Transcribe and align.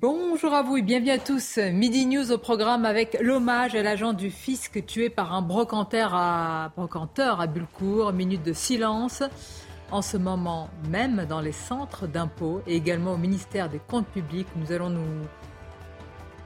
Bonjour 0.00 0.54
à 0.54 0.62
vous 0.62 0.78
et 0.78 0.82
bienvenue 0.82 1.10
à 1.10 1.18
tous. 1.18 1.58
Midi 1.58 2.06
News 2.06 2.32
au 2.32 2.38
programme 2.38 2.86
avec 2.86 3.18
l'hommage 3.20 3.74
à 3.74 3.82
l'agent 3.82 4.14
du 4.14 4.30
fisc 4.30 4.82
tué 4.86 5.10
par 5.10 5.34
un 5.34 5.42
brocanteur 5.42 6.14
à, 6.14 6.72
Bulcourt. 7.46 8.14
Minute 8.14 8.42
de 8.42 8.54
silence 8.54 9.22
en 9.90 10.00
ce 10.00 10.16
moment 10.16 10.70
même 10.88 11.26
dans 11.28 11.42
les 11.42 11.52
centres 11.52 12.06
d'impôts 12.06 12.62
et 12.66 12.76
également 12.76 13.12
au 13.12 13.18
ministère 13.18 13.68
des 13.68 13.78
Comptes 13.78 14.06
publics. 14.06 14.48
Nous 14.56 14.72
allons 14.72 14.88
nous 14.88 15.26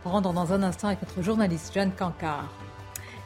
rendre 0.04 0.32
dans 0.32 0.52
un 0.52 0.64
instant 0.64 0.88
avec 0.88 1.02
notre 1.02 1.22
journaliste 1.22 1.72
Jeanne 1.72 1.92
Cancard. 1.92 2.63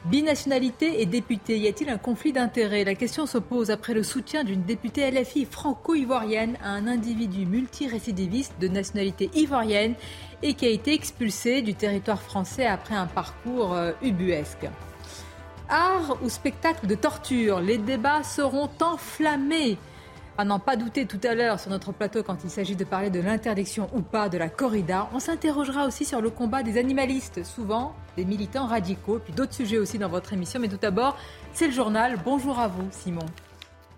Binationalité 0.04 1.02
et 1.02 1.06
député, 1.06 1.58
y 1.58 1.66
a-t-il 1.66 1.90
un 1.90 1.98
conflit 1.98 2.32
d'intérêts? 2.32 2.84
La 2.84 2.94
question 2.94 3.26
se 3.26 3.36
pose 3.36 3.70
après 3.70 3.94
le 3.94 4.04
soutien 4.04 4.44
d'une 4.44 4.62
députée 4.62 5.10
LFI 5.10 5.44
franco-ivoirienne 5.44 6.56
à 6.62 6.70
un 6.70 6.86
individu 6.86 7.44
multirécidiviste 7.46 8.54
de 8.60 8.68
nationalité 8.68 9.28
ivoirienne 9.34 9.94
et 10.42 10.54
qui 10.54 10.66
a 10.66 10.70
été 10.70 10.94
expulsé 10.94 11.62
du 11.62 11.74
territoire 11.74 12.22
français 12.22 12.64
après 12.64 12.94
un 12.94 13.06
parcours 13.06 13.74
euh, 13.74 13.90
ubuesque. 14.00 14.68
Art 15.68 16.16
ou 16.22 16.28
spectacle 16.28 16.86
de 16.86 16.94
torture, 16.94 17.60
les 17.60 17.76
débats 17.76 18.22
seront 18.22 18.70
enflammés 18.80 19.78
à 20.38 20.44
n'en 20.44 20.60
pas 20.60 20.76
douter 20.76 21.04
tout 21.04 21.20
à 21.24 21.34
l'heure 21.34 21.58
sur 21.58 21.70
notre 21.70 21.90
plateau 21.92 22.22
quand 22.22 22.44
il 22.44 22.50
s'agit 22.50 22.76
de 22.76 22.84
parler 22.84 23.10
de 23.10 23.18
l'interdiction 23.18 23.90
ou 23.92 24.02
pas 24.02 24.28
de 24.28 24.38
la 24.38 24.48
corrida, 24.48 25.10
on 25.12 25.18
s'interrogera 25.18 25.84
aussi 25.84 26.04
sur 26.04 26.20
le 26.20 26.30
combat 26.30 26.62
des 26.62 26.78
animalistes, 26.78 27.44
souvent 27.44 27.92
des 28.16 28.24
militants 28.24 28.66
radicaux, 28.66 29.18
puis 29.18 29.32
d'autres 29.32 29.52
sujets 29.52 29.78
aussi 29.78 29.98
dans 29.98 30.08
votre 30.08 30.32
émission. 30.32 30.60
Mais 30.60 30.68
tout 30.68 30.78
d'abord, 30.80 31.16
c'est 31.52 31.66
le 31.66 31.72
journal. 31.72 32.18
Bonjour 32.24 32.60
à 32.60 32.68
vous, 32.68 32.86
Simon. 32.92 33.26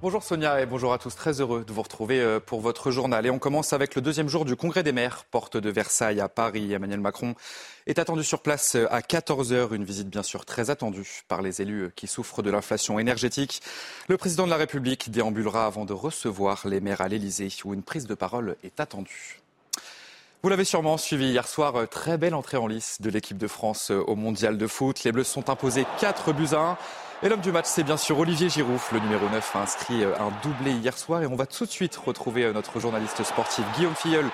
Bonjour 0.03 0.23
Sonia 0.23 0.63
et 0.63 0.65
bonjour 0.65 0.95
à 0.95 0.99
tous. 0.99 1.15
Très 1.15 1.43
heureux 1.43 1.63
de 1.63 1.73
vous 1.75 1.83
retrouver 1.83 2.23
euh, 2.23 2.41
pour 2.41 2.63
votre 2.63 2.91
journal. 2.91 3.27
Et 3.27 3.31
on 3.31 3.39
commence 3.39 3.75
avec 3.75 3.95
le 3.95 4.01
deuxième 4.01 4.29
jour 4.29 4.47
du 4.47 4.57
Congrès 4.57 4.83
des 4.83 4.93
maires, 4.93 5.25
porte 5.31 5.59
de 5.59 5.69
Versailles 5.69 6.23
à 6.23 6.31
Paris. 6.31 6.73
Emmanuel 6.73 7.01
Macron 7.01 7.35
est 7.91 7.99
attendu 7.99 8.25
sur 8.25 8.41
place 8.41 8.77
euh, 8.77 8.87
à 8.91 9.01
14h. 9.01 9.75
Une 9.75 9.85
visite 9.85 10.09
bien 10.09 10.23
sûr 10.23 10.45
très 10.45 10.71
attendue 10.71 11.23
par 11.29 11.43
les 11.43 11.61
élus 11.61 11.83
euh, 11.83 11.93
qui 11.95 12.07
souffrent 12.07 12.43
de 12.43 12.51
l'inflation 12.51 12.99
énergétique. 12.99 13.61
Le 14.09 14.17
président 14.17 14.45
de 14.45 14.51
la 14.51 14.57
République 14.57 15.11
déambulera 15.11 15.67
avant 15.67 15.85
de 15.85 15.93
recevoir 15.93 16.67
les 16.67 16.81
maires 16.81 17.01
à 17.01 17.09
l'Elysée 17.09 17.49
où 17.65 17.75
une 17.75 17.83
prise 17.83 18.07
de 18.07 18.15
parole 18.15 18.57
est 18.65 18.81
attendue. 18.81 19.41
Vous 20.43 20.49
l'avez 20.49 20.65
sûrement 20.65 20.97
suivi 20.97 21.27
hier 21.27 21.47
soir, 21.47 21.87
très 21.91 22.17
belle 22.17 22.35
entrée 22.35 22.57
en 22.57 22.67
lice 22.67 23.03
de 23.03 23.11
l'équipe 23.11 23.37
de 23.37 23.47
France 23.47 23.91
au 23.91 24.17
mondial 24.17 24.57
de 24.57 24.67
foot. 24.67 25.05
Les 25.05 25.13
Bleus 25.13 25.25
sont 25.25 25.51
imposés 25.51 25.85
4 26.01 26.33
buts 26.33 26.49
à 26.53 26.61
1. 26.61 26.79
Et 27.23 27.29
l'homme 27.29 27.43
du 27.43 27.53
match, 27.53 27.67
c'est 27.69 27.83
bien 27.83 27.99
sûr 27.99 28.19
Olivier 28.19 28.49
Giroud. 28.49 28.81
Le 28.93 29.01
numéro 29.01 29.29
9 29.29 29.57
a 29.57 29.59
inscrit 29.61 30.05
euh, 30.05 30.15
un 30.19 30.33
doublé 30.43 30.73
hier 30.73 30.97
soir. 30.97 31.23
Et 31.23 31.27
on 31.27 31.37
va 31.37 31.45
tout 31.45 31.67
de 31.67 31.71
suite 31.71 31.95
retrouver 31.95 32.45
euh, 32.45 32.55
notre 32.55 32.81
journaliste 32.81 33.23
sportif 33.25 33.63
Guillaume 33.77 33.95
Filleul 33.95 34.25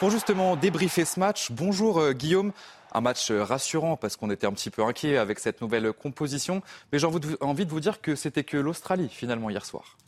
pour 0.00 0.10
justement 0.10 0.54
débriefer 0.54 1.06
ce 1.06 1.18
match. 1.18 1.50
Bonjour 1.50 1.98
euh, 1.98 2.12
Guillaume. 2.12 2.52
Un 2.96 3.02
match 3.02 3.30
rassurant 3.30 3.98
parce 3.98 4.16
qu'on 4.16 4.30
était 4.30 4.46
un 4.46 4.52
petit 4.52 4.70
peu 4.70 4.82
inquiet 4.82 5.18
avec 5.18 5.38
cette 5.38 5.60
nouvelle 5.60 5.92
composition. 5.92 6.62
Mais 6.90 6.98
j'ai 6.98 7.06
envie 7.06 7.66
de 7.66 7.70
vous 7.70 7.80
dire 7.80 8.00
que 8.00 8.14
c'était 8.14 8.42
que 8.42 8.56
l'Australie 8.56 9.10
finalement 9.10 9.50
hier 9.50 9.66
soir. 9.66 9.98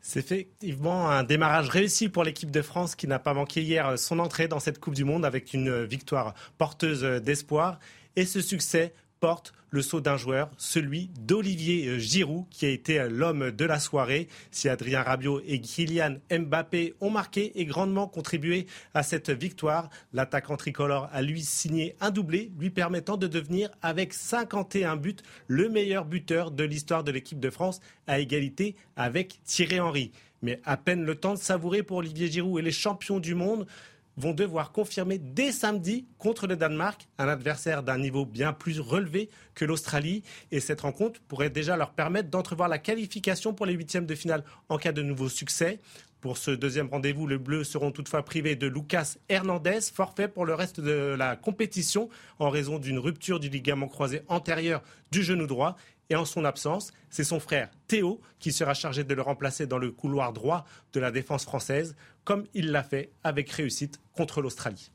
C'est 0.00 0.18
effectivement 0.18 1.08
un 1.10 1.22
démarrage 1.22 1.68
réussi 1.68 2.08
pour 2.08 2.24
l'équipe 2.24 2.50
de 2.50 2.60
France 2.60 2.96
qui 2.96 3.06
n'a 3.06 3.20
pas 3.20 3.34
manqué 3.34 3.62
hier 3.62 3.96
son 3.96 4.18
entrée 4.18 4.48
dans 4.48 4.58
cette 4.58 4.80
Coupe 4.80 4.94
du 4.94 5.04
Monde 5.04 5.24
avec 5.24 5.54
une 5.54 5.84
victoire 5.84 6.34
porteuse 6.56 7.02
d'espoir. 7.22 7.78
Et 8.16 8.26
ce 8.26 8.40
succès 8.40 8.94
porte 9.20 9.52
le 9.70 9.82
saut 9.82 10.00
d'un 10.00 10.16
joueur, 10.16 10.50
celui 10.56 11.10
d'Olivier 11.20 11.88
euh, 11.88 11.98
Giroud, 11.98 12.46
qui 12.50 12.64
a 12.66 12.70
été 12.70 13.00
euh, 13.00 13.08
l'homme 13.10 13.50
de 13.50 13.64
la 13.64 13.78
soirée. 13.78 14.28
Si 14.50 14.68
Adrien 14.68 15.02
Rabiot 15.02 15.42
et 15.46 15.60
Kylian 15.60 16.16
Mbappé 16.30 16.94
ont 17.00 17.10
marqué 17.10 17.52
et 17.60 17.66
grandement 17.66 18.06
contribué 18.06 18.66
à 18.94 19.02
cette 19.02 19.30
victoire, 19.30 19.90
l'attaquant 20.12 20.56
tricolore 20.56 21.08
a 21.12 21.20
lui 21.22 21.42
signé 21.42 21.96
un 22.00 22.10
doublé, 22.10 22.50
lui 22.58 22.70
permettant 22.70 23.16
de 23.16 23.26
devenir, 23.26 23.70
avec 23.82 24.14
51 24.14 24.96
buts, 24.96 25.16
le 25.48 25.68
meilleur 25.68 26.04
buteur 26.04 26.50
de 26.50 26.64
l'histoire 26.64 27.04
de 27.04 27.12
l'équipe 27.12 27.40
de 27.40 27.50
France, 27.50 27.80
à 28.06 28.20
égalité 28.20 28.74
avec 28.96 29.40
Thierry 29.44 29.80
Henry. 29.80 30.12
Mais 30.40 30.60
à 30.64 30.76
peine 30.76 31.04
le 31.04 31.16
temps 31.16 31.34
de 31.34 31.38
savourer 31.38 31.82
pour 31.82 31.98
Olivier 31.98 32.28
Giroud 32.28 32.60
et 32.60 32.62
les 32.62 32.72
champions 32.72 33.18
du 33.18 33.34
monde 33.34 33.66
vont 34.18 34.34
devoir 34.34 34.72
confirmer 34.72 35.18
dès 35.18 35.52
samedi 35.52 36.06
contre 36.18 36.46
le 36.46 36.56
Danemark, 36.56 37.08
un 37.18 37.28
adversaire 37.28 37.82
d'un 37.82 37.98
niveau 37.98 38.26
bien 38.26 38.52
plus 38.52 38.80
relevé 38.80 39.30
que 39.54 39.64
l'Australie. 39.64 40.24
Et 40.50 40.60
cette 40.60 40.80
rencontre 40.80 41.20
pourrait 41.28 41.50
déjà 41.50 41.76
leur 41.76 41.92
permettre 41.92 42.28
d'entrevoir 42.28 42.68
la 42.68 42.78
qualification 42.78 43.54
pour 43.54 43.64
les 43.64 43.74
huitièmes 43.74 44.06
de 44.06 44.14
finale 44.14 44.44
en 44.68 44.76
cas 44.76 44.92
de 44.92 45.02
nouveau 45.02 45.28
succès. 45.28 45.78
Pour 46.20 46.36
ce 46.36 46.50
deuxième 46.50 46.88
rendez-vous, 46.88 47.28
les 47.28 47.38
Bleus 47.38 47.62
seront 47.62 47.92
toutefois 47.92 48.24
privés 48.24 48.56
de 48.56 48.66
Lucas 48.66 49.14
Hernandez, 49.28 49.78
forfait 49.94 50.26
pour 50.26 50.44
le 50.44 50.54
reste 50.54 50.80
de 50.80 51.14
la 51.16 51.36
compétition 51.36 52.08
en 52.40 52.50
raison 52.50 52.80
d'une 52.80 52.98
rupture 52.98 53.38
du 53.38 53.48
ligament 53.48 53.86
croisé 53.86 54.22
antérieur 54.26 54.82
du 55.12 55.22
genou 55.22 55.46
droit. 55.46 55.76
Et 56.10 56.16
en 56.16 56.24
son 56.24 56.44
absence, 56.44 56.92
c'est 57.10 57.22
son 57.22 57.38
frère 57.38 57.70
Théo 57.86 58.20
qui 58.40 58.50
sera 58.50 58.74
chargé 58.74 59.04
de 59.04 59.14
le 59.14 59.22
remplacer 59.22 59.66
dans 59.66 59.78
le 59.78 59.92
couloir 59.92 60.32
droit 60.32 60.64
de 60.92 61.00
la 61.00 61.10
défense 61.10 61.44
française, 61.44 61.94
comme 62.28 62.44
il 62.52 62.72
l'a 62.72 62.82
fait 62.82 63.08
avec 63.24 63.50
réussite 63.50 64.00
contre 64.14 64.42
l'Australie. 64.42 64.90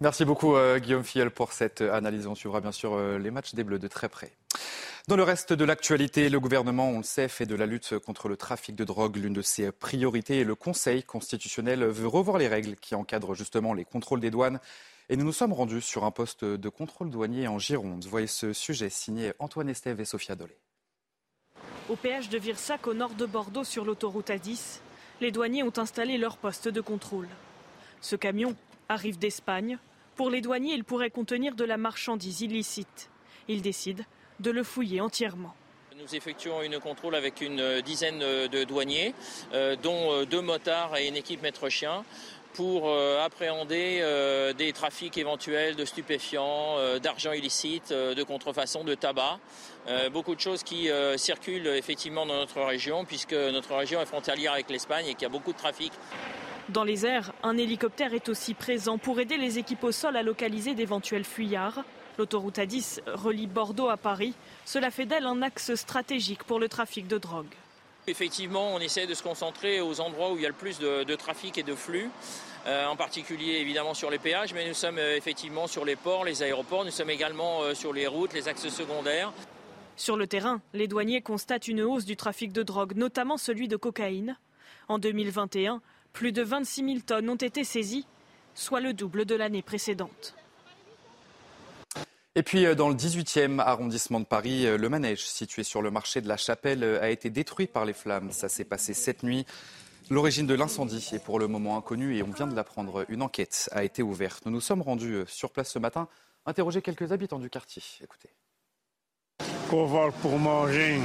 Merci 0.00 0.24
beaucoup 0.24 0.56
euh, 0.56 0.80
Guillaume 0.80 1.04
Fiel 1.04 1.30
pour 1.30 1.52
cette 1.52 1.82
analyse. 1.82 2.26
On 2.26 2.34
suivra 2.34 2.60
bien 2.60 2.72
sûr 2.72 2.94
euh, 2.94 3.16
les 3.16 3.30
matchs 3.30 3.54
des 3.54 3.62
Bleus 3.62 3.78
de 3.78 3.86
très 3.86 4.08
près. 4.08 4.32
Dans 5.06 5.14
le 5.14 5.22
reste 5.22 5.52
de 5.52 5.64
l'actualité, 5.64 6.28
le 6.28 6.40
gouvernement, 6.40 6.88
on 6.88 6.96
le 6.96 7.04
sait, 7.04 7.28
fait 7.28 7.46
de 7.46 7.54
la 7.54 7.66
lutte 7.66 7.96
contre 8.00 8.28
le 8.28 8.36
trafic 8.36 8.74
de 8.74 8.82
drogue 8.82 9.14
l'une 9.14 9.34
de 9.34 9.40
ses 9.40 9.70
priorités 9.70 10.40
et 10.40 10.44
le 10.44 10.56
Conseil 10.56 11.04
constitutionnel 11.04 11.84
veut 11.84 12.08
revoir 12.08 12.38
les 12.38 12.48
règles 12.48 12.74
qui 12.74 12.96
encadrent 12.96 13.36
justement 13.36 13.72
les 13.72 13.84
contrôles 13.84 14.18
des 14.18 14.32
douanes. 14.32 14.58
Et 15.08 15.16
nous 15.16 15.24
nous 15.24 15.32
sommes 15.32 15.52
rendus 15.52 15.80
sur 15.80 16.02
un 16.02 16.10
poste 16.10 16.44
de 16.44 16.68
contrôle 16.68 17.08
douanier 17.08 17.46
en 17.46 17.60
Gironde. 17.60 18.04
Voyez 18.06 18.26
ce 18.26 18.52
sujet 18.52 18.90
signé 18.90 19.32
Antoine 19.38 19.68
Estève 19.68 20.00
et 20.00 20.04
Sophia 20.04 20.34
Dolé. 20.34 20.58
Au 21.88 21.94
péage 21.94 22.30
de 22.30 22.38
Virsac, 22.38 22.88
au 22.88 22.94
nord 22.94 23.14
de 23.14 23.26
Bordeaux, 23.26 23.62
sur 23.62 23.84
l'autoroute 23.84 24.30
A10, 24.30 24.80
les 25.20 25.30
douaniers 25.30 25.62
ont 25.62 25.72
installé 25.76 26.18
leur 26.18 26.36
poste 26.36 26.68
de 26.68 26.80
contrôle. 26.80 27.28
Ce 28.00 28.16
camion 28.16 28.54
arrive 28.88 29.18
d'Espagne. 29.18 29.78
Pour 30.16 30.30
les 30.30 30.40
douaniers, 30.40 30.74
il 30.74 30.84
pourrait 30.84 31.10
contenir 31.10 31.54
de 31.54 31.64
la 31.64 31.76
marchandise 31.76 32.42
illicite. 32.42 33.08
Ils 33.48 33.62
décident 33.62 34.04
de 34.40 34.50
le 34.50 34.62
fouiller 34.62 35.00
entièrement. 35.00 35.54
Nous 35.96 36.14
effectuons 36.14 36.60
une 36.62 36.80
contrôle 36.80 37.14
avec 37.14 37.40
une 37.40 37.80
dizaine 37.82 38.18
de 38.18 38.64
douaniers, 38.64 39.14
euh, 39.52 39.76
dont 39.76 40.12
euh, 40.12 40.24
deux 40.26 40.40
motards 40.40 40.96
et 40.96 41.06
une 41.06 41.16
équipe 41.16 41.40
maître-chien 41.40 42.04
pour 42.54 42.88
euh, 42.88 43.24
appréhender 43.24 44.02
des 44.56 44.72
trafics 44.72 45.18
éventuels 45.18 45.76
de 45.76 45.84
stupéfiants, 45.84 46.76
d'argent 47.02 47.32
illicite, 47.32 47.92
de 47.92 48.22
contrefaçon, 48.22 48.84
de 48.84 48.94
tabac. 48.94 49.38
beaucoup 50.12 50.34
de 50.34 50.40
choses 50.40 50.62
qui 50.62 50.88
circulent 51.16 51.66
effectivement 51.66 52.26
dans 52.26 52.36
notre 52.36 52.62
région, 52.62 53.04
puisque 53.04 53.34
notre 53.34 53.74
région 53.74 54.00
est 54.00 54.06
frontalière 54.06 54.52
avec 54.52 54.70
l'Espagne 54.70 55.06
et 55.06 55.14
qu'il 55.14 55.22
y 55.22 55.26
a 55.26 55.30
beaucoup 55.30 55.52
de 55.52 55.58
trafic. 55.58 55.92
Dans 56.70 56.84
les 56.84 57.04
airs, 57.04 57.32
un 57.42 57.58
hélicoptère 57.58 58.14
est 58.14 58.30
aussi 58.30 58.54
présent 58.54 58.96
pour 58.96 59.20
aider 59.20 59.36
les 59.36 59.58
équipes 59.58 59.84
au 59.84 59.92
sol 59.92 60.16
à 60.16 60.22
localiser 60.22 60.74
d'éventuels 60.74 61.24
fuyards. 61.24 61.84
L'autoroute 62.16 62.56
A10 62.56 63.00
relie 63.06 63.46
Bordeaux 63.46 63.90
à 63.90 63.98
Paris. 63.98 64.34
Cela 64.64 64.90
fait 64.90 65.04
d'elle 65.04 65.26
un 65.26 65.42
axe 65.42 65.74
stratégique 65.74 66.44
pour 66.44 66.58
le 66.58 66.68
trafic 66.68 67.06
de 67.06 67.18
drogue. 67.18 67.54
Effectivement, 68.06 68.74
on 68.74 68.80
essaie 68.80 69.06
de 69.06 69.14
se 69.14 69.22
concentrer 69.22 69.80
aux 69.80 70.00
endroits 70.00 70.32
où 70.32 70.36
il 70.36 70.42
y 70.42 70.46
a 70.46 70.50
le 70.50 70.54
plus 70.54 70.78
de, 70.78 71.14
trafic 71.14 71.56
et 71.56 71.62
de 71.62 71.74
flux, 71.74 72.10
euh, 72.66 72.86
en 72.86 72.96
particulier 72.96 73.54
évidemment 73.54 73.94
sur 73.94 74.10
les 74.10 74.18
péages, 74.18 74.52
mais 74.52 74.68
nous 74.68 74.74
sommes 74.74 74.98
euh, 74.98 75.16
effectivement 75.16 75.66
sur 75.66 75.86
les 75.86 75.96
ports, 75.96 76.24
les 76.24 76.42
aéroports, 76.42 76.84
nous 76.84 76.90
sommes 76.90 77.08
également 77.08 77.62
euh, 77.62 77.74
sur 77.74 77.94
les 77.94 78.06
routes, 78.06 78.34
les 78.34 78.46
axes 78.46 78.68
secondaires. 78.68 79.32
Sur 79.96 80.18
le 80.18 80.26
terrain, 80.26 80.60
les 80.74 80.86
douaniers 80.86 81.22
constatent 81.22 81.66
une 81.66 81.80
hausse 81.80 82.04
du 82.04 82.16
trafic 82.16 82.52
de 82.52 82.62
drogue, 82.62 82.94
notamment 82.94 83.38
celui 83.38 83.68
de 83.68 83.76
cocaïne. 83.76 84.36
En 84.88 84.98
2021, 84.98 85.80
plus 86.12 86.32
de 86.32 86.42
26 86.42 86.84
000 86.84 86.98
tonnes 87.06 87.30
ont 87.30 87.36
été 87.36 87.64
saisies, 87.64 88.06
soit 88.54 88.80
le 88.80 88.92
double 88.92 89.24
de 89.24 89.34
l'année 89.34 89.62
précédente. 89.62 90.34
Et 92.36 92.42
puis 92.42 92.66
euh, 92.66 92.74
dans 92.74 92.88
le 92.88 92.96
18e 92.96 93.60
arrondissement 93.60 94.18
de 94.18 94.24
Paris, 94.24 94.66
euh, 94.66 94.76
le 94.76 94.88
manège 94.88 95.24
situé 95.24 95.62
sur 95.62 95.82
le 95.82 95.90
marché 95.90 96.20
de 96.20 96.26
la 96.26 96.36
Chapelle 96.36 96.82
euh, 96.82 97.00
a 97.00 97.10
été 97.10 97.30
détruit 97.30 97.68
par 97.68 97.84
les 97.84 97.92
flammes. 97.92 98.32
Ça 98.32 98.48
s'est 98.48 98.64
passé 98.64 98.92
cette 98.92 99.22
nuit. 99.22 99.46
L'origine 100.10 100.46
de 100.46 100.54
l'incendie 100.54 101.08
est 101.12 101.24
pour 101.24 101.38
le 101.38 101.46
moment 101.46 101.78
inconnue 101.78 102.16
et 102.16 102.22
on 102.24 102.30
vient 102.30 102.48
de 102.48 102.54
l'apprendre. 102.56 103.06
Une 103.08 103.22
enquête 103.22 103.68
a 103.72 103.84
été 103.84 104.02
ouverte. 104.02 104.46
Nous 104.46 104.52
nous 104.52 104.60
sommes 104.60 104.82
rendus 104.82 105.22
sur 105.28 105.50
place 105.50 105.70
ce 105.70 105.78
matin, 105.78 106.08
interroger 106.44 106.82
quelques 106.82 107.12
habitants 107.12 107.38
du 107.38 107.48
quartier. 107.48 107.82
Écoutez. 108.02 108.28
Pour 109.68 109.86
voir, 109.86 110.12
pour 110.12 110.38
manger, 110.38 110.98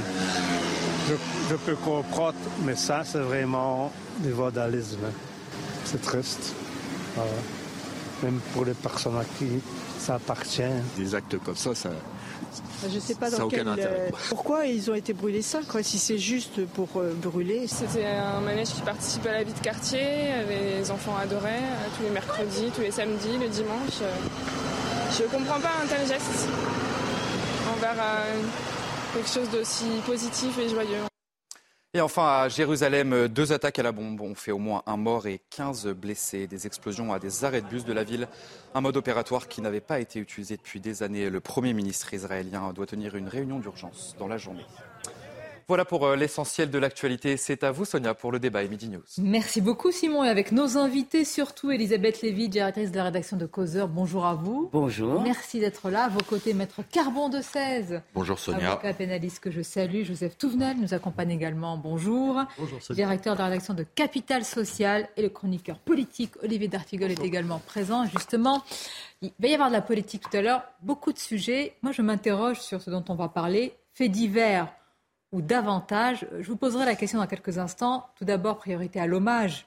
je, 1.48 1.54
peux 1.54 1.76
comprendre, 1.76 2.36
mais 2.64 2.76
ça, 2.76 3.04
c'est 3.04 3.20
vraiment 3.20 3.90
du 4.18 4.32
vandalisme. 4.32 5.10
C'est 5.84 6.02
triste. 6.02 6.54
Même 8.22 8.38
pour 8.52 8.66
les 8.66 8.74
personnes 8.74 9.16
à 9.16 9.24
qui 9.24 9.62
ça 10.00 10.14
appartient. 10.14 10.62
Des 10.96 11.14
actes 11.14 11.38
comme 11.44 11.56
ça, 11.56 11.74
ça, 11.74 11.90
je 12.92 12.98
sais 12.98 13.14
pas 13.14 13.30
dans 13.30 13.48
quel, 13.48 13.68
euh, 13.68 14.08
pourquoi 14.28 14.66
ils 14.66 14.90
ont 14.90 14.94
été 14.94 15.12
brûlés 15.12 15.42
ça, 15.42 15.60
quoi, 15.68 15.82
si 15.82 15.98
c'est 15.98 16.18
juste 16.18 16.64
pour 16.66 16.88
euh, 16.96 17.12
brûler? 17.14 17.66
C'était 17.66 18.06
un 18.06 18.40
manège 18.40 18.68
qui 18.68 18.80
participe 18.80 19.26
à 19.26 19.32
la 19.32 19.44
vie 19.44 19.52
de 19.52 19.58
quartier, 19.60 20.00
les 20.48 20.90
enfants 20.90 21.16
adoraient, 21.22 21.50
euh, 21.50 21.88
tous 21.96 22.02
les 22.04 22.10
mercredis, 22.10 22.70
tous 22.74 22.80
les 22.80 22.90
samedis, 22.90 23.38
le 23.38 23.48
dimanche. 23.48 24.00
Je 25.18 25.24
comprends 25.24 25.60
pas 25.60 25.72
un 25.82 25.86
tel 25.86 26.06
geste 26.06 26.48
envers 27.76 28.02
quelque 29.14 29.28
chose 29.28 29.50
d'aussi 29.50 29.86
positif 30.06 30.58
et 30.58 30.68
joyeux. 30.68 31.09
Et 31.92 32.00
enfin, 32.00 32.42
à 32.42 32.48
Jérusalem, 32.48 33.26
deux 33.26 33.52
attaques 33.52 33.80
à 33.80 33.82
la 33.82 33.90
bombe 33.90 34.20
ont 34.20 34.36
fait 34.36 34.52
au 34.52 34.58
moins 34.58 34.84
un 34.86 34.96
mort 34.96 35.26
et 35.26 35.40
15 35.50 35.88
blessés. 35.88 36.46
Des 36.46 36.68
explosions 36.68 37.12
à 37.12 37.18
des 37.18 37.44
arrêts 37.44 37.62
de 37.62 37.66
bus 37.66 37.84
de 37.84 37.92
la 37.92 38.04
ville. 38.04 38.28
Un 38.74 38.80
mode 38.80 38.96
opératoire 38.96 39.48
qui 39.48 39.60
n'avait 39.60 39.80
pas 39.80 39.98
été 39.98 40.20
utilisé 40.20 40.56
depuis 40.56 40.78
des 40.78 41.02
années. 41.02 41.28
Le 41.28 41.40
Premier 41.40 41.72
ministre 41.72 42.14
israélien 42.14 42.72
doit 42.72 42.86
tenir 42.86 43.16
une 43.16 43.26
réunion 43.26 43.58
d'urgence 43.58 44.14
dans 44.20 44.28
la 44.28 44.38
journée. 44.38 44.66
Voilà 45.70 45.84
pour 45.84 46.04
euh, 46.04 46.16
l'essentiel 46.16 46.68
de 46.68 46.78
l'actualité. 46.78 47.36
C'est 47.36 47.62
à 47.62 47.70
vous, 47.70 47.84
Sonia, 47.84 48.12
pour 48.12 48.32
le 48.32 48.40
débat 48.40 48.64
et 48.64 48.68
Midi 48.68 48.88
News. 48.88 49.04
Merci 49.18 49.60
beaucoup, 49.60 49.92
Simon. 49.92 50.24
Et 50.24 50.28
avec 50.28 50.50
nos 50.50 50.76
invités, 50.76 51.24
surtout 51.24 51.70
Elisabeth 51.70 52.22
Lévy, 52.22 52.48
directrice 52.48 52.90
de 52.90 52.96
la 52.96 53.04
rédaction 53.04 53.36
de 53.36 53.46
Causeur. 53.46 53.86
Bonjour 53.86 54.26
à 54.26 54.34
vous. 54.34 54.68
Bonjour. 54.72 55.22
Merci 55.22 55.60
d'être 55.60 55.88
là. 55.88 56.06
À 56.06 56.08
vos 56.08 56.24
côtés, 56.24 56.54
Maître 56.54 56.80
Carbon 56.90 57.28
de 57.28 57.40
16. 57.40 58.02
Bonjour, 58.14 58.36
Sonia. 58.36 58.72
Avocat 58.72 58.94
pénaliste 58.94 59.38
que 59.38 59.52
je 59.52 59.62
salue. 59.62 60.02
Joseph 60.02 60.36
Touvenel 60.36 60.76
nous 60.76 60.92
accompagne 60.92 61.30
également. 61.30 61.76
Bonjour. 61.76 62.42
Bonjour, 62.58 62.82
Sonia. 62.82 63.04
Directeur 63.04 63.34
de 63.34 63.38
la 63.38 63.44
rédaction 63.44 63.74
de 63.74 63.84
Capital 63.84 64.44
Social. 64.44 65.08
Et 65.16 65.22
le 65.22 65.28
chroniqueur 65.28 65.78
politique, 65.78 66.32
Olivier 66.42 66.66
D'Artigol, 66.66 67.12
est 67.12 67.22
également 67.22 67.60
présent. 67.64 68.06
Justement, 68.06 68.64
il 69.22 69.30
va 69.38 69.46
y 69.46 69.54
avoir 69.54 69.68
de 69.68 69.74
la 69.74 69.82
politique 69.82 70.28
tout 70.28 70.36
à 70.36 70.42
l'heure. 70.42 70.64
Beaucoup 70.82 71.12
de 71.12 71.18
sujets. 71.18 71.76
Moi, 71.82 71.92
je 71.92 72.02
m'interroge 72.02 72.58
sur 72.58 72.82
ce 72.82 72.90
dont 72.90 73.04
on 73.08 73.14
va 73.14 73.28
parler. 73.28 73.74
Faits 73.94 74.10
divers 74.10 74.66
ou 75.32 75.42
davantage 75.42 76.26
Je 76.40 76.48
vous 76.48 76.56
poserai 76.56 76.84
la 76.84 76.94
question 76.94 77.18
dans 77.18 77.26
quelques 77.26 77.58
instants. 77.58 78.06
Tout 78.16 78.24
d'abord, 78.24 78.58
priorité 78.58 79.00
à 79.00 79.06
l'hommage 79.06 79.66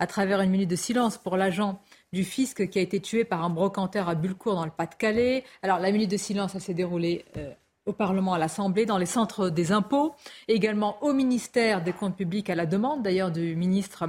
à 0.00 0.06
travers 0.06 0.40
une 0.40 0.50
minute 0.50 0.70
de 0.70 0.76
silence 0.76 1.18
pour 1.18 1.36
l'agent 1.36 1.80
du 2.12 2.24
fisc 2.24 2.68
qui 2.68 2.78
a 2.78 2.82
été 2.82 3.00
tué 3.00 3.24
par 3.24 3.44
un 3.44 3.50
brocanteur 3.50 4.08
à 4.08 4.14
Bulcourt 4.14 4.54
dans 4.54 4.64
le 4.64 4.70
Pas-de-Calais. 4.70 5.44
Alors 5.62 5.78
la 5.78 5.92
minute 5.92 6.10
de 6.10 6.16
silence, 6.16 6.52
ça 6.52 6.60
s'est 6.60 6.74
déroulé 6.74 7.24
euh, 7.36 7.52
au 7.86 7.92
Parlement, 7.92 8.34
à 8.34 8.38
l'Assemblée, 8.38 8.86
dans 8.86 8.98
les 8.98 9.06
centres 9.06 9.48
des 9.48 9.72
impôts, 9.72 10.14
également 10.48 11.02
au 11.02 11.12
ministère 11.12 11.82
des 11.82 11.92
Comptes 11.92 12.16
publics, 12.16 12.48
à 12.48 12.54
la 12.54 12.66
demande 12.66 13.02
d'ailleurs 13.02 13.30
du 13.30 13.56
ministre 13.56 14.08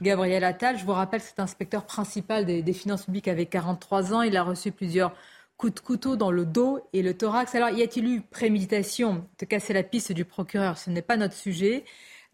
Gabriel 0.00 0.44
Attal. 0.44 0.78
Je 0.78 0.84
vous 0.84 0.92
rappelle, 0.92 1.20
c'est 1.20 1.40
inspecteur 1.40 1.84
principal 1.84 2.44
des, 2.44 2.72
finances 2.72 3.04
publiques 3.04 3.28
avec 3.28 3.50
43 3.50 4.14
ans. 4.14 4.22
Il 4.22 4.36
a 4.36 4.42
reçu 4.42 4.70
plusieurs 4.72 5.12
coup 5.62 5.70
de 5.70 5.78
couteau 5.78 6.16
dans 6.16 6.32
le 6.32 6.44
dos 6.44 6.80
et 6.92 7.02
le 7.02 7.14
thorax. 7.16 7.54
Alors, 7.54 7.70
y 7.70 7.84
a-t-il 7.84 8.04
eu 8.08 8.20
préméditation 8.20 9.24
de 9.38 9.46
casser 9.46 9.72
la 9.72 9.84
piste 9.84 10.10
du 10.10 10.24
procureur? 10.24 10.76
Ce 10.76 10.90
n'est 10.90 11.02
pas 11.02 11.16
notre 11.16 11.36
sujet. 11.36 11.84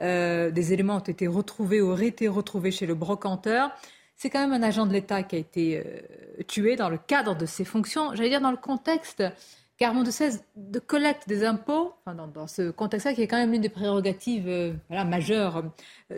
Euh, 0.01 0.51
des 0.51 0.73
éléments 0.73 0.97
ont 0.97 1.01
été 1.01 1.27
retrouvés 1.27 1.83
ou 1.83 1.91
auraient 1.91 2.07
été 2.07 2.27
retrouvés 2.27 2.71
chez 2.71 2.87
le 2.87 2.95
brocanteur. 2.95 3.71
C'est 4.17 4.31
quand 4.31 4.41
même 4.41 4.55
un 4.55 4.67
agent 4.67 4.87
de 4.87 4.95
l'État 4.95 5.23
qui 5.25 5.37
a 5.37 5.39
été 5.39 5.77
euh, 5.77 6.43
tué 6.45 6.77
dans 6.77 6.89
le 6.89 6.97
cadre 6.97 7.37
de 7.37 7.45
ses 7.45 7.67
fonctions, 7.67 8.15
j'allais 8.15 8.31
dire 8.31 8.41
dans 8.41 8.51
le 8.51 8.57
contexte, 8.57 9.23
Carmon 9.77 10.05
de 10.05 10.11
16, 10.11 10.43
de 10.57 10.79
collecte 10.79 11.29
des 11.29 11.45
impôts, 11.45 11.93
dans, 12.07 12.47
ce 12.47 12.71
contexte-là 12.71 13.13
qui 13.13 13.21
est 13.21 13.29
quand 13.29 13.37
même 13.37 13.53
l'une 13.53 13.61
des 13.61 13.69
prérogatives 13.69 14.49
euh, 14.49 14.73
majeures 14.89 15.65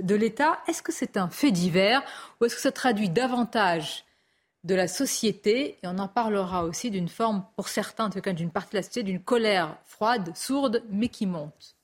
de 0.00 0.14
l'État. 0.14 0.60
Est-ce 0.68 0.80
que 0.80 0.92
c'est 0.92 1.16
un 1.16 1.28
fait 1.28 1.50
divers 1.50 2.04
ou 2.40 2.44
est-ce 2.44 2.54
que 2.54 2.60
ça 2.60 2.70
traduit 2.70 3.08
davantage 3.08 4.04
de 4.64 4.74
la 4.74 4.88
société, 4.88 5.78
et 5.82 5.86
on 5.86 5.98
en 5.98 6.08
parlera 6.08 6.64
aussi 6.64 6.90
d'une 6.90 7.08
forme, 7.08 7.44
pour 7.56 7.68
certains, 7.68 8.06
en 8.06 8.10
tout 8.10 8.20
cas 8.20 8.32
d'une 8.32 8.50
partie 8.50 8.72
de 8.72 8.76
la 8.76 8.82
société, 8.82 9.04
d'une 9.04 9.22
colère 9.22 9.78
froide, 9.84 10.32
sourde, 10.36 10.82
mais 10.90 11.08
qui 11.08 11.26
monte. 11.26 11.76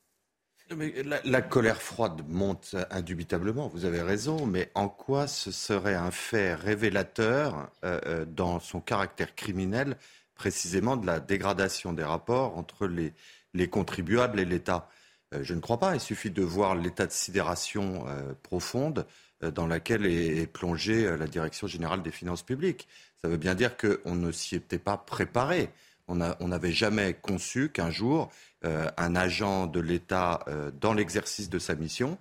la, 0.71 1.43
colère 1.43 1.81
froide 1.81 2.23
monte 2.29 2.77
indubitablement, 2.91 3.69
vous 3.69 3.87
avez 3.87 4.03
raison, 4.03 4.45
mais 4.45 4.71
en 4.75 4.89
quoi 4.89 5.27
ce 5.27 5.51
serait 5.51 5.95
un 5.95 6.11
fait 6.11 6.55
révélateur 6.55 7.71
euh, 7.85 8.01
euh, 8.07 8.25
dans 8.27 8.61
son 8.61 8.81
caractère 8.81 9.35
criminel, 9.35 9.97
précisément 10.35 10.99
de 10.99 11.07
la 11.07 11.19
dégradation 11.19 11.95
des 11.95 12.05
rapports 12.05 12.59
entre 12.59 12.87
les, 12.87 13.15
les 13.55 13.69
contribuables 13.69 14.39
et 14.39 14.45
l'État? 14.45 14.91
Euh, 15.33 15.43
Je 15.43 15.55
ne 15.55 15.61
crois 15.61 15.79
pas, 15.79 15.95
il 15.95 16.01
suffit 16.01 16.31
de 16.31 16.43
voir 16.43 16.75
l'état 16.75 17.07
de 17.07 17.13
sidération 17.13 18.05
profonde 18.43 19.07
dans 19.43 19.67
laquelle 19.67 20.07
est, 20.07 20.47
plongée 20.47 21.07
euh, 21.07 21.17
la 21.17 21.27
Direction 21.27 21.67
générale 21.67 22.03
des 22.03 22.11
finances 22.11 22.43
publiques. 22.43 22.89
Ça 23.21 23.29
veut 23.29 23.37
bien 23.37 23.55
dire 23.55 23.77
qu'on 23.77 24.15
ne 24.15 24.33
s'y 24.33 24.57
était 24.57 24.79
pas 24.79 24.97
préparé. 24.97 25.71
On 26.09 26.15
n'avait 26.15 26.73
jamais 26.73 27.15
conçu 27.15 27.69
qu'un 27.69 27.91
jour, 27.91 28.31
euh, 28.65 28.87
un 28.97 29.17
agent 29.17 29.67
de 29.67 29.81
l'État, 29.81 30.45
dans 30.81 30.95
l'exercice 30.95 31.51
de 31.51 31.59
sa 31.59 31.75
mission, 31.75 32.17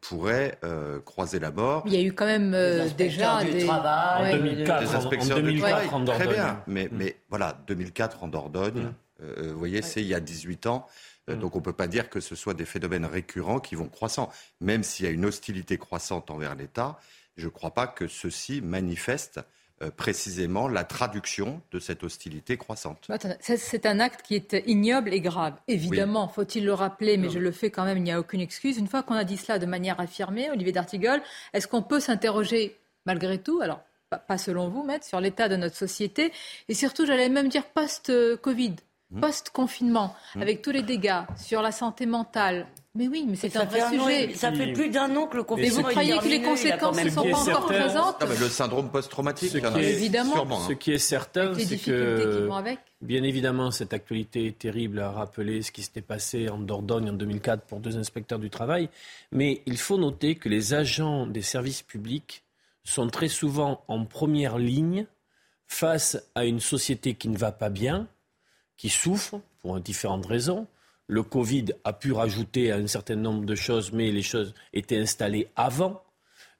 pourrait 0.00 0.58
croiser 1.04 1.38
la 1.38 1.52
mort. 1.52 1.84
Il 1.86 1.94
y 1.94 1.98
a 1.98 2.02
eu 2.02 2.12
quand 2.12 2.26
même 2.26 2.50
déjà 2.98 3.44
des... 3.44 3.64
Travail, 3.64 4.34
en 4.34 4.36
2004, 4.38 4.80
des 4.80 4.94
inspecteurs 4.96 5.38
en, 5.38 5.40
2004 5.40 5.94
en 5.94 6.00
Dordogne. 6.00 6.26
Très 6.26 6.34
bien, 6.34 6.62
mais, 6.66 6.88
mais 6.90 7.16
voilà, 7.28 7.56
2004 7.68 8.24
en 8.24 8.28
Dordogne, 8.28 8.92
mmh. 9.20 9.42
vous 9.52 9.58
voyez, 9.58 9.82
c'est 9.82 10.00
il 10.00 10.08
y 10.08 10.14
a 10.14 10.20
18 10.20 10.66
ans. 10.66 10.88
Euh, 11.28 11.36
mm. 11.36 11.40
Donc 11.40 11.56
on 11.56 11.58
ne 11.58 11.64
peut 11.64 11.72
pas 11.72 11.88
dire 11.88 12.08
que 12.08 12.20
ce 12.20 12.34
soit 12.34 12.54
des 12.54 12.64
phénomènes 12.64 13.06
récurrents 13.06 13.60
qui 13.60 13.74
vont 13.74 13.88
croissant. 13.88 14.30
Même 14.60 14.82
s'il 14.82 15.06
y 15.06 15.08
a 15.08 15.12
une 15.12 15.24
hostilité 15.24 15.78
croissante 15.78 16.30
envers 16.30 16.54
l'État, 16.54 16.98
je 17.36 17.46
ne 17.46 17.50
crois 17.50 17.72
pas 17.72 17.86
que 17.86 18.08
ceci 18.08 18.60
manifeste 18.62 19.40
euh, 19.82 19.90
précisément 19.90 20.68
la 20.68 20.84
traduction 20.84 21.60
de 21.70 21.78
cette 21.78 22.02
hostilité 22.02 22.56
croissante. 22.56 23.10
C'est 23.40 23.84
un 23.84 24.00
acte 24.00 24.22
qui 24.22 24.34
est 24.34 24.62
ignoble 24.66 25.12
et 25.12 25.20
grave. 25.20 25.52
Évidemment, 25.68 26.28
faut-il 26.28 26.64
le 26.64 26.72
rappeler, 26.72 27.18
mais 27.18 27.28
je 27.28 27.38
le 27.38 27.52
fais 27.52 27.70
quand 27.70 27.84
même, 27.84 27.98
il 27.98 28.04
n'y 28.04 28.12
a 28.12 28.18
aucune 28.18 28.40
excuse. 28.40 28.78
Une 28.78 28.88
fois 28.88 29.02
qu'on 29.02 29.16
a 29.16 29.24
dit 29.24 29.36
cela 29.36 29.58
de 29.58 29.66
manière 29.66 30.00
affirmée, 30.00 30.50
Olivier 30.50 30.72
d'Artigol, 30.72 31.20
est-ce 31.52 31.68
qu'on 31.68 31.82
peut 31.82 32.00
s'interroger 32.00 32.74
malgré 33.04 33.36
tout 33.36 33.60
alors, 33.60 33.82
pas 34.26 34.38
selon 34.38 34.70
vous, 34.70 34.82
Maître, 34.82 35.04
sur 35.04 35.20
l'état 35.20 35.50
de 35.50 35.56
notre 35.56 35.76
société? 35.76 36.32
Et 36.70 36.74
surtout, 36.74 37.04
j'allais 37.04 37.28
même 37.28 37.50
dire 37.50 37.64
post-Covid. 37.66 38.76
Post-confinement, 39.20 40.14
mmh. 40.34 40.42
avec 40.42 40.62
tous 40.62 40.70
les 40.70 40.82
dégâts 40.82 41.22
sur 41.36 41.62
la 41.62 41.72
santé 41.72 42.06
mentale. 42.06 42.66
Mais 42.96 43.08
oui, 43.08 43.26
mais 43.28 43.36
c'est 43.36 43.54
un 43.56 43.66
vrai 43.66 43.82
sujet. 43.90 44.34
ça 44.34 44.50
fait 44.52 44.72
plus 44.72 44.88
d'un 44.88 45.14
an 45.16 45.26
que 45.26 45.36
le 45.36 45.42
confinement. 45.42 45.68
Et 45.68 45.70
vous 45.70 45.82
croyez 45.82 46.18
que 46.18 46.28
les 46.28 46.42
conséquences 46.42 47.02
ne 47.02 47.10
sont 47.10 47.30
pas 47.30 47.50
encore 47.50 47.66
présentes 47.66 48.24
Le 48.40 48.48
syndrome 48.48 48.90
post-traumatique, 48.90 49.54
évidemment. 49.76 50.60
Ce 50.66 50.72
qui 50.72 50.92
est 50.92 50.98
certain, 50.98 51.52
c'est 51.54 51.76
que, 51.76 52.48
bien 53.02 53.22
évidemment, 53.22 53.70
cette 53.70 53.92
actualité 53.92 54.50
terrible 54.52 55.00
a 55.00 55.10
rappelé 55.10 55.62
ce 55.62 55.72
qui 55.72 55.82
s'était 55.82 56.00
passé 56.00 56.48
en 56.48 56.58
Dordogne 56.58 57.10
en 57.10 57.14
2004 57.14 57.64
pour 57.64 57.80
deux 57.80 57.98
inspecteurs 57.98 58.38
du 58.38 58.50
travail. 58.50 58.88
Mais 59.30 59.62
il 59.66 59.76
faut 59.76 59.98
noter 59.98 60.36
que 60.36 60.48
les 60.48 60.72
agents 60.72 61.26
des 61.26 61.42
services 61.42 61.82
publics 61.82 62.44
sont 62.82 63.08
très 63.08 63.28
souvent 63.28 63.84
en 63.88 64.04
première 64.04 64.58
ligne 64.58 65.06
face 65.66 66.16
à 66.34 66.44
une 66.44 66.60
société 66.60 67.14
qui 67.14 67.28
ne 67.28 67.36
va 67.36 67.52
pas 67.52 67.68
bien, 67.68 68.06
qui 68.76 68.88
souffrent 68.88 69.40
pour 69.62 69.80
différentes 69.80 70.26
raisons. 70.26 70.66
Le 71.08 71.22
Covid 71.22 71.66
a 71.84 71.92
pu 71.92 72.12
rajouter 72.12 72.72
un 72.72 72.86
certain 72.86 73.16
nombre 73.16 73.46
de 73.46 73.54
choses, 73.54 73.92
mais 73.92 74.10
les 74.10 74.22
choses 74.22 74.54
étaient 74.72 74.98
installées 74.98 75.48
avant. 75.56 76.02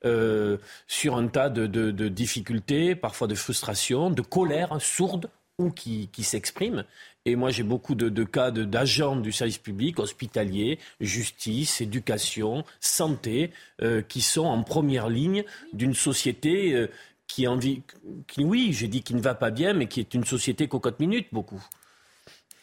Euh, 0.05 0.59
sur 0.87 1.17
un 1.17 1.27
tas 1.27 1.49
de, 1.49 2.09
difficultés, 2.09 2.95
parfois 2.95 3.27
de 3.27 3.35
frustration, 3.35 4.11
de 4.11 4.21
colère 4.21 4.77
sourde 4.81 5.31
ou 5.59 5.71
qui, 5.71 6.09
qui 6.13 6.23
s'expriment. 6.23 6.85
Et 7.25 7.35
moi, 7.35 7.51
j'ai 7.51 7.65
beaucoup 7.65 7.97
de, 7.97 8.25
cas 8.25 8.53
d'agents 8.53 9.17
du 9.17 9.33
service 9.33 9.59
public, 9.59 9.99
hospitalier, 9.99 10.79
justice, 11.01 11.81
éducation, 11.81 12.65
santé, 12.79 13.51
euh, 13.83 14.01
qui 14.01 14.21
sont 14.21 14.45
en 14.45 14.63
première 14.63 15.09
ligne 15.09 15.45
d'une 15.73 15.95
société 15.95 16.73
euh, 16.75 16.89
qui, 17.27 17.49
envie, 17.49 17.83
qui, 18.29 18.45
oui, 18.45 18.73
j'ai 18.73 18.87
dit 18.87 19.03
qui 19.03 19.15
ne 19.15 19.21
va 19.21 19.35
pas 19.35 19.51
bien, 19.51 19.73
mais 19.73 19.89
qui 19.89 19.99
est 19.99 20.15
une 20.15 20.25
société 20.25 20.69
cocotte 20.69 21.01
minute, 21.01 21.27
beaucoup. 21.33 21.65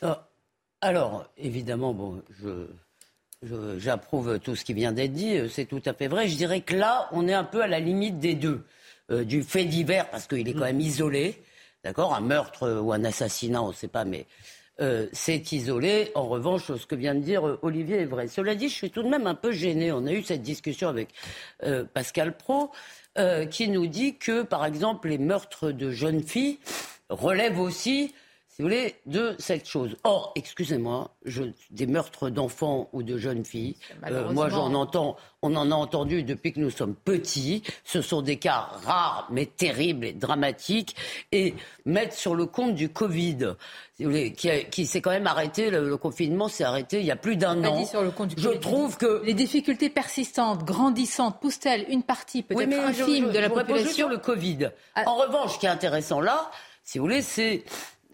Euh, 0.04 0.16
alors, 0.82 1.30
évidemment, 1.38 1.94
bon, 1.94 2.22
j'approuve 3.78 4.40
tout 4.40 4.56
ce 4.56 4.66
qui 4.66 4.74
vient 4.74 4.92
d'être 4.92 5.14
dit, 5.14 5.38
euh, 5.38 5.48
c'est 5.50 5.66
tout 5.66 5.82
à 5.86 5.94
fait 5.94 6.08
vrai. 6.08 6.28
Je 6.28 6.36
dirais 6.36 6.62
que 6.62 6.76
là, 6.76 7.08
on 7.12 7.28
est 7.28 7.34
un 7.34 7.44
peu 7.44 7.62
à 7.62 7.68
la 7.68 7.80
limite 7.80 8.20
des 8.20 8.36
deux. 8.36 8.64
Euh, 9.12 9.26
du 9.26 9.44
fait 9.44 9.66
divers, 9.66 10.10
parce 10.10 10.28
qu'il 10.28 10.48
est 10.48 10.54
quand 10.54 10.62
même 10.62 10.80
isolé, 10.80 11.44
d'accord 11.84 12.16
Un 12.16 12.22
meurtre 12.22 12.80
ou 12.80 12.94
un 12.94 13.04
assassinat, 13.04 13.62
on 13.62 13.68
ne 13.68 13.74
sait 13.74 13.90
pas, 13.90 14.06
mais 14.06 14.26
euh, 14.82 15.08
s'est 15.12 15.44
isolé. 15.52 16.12
En 16.16 16.28
revanche, 16.28 16.74
ce 16.76 16.86
que 16.88 16.96
vient 16.96 17.14
de 17.14 17.20
dire 17.20 17.48
euh, 17.48 17.60
Olivier 17.62 17.98
est 17.98 18.06
vrai. 18.06 18.28
Cela 18.28 18.56
dit, 18.56 18.70
je 18.70 18.74
suis 18.74 18.90
tout 18.90 19.04
de 19.04 19.08
même 19.08 19.28
un 19.28 19.36
peu 19.36 19.52
gêné. 19.52 19.92
On 19.92 20.08
a 20.08 20.12
eu 20.12 20.24
cette 20.24 20.42
discussion 20.42 20.88
avec 20.88 21.10
euh, 21.64 21.84
Pascal 21.84 22.36
Pro, 22.36 22.72
qui 23.52 23.70
nous 23.70 23.86
dit 23.86 24.18
que, 24.18 24.42
par 24.42 24.66
exemple, 24.66 25.10
les 25.10 25.20
meurtres 25.20 25.70
de 25.70 25.92
jeunes 25.92 26.24
filles 26.24 26.58
relèvent 27.10 27.60
aussi 27.60 28.16
si 28.56 28.62
vous 28.62 28.68
voulez, 28.68 28.94
de 29.08 29.36
cette 29.40 29.68
chose. 29.68 29.96
Or, 30.04 30.32
excusez-moi, 30.36 31.10
des 31.72 31.88
meurtres 31.88 32.30
d'enfants 32.30 32.88
ou 32.94 33.02
de 33.02 33.18
jeunes 33.18 33.44
filles, 33.44 33.76
euh, 34.06 34.32
moi 34.32 34.48
j'en 34.50 34.76
entends, 34.76 35.18
on 35.42 35.56
en 35.56 35.72
a 35.72 35.76
entendu 35.76 36.22
depuis 36.22 36.54
que 36.54 36.60
nous 36.60 36.70
sommes 36.70 36.94
petits. 36.94 37.64
Ce 37.84 38.04
sont 38.04 38.22
des 38.22 38.38
cas 38.38 38.70
rares, 38.86 39.28
mais 39.32 39.48
terribles 39.48 40.06
et 40.06 40.14
dramatiques. 40.14 40.96
Et 41.32 41.56
mettre 41.86 42.14
sur 42.14 42.36
le 42.36 42.46
compte 42.46 42.76
du 42.76 42.90
Covid, 42.90 43.56
si 43.98 44.04
vous 44.04 44.12
voulez, 44.12 44.34
qui, 44.34 44.86
s'est 44.86 45.02
quand 45.02 45.10
même 45.10 45.26
arrêté, 45.26 45.72
le, 45.72 45.98
confinement 45.98 46.48
s'est 46.48 46.64
arrêté 46.64 47.00
il 47.00 47.08
y 47.08 47.12
a 47.12 47.16
plus 47.16 47.38
d'un 47.38 47.64
an. 47.64 47.84
sur 47.86 48.04
le 48.04 48.12
compte 48.12 48.36
du 48.36 48.42
je 48.42 48.50
trouve 48.50 48.98
que 48.98 49.24
les 49.26 49.34
difficultés 49.34 49.90
persistantes, 49.90 50.64
grandissantes, 50.64 51.40
poussent-elles 51.42 51.86
une 51.90 52.04
partie 52.04 52.44
peut-être 52.44 52.72
infime 52.72 53.32
de 53.32 53.40
la 53.40 53.50
population 53.50 53.94
sur 53.94 54.10
le 54.10 54.20
Covid. 54.20 54.70
Ah. 54.94 55.06
En 55.08 55.16
revanche, 55.16 55.54
ce 55.54 55.58
qui 55.60 55.66
est 55.66 55.70
intéressant 55.70 56.22
là, 56.22 56.52
si 56.84 57.00
vous 57.00 57.06
voulez, 57.06 57.22
c'est 57.22 57.64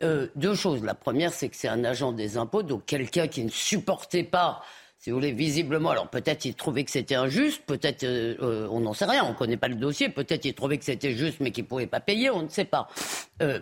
euh, 0.03 0.27
deux 0.35 0.55
choses. 0.55 0.83
La 0.83 0.93
première, 0.93 1.33
c'est 1.33 1.49
que 1.49 1.55
c'est 1.55 1.67
un 1.67 1.83
agent 1.83 2.11
des 2.11 2.37
impôts, 2.37 2.63
donc 2.63 2.85
quelqu'un 2.85 3.27
qui 3.27 3.43
ne 3.43 3.49
supportait 3.49 4.23
pas 4.23 4.61
si 5.01 5.11
vous 5.11 5.15
voulez, 5.15 5.31
visiblement, 5.31 5.91
alors 5.91 6.09
peut-être 6.09 6.43
il 6.43 6.55
trouvait 6.55 6.83
que 6.83 6.91
c'était 6.91 7.15
injuste, 7.15 7.63
peut-être 7.65 8.03
euh, 8.03 8.35
euh, 8.41 8.67
on 8.69 8.81
n'en 8.81 8.93
sait 8.93 9.05
rien, 9.05 9.23
on 9.23 9.29
ne 9.29 9.33
connaît 9.33 9.55
pas 9.55 9.69
le 9.69 9.75
dossier, 9.75 10.09
peut-être 10.09 10.43
il 10.43 10.53
trouvait 10.53 10.77
que 10.77 10.83
c'était 10.83 11.13
juste 11.13 11.37
mais 11.39 11.51
qu'il 11.51 11.63
ne 11.63 11.69
pouvait 11.69 11.87
pas 11.87 12.01
payer, 12.01 12.29
on 12.29 12.41
ne 12.41 12.49
sait 12.49 12.65
pas. 12.65 12.89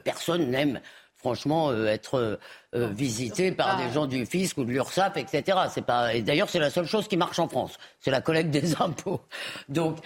personne 0.04 0.50
n'aime 0.50 0.82
franchement 1.16 1.72
être 1.86 2.40
visité 2.74 3.52
par 3.52 3.78
des 3.78 3.94
gens 3.94 4.08
du 4.08 4.26
fisc 4.26 4.58
ou 4.58 4.64
de 4.64 4.72
l'URSSAF, 4.72 5.16
etc. 5.18 5.60
C'est 5.70 5.86
pas 5.86 6.16
et 6.16 6.24
d'ailleurs 6.24 6.50
c'est 6.50 6.58
la 6.58 6.72
seule 6.72 6.88
chose 6.88 7.08
qui 7.08 7.18
marche 7.18 7.38
en 7.38 7.48
France, 7.48 7.78
c'est 8.00 8.10
la 8.10 8.22
collecte 8.22 8.50
des 8.50 8.76
impôts. 8.82 9.22
Donc 9.70 9.98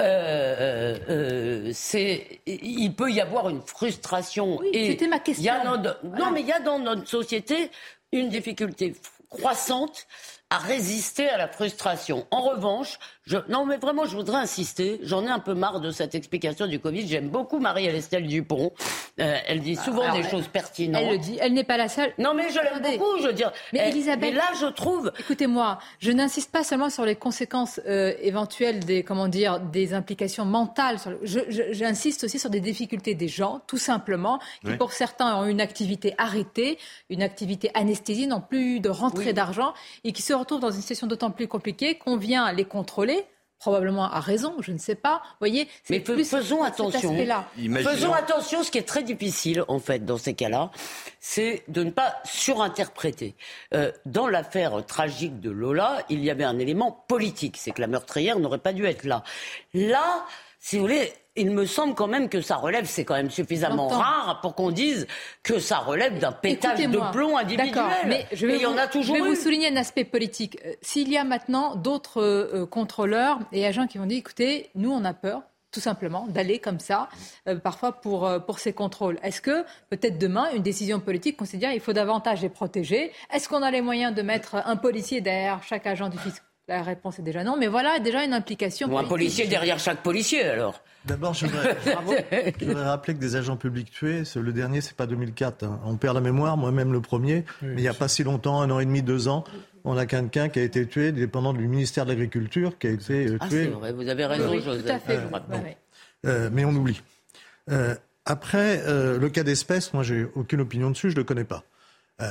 euh, 0.00 0.98
euh, 1.08 1.70
c'est, 1.72 2.40
il 2.46 2.94
peut 2.94 3.10
y 3.10 3.20
avoir 3.20 3.48
une 3.48 3.62
frustration. 3.62 4.60
et 4.72 4.90
c'était 4.90 5.06
ma 5.06 5.20
question. 5.20 5.52
Non, 6.02 6.30
mais 6.32 6.40
il 6.40 6.46
y 6.46 6.52
a 6.52 6.60
dans 6.60 6.78
notre 6.78 7.06
société 7.06 7.70
une 8.12 8.28
difficulté 8.28 8.94
croissante 9.30 10.06
à 10.50 10.58
résister 10.58 11.28
à 11.28 11.36
la 11.36 11.48
frustration. 11.48 12.26
En 12.30 12.42
revanche, 12.42 12.98
je, 13.26 13.38
non 13.48 13.64
mais 13.64 13.78
vraiment, 13.78 14.04
je 14.04 14.14
voudrais 14.14 14.36
insister. 14.36 15.00
J'en 15.02 15.24
ai 15.24 15.30
un 15.30 15.38
peu 15.38 15.54
marre 15.54 15.80
de 15.80 15.90
cette 15.90 16.14
explication 16.14 16.66
du 16.66 16.78
Covid. 16.78 17.06
J'aime 17.06 17.30
beaucoup 17.30 17.58
Marie-Estelle 17.58 18.26
Dupont. 18.26 18.72
Euh, 19.18 19.38
elle 19.46 19.60
dit 19.60 19.76
souvent 19.76 20.12
des 20.12 20.28
choses 20.28 20.48
pertinentes. 20.48 21.02
Elle 21.02 21.12
le 21.12 21.18
dit. 21.18 21.38
Elle 21.40 21.54
n'est 21.54 21.64
pas 21.64 21.78
la 21.78 21.88
seule. 21.88 22.12
Non 22.18 22.34
mais 22.34 22.50
je 22.50 22.58
l'aime 22.58 22.98
beaucoup. 22.98 23.18
Je 23.22 23.28
veux 23.28 23.32
dire. 23.32 23.50
Mais 23.72 23.88
Elisabeth. 23.88 24.30
Mais 24.30 24.36
là, 24.36 24.44
je 24.60 24.66
trouve. 24.66 25.10
Écoutez-moi, 25.18 25.78
je 26.00 26.12
n'insiste 26.12 26.50
pas 26.50 26.64
seulement 26.64 26.90
sur 26.90 27.06
les 27.06 27.16
conséquences 27.16 27.80
euh, 27.86 28.12
éventuelles 28.20 28.80
des 28.80 29.02
comment 29.02 29.28
dire 29.28 29.58
des 29.58 29.94
implications 29.94 30.44
mentales. 30.44 30.98
J'insiste 31.22 32.24
aussi 32.24 32.38
sur 32.38 32.50
des 32.50 32.60
difficultés 32.60 33.14
des 33.14 33.28
gens, 33.28 33.62
tout 33.66 33.78
simplement, 33.78 34.38
qui 34.64 34.76
pour 34.76 34.92
certains 34.92 35.36
ont 35.36 35.46
une 35.46 35.62
activité 35.62 36.14
arrêtée, 36.18 36.78
une 37.08 37.22
activité 37.22 37.70
anesthésie, 37.72 38.26
n'ont 38.26 38.42
plus 38.42 38.80
de 38.80 38.90
rentrée 38.90 39.32
d'argent 39.32 39.72
et 40.04 40.12
qui 40.12 40.20
se 40.20 40.34
retrouvent 40.34 40.60
dans 40.60 40.70
une 40.70 40.82
situation 40.82 41.06
d'autant 41.06 41.30
plus 41.30 41.48
compliquée 41.48 41.94
qu'on 41.94 42.18
vient 42.18 42.52
les 42.52 42.64
contrôler 42.66 43.13
probablement 43.64 44.12
à 44.12 44.20
raison, 44.20 44.56
je 44.60 44.72
ne 44.72 44.78
sais 44.78 44.94
pas. 44.94 45.22
voyez, 45.40 45.68
mais 45.88 45.98
plus 45.98 46.22
faisons 46.28 46.62
attention. 46.62 47.16
Faisons 47.82 48.12
attention. 48.12 48.62
Ce 48.62 48.70
qui 48.70 48.76
est 48.76 48.86
très 48.86 49.02
difficile, 49.02 49.64
en 49.68 49.78
fait, 49.78 50.04
dans 50.04 50.18
ces 50.18 50.34
cas-là, 50.34 50.70
c'est 51.18 51.62
de 51.68 51.82
ne 51.82 51.90
pas 51.90 52.14
surinterpréter. 52.24 53.34
Euh, 53.72 53.90
dans 54.04 54.28
l'affaire 54.28 54.84
tragique 54.84 55.40
de 55.40 55.50
Lola, 55.50 56.02
il 56.10 56.22
y 56.22 56.30
avait 56.30 56.44
un 56.44 56.58
élément 56.58 56.92
politique, 57.08 57.56
c'est 57.56 57.70
que 57.70 57.80
la 57.80 57.86
meurtrière 57.86 58.38
n'aurait 58.38 58.58
pas 58.58 58.74
dû 58.74 58.84
être 58.84 59.04
là. 59.04 59.24
Là, 59.72 60.26
si 60.60 60.76
vous 60.76 60.82
voulez, 60.82 61.14
il 61.36 61.50
me 61.50 61.66
semble 61.66 61.94
quand 61.94 62.06
même 62.06 62.28
que 62.28 62.40
ça 62.40 62.56
relève, 62.56 62.86
c'est 62.86 63.04
quand 63.04 63.14
même 63.14 63.30
suffisamment 63.30 63.88
rare 63.88 64.40
pour 64.40 64.54
qu'on 64.54 64.70
dise 64.70 65.06
que 65.42 65.58
ça 65.58 65.78
relève 65.78 66.18
d'un 66.18 66.32
pétage 66.32 66.78
de 66.78 67.12
plomb 67.12 67.36
individuel. 67.36 67.84
Mais 68.06 68.26
je 68.32 68.46
vais, 68.46 68.56
vous, 68.56 68.62
y 68.62 68.66
en 68.66 68.76
a 68.76 68.86
toujours 68.86 69.16
je 69.16 69.22
vais 69.22 69.28
vous 69.28 69.34
souligner 69.34 69.68
un 69.68 69.76
aspect 69.76 70.04
politique. 70.04 70.58
Euh, 70.64 70.72
s'il 70.80 71.08
y 71.10 71.16
a 71.16 71.24
maintenant 71.24 71.74
d'autres 71.74 72.22
euh, 72.22 72.62
euh, 72.62 72.66
contrôleurs 72.66 73.38
et 73.52 73.66
agents 73.66 73.86
qui 73.86 73.98
vont 73.98 74.06
dire, 74.06 74.18
écoutez, 74.18 74.70
nous 74.76 74.92
on 74.92 75.04
a 75.04 75.12
peur, 75.12 75.42
tout 75.72 75.80
simplement, 75.80 76.26
d'aller 76.28 76.60
comme 76.60 76.78
ça, 76.78 77.08
parfois 77.64 77.90
pour, 77.90 78.30
pour 78.46 78.60
ces 78.60 78.72
contrôles. 78.72 79.18
Est-ce 79.24 79.40
que 79.40 79.64
peut-être 79.90 80.18
demain, 80.18 80.46
une 80.54 80.62
décision 80.62 81.00
politique 81.00 81.36
considère 81.36 81.72
qu'il 81.72 81.80
faut 81.80 81.92
davantage 81.92 82.42
les 82.42 82.48
protéger? 82.48 83.10
Est-ce 83.32 83.48
qu'on 83.48 83.60
a 83.60 83.72
les 83.72 83.80
moyens 83.80 84.14
de 84.14 84.22
mettre 84.22 84.54
un 84.54 84.76
policier 84.76 85.20
derrière 85.20 85.64
chaque 85.64 85.88
agent 85.88 86.10
du 86.10 86.18
fisc? 86.18 86.44
La 86.68 86.82
réponse 86.82 87.18
est 87.18 87.22
déjà 87.22 87.42
non, 87.42 87.56
mais 87.58 87.66
voilà 87.66 87.98
déjà 87.98 88.24
une 88.24 88.34
implication. 88.34 88.86
Ou 88.88 88.98
un 88.98 89.02
policier 89.02 89.48
derrière 89.48 89.80
chaque 89.80 90.04
policier 90.04 90.44
alors. 90.44 90.80
D'abord, 91.06 91.34
je 91.34 91.46
voudrais, 91.46 92.82
rappeler 92.82 93.14
que 93.14 93.20
des 93.20 93.36
agents 93.36 93.56
publics 93.56 93.90
tués, 93.90 94.22
le 94.36 94.52
dernier, 94.52 94.80
c'est 94.80 94.96
pas 94.96 95.06
2004. 95.06 95.64
Hein. 95.64 95.80
On 95.84 95.96
perd 95.96 96.14
la 96.14 96.20
mémoire, 96.20 96.56
moi-même 96.56 96.92
le 96.92 97.00
premier, 97.00 97.44
mais 97.62 97.74
il 97.76 97.82
n'y 97.82 97.88
a 97.88 97.94
pas 97.94 98.08
si 98.08 98.24
longtemps, 98.24 98.62
un 98.62 98.70
an 98.70 98.80
et 98.80 98.86
demi, 98.86 99.02
deux 99.02 99.28
ans, 99.28 99.44
on 99.84 99.96
a 99.98 100.06
quelqu'un 100.06 100.48
qui 100.48 100.58
a 100.58 100.62
été 100.62 100.86
tué, 100.86 101.12
dépendant 101.12 101.52
du 101.52 101.68
ministère 101.68 102.06
de 102.06 102.10
l'Agriculture, 102.10 102.78
qui 102.78 102.86
a 102.86 102.90
été 102.90 103.26
euh, 103.26 103.38
ah, 103.40 103.48
tué. 103.48 103.60
Ah, 103.60 103.64
c'est 103.64 103.78
vrai, 103.78 103.92
vous 103.92 104.08
avez 104.08 104.24
raison, 104.24 104.58
Joseph. 104.58 104.84
Tout 104.84 104.92
à 104.92 104.98
fait, 104.98 105.20
euh, 106.26 106.48
mais 106.50 106.64
on 106.64 106.70
oublie. 106.70 107.02
Euh, 107.70 107.94
après, 108.24 108.82
le 108.86 109.28
cas 109.28 109.42
d'espèce, 109.42 109.92
moi, 109.92 110.02
j'ai 110.02 110.26
aucune 110.34 110.62
opinion 110.62 110.90
dessus, 110.90 111.10
je 111.10 111.16
le 111.16 111.24
connais 111.24 111.44
pas. 111.44 111.62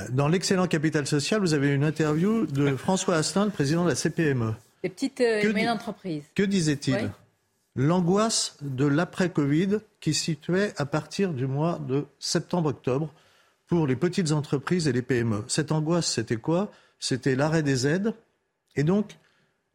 dans 0.10 0.28
l'excellent 0.28 0.66
Capital 0.66 1.06
Social, 1.06 1.40
vous 1.40 1.54
avez 1.54 1.70
une 1.70 1.84
interview 1.84 2.48
de 2.48 2.76
François 2.76 3.16
Astin, 3.16 3.46
le 3.46 3.52
président 3.52 3.84
de 3.84 3.90
la 3.90 3.96
CPME. 3.96 4.56
Les 4.84 4.90
petites 4.90 5.22
et 5.22 5.48
moyennes 5.48 5.70
entreprises. 5.70 6.24
Que 6.34 6.44
disait-il? 6.44 7.12
L'angoisse 7.76 8.58
de 8.62 8.86
l'après-Covid 8.86 9.80
qui 10.00 10.14
situait 10.14 10.74
à 10.78 10.86
partir 10.86 11.34
du 11.34 11.48
mois 11.48 11.80
de 11.88 12.06
septembre-octobre 12.20 13.14
pour 13.68 13.88
les 13.88 13.96
petites 13.96 14.32
entreprises 14.32 14.88
et 14.88 14.92
les 14.92 15.02
PME. 15.02 15.44
Cette 15.48 15.72
angoisse, 15.72 16.08
c'était 16.08 16.38
quoi? 16.38 16.72
C'était 17.00 17.36
l'arrêt 17.36 17.64
des 17.64 17.88
aides. 17.88 18.14
Et 18.76 18.84
donc, 18.84 19.18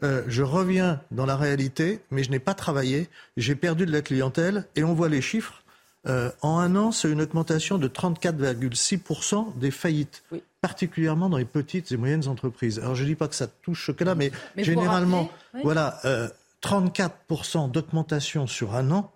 euh, 0.02 0.22
je 0.28 0.42
reviens 0.42 1.00
dans 1.10 1.26
la 1.26 1.36
réalité, 1.36 2.00
mais 2.10 2.22
je 2.22 2.30
n'ai 2.30 2.38
pas 2.38 2.54
travaillé, 2.54 3.08
j'ai 3.36 3.56
perdu 3.56 3.86
de 3.86 3.92
la 3.92 4.02
clientèle, 4.02 4.66
et 4.76 4.84
on 4.84 4.94
voit 4.94 5.08
les 5.08 5.20
chiffres. 5.20 5.64
Euh, 6.06 6.30
en 6.42 6.58
un 6.58 6.76
an, 6.76 6.92
c'est 6.92 7.10
une 7.10 7.20
augmentation 7.20 7.76
de 7.76 7.88
34,6% 7.88 9.58
des 9.58 9.72
faillites, 9.72 10.22
particulièrement 10.60 11.28
dans 11.28 11.36
les 11.36 11.44
petites 11.44 11.90
et 11.90 11.96
moyennes 11.96 12.28
entreprises. 12.28 12.78
Alors 12.78 12.94
je 12.94 13.02
ne 13.02 13.08
dis 13.08 13.14
pas 13.16 13.26
que 13.26 13.34
ça 13.34 13.48
touche 13.48 13.90
que 13.92 14.04
là, 14.04 14.14
mais, 14.14 14.30
généralement, 14.56 15.30
voilà, 15.64 15.98
euh, 16.04 16.28
34% 16.62 17.70
d'augmentation 17.70 18.46
sur 18.46 18.74
un 18.74 18.90
an, 18.90 19.12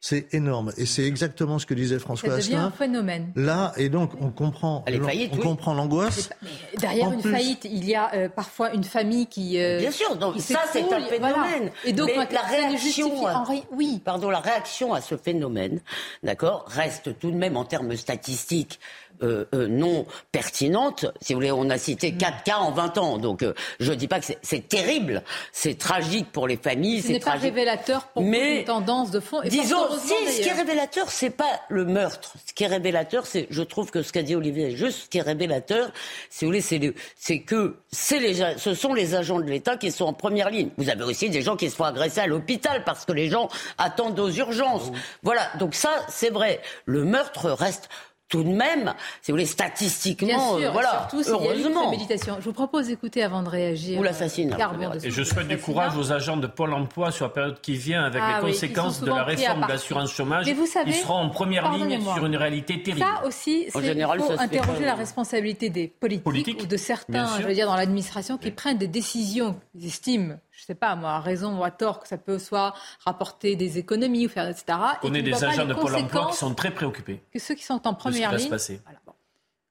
c'est 0.00 0.32
énorme. 0.34 0.72
Et 0.76 0.86
c'est 0.86 1.04
exactement 1.04 1.58
ce 1.58 1.66
que 1.66 1.74
disait 1.74 1.98
François 1.98 2.30
Ça 2.30 2.36
devient 2.36 2.54
un 2.54 2.70
phénomène. 2.70 3.32
Là, 3.34 3.72
et 3.76 3.88
donc, 3.88 4.12
on 4.20 4.30
comprend, 4.30 4.84
on 4.86 5.36
comprend 5.38 5.74
l'angoisse. 5.74 6.30
Derrière 6.78 7.12
une 7.12 7.22
faillite, 7.22 7.64
il 7.64 7.84
y 7.84 7.94
a 7.94 8.14
euh, 8.14 8.28
parfois 8.28 8.72
une 8.72 8.84
famille 8.84 9.26
qui. 9.26 9.60
Euh, 9.60 9.80
Bien 9.80 9.90
sûr, 9.90 10.14
donc 10.16 10.38
ça, 10.38 10.60
c'est 10.72 10.92
un 10.92 11.00
phénomène. 11.00 11.72
Et 11.84 11.92
donc, 11.92 12.10
la 12.14 12.42
réaction, 12.42 13.26
à... 13.26 13.44
oui, 13.72 14.00
pardon, 14.04 14.30
la 14.30 14.40
réaction 14.40 14.94
à 14.94 15.00
ce 15.00 15.16
phénomène, 15.16 15.80
d'accord, 16.22 16.66
reste 16.68 17.18
tout 17.18 17.30
de 17.30 17.36
même 17.36 17.56
en 17.56 17.64
termes 17.64 17.96
statistiques 17.96 18.78
euh, 19.22 19.44
euh, 19.54 19.66
non 19.68 20.06
pertinente. 20.32 21.06
Si 21.20 21.32
vous 21.32 21.38
voulez, 21.38 21.52
on 21.52 21.70
a 21.70 21.78
cité 21.78 22.12
mm. 22.12 22.18
quatre 22.18 22.42
cas 22.44 22.58
en 22.58 22.72
20 22.72 22.98
ans. 22.98 23.18
Donc, 23.18 23.42
euh, 23.42 23.54
je 23.80 23.92
ne 23.92 23.96
dis 23.96 24.08
pas 24.08 24.20
que 24.20 24.26
c'est 24.42 24.68
terrible, 24.68 25.22
c'est 25.52 25.78
tragique 25.78 26.30
pour 26.32 26.46
les 26.46 26.56
familles. 26.56 27.02
Ce 27.02 27.08
n'est 27.08 27.20
pas 27.20 27.32
révélateur 27.32 28.08
pour 28.08 28.22
Mais, 28.22 28.60
une 28.60 28.64
tendance 28.64 29.10
de 29.10 29.20
fond. 29.20 29.42
Et 29.42 29.48
disons, 29.48 29.86
si, 29.98 30.14
ce 30.32 30.42
qui 30.42 30.48
est 30.48 30.52
révélateur, 30.52 31.10
c'est 31.10 31.30
pas 31.30 31.60
le 31.68 31.84
meurtre. 31.84 32.34
Ce 32.46 32.52
qui 32.52 32.64
est 32.64 32.68
révélateur, 32.68 33.26
c'est, 33.26 33.46
je 33.50 33.62
trouve 33.62 33.90
que 33.90 34.02
ce 34.02 34.12
qu'a 34.12 34.22
dit 34.22 34.34
Olivier 34.34 34.68
est 34.72 34.76
juste. 34.76 35.04
Ce 35.04 35.08
qui 35.08 35.18
est 35.18 35.22
révélateur, 35.22 35.90
si 36.30 36.44
vous 36.44 36.50
voulez, 36.50 36.60
c'est 36.60 37.40
que 37.40 37.76
c'est 37.90 38.18
les, 38.18 38.34
ce 38.58 38.74
sont 38.74 38.94
les 38.94 39.14
agents 39.14 39.40
de 39.40 39.44
l'État 39.44 39.76
qui 39.76 39.90
sont 39.90 40.04
en 40.04 40.12
première 40.12 40.50
ligne. 40.50 40.70
Vous 40.76 40.90
avez 40.90 41.04
aussi 41.04 41.30
des 41.30 41.42
gens 41.42 41.56
qui 41.56 41.70
se 41.70 41.76
font 41.76 41.84
agresser 41.84 42.20
à 42.20 42.26
l'hôpital 42.26 42.84
parce 42.84 43.04
que 43.04 43.12
les 43.12 43.28
gens 43.28 43.48
attendent 43.78 44.18
aux 44.18 44.30
urgences. 44.30 44.90
Ah 44.94 44.98
voilà. 45.22 45.48
Donc 45.58 45.74
ça, 45.74 45.90
c'est 46.08 46.30
vrai. 46.30 46.60
Le 46.84 47.04
meurtre 47.04 47.50
reste 47.50 47.88
tout 48.28 48.42
de 48.42 48.48
même, 48.48 48.94
si 49.22 49.30
vous 49.30 49.36
voulez, 49.36 49.46
statistiquement, 49.46 50.56
Bien 50.56 50.58
sûr, 50.58 50.72
voilà, 50.72 51.08
surtout 51.10 51.30
heureusement. 51.30 51.90
méditation. 51.90 52.36
Je 52.40 52.44
vous 52.44 52.52
propose 52.52 52.88
d'écouter 52.88 53.22
avant 53.22 53.42
de 53.42 53.48
réagir. 53.48 54.00
Ou 54.00 54.02
l'assassinat. 54.02 54.56
Et 55.02 55.10
je 55.10 55.22
souhaite 55.22 55.48
du 55.48 55.58
courage 55.58 55.96
aux 55.96 56.12
agents 56.12 56.36
de 56.36 56.46
Pôle 56.46 56.74
emploi 56.74 57.12
sur 57.12 57.26
la 57.26 57.32
période 57.32 57.60
qui 57.60 57.76
vient 57.76 58.04
avec 58.04 58.22
les 58.22 58.34
ah 58.36 58.40
conséquences 58.40 59.00
de 59.00 59.10
la 59.10 59.22
réforme 59.22 59.62
de 59.62 59.68
l'assurance 59.68 60.12
chômage. 60.12 60.50
vous 60.50 60.66
savez, 60.66 60.90
ils 60.90 60.94
seront 60.94 61.14
en 61.14 61.30
première 61.30 61.70
ligne 61.72 62.00
sur 62.00 62.26
une 62.26 62.36
réalité 62.36 62.82
terrible. 62.82 63.06
Ça 63.06 63.26
aussi, 63.26 63.66
c'est 63.68 63.96
il 63.96 64.02
faut 64.02 64.40
interroger 64.40 64.84
la 64.84 64.94
responsabilité 64.94 65.70
des 65.70 65.88
politiques, 65.88 66.62
ou 66.62 66.66
de 66.66 66.76
certains, 66.76 67.38
je 67.40 67.46
veux 67.46 67.54
dire, 67.54 67.66
dans 67.66 67.76
l'administration 67.76 68.38
qui 68.38 68.50
prennent 68.50 68.78
des 68.78 68.88
décisions 68.88 69.56
qu'ils 69.72 69.86
estiment 69.86 70.36
sais 70.66 70.74
pas, 70.74 70.96
moi, 70.96 71.12
à 71.12 71.20
raison 71.20 71.58
ou 71.58 71.64
à 71.64 71.70
tort, 71.70 72.00
que 72.00 72.08
ça 72.08 72.18
peut 72.18 72.38
soit 72.38 72.74
rapporter 73.04 73.56
des 73.56 73.78
économies 73.78 74.26
ou 74.26 74.28
faire, 74.28 74.48
etc. 74.48 74.78
On 75.02 75.14
est 75.14 75.22
des 75.22 75.44
agents 75.44 75.64
de 75.64 75.74
Pôle 75.74 75.94
emploi 75.94 76.28
qui 76.30 76.36
sont 76.36 76.54
très 76.54 76.72
préoccupés. 76.72 77.20
Que 77.32 77.38
ceux 77.38 77.54
qui 77.54 77.64
sont 77.64 77.86
en 77.86 77.94
première 77.94 78.34
ligne. 78.34 78.50
Passer. 78.50 78.80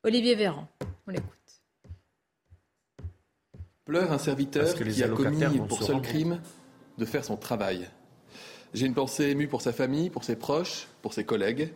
Olivier 0.04 0.36
Véran. 0.36 0.68
On 1.08 1.12
l'écoute. 1.12 1.30
Pleure 3.84 4.12
un 4.12 4.18
serviteur 4.18 4.74
qui 4.74 5.04
a 5.04 5.10
commis 5.10 5.60
pour 5.68 5.84
seul 5.84 6.02
crime 6.02 6.40
de 6.98 7.06
faire 7.06 7.25
son 7.25 7.38
travail. 7.38 7.90
J'ai 8.74 8.86
une 8.86 8.94
pensée 8.94 9.25
émue 9.30 9.48
pour 9.48 9.62
sa 9.62 9.74
famille, 9.74 10.10
pour 10.10 10.24
ses 10.24 10.36
proches, 10.36 10.88
pour 11.02 11.14
ses 11.14 11.24
collègues. 11.24 11.72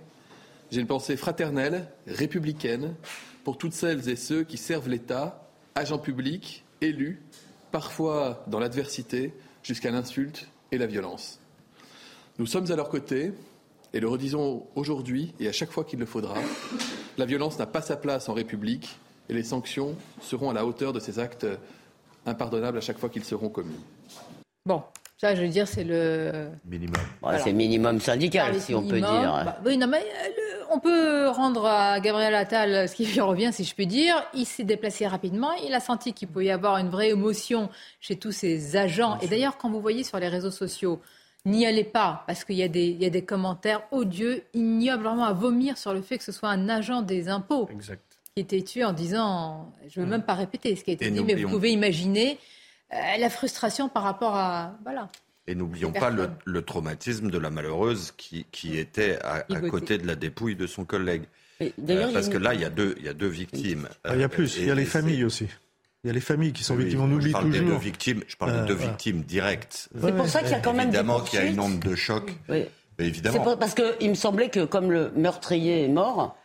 J'ai 0.71 0.81
une 0.81 0.87
pensée 0.87 1.17
fraternelle, 1.17 1.87
républicaine, 2.07 2.95
pour 3.43 3.57
toutes 3.57 3.73
celles 3.73 4.09
et 4.09 4.15
ceux 4.15 4.43
qui 4.43 4.57
servent 4.57 4.89
l'État, 4.89 5.47
agents 5.75 5.97
publics, 5.97 6.63
élus, 6.81 7.21
parfois 7.71 8.43
dans 8.47 8.59
l'adversité, 8.59 9.33
jusqu'à 9.63 9.91
l'insulte 9.91 10.47
et 10.71 10.77
la 10.77 10.87
violence. 10.87 11.39
Nous 12.37 12.45
sommes 12.45 12.71
à 12.71 12.75
leur 12.75 12.89
côté, 12.89 13.33
et 13.93 13.99
le 13.99 14.07
redisons 14.07 14.67
aujourd'hui 14.75 15.33
et 15.39 15.47
à 15.47 15.51
chaque 15.51 15.71
fois 15.71 15.83
qu'il 15.83 15.99
le 15.99 16.05
faudra, 16.05 16.35
la 17.17 17.25
violence 17.25 17.57
n'a 17.59 17.65
pas 17.65 17.81
sa 17.81 17.97
place 17.97 18.29
en 18.29 18.33
République 18.33 18.97
et 19.29 19.33
les 19.33 19.43
sanctions 19.43 19.95
seront 20.21 20.49
à 20.49 20.53
la 20.53 20.65
hauteur 20.65 20.93
de 20.93 20.99
ces 20.99 21.19
actes 21.19 21.47
impardonnables 22.25 22.77
à 22.77 22.81
chaque 22.81 22.97
fois 22.97 23.09
qu'ils 23.09 23.23
seront 23.23 23.49
commis. 23.49 23.79
Bon, 24.65 24.83
ça, 25.17 25.35
je 25.35 25.41
veux 25.41 25.47
dire, 25.47 25.67
c'est 25.67 25.83
le 25.83 26.49
minimum. 26.65 27.01
c'est 27.43 27.53
minimum 27.53 27.99
syndical, 27.99 28.59
si 28.61 28.73
on 28.75 28.83
peut 28.83 28.99
dire. 28.99 29.43
Bah, 29.45 29.59
oui, 29.65 29.77
non, 29.77 29.87
mais 29.87 29.97
euh, 29.97 30.29
on 30.71 30.79
peut 30.79 31.27
rendre 31.29 31.65
à 31.65 31.99
Gabriel 31.99 32.35
Attal 32.35 32.87
ce 32.87 32.95
qui 32.95 33.05
lui 33.05 33.21
revient, 33.21 33.51
si 33.51 33.63
je 33.63 33.73
puis 33.73 33.87
dire. 33.87 34.23
Il 34.33 34.45
s'est 34.45 34.63
déplacé 34.63 35.07
rapidement. 35.07 35.51
Il 35.65 35.73
a 35.73 35.79
senti 35.79 36.13
qu'il 36.13 36.27
pouvait 36.27 36.45
y 36.45 36.51
avoir 36.51 36.77
une 36.77 36.89
vraie 36.89 37.09
émotion 37.09 37.69
chez 37.99 38.15
tous 38.15 38.31
ses 38.31 38.75
agents. 38.75 39.17
Et 39.21 39.27
d'ailleurs, 39.27 39.57
quand 39.57 39.69
vous 39.69 39.81
voyez 39.81 40.03
sur 40.03 40.19
les 40.19 40.27
réseaux 40.27 40.51
sociaux, 40.51 41.01
n'y 41.45 41.65
allez 41.65 41.83
pas, 41.83 42.23
parce 42.27 42.43
qu'il 42.43 42.55
y, 42.55 42.63
a 42.63 42.67
des, 42.67 42.91
y 42.91 43.05
a 43.05 43.09
des 43.09 43.23
commentaires 43.23 43.81
odieux, 43.91 44.43
ignobles, 44.53 45.03
vraiment 45.03 45.25
à 45.25 45.33
vomir 45.33 45.77
sur 45.77 45.93
le 45.93 46.01
fait 46.01 46.17
que 46.17 46.23
ce 46.23 46.31
soit 46.31 46.49
un 46.49 46.69
agent 46.69 47.01
des 47.01 47.29
impôts 47.29 47.69
qui 48.35 48.41
était 48.41 48.61
tué 48.61 48.83
en 48.83 48.93
disant, 48.93 49.73
je 49.87 49.99
ne 49.99 50.05
veux 50.05 50.07
mm. 50.07 50.11
même 50.11 50.23
pas 50.23 50.35
répéter 50.35 50.75
ce 50.75 50.83
qui 50.83 50.91
a 50.91 50.93
été 50.93 51.09
dit, 51.09 51.23
mais 51.23 51.35
vous 51.35 51.49
pouvez 51.49 51.71
imaginer 51.71 52.37
euh, 52.93 52.97
la 53.17 53.29
frustration 53.29 53.89
par 53.89 54.03
rapport 54.03 54.35
à... 54.35 54.73
Voilà. 54.83 55.09
Et 55.49 55.55
n'oublions 55.55 55.91
pas 55.91 56.11
le, 56.11 56.61
traumatisme 56.61 57.31
de 57.31 57.39
la 57.39 57.49
malheureuse 57.49 58.13
qui, 58.15 58.77
était 58.77 59.17
à, 59.23 59.41
côté 59.71 59.97
de 59.97 60.05
la 60.05 60.13
dépouille 60.13 60.55
de 60.55 60.67
son 60.67 60.85
collègue. 60.85 61.23
Euh, 61.59 62.13
parce 62.13 62.29
que 62.29 62.37
là, 62.37 62.53
il 62.53 62.61
y, 62.61 62.65
a 62.65 62.69
deux, 62.69 62.93
il 62.99 63.05
y 63.05 63.09
a 63.09 63.15
deux 63.15 63.27
victimes. 63.27 63.89
Ah, 64.03 64.13
il 64.13 64.21
y 64.21 64.23
a 64.23 64.29
plus, 64.29 64.57
il 64.57 64.67
y 64.67 64.71
a 64.71 64.75
les 64.75 64.85
familles 64.85 65.23
aussi. 65.23 65.47
Il 66.03 66.07
y 66.07 66.09
a 66.11 66.13
les 66.13 66.21
familles 66.21 66.53
qui 66.53 66.63
sont 66.63 66.75
victimes, 66.75 67.01
on 67.01 67.11
oublie 67.11 67.33
toujours. 67.33 67.65
Deux 67.65 67.77
victimes, 67.77 68.23
je 68.27 68.35
parle 68.35 68.61
de 68.61 68.67
deux 68.67 68.75
victimes 68.75 69.23
directes. 69.23 69.89
C'est 69.99 70.15
pour 70.15 70.29
ça 70.29 70.41
qu'il 70.41 70.51
y 70.51 70.53
a 70.53 70.59
quand 70.59 70.73
même 70.73 70.89
Évidemment 70.89 71.19
qu'il 71.21 71.39
y 71.39 71.41
a 71.41 71.45
une 71.45 71.59
onde 71.59 71.79
de 71.79 71.95
choc. 71.95 72.31
Oui. 72.47 72.65
Évidemment. 72.99 73.41
Pour, 73.41 73.57
parce 73.57 73.73
qu'il 73.73 74.09
me 74.09 74.15
semblait 74.15 74.49
que 74.49 74.65
comme 74.65 74.91
le 74.91 75.09
meurtrier 75.15 75.85
est 75.85 75.89
mort, 75.89 76.37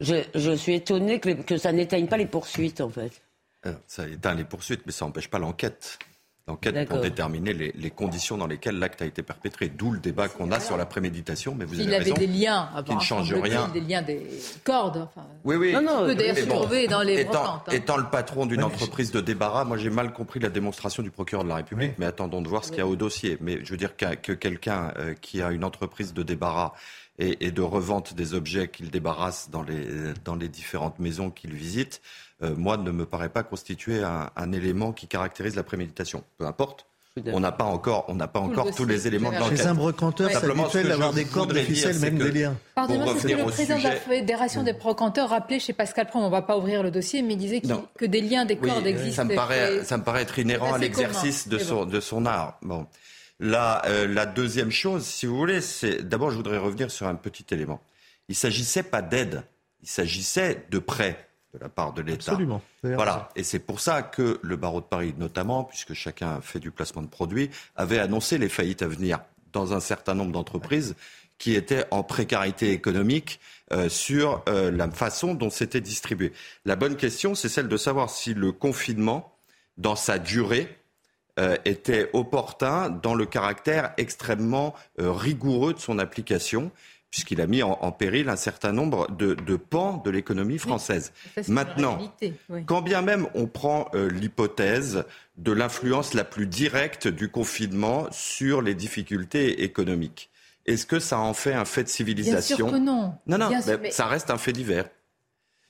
je, 0.00 0.54
suis 0.54 0.74
étonné 0.74 1.18
que, 1.18 1.30
que 1.30 1.56
ça 1.56 1.72
n'éteigne 1.72 2.08
pas 2.08 2.18
les 2.18 2.26
poursuites, 2.26 2.82
en 2.82 2.90
fait. 2.90 3.22
Euh, 3.64 3.72
ça 3.86 4.06
éteint 4.06 4.34
les 4.34 4.44
poursuites, 4.44 4.82
mais 4.84 4.92
ça 4.92 5.06
n'empêche 5.06 5.30
pas 5.30 5.38
l'enquête 5.38 5.98
l'enquête 6.46 6.88
pour 6.88 7.00
déterminer 7.00 7.54
les, 7.54 7.90
conditions 7.90 8.36
dans 8.36 8.46
lesquelles 8.46 8.78
l'acte 8.78 9.00
a 9.00 9.06
été 9.06 9.22
perpétré. 9.22 9.68
D'où 9.68 9.92
le 9.92 9.98
débat 9.98 10.28
qu'on 10.28 10.50
a 10.50 10.60
sur 10.60 10.76
la 10.76 10.84
préméditation. 10.84 11.54
Mais 11.54 11.64
vous 11.64 11.80
Il 11.80 11.94
avait 11.94 12.12
des 12.12 12.26
liens, 12.26 12.68
qui 12.84 12.94
ne 12.94 13.00
changent 13.00 13.32
rien. 13.32 13.68
Des 13.68 13.80
liens, 13.80 14.02
des 14.02 14.28
cordes. 14.62 15.08
oui, 15.44 15.56
oui. 15.56 15.72
Non, 15.72 15.82
non, 15.82 16.06
peut 16.06 16.14
d'ailleurs 16.14 16.36
se 16.36 16.44
trouver 16.44 16.86
dans 16.86 17.02
les 17.02 17.20
étant, 17.20 17.56
hein. 17.56 17.62
étant 17.72 17.96
le 17.96 18.04
patron 18.10 18.46
d'une 18.46 18.62
entreprise 18.62 19.10
de 19.10 19.20
débarras, 19.20 19.64
moi 19.64 19.76
j'ai 19.76 19.90
mal 19.90 20.12
compris 20.12 20.40
la 20.40 20.50
démonstration 20.50 21.02
du 21.02 21.10
procureur 21.10 21.44
de 21.44 21.48
la 21.48 21.56
République, 21.56 21.92
mais 21.98 22.06
attendons 22.06 22.42
de 22.42 22.48
voir 22.48 22.64
ce 22.64 22.70
qu'il 22.70 22.78
y 22.78 22.82
a 22.82 22.86
au 22.86 22.96
dossier. 22.96 23.38
Mais 23.40 23.64
je 23.64 23.70
veux 23.70 23.76
dire 23.76 23.96
que, 23.96 24.32
quelqu'un 24.32 24.92
euh, 24.98 25.14
qui 25.20 25.40
a 25.40 25.50
une 25.50 25.64
entreprise 25.64 26.12
de 26.12 26.22
débarras 26.22 26.72
et, 27.18 27.46
et 27.46 27.52
de 27.52 27.62
revente 27.62 28.14
des 28.14 28.34
objets 28.34 28.68
qu'il 28.68 28.90
débarrasse 28.90 29.50
dans 29.50 29.62
les, 29.62 30.12
dans 30.24 30.34
les 30.34 30.48
différentes 30.48 30.98
maisons 30.98 31.30
qu'il 31.30 31.54
visite, 31.54 32.00
euh, 32.42 32.54
moi, 32.56 32.76
ne 32.76 32.90
me 32.90 33.06
paraît 33.06 33.28
pas 33.28 33.42
constituer 33.42 34.02
un, 34.02 34.52
élément 34.52 34.92
qui 34.92 35.06
caractérise 35.06 35.56
la 35.56 35.62
préméditation. 35.62 36.24
Peu 36.38 36.46
importe. 36.46 36.86
On 37.32 37.38
n'a 37.38 37.52
pas 37.52 37.64
encore, 37.64 38.06
on 38.08 38.16
n'a 38.16 38.26
pas 38.26 38.40
encore 38.40 38.74
tous 38.74 38.86
les 38.86 39.06
éléments 39.06 39.30
de 39.30 39.36
l'enquête. 39.36 39.58
Chez 39.58 39.66
un 39.66 39.74
brocanteur, 39.74 40.30
c'est 40.32 40.50
habituel 40.50 40.88
d'avoir 40.88 41.12
des 41.12 41.24
cordes, 41.24 41.52
des 41.52 41.62
ficelles, 41.62 42.00
même 42.00 42.18
des 42.18 42.32
liens. 42.32 42.56
Pardonnez-moi, 42.74 43.14
c'est 43.20 43.34
le 43.34 43.44
président 43.44 43.78
de 43.78 43.84
la 43.84 43.92
Fédération 43.92 44.64
des 44.64 44.72
brocanteurs 44.72 45.28
rappelait 45.28 45.60
chez 45.60 45.72
Pascal 45.72 46.08
Prom, 46.08 46.22
on 46.22 46.26
ne 46.26 46.30
va 46.32 46.42
pas 46.42 46.58
ouvrir 46.58 46.82
le 46.82 46.90
dossier, 46.90 47.22
mais 47.22 47.34
il 47.34 47.36
disait 47.36 47.62
que 47.96 48.04
des 48.04 48.20
liens, 48.20 48.44
des 48.44 48.56
cordes 48.56 48.86
existent. 48.86 49.22
Ça 49.22 49.24
me 49.24 49.34
paraît, 49.36 49.84
ça 49.84 49.96
me 49.96 50.02
paraît 50.02 50.22
être 50.22 50.40
inhérent 50.40 50.72
à 50.72 50.78
l'exercice 50.78 51.46
de 51.46 51.58
son, 51.58 51.84
de 51.86 52.00
son 52.00 52.26
art. 52.26 52.58
Bon. 52.62 52.86
La, 53.38 53.84
euh, 53.86 54.06
la 54.06 54.26
deuxième 54.26 54.70
chose, 54.70 55.04
si 55.04 55.26
vous 55.26 55.36
voulez, 55.36 55.60
c'est 55.60 56.02
d'abord, 56.08 56.30
je 56.30 56.36
voudrais 56.36 56.58
revenir 56.58 56.90
sur 56.90 57.06
un 57.06 57.16
petit 57.16 57.44
élément. 57.50 57.80
Il 58.28 58.32
ne 58.32 58.36
s'agissait 58.36 58.84
pas 58.84 59.02
d'aide, 59.02 59.42
il 59.82 59.88
s'agissait 59.88 60.66
de 60.70 60.78
prêts 60.78 61.28
de 61.54 61.58
la 61.60 61.68
part 61.68 61.92
de 61.92 62.02
l'État. 62.02 62.32
Absolument. 62.32 62.60
Voilà. 62.82 63.30
Et 63.36 63.44
c'est 63.44 63.60
pour 63.60 63.80
ça 63.80 64.02
que 64.02 64.40
le 64.42 64.56
barreau 64.56 64.80
de 64.80 64.86
Paris, 64.86 65.14
notamment, 65.16 65.64
puisque 65.64 65.94
chacun 65.94 66.40
fait 66.40 66.58
du 66.58 66.70
placement 66.70 67.02
de 67.02 67.08
produits, 67.08 67.50
avait 67.76 67.98
annoncé 67.98 68.38
les 68.38 68.48
faillites 68.48 68.82
à 68.82 68.88
venir 68.88 69.20
dans 69.52 69.72
un 69.72 69.80
certain 69.80 70.14
nombre 70.14 70.32
d'entreprises 70.32 70.96
qui 71.38 71.54
étaient 71.54 71.84
en 71.90 72.02
précarité 72.02 72.72
économique 72.72 73.40
euh, 73.72 73.88
sur 73.88 74.42
euh, 74.48 74.70
la 74.70 74.90
façon 74.90 75.34
dont 75.34 75.50
c'était 75.50 75.80
distribué. 75.80 76.32
La 76.64 76.76
bonne 76.76 76.96
question, 76.96 77.34
c'est 77.34 77.48
celle 77.48 77.68
de 77.68 77.76
savoir 77.76 78.10
si 78.10 78.34
le 78.34 78.52
confinement, 78.52 79.36
dans 79.78 79.96
sa 79.96 80.18
durée, 80.18 80.78
euh, 81.40 81.56
était 81.64 82.10
opportun 82.12 82.90
dans 82.90 83.14
le 83.14 83.26
caractère 83.26 83.92
extrêmement 83.96 84.74
rigoureux 84.98 85.74
de 85.74 85.80
son 85.80 85.98
application 85.98 86.70
puisqu'il 87.14 87.40
a 87.40 87.46
mis 87.46 87.62
en, 87.62 87.92
péril 87.92 88.28
un 88.28 88.34
certain 88.34 88.72
nombre 88.72 89.08
de, 89.12 89.54
pans 89.54 90.02
de 90.04 90.10
l'économie 90.10 90.58
française. 90.58 91.12
Maintenant, 91.46 91.96
quand 92.66 92.82
bien 92.82 93.02
même 93.02 93.28
on 93.34 93.46
prend 93.46 93.88
euh, 93.94 94.10
l'hypothèse 94.10 95.04
de 95.36 95.52
l'influence 95.52 96.14
la 96.14 96.24
plus 96.24 96.48
directe 96.48 97.06
du 97.06 97.30
confinement 97.30 98.08
sur 98.10 98.62
les 98.62 98.74
difficultés 98.74 99.62
économiques, 99.62 100.28
est-ce 100.66 100.86
que 100.86 100.98
ça 100.98 101.20
en 101.20 101.34
fait 101.34 101.54
un 101.54 101.64
fait 101.64 101.84
de 101.84 101.88
civilisation 101.88 102.56
Bien 102.56 102.66
sûr 102.66 102.74
que 102.74 102.82
non. 102.82 103.14
Non, 103.28 103.38
non, 103.38 103.60
ça 103.90 104.06
reste 104.06 104.30
un 104.30 104.38
fait 104.38 104.52
divers. 104.52 104.86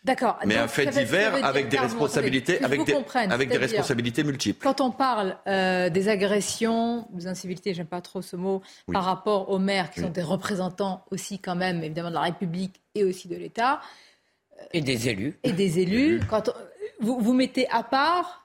D'accord. 0.04 0.38
Mais 0.44 0.58
un 0.58 0.68
fait 0.68 0.86
divers 0.86 1.42
avec 1.44 1.68
des 1.68 1.78
responsabilités, 1.78 2.62
avec, 2.62 2.84
des, 2.84 2.94
avec 3.30 3.48
des 3.48 3.56
responsabilités 3.56 4.22
multiples. 4.22 4.62
Quand 4.62 4.82
on 4.82 4.90
parle 4.90 5.38
euh, 5.46 5.88
des 5.88 6.08
agressions, 6.08 7.06
des 7.10 7.26
incivilités, 7.26 7.72
j'aime 7.72 7.86
pas 7.86 8.02
trop 8.02 8.20
ce 8.20 8.36
mot, 8.36 8.62
par 8.92 9.04
rapport 9.04 9.48
aux 9.48 9.58
maires 9.58 9.90
qui 9.90 10.00
sont 10.00 10.10
des 10.10 10.22
représentants 10.22 11.04
aussi 11.10 11.38
quand 11.38 11.56
même, 11.56 11.82
évidemment, 11.82 12.10
de 12.10 12.14
la 12.14 12.20
République 12.20 12.82
et 12.94 13.04
aussi 13.04 13.28
de 13.28 13.36
l'État. 13.36 13.80
Et 14.72 14.82
des 14.82 15.08
élus. 15.08 15.38
Et 15.42 15.52
des 15.52 15.80
élus. 15.80 16.20
Quand 16.28 16.52
vous, 17.00 17.18
vous 17.18 17.32
mettez 17.32 17.66
à 17.70 17.82
part 17.82 18.43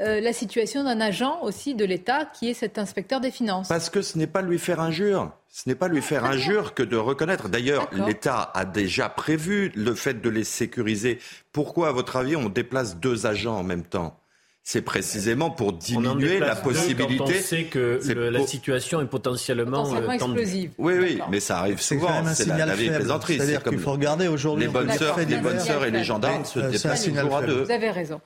euh, 0.00 0.20
la 0.20 0.32
situation 0.32 0.84
d'un 0.84 1.00
agent 1.00 1.40
aussi 1.42 1.74
de 1.74 1.84
l'État 1.84 2.26
qui 2.26 2.50
est 2.50 2.54
cet 2.54 2.78
inspecteur 2.78 3.20
des 3.20 3.30
finances. 3.30 3.68
Parce 3.68 3.88
que 3.88 4.02
ce 4.02 4.18
n'est 4.18 4.26
pas 4.26 4.42
lui 4.42 4.58
faire 4.58 4.80
injure. 4.80 5.32
Ce 5.48 5.68
n'est 5.68 5.74
pas 5.74 5.88
lui 5.88 6.02
faire 6.02 6.24
injure 6.24 6.74
que 6.74 6.82
de 6.82 6.96
reconnaître. 6.96 7.48
D'ailleurs, 7.48 7.88
l'État 7.92 8.50
a 8.52 8.66
déjà 8.66 9.08
prévu 9.08 9.72
le 9.74 9.94
fait 9.94 10.20
de 10.20 10.28
les 10.28 10.44
sécuriser. 10.44 11.18
Pourquoi, 11.50 11.88
à 11.88 11.92
votre 11.92 12.16
avis, 12.16 12.36
on 12.36 12.50
déplace 12.50 12.96
deux 12.98 13.24
agents 13.24 13.56
en 13.56 13.62
même 13.62 13.84
temps? 13.84 14.20
C'est 14.62 14.82
précisément 14.82 15.48
pour 15.50 15.72
diminuer 15.72 16.40
la 16.40 16.56
possibilité. 16.56 17.16
Quand 17.16 17.24
on 17.24 17.40
sait 17.40 17.64
que 17.64 18.00
la 18.32 18.44
situation 18.44 19.00
est 19.00 19.06
potentiellement, 19.06 19.94
euh, 19.94 20.10
explosive. 20.10 20.72
Oui, 20.76 20.94
oui, 20.98 21.20
mais 21.30 21.38
ça 21.38 21.60
arrive 21.60 21.80
souvent. 21.80 22.22
C'est 22.34 22.46
la, 22.46 22.66
la 22.66 22.74
vie 22.74 22.90
plaisanterie. 22.90 23.36
C'est-à-dire 23.36 23.62
qu'il 23.62 23.78
faut 23.78 23.92
regarder 23.92 24.26
aujourd'hui. 24.26 24.66
Les 24.66 24.72
bonnes 24.72 24.90
sœurs, 24.90 25.18
les 25.20 25.36
bonnes 25.36 25.60
sœurs 25.60 25.84
et 25.84 25.90
les 25.92 26.04
gendarmes 26.04 26.44
se 26.44 26.58
déplacent 26.58 27.04
toujours 27.04 27.36
à 27.36 27.42
deux. 27.42 27.62
Vous 27.62 27.70
avez 27.70 27.90
raison. 27.90 28.20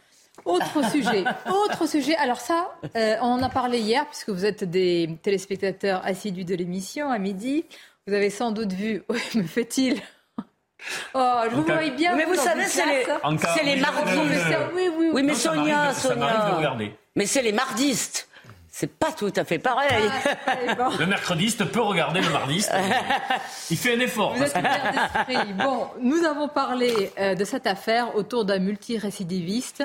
Autre 0.45 0.91
sujet, 0.91 1.25
autre 1.49 1.87
sujet. 1.87 2.17
Alors 2.17 2.41
ça, 2.41 2.73
euh, 2.97 3.17
on 3.21 3.27
en 3.27 3.43
a 3.43 3.49
parlé 3.49 3.79
hier 3.79 4.07
puisque 4.07 4.31
vous 4.31 4.45
êtes 4.45 4.65
des 4.65 5.19
téléspectateurs 5.23 6.01
assidus 6.05 6.45
de 6.45 6.55
l'émission 6.55 7.11
à 7.11 7.19
midi. 7.19 7.65
Vous 8.07 8.15
avez 8.15 8.31
sans 8.31 8.51
doute 8.51 8.73
vu, 8.73 9.03
oui, 9.09 9.21
me 9.35 9.43
fait-il 9.43 10.01
Oh, 11.15 11.41
je 11.51 11.57
vous 11.57 11.63
vois 11.63 11.91
bien. 11.91 12.17
Mais 12.17 12.25
vous, 12.25 12.35
savez, 12.35 12.65
c'est 12.67 12.87
les, 12.87 13.05
c'est 13.55 13.65
les 13.65 13.77
mardistes. 13.77 14.59
Oui, 14.75 14.89
oui, 14.97 15.11
oui. 15.13 15.23
mais 15.23 15.35
Sonia, 15.35 15.93
Sonia. 15.93 16.77
Mais 17.17 17.27
c'est 17.27 17.43
les 17.43 17.53
mardistes. 17.53 18.29
C'est 18.73 18.87
pas 18.99 19.13
tout 19.13 19.33
à 19.37 19.45
fait 19.45 19.59
pareil. 19.59 20.11
Ah, 20.47 20.91
le 20.99 21.07
mercrediste 21.07 21.65
peut 21.67 21.81
regarder 21.83 22.21
le 22.21 22.31
mardiste. 22.31 22.73
Il 23.71 23.77
fait 23.77 23.97
un 23.97 24.01
effort. 24.01 24.35
Vous 24.35 24.43
êtes 24.43 24.57
bon, 25.57 25.89
nous 26.01 26.25
avons 26.25 26.49
parlé 26.49 27.13
euh, 27.19 27.35
de 27.35 27.45
cette 27.45 27.67
affaire 27.67 28.15
autour 28.17 28.45
d'un 28.45 28.59
multirécidiviste. 28.59 29.85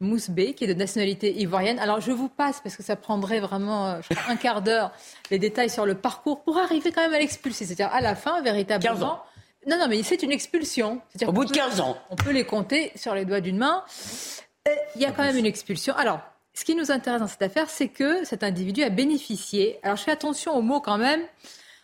Mousse 0.00 0.30
B, 0.30 0.52
qui 0.54 0.64
est 0.64 0.68
de 0.68 0.74
nationalité 0.74 1.34
ivoirienne. 1.40 1.78
Alors 1.78 2.00
je 2.00 2.12
vous 2.12 2.28
passe, 2.28 2.60
parce 2.60 2.76
que 2.76 2.82
ça 2.82 2.94
prendrait 2.94 3.40
vraiment 3.40 3.88
euh, 3.88 4.00
un 4.28 4.36
quart 4.36 4.62
d'heure, 4.62 4.92
les 5.30 5.38
détails 5.38 5.70
sur 5.70 5.86
le 5.86 5.94
parcours 5.94 6.42
pour 6.44 6.58
arriver 6.58 6.92
quand 6.92 7.02
même 7.02 7.14
à 7.14 7.18
l'expulser. 7.18 7.64
C'est-à-dire 7.64 7.92
à 7.92 8.00
la 8.00 8.14
fin, 8.14 8.40
véritablement. 8.42 8.94
15 8.94 9.02
ans. 9.02 9.22
Non, 9.66 9.76
non, 9.78 9.88
mais 9.88 10.02
c'est 10.04 10.22
une 10.22 10.30
expulsion. 10.30 11.00
Au 11.26 11.32
bout 11.32 11.44
de 11.44 11.50
15 11.50 11.80
ans. 11.80 11.98
On 12.10 12.16
peut 12.16 12.30
les 12.30 12.44
compter 12.44 12.92
sur 12.94 13.14
les 13.14 13.24
doigts 13.24 13.40
d'une 13.40 13.58
main. 13.58 13.84
Il 14.94 15.02
y 15.02 15.04
a 15.04 15.10
quand 15.10 15.24
même 15.24 15.36
une 15.36 15.46
expulsion. 15.46 15.94
Alors, 15.96 16.20
ce 16.54 16.64
qui 16.64 16.74
nous 16.74 16.90
intéresse 16.90 17.20
dans 17.20 17.26
cette 17.26 17.42
affaire, 17.42 17.68
c'est 17.68 17.88
que 17.88 18.24
cet 18.24 18.42
individu 18.42 18.82
a 18.82 18.90
bénéficié. 18.90 19.78
Alors 19.82 19.96
je 19.96 20.04
fais 20.04 20.10
attention 20.12 20.56
aux 20.56 20.62
mots 20.62 20.80
quand 20.80 20.98
même. 20.98 21.20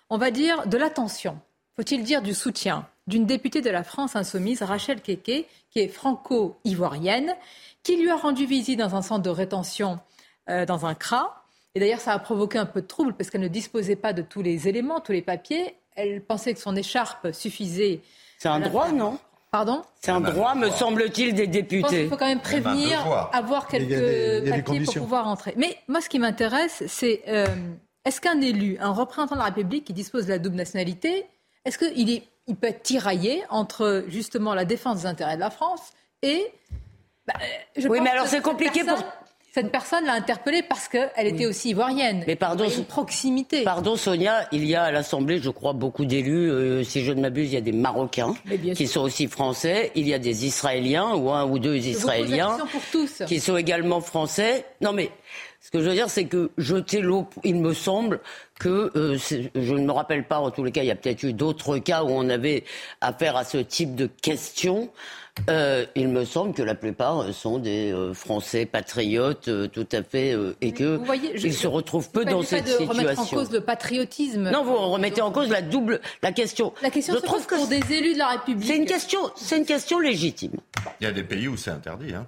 On 0.08 0.18
va 0.18 0.30
dire 0.30 0.66
de 0.66 0.76
l'attention. 0.76 1.38
Faut-il 1.76 2.04
dire 2.04 2.22
du 2.22 2.34
soutien 2.34 2.86
d'une 3.06 3.26
députée 3.26 3.60
de 3.60 3.70
la 3.70 3.84
France 3.84 4.16
insoumise, 4.16 4.62
Rachel 4.62 5.00
Keke, 5.00 5.46
qui 5.70 5.78
est 5.78 5.88
franco-ivoirienne, 5.88 7.34
qui 7.84 7.96
lui 7.96 8.10
a 8.10 8.16
rendu 8.16 8.46
visite 8.46 8.80
dans 8.80 8.96
un 8.96 9.02
centre 9.02 9.22
de 9.22 9.30
rétention, 9.30 10.00
euh, 10.50 10.66
dans 10.66 10.86
un 10.86 10.94
CRA. 10.94 11.44
Et 11.76 11.80
d'ailleurs, 11.80 12.00
ça 12.00 12.12
a 12.12 12.18
provoqué 12.18 12.58
un 12.58 12.66
peu 12.66 12.82
de 12.82 12.86
trouble 12.86 13.14
parce 13.14 13.30
qu'elle 13.30 13.42
ne 13.42 13.48
disposait 13.48 13.96
pas 13.96 14.12
de 14.12 14.22
tous 14.22 14.42
les 14.42 14.66
éléments, 14.68 15.00
tous 15.00 15.12
les 15.12 15.22
papiers. 15.22 15.76
Elle 15.94 16.24
pensait 16.24 16.54
que 16.54 16.60
son 16.60 16.74
écharpe 16.74 17.30
suffisait. 17.32 18.00
C'est 18.38 18.48
un 18.48 18.60
droit, 18.60 18.90
non? 18.90 19.18
Pardon? 19.50 19.82
C'est 20.00 20.10
un 20.10 20.20
droit, 20.20 20.56
me 20.56 20.68
semble-t-il, 20.68 21.34
des 21.34 21.46
députés. 21.46 22.04
Il 22.04 22.08
faut 22.08 22.16
quand 22.16 22.26
même 22.26 22.40
prévenir, 22.40 23.30
avoir 23.32 23.68
quelques 23.68 24.50
papiers 24.50 24.80
pour 24.80 24.94
pouvoir 24.94 25.28
entrer. 25.28 25.54
Mais 25.56 25.78
moi, 25.86 26.00
ce 26.00 26.08
qui 26.08 26.18
m'intéresse, 26.18 26.82
c'est 26.88 27.22
euh, 27.28 27.46
est-ce 28.04 28.20
qu'un 28.20 28.40
élu, 28.40 28.76
un 28.80 28.90
représentant 28.90 29.36
de 29.36 29.40
la 29.40 29.46
République 29.46 29.84
qui 29.84 29.92
dispose 29.92 30.26
de 30.26 30.30
la 30.30 30.40
double 30.40 30.56
nationalité, 30.56 31.26
est-ce 31.64 31.78
qu'il 31.78 32.22
il 32.46 32.56
peut 32.56 32.66
être 32.66 32.82
tiraillé 32.82 33.44
entre 33.48 34.04
justement 34.08 34.54
la 34.54 34.64
défense 34.64 35.02
des 35.02 35.06
intérêts 35.06 35.36
de 35.36 35.40
la 35.40 35.50
France 35.50 35.92
et 36.24 36.52
bah, 37.26 37.34
je 37.76 37.88
oui, 37.88 38.00
mais 38.00 38.10
alors 38.10 38.26
c'est 38.26 38.42
compliqué 38.42 38.84
pour 38.84 38.98
cette 39.54 39.70
personne 39.70 40.04
l'a 40.04 40.14
interpellée 40.14 40.64
parce 40.64 40.88
qu'elle 40.88 41.26
était 41.28 41.46
aussi 41.46 41.70
ivoirienne. 41.70 42.24
Mais 42.26 42.34
pardon, 42.34 42.68
une 42.68 42.84
proximité. 42.84 43.62
Pardon 43.62 43.94
Sonia, 43.94 44.48
il 44.50 44.64
y 44.64 44.74
a 44.74 44.82
à 44.82 44.90
l'Assemblée, 44.90 45.38
je 45.40 45.50
crois, 45.50 45.72
beaucoup 45.74 46.06
d'élus. 46.06 46.50
Euh, 46.50 46.82
si 46.82 47.04
je 47.04 47.12
ne 47.12 47.20
m'abuse, 47.20 47.52
il 47.52 47.54
y 47.54 47.58
a 47.58 47.60
des 47.60 47.70
Marocains 47.70 48.34
qui 48.74 48.88
sont 48.88 49.02
aussi 49.02 49.28
français. 49.28 49.92
Il 49.94 50.08
y 50.08 50.14
a 50.14 50.18
des 50.18 50.44
Israéliens 50.44 51.14
ou 51.14 51.30
un 51.30 51.44
ou 51.44 51.60
deux 51.60 51.76
Israéliens 51.76 52.58
pour 52.72 52.82
tous. 52.90 53.22
qui 53.28 53.38
sont 53.38 53.56
également 53.56 54.00
français. 54.00 54.66
Non 54.80 54.92
mais 54.92 55.12
ce 55.60 55.70
que 55.70 55.80
je 55.80 55.88
veux 55.88 55.94
dire, 55.94 56.10
c'est 56.10 56.26
que 56.26 56.50
jeter 56.58 57.00
l'eau, 57.00 57.28
il 57.44 57.54
me 57.54 57.72
semble 57.72 58.20
que, 58.58 58.90
euh, 58.96 59.16
je 59.54 59.74
ne 59.74 59.86
me 59.86 59.92
rappelle 59.92 60.24
pas, 60.24 60.38
en 60.38 60.50
tous 60.50 60.62
les 60.62 60.72
cas, 60.72 60.82
il 60.82 60.88
y 60.88 60.90
a 60.90 60.96
peut-être 60.96 61.22
eu 61.22 61.32
d'autres 61.32 61.78
cas 61.78 62.02
où 62.02 62.08
on 62.10 62.28
avait 62.28 62.64
affaire 63.00 63.36
à 63.36 63.44
ce 63.44 63.58
type 63.58 63.94
de 63.94 64.06
questions. 64.06 64.90
Euh, 65.50 65.84
il 65.96 66.08
me 66.08 66.24
semble 66.24 66.54
que 66.54 66.62
la 66.62 66.74
plupart 66.74 67.32
sont 67.34 67.58
des 67.58 67.92
euh, 67.92 68.14
Français 68.14 68.66
patriotes 68.66 69.48
euh, 69.48 69.66
tout 69.66 69.86
à 69.90 70.02
fait 70.02 70.36
et 70.60 70.72
que 70.72 71.00
ils 71.44 71.52
se 71.52 71.66
retrouvent 71.66 72.10
peu 72.10 72.24
dans 72.24 72.42
cette 72.42 72.64
de 72.64 72.70
situation. 72.70 72.92
Remettre 72.92 73.20
en 73.20 73.26
cause 73.26 73.52
le 73.52 73.60
patriotisme. 73.60 74.50
Non, 74.50 74.64
vous 74.64 74.76
remettez 74.76 75.22
en 75.22 75.32
cause 75.32 75.50
la 75.50 75.60
double 75.60 76.00
la 76.22 76.32
question. 76.32 76.72
La 76.82 76.90
question, 76.90 77.14
je 77.14 77.20
trouve 77.20 77.46
que 77.46 77.56
pour 77.56 77.66
des 77.66 77.92
élus 77.92 78.14
de 78.14 78.18
la 78.18 78.28
République. 78.28 78.66
C'est 78.66 78.76
une 78.76 78.86
question, 78.86 79.18
c'est 79.34 79.58
une 79.58 79.66
question 79.66 79.98
légitime. 79.98 80.52
Il 81.00 81.04
y 81.04 81.06
a 81.06 81.12
des 81.12 81.24
pays 81.24 81.48
où 81.48 81.56
c'est 81.56 81.70
interdit, 81.70 82.14
hein. 82.14 82.26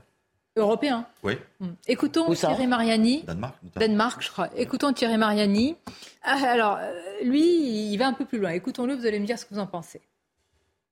Européen. 0.57 1.07
Oui. 1.23 1.35
Hmm. 1.61 1.73
Écoutons 1.87 2.33
Thierry 2.33 2.67
Mariani. 2.67 3.23
Danemark. 3.25 3.55
Danemark, 3.77 4.23
je 4.23 4.31
crois. 4.31 4.49
Écoutons 4.57 4.93
Thierry 4.93 5.19
Mariani. 5.19 5.77
Ah, 6.23 6.39
alors, 6.47 6.79
lui, 7.23 7.93
il 7.93 7.97
va 7.99 8.07
un 8.09 8.15
peu 8.15 8.25
plus 8.25 8.39
loin. 8.39 8.51
Écoutons-le, 8.51 8.95
vous 8.95 9.07
allez 9.07 9.21
me 9.21 9.27
dire 9.27 9.39
ce 9.39 9.45
que 9.45 9.55
vous 9.55 9.61
en 9.61 9.67
pensez. 9.67 10.01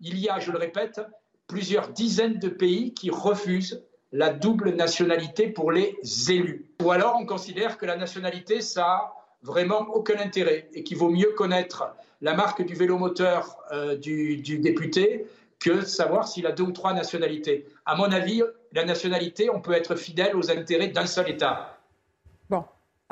Il 0.01 0.19
y 0.19 0.29
a, 0.29 0.39
je 0.39 0.53
le 0.53 0.59
répète, 0.59 1.01
plusieurs 1.47 1.89
dizaines 1.89 2.39
de 2.39 2.49
pays 2.49 2.95
qui 2.95 3.11
refusent 3.11 3.83
la 4.13 4.33
double 4.33 4.71
nationalité 4.71 5.49
pour 5.49 5.73
les 5.73 5.99
élus. 6.29 6.67
Ou 6.83 6.91
alors 6.93 7.17
on 7.21 7.27
considère 7.27 7.79
que 7.79 7.87
la 7.87 7.97
nationalité, 7.97 8.61
ça 8.61 9.13
vraiment 9.43 9.81
aucun 9.93 10.19
intérêt 10.19 10.69
et 10.73 10.83
qu'il 10.85 10.97
vaut 10.97 11.11
mieux 11.11 11.33
connaître 11.37 11.95
la 12.23 12.35
marque 12.35 12.65
du 12.65 12.75
vélo 12.75 12.97
moteur 12.97 13.59
euh, 13.73 13.97
du, 13.97 14.39
du 14.39 14.59
député 14.59 15.27
que 15.59 15.85
savoir 15.85 16.27
s'il 16.29 16.47
a 16.47 16.53
deux 16.53 16.65
ou 16.65 16.73
trois 16.73 16.95
nationalités. 16.95 17.67
À 17.87 17.97
mon 17.97 18.11
avis, 18.11 18.43
la 18.73 18.85
nationalité, 18.85 19.51
on 19.51 19.61
peut 19.61 19.73
être 19.73 19.97
fidèle 19.97 20.37
aux 20.37 20.51
intérêts 20.51 20.89
d'un 20.89 21.07
seul 21.07 21.29
État. 21.31 21.74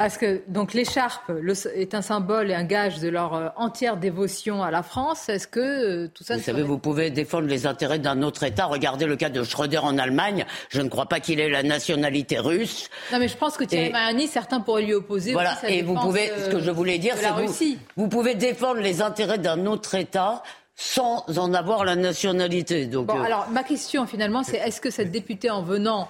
Parce 0.03 0.19
que 0.19 0.43
donc 0.49 0.75
l'écharpe 0.75 1.31
est 1.77 1.95
un 1.95 2.03
symbole 2.03 2.51
et 2.51 2.55
un 2.55 2.65
gage 2.65 2.99
de 2.99 3.09
leur 3.09 3.35
euh, 3.35 3.49
entière 3.55 3.97
dévotion 3.97 4.61
à 4.61 4.73
la 4.73 4.83
France. 4.83 5.29
Est-ce 5.29 5.47
que 5.47 5.61
euh, 5.61 6.11
tout 6.13 6.25
ça 6.25 6.37
Vous 6.37 6.43
savez, 6.43 6.65
vous 6.65 6.77
pouvez 6.79 7.11
défendre 7.11 7.47
les 7.47 7.69
intérêts 7.69 8.01
d'un 8.01 8.23
autre 8.23 8.43
État. 8.43 8.67
Regardez 8.67 9.07
le 9.07 9.15
cas 9.15 9.29
de 9.29 9.45
Schröder 9.45 9.79
en 9.79 9.99
Allemagne. 9.99 10.45
Je 10.71 10.81
ne 10.81 10.89
crois 10.89 11.07
pas 11.07 11.21
qu'il 11.21 11.39
ait 11.39 11.49
la 11.49 11.63
nationalité 11.63 12.41
russe. 12.41 12.91
Non, 13.13 13.21
mais 13.21 13.29
je 13.29 13.37
pense 13.37 13.57
que 13.57 13.63
Thierry 13.63 13.91
Mariani, 13.91 14.27
certains 14.27 14.59
pourraient 14.59 14.83
lui 14.83 14.95
opposer. 14.95 15.35
Voilà. 15.35 15.57
et 15.69 15.83
vous 15.83 15.95
pouvez. 15.95 16.33
ce 16.47 16.51
que 16.51 16.59
je 16.59 16.73
voulais 16.73 16.99
dire, 16.99 17.15
c'est 17.17 17.31
vous, 17.31 17.79
vous 17.97 18.09
pouvez 18.09 18.35
défendre 18.35 18.81
les 18.81 19.03
intérêts 19.03 19.39
d'un 19.39 19.67
autre 19.67 19.95
État 19.95 20.43
sans 20.75 21.25
en 21.39 21.55
avoir 21.55 21.85
la 21.85 21.95
nationalité. 21.95 22.87
Donc, 22.87 23.07
bon, 23.07 23.21
euh, 23.21 23.23
alors 23.23 23.49
ma 23.51 23.63
question 23.63 24.05
finalement, 24.07 24.43
c'est 24.43 24.57
est-ce 24.57 24.81
que 24.81 24.91
cette 24.91 25.13
députée, 25.13 25.49
en 25.49 25.63
venant 25.63 26.09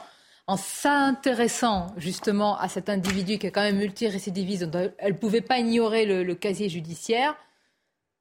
en 0.52 0.58
s'intéressant 0.58 1.94
justement 1.96 2.58
à 2.58 2.68
cet 2.68 2.90
individu 2.90 3.38
qui 3.38 3.46
est 3.46 3.50
quand 3.50 3.62
même 3.62 3.78
multirécidiviste, 3.78 4.68
elle 4.98 5.12
ne 5.12 5.16
pouvait 5.16 5.40
pas 5.40 5.58
ignorer 5.58 6.04
le, 6.04 6.34
casier 6.34 6.68
judiciaire. 6.68 7.34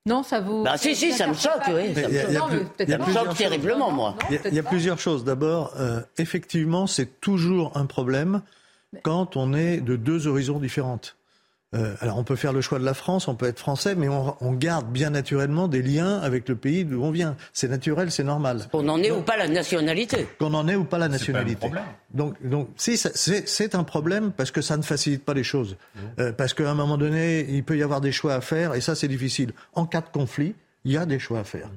Non, 0.06 0.24
ça 0.24 0.40
vous. 0.40 0.64
Bah, 0.64 0.78
si, 0.78 0.96
si, 0.96 1.12
ça 1.12 1.28
me 1.28 1.34
choque, 1.34 1.68
oui. 1.68 1.94
Ça 1.94 2.98
me 2.98 3.14
choque 3.14 3.36
terriblement, 3.36 3.92
moi. 3.92 4.16
Il 4.30 4.54
y, 4.54 4.60
a 4.60 4.64
plusieurs 4.64 4.98
choses. 4.98 5.26
D'abord, 5.26 5.74
euh, 5.78 6.00
effectivement, 6.18 6.88
c'est 6.88 7.20
toujours 7.20 7.76
un 7.76 7.86
problème 7.86 8.42
quand 9.04 9.36
on 9.36 9.54
est 9.54 9.82
de 9.82 9.98
deux 9.98 10.28
horizons 10.28 10.60
différentes. 10.60 11.18
Euh, 11.74 11.96
alors 12.02 12.18
on 12.18 12.26
peut 12.26 12.36
faire 12.36 12.52
le 12.52 12.60
choix 12.60 12.80
de 12.80 12.84
la 12.84 12.94
France, 12.94 13.30
on 13.30 13.36
peut 13.36 13.48
être 13.48 13.60
français, 13.60 13.96
mais 13.96 14.10
on, 14.10 14.52
garde 14.54 14.92
bien 14.92 15.10
naturellement 15.10 15.70
des 15.70 15.82
liens 15.82 16.20
avec 16.20 16.50
le 16.50 16.56
pays 16.56 16.84
d'où 16.84 17.02
on 17.02 17.12
vient. 17.12 17.38
C'est 17.54 17.70
naturel, 17.70 18.12
c'est 18.12 18.26
normal. 18.26 18.68
Qu'on 18.72 18.88
en 18.90 19.02
ait 19.02 19.12
ou 19.12 19.22
pas 19.22 19.38
la 19.38 19.48
nationalité. 19.48 20.28
Qu'on 20.38 20.54
en 20.54 20.68
ait 20.68 20.76
ou 20.76 20.84
pas 20.84 20.98
la 20.98 21.08
nationalité. 21.08 21.70
Pas 21.70 21.86
donc, 22.14 22.36
donc 22.46 22.68
si 22.76 22.98
c'est 22.98 23.76
un 23.76 23.84
problème 23.84 24.34
parce 24.34 24.52
que 24.52 24.62
ça 24.62 24.76
ne 24.76 24.82
facilite 24.82 25.24
pas 25.24 25.34
les 25.34 25.46
choses. 25.46 25.78
Euh, 26.20 26.34
parce 26.34 26.54
qu'à 26.54 26.70
un 26.70 26.76
moment 26.76 26.98
donné, 26.98 27.46
il 27.50 27.64
peut 27.64 27.78
y 27.78 27.84
avoir 27.84 28.02
des 28.02 28.12
choix 28.12 28.34
à 28.34 28.42
faire, 28.42 28.76
et 28.76 28.82
ça 28.82 28.94
c'est 28.94 29.08
difficile. 29.08 29.54
En 29.74 29.86
cas 29.86 30.02
de 30.02 30.10
conflit, 30.12 30.56
il 30.84 30.92
y 30.92 30.98
a 30.98 31.06
des 31.06 31.20
choix 31.20 31.40
à 31.40 31.44
faire. 31.46 31.70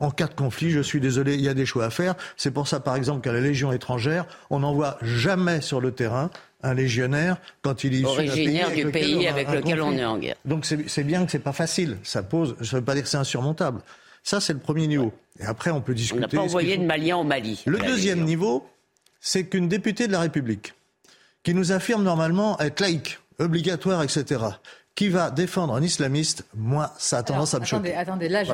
En 0.00 0.10
cas 0.10 0.26
de 0.26 0.34
conflit, 0.34 0.70
je 0.70 0.80
suis 0.80 0.98
désolé, 0.98 1.34
il 1.34 1.42
y 1.42 1.48
a 1.48 1.54
des 1.54 1.66
choix 1.66 1.84
à 1.84 1.90
faire. 1.90 2.14
C'est 2.38 2.50
pour 2.50 2.66
ça, 2.66 2.80
par 2.80 2.96
exemple, 2.96 3.20
qu'à 3.20 3.32
la 3.32 3.40
Légion 3.40 3.70
étrangère, 3.70 4.26
on 4.48 4.60
n'envoie 4.60 4.96
jamais 5.02 5.60
sur 5.60 5.80
le 5.80 5.92
terrain 5.92 6.30
un 6.62 6.74
légionnaire 6.74 7.36
quand 7.62 7.84
il 7.84 8.00
est 8.00 8.04
originaire 8.04 8.70
du 8.70 8.86
pays 8.90 9.26
avec 9.26 9.50
lequel 9.50 9.80
on 9.82 9.92
est 9.92 10.04
en 10.04 10.18
guerre. 10.18 10.36
Donc 10.44 10.64
c'est 10.64 11.04
bien 11.04 11.24
que 11.24 11.32
c'est 11.32 11.38
pas 11.38 11.52
facile. 11.52 11.98
Ça 12.02 12.22
pose, 12.22 12.56
ça 12.62 12.76
veut 12.76 12.84
pas 12.84 12.94
dire 12.94 13.04
que 13.04 13.08
c'est 13.08 13.16
insurmontable. 13.16 13.80
Ça 14.22 14.40
c'est 14.40 14.52
le 14.52 14.58
premier 14.58 14.86
niveau. 14.86 15.12
Et 15.38 15.44
après 15.44 15.70
on 15.70 15.80
peut 15.80 15.94
discuter. 15.94 16.18
On 16.18 16.22
n'a 16.22 16.28
pas 16.28 16.40
envoyé 16.40 16.76
de 16.76 16.84
Maliens 16.84 17.16
au 17.16 17.24
Mali. 17.24 17.62
Le 17.66 17.78
deuxième 17.78 18.24
niveau, 18.24 18.68
c'est 19.20 19.44
qu'une 19.44 19.68
députée 19.68 20.06
de 20.06 20.12
la 20.12 20.20
République 20.20 20.74
qui 21.42 21.54
nous 21.54 21.72
affirme 21.72 22.02
normalement 22.02 22.58
être 22.60 22.80
laïque, 22.80 23.18
obligatoire, 23.38 24.02
etc 24.02 24.50
qui 24.94 25.08
va 25.08 25.30
défendre 25.30 25.74
un 25.74 25.82
islamiste, 25.82 26.44
moi, 26.54 26.92
ça 26.98 27.18
a 27.18 27.22
tendance 27.22 27.54
à 27.54 27.60
me 27.60 27.64
choquer. 27.64 27.94
Attendez, 27.94 28.28
là, 28.28 28.44
je, 28.44 28.52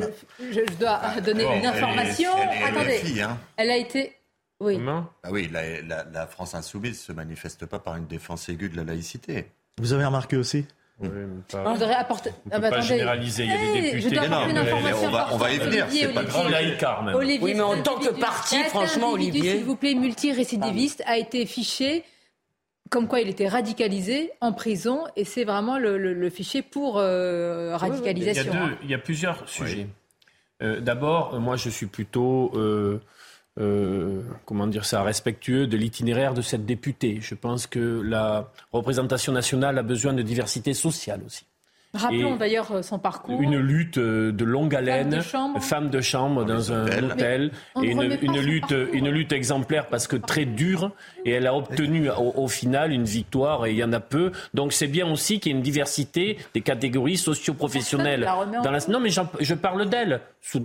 dois 0.79 1.01
donner 1.25 1.45
une 1.45 1.67
information. 1.67 2.31
attendez, 2.65 3.21
hein. 3.21 3.37
elle 3.57 3.71
a 3.71 3.77
été 3.77 4.16
oui. 4.61 4.79
Ah 4.89 5.31
oui, 5.31 5.51
la, 5.53 6.27
France 6.27 6.55
insoumise 6.55 6.93
ne 6.93 6.97
se 6.97 7.13
manifeste 7.13 7.67
pas 7.67 7.79
par 7.79 7.97
une 7.97 8.07
défense 8.07 8.49
aiguë 8.49 8.71
de 8.71 8.77
la 8.77 8.85
laïcité. 8.85 9.51
Vous 9.79 9.93
avez 9.93 10.05
remarqué 10.05 10.37
aussi? 10.37 10.67
Oui, 10.99 11.09
pas... 11.53 11.63
On 11.67 11.81
apporter. 11.83 12.31
On 12.47 12.51
peut 12.51 12.71
pas 12.71 12.81
généraliser. 12.81 13.45
Il 13.45 13.51
y 13.51 13.53
a 13.53 13.59
des 13.59 13.81
députés. 13.83 14.01
Je 14.01 14.15
dois 14.15 14.29
non, 14.29 14.63
on, 15.05 15.11
va, 15.11 15.29
on 15.33 15.37
va 15.37 15.53
y 15.53 15.59
venir. 15.59 15.87
C'est 15.91 16.09
pas 16.15 16.25
grave. 16.25 16.51
Laïcard 16.51 17.03
même. 17.03 17.15
Olivier, 17.15 17.41
oui, 17.43 17.55
mais 17.55 17.61
en 17.61 17.83
tant 17.83 17.99
que 17.99 18.19
parti, 18.19 18.57
franchement, 18.65 19.11
Olivier. 19.11 19.57
S'il 19.57 19.65
vous 19.65 19.77
plaît, 19.77 19.95
multirécidiviste 19.95 21.03
a 21.07 21.19
été 21.19 21.45
fiché 21.45 22.05
comme 22.91 23.09
quoi 23.09 23.21
il 23.21 23.29
était 23.29 23.49
radicalisé 23.49 24.31
en 24.41 24.53
prison 24.53 25.05
et 25.17 25.25
c'est 25.25 25.45
vraiment 25.45 25.79
le, 25.79 26.31
fichier 26.31 26.63
pour 26.63 26.99
euh, 26.99 27.77
radicalisation. 27.77 28.53
il, 28.53 28.57
y 28.57 28.59
a 28.59 28.79
il, 28.83 28.91
y 28.91 28.95
a 28.95 28.99
plusieurs 28.99 29.49
sujets. 29.49 29.89
Euh, 30.63 30.81
d'abord, 30.81 31.39
moi 31.41 31.57
je 31.57 31.69
suis 31.69 31.87
plutôt 31.87 32.53
euh, 32.55 33.01
euh, 33.59 34.23
comment 34.45 34.67
dire 34.67 34.85
ça, 34.85 35.03
respectueux 35.03 35.67
de 35.67 35.77
l'itinéraire 35.77 36.35
de 36.35 36.43
cette 36.43 36.67
députée. 36.67 37.19
Je 37.21 37.35
pense 37.35 37.67
que 37.67 38.01
la 38.03 38.53
représentation 38.73 39.33
nationale 39.33 39.79
a 39.79 39.83
besoin 39.83 40.13
de 40.13 40.23
diversité 40.23 40.75
sociale 40.75 41.23
aussi. 41.25 41.47
Rappelons 41.95 42.37
d'ailleurs 42.37 42.73
euh, 42.73 42.83
son 42.83 42.99
parcours. 42.99 43.41
Une 43.41 43.59
lutte 43.59 43.99
euh, 43.99 44.33
de 44.33 44.45
longue 44.45 44.75
haleine, 44.75 45.23
femme 45.61 45.89
de 45.89 46.01
chambre, 46.01 46.45
dans, 46.45 46.73
un 46.73 47.03
hôtel, 47.03 47.51
et 47.83 47.91
une, 47.91 48.41
lutte, 48.41 48.75
une 48.93 49.09
lutte 49.09 49.33
exemplaire 49.33 49.87
parce 49.87 50.07
que 50.07 50.17
très 50.17 50.45
dure, 50.45 50.93
et 51.25 51.31
elle 51.31 51.47
a 51.47 51.55
obtenu 51.55 52.11
au, 52.11 52.49
final 52.49 52.93
une 52.93 53.05
victoire, 53.05 53.67
et 53.67 53.73
il 53.73 53.77
y 53.77 53.85
en 53.85 53.93
a 53.93 54.01
peu. 54.01 54.33
Donc 54.55 54.73
c'est 54.73 54.87
bien 54.87 55.11
aussi 55.11 55.41
qu'il 55.41 55.53
y 55.53 55.55
ait 55.55 55.59
une 55.59 55.65
diversité 55.65 56.39
des 56.55 56.61
catégories 56.61 57.17
socio-professionnelles. 57.17 58.29
Dans 58.63 58.71
la... 58.71 58.79
Non, 58.89 59.01
mais 59.01 59.11
je 59.11 59.55
parle 59.55 59.89
d'elle 59.89 60.21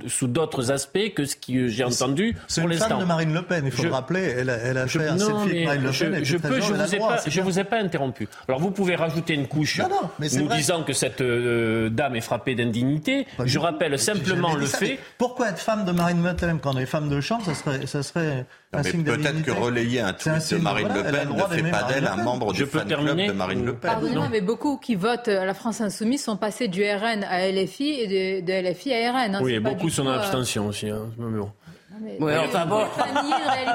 sous, 0.08 0.28
d'autres 0.28 0.72
aspects 0.72 1.14
que 1.16 1.26
ce 1.26 1.36
que 1.36 1.68
j'ai 1.68 1.84
entendu 1.84 2.34
pour 2.34 2.68
l'instant. 2.68 2.86
C'est 2.86 2.90
femme 2.90 3.00
de 3.00 3.06
Marine 3.06 3.34
Le 3.34 3.42
Pen, 3.42 3.64
il 3.66 3.72
faut 3.72 3.84
le 3.84 3.90
rappeler. 3.90 4.22
Elle 4.38 4.50
a, 4.50 4.58
elle 4.58 4.78
a 4.78 4.88
fait 4.88 5.08
un 5.08 5.18
selfie 5.18 5.66
Marine 5.66 5.84
Le 5.84 5.92
Pen. 5.92 6.24
Je, 6.24 6.38
peux, 6.38 6.62
je 6.62 6.74
vous 6.74 6.96
ai 6.96 7.00
pas, 7.00 7.20
je 7.26 7.42
vous 7.42 7.60
ai 7.60 7.64
pas 7.64 7.80
interrompu. 7.80 8.28
Alors 8.48 8.60
vous 8.60 8.72
pouvez 8.72 8.96
rajouter 8.96 9.34
une 9.34 9.48
couche, 9.48 9.82
nous 10.20 10.48
disant 10.50 10.84
que 10.84 10.94
cette 10.94 11.11
cette 11.12 11.22
euh, 11.22 11.90
dame 11.90 12.16
est 12.16 12.22
frappée 12.22 12.56
d'indignité. 12.56 13.28
Je 13.44 13.60
rappelle 13.60 13.98
simplement 14.00 14.56
le 14.56 14.66
fait. 14.66 15.00
Pourquoi 15.18 15.50
être 15.50 15.60
femme 15.60 15.86
de 15.86 15.92
Marine 15.92 16.24
Le 16.24 16.36
Pen 16.36 16.60
quand 16.62 16.76
on 16.76 16.78
est 16.78 16.86
femme 16.86 17.10
de 17.10 17.22
chambre 17.22 17.46
Ça 17.46 17.54
serait, 17.54 17.86
ça 17.86 18.04
serait 18.04 18.46
un 18.74 18.84
signe 18.84 19.04
Peut-être 19.04 19.44
que 19.44 19.52
relayer 19.52 20.02
un 20.02 20.14
tweet 20.14 20.54
de 20.54 20.58
Marine 20.58 20.90
Le 20.94 21.04
Pen 21.04 21.30
ne 21.36 21.56
fait 21.56 21.72
pas 21.72 21.84
d'elle 21.84 22.08
un 22.08 22.18
membre 22.18 22.54
du 22.54 22.66
fan 22.66 22.88
club 22.88 23.18
de 23.18 23.32
Marine 23.32 23.66
Le 23.66 23.74
Pen. 23.74 23.92
Pardonnez-moi, 23.92 24.30
mais 24.32 24.42
beaucoup 24.42 24.78
qui 24.78 24.96
votent 24.96 25.28
à 25.28 25.46
la 25.46 25.54
France 25.54 25.82
Insoumise 25.82 26.24
sont 26.24 26.38
passés 26.38 26.68
du 26.68 26.84
RN 26.84 27.24
à 27.24 27.50
LFI 27.52 27.90
et 28.00 28.42
de, 28.42 28.70
LFI 28.70 28.94
à 28.94 29.12
RN. 29.12 29.36
Hein. 29.36 29.40
Oui, 29.42 29.60
beaucoup 29.60 29.90
sont 29.90 30.08
en 30.08 30.12
abstention 30.12 30.68
aussi. 30.68 30.90
Hein. 30.90 31.10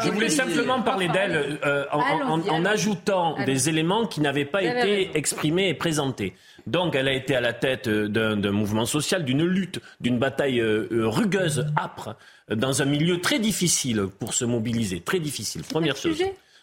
Je 0.04 0.10
voulais 0.10 0.28
simplement 0.28 0.82
parler 0.82 1.08
d'elle 1.08 1.58
euh, 1.64 1.84
en, 1.92 2.64
ajoutant 2.64 3.36
des 3.44 3.68
éléments 3.68 4.06
qui 4.06 4.20
n'avaient 4.20 4.44
pas 4.44 4.62
été 4.62 5.10
exprimés 5.14 5.68
et 5.68 5.74
présentés. 5.74 6.34
Donc, 6.66 6.94
elle 6.96 7.08
a 7.08 7.12
été 7.12 7.36
à 7.36 7.40
la 7.40 7.52
tête 7.52 7.86
euh, 7.86 8.08
d'un 8.08 8.50
mouvement 8.50 8.86
social, 8.86 9.24
d'une 9.24 9.44
lutte, 9.44 9.80
d'une 10.00 10.18
bataille 10.18 10.60
euh, 10.60 10.88
rugueuse, 10.90 11.66
âpre, 11.76 12.16
dans 12.50 12.82
un 12.82 12.86
milieu 12.86 13.20
très 13.20 13.38
difficile 13.38 14.06
pour 14.18 14.34
se 14.34 14.44
mobiliser. 14.44 15.00
Très 15.00 15.20
difficile. 15.20 15.62
Première 15.62 15.96
chose. 15.96 16.20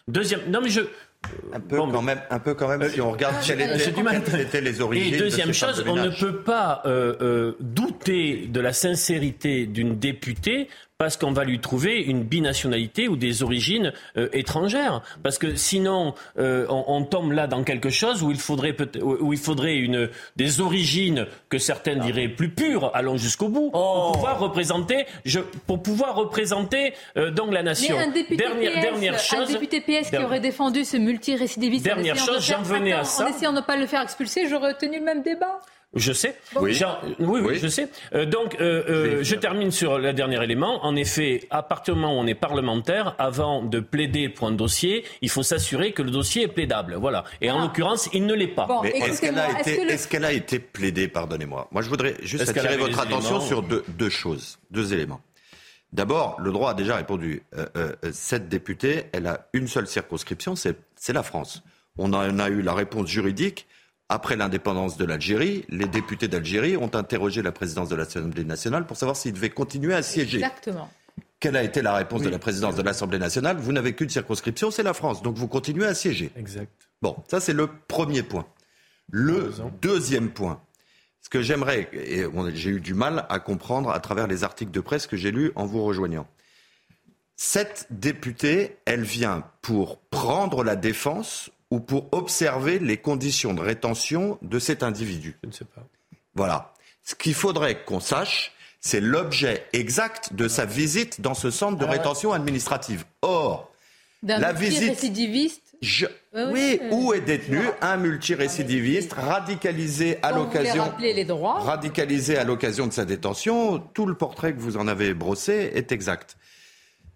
Deuxième. 0.08 0.40
Non, 0.48 0.60
mais 0.62 0.70
je. 0.70 0.80
Un 1.54 1.60
peu, 1.60 1.78
quand 1.78 2.02
même, 2.02 2.20
un 2.28 2.38
peu 2.38 2.52
quand 2.52 2.68
même, 2.68 2.86
si 2.90 3.00
on 3.00 3.12
regarde 3.12 3.36
quelles 3.42 3.62
étaient, 3.62 4.60
les 4.60 4.82
origines. 4.82 5.14
Et 5.14 5.16
deuxième 5.16 5.54
chose, 5.54 5.82
on 5.86 5.96
ne 5.96 6.10
peut 6.10 6.42
pas 6.42 6.82
douter 7.60 8.46
de 8.46 8.60
la 8.60 8.74
sincérité 8.74 9.64
d'une 9.64 9.98
députée 9.98 10.68
parce 10.98 11.16
qu'on 11.16 11.32
va 11.32 11.44
lui 11.44 11.58
trouver 11.58 12.00
une 12.00 12.22
binationalité 12.22 13.08
ou 13.08 13.16
des 13.16 13.42
origines 13.42 13.92
euh, 14.16 14.28
étrangères. 14.32 15.02
Parce 15.24 15.38
que 15.38 15.56
sinon, 15.56 16.14
euh, 16.38 16.66
on, 16.68 17.02
tombe 17.04 17.32
là 17.32 17.48
dans 17.48 17.64
quelque 17.64 17.90
chose 17.90 18.22
où 18.22 18.30
il 18.30 18.38
faudrait, 18.38 18.76
où 19.02 19.32
il 19.32 19.38
faudrait 19.38 19.76
une, 19.76 20.08
des 20.36 20.60
origines 20.60 21.26
que 21.48 21.58
certains 21.58 21.96
diraient 21.96 22.28
plus 22.28 22.50
pures, 22.50 22.92
allons 22.94 23.16
jusqu'au 23.16 23.48
bout, 23.48 23.70
pour 23.70 24.10
oh. 24.10 24.12
pouvoir 24.12 24.38
représenter, 24.38 25.06
je, 25.24 25.40
pour 25.40 25.82
pouvoir 25.82 26.14
représenter 26.14 26.94
euh, 27.16 27.30
donc 27.30 27.52
la 27.52 27.64
nation. 27.64 27.96
Mais 27.96 28.04
un 28.04 28.10
député 28.12 28.36
dernière, 28.36 28.72
PS, 28.72 28.80
dernière 28.80 29.18
chose, 29.18 29.50
un 29.50 29.52
député 29.52 29.80
PS 29.80 30.10
qui 30.10 30.18
aurait 30.18 30.40
défendu 30.40 30.84
ce 30.84 30.96
multirécidiviste 30.96 31.84
dernière 31.84 32.16
chose, 32.16 32.46
j'en 32.46 32.62
venais 32.62 32.92
à 32.92 33.04
ça. 33.04 33.24
En 33.24 33.28
essayant 33.28 33.52
de 33.52 33.58
ne 33.58 33.62
pas 33.64 33.76
le 33.76 33.86
faire 33.86 34.02
expulser, 34.02 34.48
j'aurais 34.48 34.74
tenu 34.74 35.00
le 35.00 35.04
même 35.04 35.22
débat. 35.22 35.60
Je 35.94 36.12
sais. 36.12 36.36
Oui. 36.56 36.78
oui, 37.20 37.40
oui, 37.44 37.58
je 37.58 37.68
sais. 37.68 37.88
Euh, 38.14 38.26
donc, 38.26 38.56
euh, 38.60 38.82
euh, 38.88 39.18
je 39.22 39.34
termine 39.36 39.70
sur 39.70 39.98
le 39.98 40.12
dernier 40.12 40.42
élément. 40.42 40.84
En 40.84 40.96
effet, 40.96 41.46
à 41.50 41.62
partir 41.62 41.94
du 41.94 42.00
moment 42.00 42.16
où 42.16 42.20
on 42.20 42.26
est 42.26 42.34
parlementaire, 42.34 43.14
avant 43.18 43.62
de 43.62 43.80
plaider 43.80 44.28
pour 44.28 44.48
un 44.48 44.52
dossier, 44.52 45.04
il 45.22 45.30
faut 45.30 45.42
s'assurer 45.42 45.92
que 45.92 46.02
le 46.02 46.10
dossier 46.10 46.44
est 46.44 46.48
plaidable. 46.48 46.96
Voilà. 46.96 47.24
Et 47.40 47.50
en 47.50 47.58
ah. 47.60 47.62
l'occurrence, 47.62 48.08
il 48.12 48.26
ne 48.26 48.34
l'est 48.34 48.48
pas. 48.48 48.66
Mais 48.82 48.90
est-ce 48.90 49.20
qu'elle 49.20 49.38
a, 49.38 49.60
été, 49.60 49.82
est 49.82 50.08
qu'elle 50.08 50.24
a 50.24 50.32
été 50.32 50.58
plaidée 50.58 51.08
Pardonnez-moi? 51.08 51.68
Moi, 51.70 51.82
je 51.82 51.88
voudrais 51.88 52.16
juste 52.22 52.48
attirer 52.48 52.76
votre 52.76 52.98
attention 52.98 53.40
sur 53.40 53.62
deux, 53.62 53.84
deux, 53.88 54.10
choses, 54.10 54.58
deux 54.70 54.92
éléments. 54.92 55.20
D'abord, 55.92 56.40
le 56.40 56.50
droit 56.50 56.72
a 56.72 56.74
déjà 56.74 56.96
répondu. 56.96 57.42
cette 58.12 58.48
députée, 58.48 59.04
elle 59.12 59.28
a 59.28 59.46
une 59.52 59.68
seule 59.68 59.86
circonscription, 59.86 60.56
c'est 60.56 61.12
la 61.12 61.22
France. 61.22 61.62
On 61.96 62.12
en 62.12 62.38
a 62.40 62.48
eu 62.48 62.62
la 62.62 62.74
réponse 62.74 63.06
juridique 63.06 63.68
après 64.08 64.36
l'indépendance 64.36 64.96
de 64.96 65.04
l'Algérie, 65.04 65.64
les 65.68 65.86
députés 65.86 66.28
d'Algérie 66.28 66.76
ont 66.76 66.94
interrogé 66.94 67.42
la 67.42 67.52
présidence 67.52 67.88
de 67.88 67.96
l'Assemblée 67.96 68.44
nationale 68.44 68.86
pour 68.86 68.96
savoir 68.96 69.16
s'ils 69.16 69.32
devaient 69.32 69.50
continuer 69.50 69.94
à 69.94 70.02
siéger. 70.02 70.38
Exactement. 70.38 70.90
Quelle 71.40 71.56
a 71.56 71.62
été 71.62 71.82
la 71.82 71.94
réponse 71.94 72.22
de 72.22 72.28
la 72.28 72.38
présidence 72.38 72.76
de 72.76 72.82
l'Assemblée 72.82 73.18
nationale? 73.18 73.58
Vous 73.58 73.72
n'avez 73.72 73.94
qu'une 73.94 74.08
circonscription, 74.08 74.70
c'est 74.70 74.82
la 74.82 74.94
France. 74.94 75.22
Donc 75.22 75.36
vous 75.36 75.48
continuez 75.48 75.86
à 75.86 75.94
siéger. 75.94 76.32
Exact. 76.36 76.88
Bon, 77.02 77.16
ça 77.28 77.40
c'est 77.40 77.52
le 77.52 77.66
premier 77.66 78.22
point. 78.22 78.46
Le 79.10 79.52
deuxième 79.82 80.30
point, 80.30 80.60
ce 81.20 81.28
que 81.28 81.42
j'aimerais, 81.42 81.88
et 81.92 82.24
j'ai 82.54 82.70
eu 82.70 82.80
du 82.80 82.94
mal 82.94 83.26
à 83.28 83.38
comprendre 83.40 83.90
à 83.90 84.00
travers 84.00 84.26
les 84.26 84.44
articles 84.44 84.70
de 84.70 84.80
presse 84.80 85.06
que 85.06 85.16
j'ai 85.16 85.30
lus 85.30 85.52
en 85.54 85.66
vous 85.66 85.84
rejoignant. 85.84 86.26
Cette 87.36 87.86
députée, 87.90 88.76
elle 88.84 89.02
vient 89.02 89.44
pour 89.60 89.98
prendre 89.98 90.62
la 90.64 90.76
défense 90.76 91.50
ou 91.70 91.80
pour 91.80 92.08
observer 92.12 92.78
les 92.78 92.96
conditions 92.96 93.54
de 93.54 93.60
rétention 93.60 94.38
de 94.42 94.58
cet 94.58 94.82
individu 94.82 95.36
Je 95.42 95.48
ne 95.48 95.52
sais 95.52 95.64
pas. 95.64 95.86
Voilà. 96.34 96.72
Ce 97.02 97.14
qu'il 97.14 97.34
faudrait 97.34 97.84
qu'on 97.84 98.00
sache, 98.00 98.52
c'est 98.80 99.00
l'objet 99.00 99.66
exact 99.72 100.34
de 100.34 100.48
sa 100.48 100.64
visite 100.66 101.20
dans 101.20 101.34
ce 101.34 101.50
centre 101.50 101.78
de 101.78 101.84
rétention 101.84 102.32
administrative. 102.32 103.04
Or, 103.22 103.70
la 104.22 104.52
visite. 104.52 104.90
Récidiviste 104.90 105.64
oui, 106.34 106.80
où 106.90 107.12
est 107.12 107.20
détenu 107.20 107.60
un 107.80 107.96
multirécidiviste 107.96 109.12
radicalisé 109.12 110.18
à 110.22 110.32
l'occasion 110.32 110.92
radicalisé 111.44 112.36
à 112.36 112.44
l'occasion 112.44 112.86
de 112.86 112.92
sa 112.92 113.04
détention. 113.04 113.78
Tout 113.78 114.06
le 114.06 114.14
portrait 114.14 114.54
que 114.54 114.60
vous 114.60 114.76
en 114.76 114.88
avez 114.88 115.14
brossé 115.14 115.70
est 115.74 115.92
exact. 115.92 116.36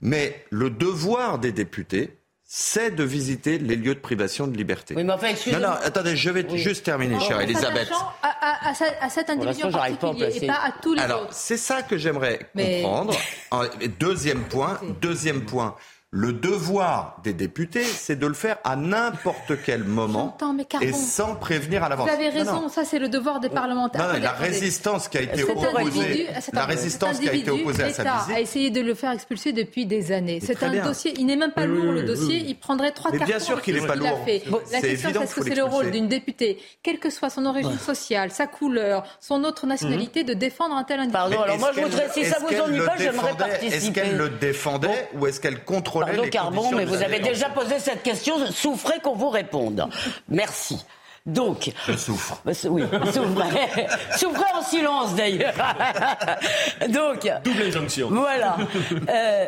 Mais 0.01 0.45
le 0.51 0.71
devoir 0.71 1.39
des 1.39 1.53
députés, 1.53 2.19
c'est 2.51 2.91
de 2.93 3.05
visiter 3.05 3.59
les 3.59 3.77
lieux 3.77 3.95
de 3.95 4.01
privation 4.01 4.47
de 4.47 4.57
liberté. 4.57 4.95
Oui, 4.97 5.05
mais 5.05 5.13
enfin, 5.13 5.35
non, 5.53 5.61
non, 5.61 5.69
attendez, 5.85 6.17
je 6.17 6.31
vais 6.31 6.47
juste 6.57 6.83
terminer, 6.83 7.21
chère 7.21 7.43
Elisabeth. 7.43 7.91
À, 8.23 8.71
à, 8.71 8.73
à, 9.03 9.11
cet 9.11 9.29
individu 9.29 9.65
en 9.65 9.71
particulier 9.71 10.45
et 10.45 10.47
pas 10.47 10.55
à 10.55 10.73
tous 10.81 10.95
les 10.95 11.03
Alors, 11.03 11.29
c'est 11.31 11.59
ça 11.59 11.83
que 11.83 11.99
j'aimerais 11.99 12.41
comprendre. 12.57 13.15
Deuxième 14.01 14.45
point, 14.45 14.81
deuxième 15.03 15.45
point. 15.45 15.77
Le 16.11 16.33
devoir 16.33 17.21
des 17.23 17.35
députés, 17.35 17.85
c'est 17.85 18.17
de 18.19 18.27
le 18.27 18.33
faire 18.33 18.57
à 18.65 18.77
n'importe 18.77 19.53
quel 19.63 19.85
moment 19.85 20.35
et 20.81 20.95
sans 20.95 21.35
prévenir 21.35 21.85
à 21.85 21.91
l'avance. 21.91 22.09
Vous 22.09 22.15
avez 22.15 22.31
raison, 22.31 22.71
ça 22.71 22.87
c'est 22.87 22.99
le 22.99 23.11
devoir 23.11 23.41
des 23.41 23.51
parlementaires. 23.51 24.15
Non, 24.15 24.19
la 24.19 24.33
résistance 24.33 25.09
qui 25.09 25.19
a 25.19 25.21
été 25.21 25.45
opposée, 25.45 26.29
la 26.55 26.65
résistance 26.65 27.19
qui 27.19 27.29
a 27.29 27.35
été 27.35 27.51
opposée 27.51 27.83
à 27.83 27.93
sa 27.93 28.05
visite, 28.05 28.37
a 28.37 28.41
essayé 28.41 28.71
de 28.71 28.81
le 28.81 28.95
faire 28.95 29.11
expulser 29.11 29.53
depuis 29.53 29.85
des 29.85 30.11
années. 30.11 30.41
C'est 30.43 30.63
un 30.63 30.83
dossier, 30.83 31.13
il 31.19 31.27
n'est 31.27 31.37
même 31.37 31.53
pas 31.53 31.67
lourd 31.67 31.93
le 31.93 32.05
dossier, 32.05 32.37
il 32.39 32.55
prendrait 32.55 32.93
trois 32.93 33.11
quarts 33.11 33.27
Bien 33.27 33.39
sûr 33.39 33.61
qu'il 33.61 33.75
n'est 33.75 33.87
pas 33.87 33.97
lourd. 33.97 34.25
la 34.73 34.81
question 34.81 35.11
c'est 35.13 35.23
est-ce 35.25 35.35
que 35.35 35.45
c'est 35.45 35.55
le 35.57 35.65
rôle 35.65 35.91
d'une 35.91 36.09
députée, 36.09 36.59
quelle 36.83 37.01
que 37.01 37.11
soit 37.11 37.29
son 37.29 37.45
origine 37.45 37.79
sociale, 37.79 38.31
sa 38.31 38.47
couleur, 38.47 39.05
son 39.21 39.45
autre 39.45 39.67
nationalité, 39.67 40.25
de 40.25 40.33
défendre 40.33 40.75
un 40.75 40.85
tel 40.85 41.01
individu. 41.01 41.19
Pardon, 41.19 41.43
alors 41.43 41.59
moi 41.59 41.73
je 41.77 41.83
voudrais, 41.83 42.09
si 42.15 42.25
ça 42.25 42.39
vous 42.39 42.59
ennuie 42.59 42.81
pas, 42.81 42.97
j'aimerais 42.97 43.37
participer. 43.37 43.77
Est-ce 43.77 43.91
qu'elle 43.91 44.17
le 44.17 44.31
défendait 44.31 45.11
ou 45.15 45.27
est-ce 45.27 45.39
qu'elle 45.39 45.63
contrôlait 45.65 45.98
Pardon, 46.01 46.29
Carbon, 46.31 46.71
mais 46.73 46.85
vous 46.85 47.03
avez 47.03 47.21
déjà 47.21 47.49
posé 47.51 47.79
cette 47.79 48.03
question. 48.03 48.47
Souffrez 48.51 49.01
qu'on 49.01 49.15
vous 49.15 49.31
réponde. 49.31 49.89
Merci. 50.29 50.85
Donc, 51.27 51.71
je 51.87 51.93
souffre. 51.93 52.41
Bah, 52.45 52.53
oui, 52.71 52.83
souffrez. 53.13 53.87
souffrez 54.17 54.53
en 54.55 54.63
silence 54.63 55.15
d'ailleurs. 55.15 55.53
Donc, 56.89 57.31
double 57.45 57.63
injonction. 57.65 58.09
Voilà. 58.11 58.57
Euh, 59.09 59.47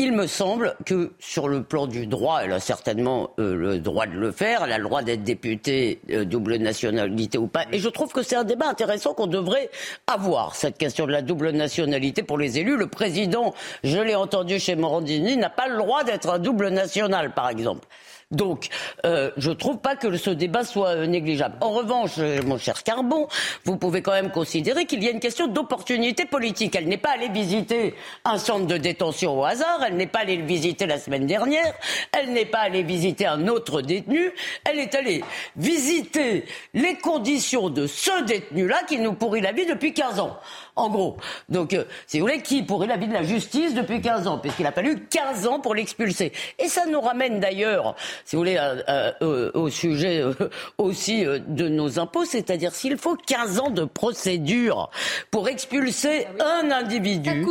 il 0.00 0.12
me 0.12 0.26
semble 0.26 0.76
que 0.86 1.12
sur 1.18 1.46
le 1.46 1.62
plan 1.62 1.86
du 1.86 2.06
droit, 2.06 2.40
elle 2.42 2.52
a 2.52 2.58
certainement 2.58 3.32
euh, 3.38 3.54
le 3.54 3.78
droit 3.80 4.06
de 4.06 4.16
le 4.16 4.32
faire, 4.32 4.62
elle 4.64 4.72
a 4.72 4.78
le 4.78 4.84
droit 4.84 5.02
d'être 5.02 5.24
députée 5.24 6.00
euh, 6.10 6.24
double 6.24 6.56
nationalité 6.56 7.36
ou 7.36 7.48
pas. 7.48 7.66
Et 7.70 7.78
je 7.78 7.88
trouve 7.90 8.10
que 8.10 8.22
c'est 8.22 8.34
un 8.34 8.44
débat 8.44 8.66
intéressant 8.66 9.12
qu'on 9.12 9.26
devrait 9.26 9.68
avoir, 10.06 10.54
cette 10.54 10.78
question 10.78 11.04
de 11.06 11.12
la 11.12 11.20
double 11.20 11.50
nationalité 11.50 12.22
pour 12.22 12.38
les 12.38 12.58
élus. 12.58 12.78
Le 12.78 12.86
président, 12.86 13.52
je 13.84 13.98
l'ai 13.98 14.14
entendu 14.14 14.58
chez 14.58 14.74
Morandini, 14.74 15.36
n'a 15.36 15.50
pas 15.50 15.68
le 15.68 15.76
droit 15.76 16.02
d'être 16.02 16.30
un 16.30 16.38
double 16.38 16.68
national, 16.68 17.34
par 17.34 17.50
exemple. 17.50 17.86
Donc, 18.30 18.68
euh, 19.04 19.32
je 19.36 19.50
trouve 19.50 19.78
pas 19.78 19.96
que 19.96 20.16
ce 20.16 20.30
débat 20.30 20.62
soit 20.62 20.90
euh, 20.90 21.06
négligeable. 21.06 21.56
En 21.60 21.70
revanche, 21.70 22.12
euh, 22.18 22.40
mon 22.44 22.58
cher 22.58 22.84
Carbon, 22.84 23.26
vous 23.64 23.76
pouvez 23.76 24.02
quand 24.02 24.12
même 24.12 24.30
considérer 24.30 24.84
qu'il 24.84 25.02
y 25.02 25.08
a 25.08 25.10
une 25.10 25.18
question 25.18 25.48
d'opportunité 25.48 26.26
politique. 26.26 26.76
Elle 26.76 26.86
n'est 26.86 26.96
pas 26.96 27.10
allée 27.10 27.28
visiter 27.28 27.92
un 28.24 28.38
centre 28.38 28.66
de 28.66 28.76
détention 28.76 29.40
au 29.40 29.44
hasard, 29.44 29.82
elle 29.84 29.96
n'est 29.96 30.06
pas 30.06 30.20
allée 30.20 30.36
le 30.36 30.44
visiter 30.44 30.86
la 30.86 30.98
semaine 30.98 31.26
dernière, 31.26 31.74
elle 32.16 32.32
n'est 32.32 32.44
pas 32.44 32.60
allée 32.60 32.84
visiter 32.84 33.26
un 33.26 33.48
autre 33.48 33.82
détenu, 33.82 34.30
elle 34.64 34.78
est 34.78 34.94
allée 34.94 35.24
visiter 35.56 36.44
les 36.72 36.94
conditions 36.98 37.68
de 37.68 37.88
ce 37.88 38.22
détenu-là 38.26 38.82
qui 38.86 39.00
nous 39.00 39.14
pourrit 39.14 39.40
la 39.40 39.50
vie 39.50 39.66
depuis 39.66 39.92
15 39.92 40.20
ans 40.20 40.38
en 40.80 40.88
gros. 40.88 41.16
Donc, 41.48 41.74
euh, 41.74 41.84
si 42.06 42.18
vous 42.18 42.26
voulez, 42.26 42.40
qui 42.40 42.62
pourrait 42.62 42.86
la 42.86 42.96
vie 42.96 43.06
de 43.06 43.12
la 43.12 43.22
justice 43.22 43.74
depuis 43.74 44.00
15 44.00 44.26
ans, 44.26 44.38
puisqu'il 44.38 44.66
a 44.66 44.72
fallu 44.72 45.06
15 45.10 45.46
ans 45.46 45.60
pour 45.60 45.74
l'expulser. 45.74 46.32
Et 46.58 46.68
ça 46.68 46.86
nous 46.86 47.00
ramène 47.00 47.40
d'ailleurs, 47.40 47.94
si 48.24 48.36
vous 48.36 48.40
voulez, 48.40 48.56
euh, 48.58 49.50
au 49.54 49.68
sujet 49.68 50.22
euh, 50.22 50.32
aussi 50.78 51.24
de 51.24 51.68
nos 51.68 51.98
impôts, 51.98 52.24
c'est-à-dire 52.24 52.74
s'il 52.74 52.96
faut 52.96 53.16
15 53.16 53.60
ans 53.60 53.70
de 53.70 53.84
procédure 53.84 54.90
pour 55.30 55.48
expulser 55.48 56.26
ah 56.38 56.60
un 56.62 56.70
individu, 56.70 57.46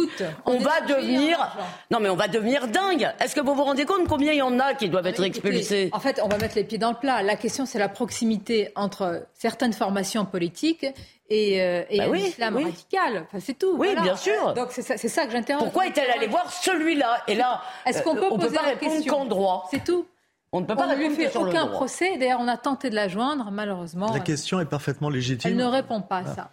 on, 0.45 0.57
va 0.59 0.81
devenir, 0.81 1.55
non 1.91 1.99
mais 1.99 2.09
on 2.09 2.15
va 2.15 2.27
devenir 2.27 2.67
dingue. 2.67 3.09
Est-ce 3.19 3.35
que 3.35 3.41
vous 3.41 3.53
vous 3.53 3.63
rendez 3.63 3.85
compte 3.85 4.07
combien 4.07 4.33
il 4.33 4.39
y 4.39 4.41
en 4.41 4.59
a 4.59 4.73
qui 4.73 4.89
doivent 4.89 5.07
être 5.07 5.23
expulsés? 5.23 5.89
En 5.93 5.99
fait, 5.99 6.19
on 6.23 6.27
va 6.27 6.37
mettre 6.37 6.55
les 6.55 6.63
pieds 6.63 6.77
dans 6.77 6.91
le 6.91 6.97
plat. 6.97 7.23
La 7.23 7.35
question, 7.35 7.65
c'est 7.65 7.79
la 7.79 7.89
proximité 7.89 8.71
entre 8.75 9.25
certaines 9.33 9.73
formations 9.73 10.25
politiques 10.25 10.85
et, 11.29 11.61
euh, 11.61 11.83
et 11.89 11.99
bah 11.99 12.05
un 12.11 12.15
islam 12.15 12.57
radical. 12.57 13.25
Enfin, 13.27 13.39
c'est 13.39 13.57
tout. 13.57 13.75
Oui, 13.77 13.95
bien 14.01 14.15
sûr. 14.15 14.53
Donc 14.53 14.69
c'est 14.71 14.81
ça, 14.81 14.97
ça, 14.97 15.25
que 15.25 15.31
j'interroge. 15.31 15.63
Pourquoi 15.63 15.87
est-elle 15.87 16.09
allée 16.09 16.27
voir 16.27 16.51
celui-là? 16.51 17.23
Et 17.27 17.35
là, 17.35 17.61
est-ce 17.85 18.01
qu'on 18.01 18.15
peut, 18.15 18.25
euh, 18.25 18.29
poser 18.29 18.47
peut 18.47 18.53
pas 18.55 18.61
la 18.63 18.67
répondre 18.69 19.05
qu'en 19.05 19.25
droit 19.25 19.67
C'est 19.71 19.83
tout. 19.83 20.05
On 20.51 20.61
ne 20.61 20.65
peut 20.65 20.75
pas 20.75 20.87
on 20.87 20.95
lui 20.95 21.11
fait 21.11 21.35
aucun 21.37 21.67
procès. 21.67 22.17
D'ailleurs, 22.17 22.39
on 22.41 22.47
a 22.47 22.57
tenté 22.57 22.89
de 22.89 22.95
la 22.95 23.07
joindre, 23.07 23.51
malheureusement. 23.51 24.11
La 24.11 24.19
question 24.19 24.59
est 24.59 24.65
parfaitement 24.65 25.09
légitime. 25.09 25.51
Elle 25.51 25.57
ne 25.57 25.65
répond 25.65 26.01
pas 26.01 26.17
à 26.17 26.23
ah, 26.25 26.35
ça. 26.35 26.51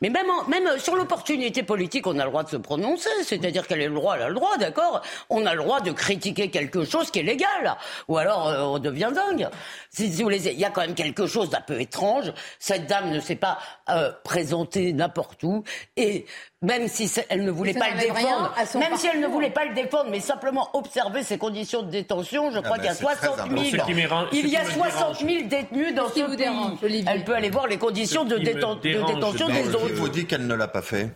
Mais 0.00 0.10
même, 0.10 0.26
même 0.48 0.66
euh, 0.66 0.78
sur 0.78 0.96
l'opportunité 0.96 1.62
politique, 1.62 2.06
on 2.06 2.18
a 2.18 2.24
le 2.24 2.30
droit 2.30 2.44
de 2.44 2.48
se 2.48 2.56
prononcer. 2.56 3.10
C'est-à-dire 3.24 3.66
qu'elle 3.66 3.82
a 3.82 3.88
le 3.88 3.94
droit, 3.94 4.16
elle 4.16 4.22
a 4.22 4.28
le 4.28 4.34
droit, 4.34 4.56
d'accord? 4.58 5.02
On 5.28 5.44
a 5.46 5.54
le 5.54 5.62
droit 5.62 5.80
de 5.80 5.92
critiquer 5.92 6.50
quelque 6.50 6.84
chose 6.84 7.10
qui 7.10 7.20
est 7.20 7.24
légal. 7.24 7.76
Ou 8.08 8.16
alors, 8.18 8.48
euh, 8.48 8.62
on 8.62 8.78
devient 8.78 9.10
dingue. 9.14 9.48
Si, 9.90 10.08
vous 10.10 10.22
voulez, 10.22 10.46
il 10.48 10.58
y 10.58 10.64
a 10.64 10.70
quand 10.70 10.82
même 10.82 10.94
quelque 10.94 11.26
chose 11.26 11.50
d'un 11.50 11.60
peu 11.60 11.80
étrange. 11.80 12.32
Cette 12.58 12.86
dame 12.86 13.10
ne 13.10 13.20
s'est 13.20 13.36
pas 13.36 13.58
euh, 13.90 14.12
présentée 14.24 14.92
n'importe 14.92 15.42
où. 15.42 15.64
Et 15.96 16.26
même 16.60 16.88
si 16.88 17.10
elle 17.28 17.44
ne 17.44 17.52
voulait 17.52 17.74
pas 17.74 17.90
le 17.90 18.00
défendre, 18.00 18.52
même 18.74 18.96
si 18.96 19.06
elle 19.06 19.20
ne 19.20 19.28
voulait 19.28 19.50
pas 19.50 19.64
le 19.64 19.74
défendre, 19.74 20.10
mais 20.10 20.18
simplement 20.18 20.68
observer 20.72 21.22
ses 21.22 21.38
conditions 21.38 21.82
de 21.82 21.90
détention, 21.90 22.50
je 22.50 22.58
ah 22.58 22.62
crois 22.62 22.78
ben, 22.78 22.94
qu'il 22.94 23.04
y 23.04 23.08
a 23.08 23.14
60 23.14 23.36
000, 23.70 23.84
il 24.32 24.48
y 24.48 24.56
a 24.56 24.64
60 24.64 25.20
000 25.20 25.46
détenus 25.46 25.94
dans 25.94 26.08
ce 26.08 26.80
pays. 26.80 27.04
Elle 27.08 27.24
peut 27.24 27.34
aller 27.34 27.50
voir 27.50 27.68
les 27.68 27.78
conditions 27.78 28.24
de, 28.24 28.38
détention 28.38 29.48
des 29.48 29.68
autres. 29.68 29.87
Qui 29.88 29.94
vous 29.94 30.08
dit 30.10 30.26
qu'elle 30.26 30.46
ne 30.46 30.54
l'a 30.54 30.68
pas 30.68 30.82
fait 30.82 31.10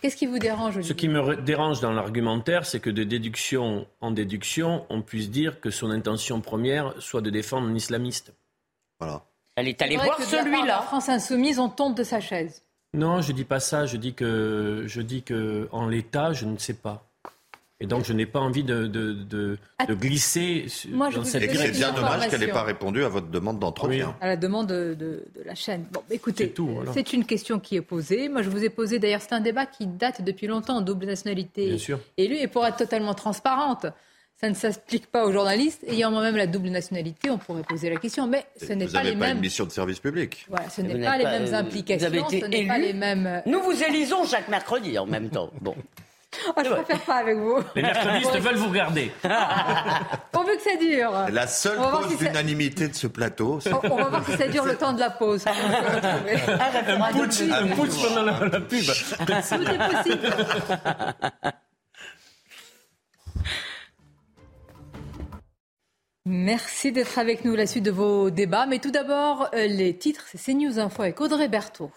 Qu'est-ce 0.00 0.16
qui 0.16 0.26
vous 0.26 0.38
dérange 0.38 0.80
Ce 0.80 0.92
qui 0.92 1.08
me 1.08 1.36
dérange 1.36 1.80
dans 1.80 1.92
l'argumentaire, 1.92 2.66
c'est 2.66 2.78
que 2.78 2.90
de 2.90 3.02
déduction 3.02 3.86
en 4.00 4.12
déduction, 4.12 4.86
on 4.90 5.02
puisse 5.02 5.28
dire 5.28 5.60
que 5.60 5.70
son 5.70 5.90
intention 5.90 6.40
première 6.40 6.94
soit 7.00 7.20
de 7.20 7.30
défendre 7.30 7.68
un 7.68 7.74
islamiste. 7.74 8.32
Voilà. 9.00 9.22
Elle 9.56 9.66
est 9.68 9.82
allée 9.82 9.96
voir 9.96 10.20
celui-là. 10.22 10.82
France 10.82 11.08
insoumise, 11.08 11.58
on 11.58 11.68
tombe 11.68 11.96
de 11.96 12.04
sa 12.04 12.20
chaise. 12.20 12.62
Non, 12.94 13.22
je 13.22 13.32
dis 13.32 13.44
pas 13.44 13.58
ça. 13.58 13.86
Je 13.86 13.96
dis 13.96 14.14
que, 14.14 14.84
je 14.86 15.00
dis 15.00 15.22
que 15.22 15.68
en 15.72 15.88
l'état, 15.88 16.32
je 16.32 16.46
ne 16.46 16.58
sais 16.58 16.74
pas. 16.74 17.04
Et 17.82 17.86
donc, 17.86 18.04
je 18.04 18.12
n'ai 18.12 18.26
pas 18.26 18.38
envie 18.38 18.62
de, 18.62 18.86
de, 18.86 19.12
de, 19.12 19.58
de 19.88 19.94
glisser 19.94 20.66
Moi, 20.90 21.10
je 21.10 21.16
dans 21.16 21.24
cette 21.24 21.50
C'est 21.52 21.72
bien 21.72 21.92
dommage 21.92 22.28
qu'elle 22.28 22.38
n'ait 22.38 22.46
pas 22.46 22.62
répondu 22.62 23.02
à 23.02 23.08
votre 23.08 23.26
demande 23.26 23.58
d'entretien. 23.58 24.14
À 24.20 24.28
la 24.28 24.36
demande 24.36 24.68
de, 24.68 24.94
de, 24.94 25.24
la 25.44 25.56
chaîne. 25.56 25.86
Bon, 25.92 26.00
écoutez, 26.08 26.54
c'est 26.94 27.12
une 27.12 27.24
question 27.24 27.58
qui 27.58 27.74
est 27.74 27.82
posée. 27.82 28.28
Moi, 28.28 28.42
je 28.42 28.50
vous 28.50 28.62
ai 28.62 28.70
posé, 28.70 29.00
d'ailleurs, 29.00 29.20
c'est 29.20 29.32
un 29.34 29.40
débat 29.40 29.66
qui 29.66 29.88
date 29.88 30.22
depuis 30.22 30.46
longtemps, 30.46 30.80
double 30.80 31.06
nationalité 31.06 31.76
élue. 32.16 32.36
Et 32.36 32.46
pour 32.46 32.64
être 32.64 32.76
totalement 32.76 33.14
transparente, 33.14 33.86
ça 34.40 34.48
ne 34.48 34.54
s'explique 34.54 35.06
pas 35.08 35.24
aux 35.26 35.32
journalistes. 35.32 35.82
Ayant 35.88 36.12
moi-même 36.12 36.36
la 36.36 36.46
double 36.46 36.68
nationalité, 36.68 37.30
on 37.30 37.38
pourrait 37.38 37.62
poser 37.62 37.90
la 37.90 37.96
question, 37.96 38.28
mais 38.28 38.44
ce 38.56 38.72
n'est 38.74 38.86
pas 38.86 39.02
les 39.02 39.12
pas 39.12 39.18
mêmes. 39.26 39.36
une 39.38 39.42
mission 39.42 39.64
de 39.66 39.70
service 39.70 39.98
public. 39.98 40.46
Voilà, 40.48 40.68
ce 40.68 40.82
n'est 40.82 41.00
pas 41.00 41.18
les 41.18 41.24
mêmes 41.24 41.52
implications. 41.52 42.08
Vous 42.08 42.16
avez 42.16 42.36
été 42.38 42.66
pas 42.66 42.78
les 42.78 42.92
mêmes. 42.92 43.26
Euh, 43.26 43.40
Nous 43.46 43.60
vous 43.60 43.82
élisons 43.82 44.24
chaque 44.24 44.48
mercredi 44.48 44.96
en 44.98 45.06
même 45.06 45.30
temps. 45.36 45.50
Bon. 45.60 45.74
Oh, 46.48 46.52
je 46.64 46.70
préfère 46.70 47.00
pas 47.00 47.16
avec 47.16 47.36
vous. 47.36 47.58
Les 47.74 47.82
mercredistes 47.82 48.38
veulent 48.38 48.56
vous 48.56 48.68
regarder. 48.68 49.12
on 49.24 50.44
veut 50.44 50.56
que 50.56 50.62
ça 50.62 50.76
dure. 50.76 51.12
La 51.30 51.46
seule 51.46 51.78
cause 51.78 52.16
d'unanimité 52.16 52.88
de 52.88 52.94
ce 52.94 53.06
plateau. 53.06 53.58
On, 53.66 53.96
va 53.96 54.08
voir 54.08 54.24
si 54.24 54.36
ça 54.36 54.48
dure 54.48 54.64
le 54.64 54.76
temps 54.76 54.92
de 54.92 55.00
la 55.00 55.10
pause. 55.10 55.44
un 55.46 55.52
putsch, 57.12 58.02
pendant 58.02 58.22
la, 58.22 58.48
la 58.48 58.60
pub. 58.60 58.84
Tout 58.84 59.32
est 59.32 59.94
possible. 59.94 60.32
Merci 66.24 66.92
d'être 66.92 67.18
avec 67.18 67.44
nous, 67.44 67.56
la 67.56 67.66
suite 67.66 67.82
de 67.84 67.90
vos 67.90 68.30
débats. 68.30 68.66
Mais 68.66 68.78
tout 68.78 68.92
d'abord, 68.92 69.48
euh, 69.54 69.66
les 69.66 69.98
titres, 69.98 70.24
c'est 70.26 70.38
CNews 70.38 70.78
Info 70.78 71.02
avec 71.02 71.20
Audrey 71.20 71.48
Berthaud. 71.48 71.90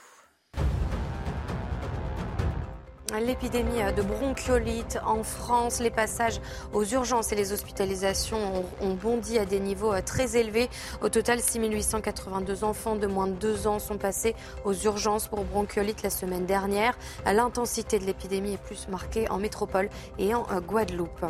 L'épidémie 3.22 3.82
de 3.96 4.02
bronchiolite 4.02 5.00
en 5.06 5.24
France, 5.24 5.80
les 5.80 5.90
passages 5.90 6.42
aux 6.74 6.84
urgences 6.84 7.32
et 7.32 7.36
les 7.36 7.54
hospitalisations 7.54 8.66
ont, 8.82 8.94
bondi 8.94 9.38
à 9.38 9.46
des 9.46 9.60
niveaux 9.60 9.94
euh, 9.94 10.02
très 10.02 10.38
élevés. 10.38 10.70
Au 11.02 11.10
total, 11.10 11.40
6882 11.40 12.64
enfants 12.64 12.96
de 12.96 13.08
moins 13.08 13.28
de 13.28 13.34
2 13.34 13.68
ans 13.68 13.80
sont 13.80 13.98
passés 13.98 14.36
aux 14.66 14.74
urgences 14.74 15.28
pour 15.28 15.44
bronchiolite 15.44 16.04
la 16.04 16.10
semaine 16.10 16.46
dernière. 16.46 16.98
L'intensité 17.26 18.00
de 18.00 18.06
l'épidémie 18.06 18.54
est 18.54 18.62
plus 18.62 18.88
marquée 18.90 19.30
en 19.30 19.38
métropole 19.38 19.90
et 20.18 20.34
en 20.34 20.46
euh, 20.52 20.60
Guadeloupe. 20.60 21.26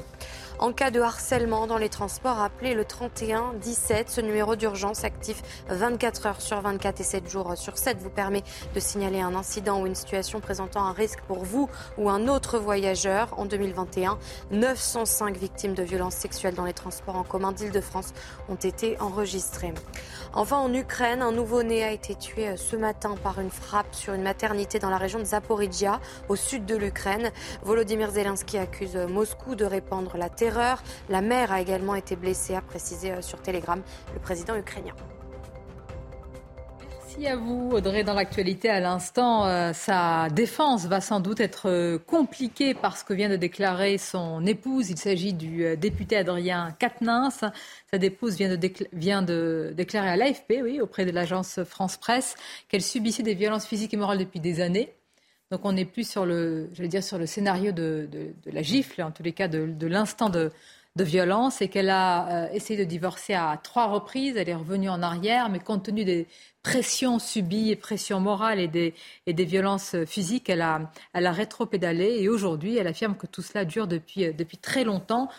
En 0.57 0.71
cas 0.71 0.89
de 0.89 1.01
harcèlement 1.01 1.67
dans 1.67 1.77
les 1.77 1.89
transports, 1.89 2.39
appelez 2.39 2.73
le 2.75 2.85
31 2.85 3.55
17. 3.61 4.09
Ce 4.09 4.21
numéro 4.21 4.55
d'urgence 4.55 5.03
actif 5.03 5.41
24 5.67 6.25
heures 6.27 6.41
sur 6.41 6.61
24 6.61 7.01
et 7.01 7.03
7 7.03 7.29
jours 7.29 7.57
sur 7.57 7.77
7 7.77 7.97
vous 7.99 8.09
permet 8.09 8.41
de 8.73 8.79
signaler 8.79 9.19
un 9.19 9.35
incident 9.35 9.81
ou 9.81 9.85
une 9.85 9.95
situation 9.95 10.39
présentant 10.39 10.85
un 10.85 10.93
risque 10.93 11.19
pour 11.27 11.43
vous 11.43 11.69
ou 11.97 12.09
un 12.09 12.29
autre 12.29 12.57
voyageur. 12.57 13.37
En 13.37 13.45
2021, 13.45 14.17
905 14.51 15.35
victimes 15.35 15.73
de 15.73 15.83
violences 15.83 16.15
sexuelles 16.15 16.55
dans 16.55 16.65
les 16.65 16.73
transports 16.73 17.17
en 17.17 17.23
commun 17.23 17.51
d'Île-de-France 17.51 18.13
ont 18.47 18.55
été 18.55 18.97
enregistrées. 19.01 19.73
Enfin, 20.35 20.57
en 20.57 20.73
Ukraine, 20.73 21.21
un 21.21 21.31
nouveau-né 21.31 21.83
a 21.83 21.91
été 21.91 22.13
tué 22.15 22.57
ce 22.57 22.75
matin 22.75 23.15
par 23.23 23.39
une 23.39 23.49
frappe 23.49 23.93
sur 23.95 24.13
une 24.13 24.23
maternité 24.23 24.79
dans 24.79 24.89
la 24.89 24.97
région 24.97 25.19
de 25.19 25.23
Zaporizhia, 25.23 25.99
au 26.27 26.35
sud 26.35 26.65
de 26.65 26.75
l'Ukraine. 26.75 27.31
Volodymyr 27.63 28.11
Zelensky 28.11 28.57
accuse 28.57 28.95
Moscou 28.95 29.55
de 29.55 29.65
répandre 29.65 30.17
la 30.17 30.29
terreur 30.29 30.83
la 31.09 31.21
mère 31.21 31.51
a 31.51 31.61
également 31.61 31.95
été 31.95 32.15
blessée, 32.15 32.55
a 32.55 32.61
précisé 32.61 33.11
euh, 33.11 33.21
sur 33.21 33.41
Telegram 33.41 33.81
le 34.13 34.19
président 34.19 34.55
ukrainien. 34.55 34.93
Merci 36.81 37.27
à 37.27 37.37
vous, 37.37 37.71
Audrey. 37.71 38.03
Dans 38.03 38.13
l'actualité, 38.13 38.69
à 38.69 38.81
l'instant, 38.81 39.45
euh, 39.45 39.71
sa 39.71 40.27
défense 40.29 40.85
va 40.85 40.99
sans 40.99 41.21
doute 41.21 41.39
être 41.39 41.69
euh, 41.69 41.97
compliquée 41.97 42.73
par 42.73 42.97
ce 42.97 43.05
que 43.05 43.13
vient 43.13 43.29
de 43.29 43.37
déclarer 43.37 43.97
son 43.97 44.45
épouse. 44.45 44.89
Il 44.89 44.97
s'agit 44.97 45.33
du 45.33 45.77
député 45.77 46.17
Adrien 46.17 46.75
Quatennens. 46.79 47.45
Sa 47.95 48.05
épouse 48.05 48.35
vient 48.35 49.21
de, 49.21 49.73
déclarer 49.73 50.09
à 50.09 50.17
l'AFP, 50.17 50.59
oui, 50.61 50.81
auprès 50.81 51.05
de 51.05 51.11
l'agence 51.11 51.63
France 51.63 51.95
Presse, 51.95 52.35
qu'elle 52.67 52.81
subissait 52.81 53.23
des 53.23 53.35
violences 53.35 53.65
physiques 53.65 53.93
et 53.93 53.97
morales 53.97 54.17
depuis 54.17 54.41
des 54.41 54.59
années. 54.59 54.93
Donc 55.49 55.61
on 55.63 55.71
n'est 55.71 55.85
plus 55.85 56.05
sur 56.05 56.25
le, 56.25 56.69
dire, 56.77 57.01
sur 57.01 57.17
le 57.17 57.25
scénario 57.25 57.71
de, 57.71 58.09
la 58.47 58.61
gifle, 58.61 59.01
en 59.01 59.11
tous 59.11 59.23
les 59.23 59.31
cas 59.31 59.47
de, 59.47 59.87
l'instant 59.87 60.29
de, 60.29 60.51
violence, 60.97 61.61
et 61.61 61.69
qu'elle 61.69 61.89
a 61.89 62.47
euh, 62.47 62.49
essayé 62.51 62.77
de 62.77 62.83
divorcer 62.83 63.33
à 63.33 63.57
trois 63.63 63.85
reprises. 63.85 64.35
Elle 64.35 64.49
est 64.49 64.55
revenue 64.55 64.89
en 64.89 65.01
arrière, 65.01 65.47
mais 65.47 65.59
compte 65.59 65.83
tenu 65.83 66.03
des 66.03 66.27
pressions 66.63 67.17
subies, 67.17 67.71
et 67.71 67.77
pressions 67.77 68.19
morales 68.19 68.59
et 68.59 68.67
des, 68.67 69.45
violences 69.45 69.95
physiques, 70.05 70.49
elle 70.49 70.61
a, 70.61 70.91
elle 71.13 71.27
a 71.27 71.31
rétro-pédalé. 71.31 72.17
Et 72.19 72.27
aujourd'hui, 72.27 72.75
elle 72.75 72.87
affirme 72.87 73.15
que 73.15 73.27
tout 73.27 73.41
cela 73.41 73.63
dure 73.63 73.87
depuis, 73.87 74.33
depuis 74.33 74.57
très 74.57 74.83
longtemps. 74.83 75.29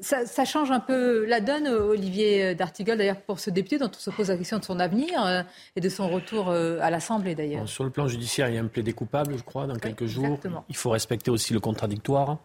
Ça, 0.00 0.44
change 0.44 0.70
un 0.70 0.78
peu 0.78 1.24
la 1.24 1.40
donne, 1.40 1.66
Olivier 1.66 2.54
D'Artigol, 2.54 2.96
d'ailleurs, 2.96 3.20
pour 3.20 3.40
ce 3.40 3.50
député 3.50 3.76
dont 3.76 3.90
on 3.92 3.98
se 3.98 4.10
pose 4.10 4.28
la 4.28 4.36
question 4.36 4.60
de 4.60 4.64
son 4.64 4.78
avenir 4.78 5.26
euh, 5.26 5.42
et 5.74 5.80
de 5.80 5.88
son 5.88 6.08
retour 6.08 6.48
euh, 6.48 6.78
à 6.80 6.90
l'Assemblée, 6.90 7.34
d'ailleurs. 7.34 7.68
Sur 7.68 7.82
le 7.82 7.90
plan 7.90 8.06
judiciaire, 8.06 8.48
il 8.48 8.54
y 8.54 8.58
a 8.58 8.60
un 8.60 8.68
plaidé 8.68 8.92
coupable, 8.92 9.36
je 9.36 9.42
crois, 9.42 9.66
dans 9.66 9.74
quelques 9.74 10.06
jours. 10.06 10.38
Il 10.68 10.76
faut 10.76 10.90
respecter 10.90 11.32
aussi 11.32 11.52
le 11.52 11.58
contradictoire. 11.58 12.38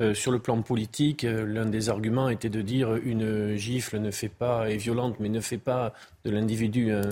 Euh, 0.00 0.14
sur 0.14 0.32
le 0.32 0.40
plan 0.40 0.60
politique, 0.62 1.22
l'un 1.22 1.66
des 1.66 1.90
arguments 1.90 2.28
était 2.28 2.48
de 2.48 2.60
dire 2.60 2.96
une 2.96 3.54
gifle 3.54 3.98
ne 4.00 4.10
fait 4.10 4.28
pas, 4.28 4.68
est 4.68 4.76
violente, 4.76 5.14
mais 5.20 5.28
ne 5.28 5.40
fait 5.40 5.58
pas 5.58 5.92
de 6.24 6.32
l'individu 6.32 6.90
un, 6.90 7.02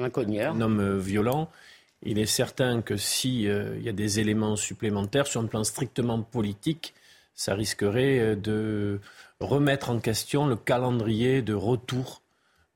un, 0.00 0.60
homme 0.60 0.98
violent. 0.98 1.48
Il 2.02 2.18
est 2.18 2.26
certain 2.26 2.82
que 2.82 2.98
s'il 2.98 3.44
il 3.78 3.82
y 3.82 3.88
a 3.88 3.92
des 3.92 4.20
éléments 4.20 4.56
supplémentaires 4.56 5.26
sur 5.26 5.40
un 5.40 5.46
plan 5.46 5.64
strictement 5.64 6.20
politique, 6.20 6.92
ça 7.34 7.54
risquerait 7.54 8.18
euh, 8.18 8.36
de 8.36 9.00
remettre 9.40 9.90
en 9.90 9.98
question 9.98 10.46
le 10.46 10.56
calendrier 10.56 11.42
de 11.42 11.54
retour 11.54 12.22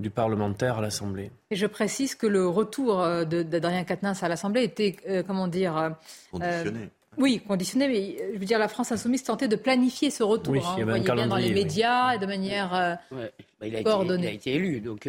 du 0.01 0.11
parlementaire 0.11 0.79
à 0.79 0.81
l'Assemblée. 0.81 1.31
Et 1.51 1.57
je 1.57 1.67
précise 1.67 2.15
que 2.15 2.27
le 2.27 2.47
retour 2.47 3.01
euh, 3.01 3.25
d'Adrien 3.25 3.85
Quatennens 3.85 4.23
à 4.23 4.29
l'Assemblée 4.29 4.63
était, 4.63 4.97
euh, 5.09 5.23
comment 5.27 5.49
dire... 5.49 5.97
conditionné. 6.31 6.91
oui, 7.17 7.43
conditionné, 7.47 7.89
mais 7.89 8.33
je 8.35 8.39
veux 8.39 8.45
dire, 8.45 8.61
la 8.61 8.69
France 8.69 8.93
insoumise 8.93 9.25
tentait 9.25 9.49
de 9.49 9.57
planifier 9.57 10.11
ce 10.11 10.23
retour. 10.23 10.53
Oui, 10.53 10.61
hein, 10.65 10.75
il 10.77 10.81
y 10.81 10.83
avait 10.89 11.01
bien 11.01 11.27
dans 11.27 11.37
les 11.37 11.53
médias 11.53 12.13
et 12.13 12.19
de 12.19 12.27
manière 12.27 12.99
bah, 13.11 13.67
il 13.67 13.75
a 13.75 13.83
coordonnée. 13.83 14.35
Été, 14.35 14.51
il 14.51 14.55
a 14.55 14.59
été 14.59 14.69
élu, 14.69 14.81
donc... 14.81 15.09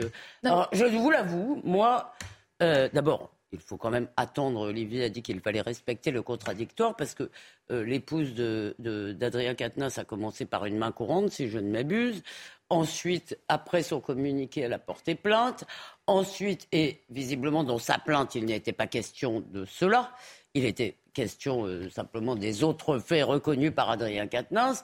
je 0.72 0.86
vous 0.86 1.12
l'avoue, 1.12 1.62
moi, 1.64 2.14
d'abord, 2.60 3.30
il 3.52 3.60
faut 3.60 3.78
quand 3.78 3.90
même 3.90 4.08
attendre. 4.18 4.62
Olivier 4.62 5.06
a 5.06 5.10
dit 5.10 5.22
qu'il 5.22 5.40
fallait 5.42 5.62
respecter 5.62 6.12
le 6.12 6.22
contradictoire 6.22 6.96
parce 6.96 7.14
que 7.14 7.30
euh, 7.72 7.84
l'épouse 7.84 8.34
d'Adrien 8.34 9.54
de, 9.54 10.00
a 10.00 10.04
commencé 10.06 10.46
par 10.46 10.66
une 10.66 10.78
main 10.78 10.92
courante, 10.92 11.32
si 11.32 11.50
je 11.50 11.58
ne 11.58 11.72
m'abuse. 11.72 12.24
Ensuite, 12.70 13.40
après 13.48 13.82
son 13.82 14.00
communiqué, 14.00 14.62
elle 14.62 14.74
a 14.74 14.80
porté 14.80 15.16
plainte. 15.16 15.64
Ensuite, 16.06 16.68
et 16.72 17.02
visiblement 17.10 17.64
dans 17.64 17.80
sa 17.80 17.98
plainte, 17.98 18.36
il 18.36 18.46
n'était 18.46 18.74
pas 18.74 18.88
question 18.88 19.42
de 19.42 19.66
cela. 19.66 20.12
Il 20.54 20.66
était 20.66 20.98
question 21.14 21.66
euh, 21.66 21.90
simplement 21.90 22.36
des 22.36 22.64
autres 22.64 23.00
faits 23.00 23.26
reconnus 23.26 23.74
par 23.76 23.90
Adrien 23.90 24.28
Quatennens. 24.28 24.84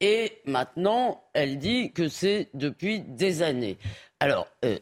Et 0.00 0.40
maintenant, 0.46 1.22
elle 1.32 1.58
dit 1.58 1.92
que 1.92 2.08
c'est 2.08 2.50
depuis 2.54 3.00
des 3.00 3.42
années. 3.42 3.78
Alors, 4.18 4.48
euh, 4.64 4.78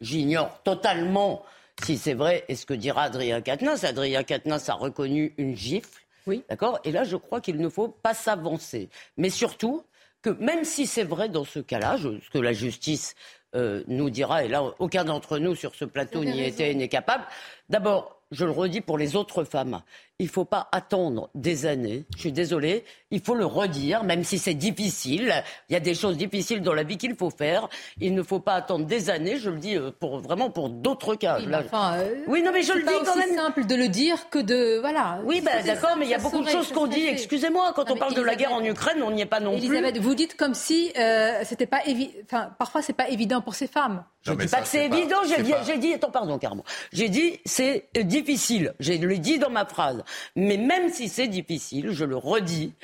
j'ignore 0.00 0.62
totalement 0.62 1.44
si 1.84 1.98
c'est 1.98 2.14
vrai, 2.14 2.44
est 2.48 2.54
ce 2.54 2.66
que 2.66 2.74
dira 2.74 3.02
Adrien 3.02 3.40
Quatennens. 3.40 3.84
Adrien 3.84 4.22
Quatennens 4.22 4.68
a 4.68 4.74
reconnu 4.74 5.34
une 5.36 5.56
gifle. 5.56 6.02
Oui. 6.26 6.42
D'accord 6.48 6.80
Et 6.84 6.92
là, 6.92 7.04
je 7.04 7.16
crois 7.16 7.40
qu'il 7.40 7.58
ne 7.58 7.68
faut 7.68 7.88
pas 7.88 8.14
s'avancer. 8.14 8.88
Mais 9.16 9.30
surtout, 9.30 9.84
que 10.22 10.30
même 10.30 10.64
si 10.64 10.86
c'est 10.86 11.04
vrai 11.04 11.28
dans 11.28 11.44
ce 11.44 11.60
cas-là, 11.60 11.98
ce 11.98 12.30
que 12.30 12.38
la 12.38 12.52
justice 12.52 13.14
euh, 13.54 13.84
nous 13.86 14.10
dira, 14.10 14.44
et 14.44 14.48
là 14.48 14.74
aucun 14.80 15.04
d'entre 15.04 15.38
nous 15.38 15.54
sur 15.54 15.74
ce 15.74 15.84
plateau 15.84 16.24
n'y 16.24 16.42
était 16.42 16.74
n'est 16.74 16.88
capable, 16.88 17.24
d'abord, 17.68 18.16
je 18.32 18.44
le 18.44 18.50
redis 18.50 18.80
pour 18.80 18.98
les 18.98 19.14
autres 19.16 19.44
femmes, 19.44 19.82
il 20.18 20.26
ne 20.26 20.30
faut 20.30 20.44
pas 20.44 20.68
attendre 20.72 21.30
des 21.34 21.66
années. 21.66 22.06
Je 22.14 22.20
suis 22.20 22.32
désolée. 22.32 22.84
Il 23.10 23.20
faut 23.20 23.34
le 23.34 23.44
redire, 23.44 24.02
même 24.02 24.24
si 24.24 24.38
c'est 24.38 24.54
difficile. 24.54 25.44
Il 25.68 25.74
y 25.74 25.76
a 25.76 25.80
des 25.80 25.94
choses 25.94 26.16
difficiles 26.16 26.62
dans 26.62 26.72
la 26.72 26.82
vie 26.82 26.96
qu'il 26.96 27.14
faut 27.14 27.30
faire. 27.30 27.68
Il 28.00 28.14
ne 28.14 28.22
faut 28.22 28.40
pas 28.40 28.54
attendre 28.54 28.86
des 28.86 29.10
années. 29.10 29.36
Je 29.36 29.50
le 29.50 29.58
dis 29.58 29.76
euh, 29.76 29.90
pour 29.90 30.18
vraiment 30.18 30.50
pour 30.50 30.70
d'autres 30.70 31.14
cas. 31.14 31.38
Oui, 31.38 31.54
enfin, 31.54 31.98
euh, 31.98 32.14
oui, 32.26 32.42
non, 32.42 32.50
mais 32.52 32.62
je 32.62 32.72
le 32.72 32.80
dis 32.80 32.88
quand 33.04 33.16
même. 33.16 33.28
C'est 33.28 33.36
simple 33.36 33.66
de 33.66 33.74
le 33.74 33.88
dire 33.88 34.30
que 34.30 34.38
de 34.38 34.78
voilà. 34.80 35.20
Oui, 35.24 35.42
ben, 35.42 35.64
d'accord, 35.64 35.96
mais 35.98 36.06
il 36.06 36.10
y 36.10 36.14
a 36.14 36.18
beaucoup 36.18 36.42
de 36.42 36.48
choses 36.48 36.72
qu'on 36.72 36.86
dit. 36.86 37.06
Excusez-moi, 37.06 37.72
quand 37.76 37.90
on 37.90 37.96
parle 37.96 38.14
de 38.14 38.22
la 38.22 38.34
guerre 38.34 38.54
en 38.54 38.64
Ukraine, 38.64 39.02
on 39.02 39.10
n'y 39.10 39.20
est 39.20 39.26
pas 39.26 39.40
non 39.40 39.52
Elisabeth, 39.52 39.98
Vous 39.98 40.14
dites 40.14 40.36
comme 40.36 40.54
si 40.54 40.92
euh, 40.98 41.42
c'était 41.44 41.66
pas 41.66 41.84
évident. 41.84 42.12
Enfin, 42.24 42.50
parfois 42.58 42.82
c'est 42.82 42.94
pas 42.94 43.08
évident 43.08 43.40
pour 43.42 43.54
ces 43.54 43.66
femmes. 43.66 44.02
Je 44.26 44.32
ne 44.32 44.36
dis 44.36 44.48
pas 44.48 44.60
que 44.60 44.66
c'est 44.66 44.86
évident. 44.86 45.18
J'ai 45.28 45.42
dit, 45.42 45.52
j'ai 45.66 45.78
dit, 45.78 45.94
attends, 45.94 46.10
pardon, 46.10 46.38
Carmo. 46.38 46.64
J'ai 46.92 47.08
dit 47.08 47.38
c'est 47.56 47.88
difficile. 48.04 48.74
Je 48.80 48.92
l'ai 48.92 49.18
dit 49.18 49.38
dans 49.38 49.48
ma 49.48 49.64
phrase. 49.64 50.04
Mais 50.34 50.58
même 50.58 50.90
si 50.90 51.08
c'est 51.08 51.26
difficile, 51.26 51.90
je 51.90 52.04
le 52.04 52.16
redis, 52.16 52.74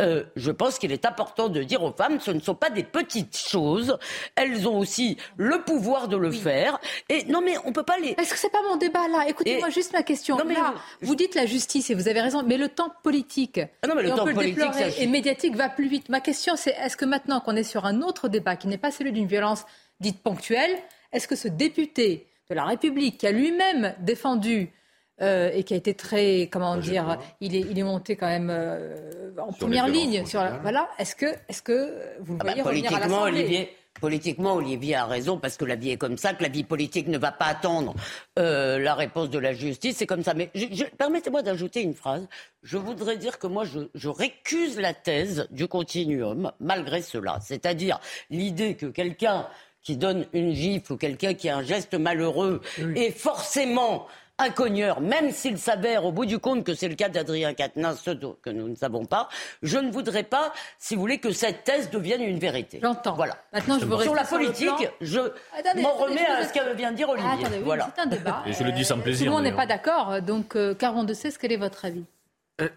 euh, 0.00 0.24
je 0.36 0.50
pense 0.50 0.78
qu'il 0.78 0.90
est 0.90 1.04
important 1.04 1.50
de 1.50 1.62
dire 1.62 1.82
aux 1.82 1.92
femmes, 1.92 2.18
ce 2.18 2.30
ne 2.30 2.40
sont 2.40 2.54
pas 2.54 2.70
des 2.70 2.82
petites 2.82 3.36
choses. 3.36 3.98
Elles 4.34 4.66
ont 4.66 4.78
aussi 4.78 5.18
le 5.36 5.62
pouvoir 5.62 6.08
de 6.08 6.16
le 6.16 6.30
faire. 6.30 6.80
Et 7.10 7.24
non, 7.24 7.42
mais 7.42 7.56
on 7.66 7.72
peut 7.72 7.82
pas 7.82 7.98
les. 7.98 8.14
Est-ce 8.18 8.32
que 8.32 8.38
c'est 8.38 8.50
pas 8.50 8.62
mon 8.70 8.76
débat 8.76 9.06
là? 9.08 9.28
Écoutez-moi 9.28 9.68
juste 9.68 9.92
ma 9.92 10.02
question. 10.02 10.38
Non, 10.38 10.44
mais 10.46 10.54
là, 10.54 10.72
vous... 11.02 11.14
dites 11.14 11.34
la 11.34 11.44
justice 11.44 11.90
et 11.90 11.94
vous 11.94 12.08
avez 12.08 12.22
raison, 12.22 12.42
mais 12.42 12.56
le 12.56 12.70
temps 12.70 12.90
politique. 13.02 13.60
Ah 13.82 13.86
non, 13.86 13.94
mais 13.94 14.02
le 14.02 14.10
temps 14.10 14.24
politique 14.24 14.58
et 14.98 15.06
médiatique 15.08 15.56
va 15.56 15.68
plus 15.68 15.88
vite. 15.88 16.08
Ma 16.08 16.20
question, 16.20 16.56
c'est 16.56 16.70
est-ce 16.70 16.96
que 16.96 17.04
maintenant 17.04 17.40
qu'on 17.40 17.54
est 17.54 17.64
sur 17.64 17.84
un 17.84 18.00
autre 18.00 18.28
débat 18.28 18.56
qui 18.56 18.66
n'est 18.66 18.78
pas 18.78 18.90
celui 18.90 19.12
d'une 19.12 19.26
violence 19.26 19.66
dite 20.00 20.22
ponctuelle, 20.22 20.74
est-ce 21.12 21.28
que 21.28 21.36
ce 21.36 21.48
député 21.48 22.31
de 22.52 22.56
la 22.56 22.64
République 22.64 23.18
qui 23.18 23.26
a 23.26 23.32
lui-même 23.32 23.94
défendu 24.00 24.72
euh, 25.20 25.50
et 25.54 25.64
qui 25.64 25.74
a 25.74 25.76
été 25.76 25.94
très, 25.94 26.48
comment 26.50 26.76
dire, 26.76 27.18
il 27.40 27.54
est, 27.54 27.60
il 27.60 27.78
est 27.78 27.82
monté 27.82 28.16
quand 28.16 28.26
même 28.26 28.50
euh, 28.50 29.30
en 29.38 29.52
première 29.52 29.88
ligne. 29.88 30.24
Sur 30.26 30.42
voilà, 30.62 30.88
est-ce 30.98 31.14
que, 31.14 31.26
est-ce 31.48 31.62
que 31.62 32.20
vous 32.20 32.36
ah 32.40 32.44
voyez 32.44 32.62
bah, 32.62 32.70
revenir 32.70 32.94
à 32.94 33.22
Olivier, 33.22 33.70
Politiquement, 34.00 34.54
Olivier 34.54 34.96
a 34.96 35.06
raison 35.06 35.38
parce 35.38 35.56
que 35.56 35.64
la 35.64 35.76
vie 35.76 35.90
est 35.90 35.96
comme 35.96 36.16
ça, 36.16 36.32
que 36.34 36.42
la 36.42 36.48
vie 36.48 36.64
politique 36.64 37.08
ne 37.08 37.18
va 37.18 37.30
pas 37.30 37.44
attendre 37.44 37.94
euh, 38.38 38.78
la 38.78 38.94
réponse 38.94 39.30
de 39.30 39.38
la 39.38 39.52
justice. 39.52 39.96
C'est 39.98 40.06
comme 40.06 40.24
ça. 40.24 40.34
Mais 40.34 40.50
permettez-moi 40.98 41.42
d'ajouter 41.42 41.82
une 41.82 41.94
phrase. 41.94 42.26
Je 42.62 42.78
voudrais 42.78 43.16
dire 43.16 43.38
que 43.38 43.46
moi, 43.46 43.64
je, 43.64 43.80
je 43.94 44.08
récuse 44.08 44.80
la 44.80 44.94
thèse 44.94 45.46
du 45.50 45.68
continuum 45.68 46.50
malgré 46.58 47.02
cela. 47.02 47.38
C'est-à-dire 47.42 48.00
l'idée 48.30 48.74
que 48.74 48.86
quelqu'un 48.86 49.46
qui 49.82 49.96
donne 49.96 50.26
une 50.32 50.52
gifle 50.52 50.94
ou 50.94 50.96
quelqu'un 50.96 51.34
qui 51.34 51.48
a 51.48 51.56
un 51.56 51.62
geste 51.62 51.94
malheureux 51.94 52.60
est 52.96 53.10
forcément 53.10 54.06
un 54.38 54.50
cogneur, 54.50 55.00
même 55.00 55.30
s'il 55.30 55.58
s'avère 55.58 56.04
au 56.04 56.12
bout 56.12 56.26
du 56.26 56.38
compte 56.38 56.64
que 56.64 56.74
c'est 56.74 56.88
le 56.88 56.94
cas 56.94 57.08
d'Adrien 57.08 57.54
Quatennens, 57.54 58.00
ce 58.02 58.10
que 58.10 58.50
nous 58.50 58.68
ne 58.68 58.74
savons 58.74 59.04
pas, 59.04 59.28
je 59.62 59.78
ne 59.78 59.90
voudrais 59.90 60.22
pas, 60.22 60.52
si 60.78 60.94
vous 60.94 61.00
voulez, 61.00 61.18
que 61.18 61.32
cette 61.32 61.64
thèse 61.64 61.90
devienne 61.90 62.22
une 62.22 62.38
vérité. 62.38 62.80
J'entends. 62.82 63.14
Voilà. 63.14 63.36
Maintenant, 63.52 63.78
je 63.78 64.02
Sur 64.02 64.14
la 64.14 64.24
politique, 64.24 64.90
je 65.00 65.20
m'en 65.80 65.92
remets 65.92 66.26
à 66.26 66.44
ce 66.46 66.52
qu'elle 66.52 66.74
vient 66.74 66.90
de 66.90 66.96
dire 66.96 67.08
Olivier. 67.08 67.60
voilà. 67.62 67.90
C'est 67.94 68.02
un 68.02 68.06
débat. 68.06 68.42
Et 68.46 68.52
je 68.52 68.64
le 68.64 68.72
dis 68.72 68.84
sans 68.84 68.98
plaisir. 68.98 69.26
Tout 69.26 69.30
le 69.30 69.36
monde 69.36 69.44
n'est 69.44 69.56
pas 69.56 69.66
d'accord. 69.66 70.20
Donc, 70.22 70.56
euh, 70.56 70.74
de 70.74 71.14
ce 71.14 71.38
quel 71.38 71.52
est 71.52 71.56
votre 71.56 71.84
avis? 71.84 72.04
Euh, 72.60 72.68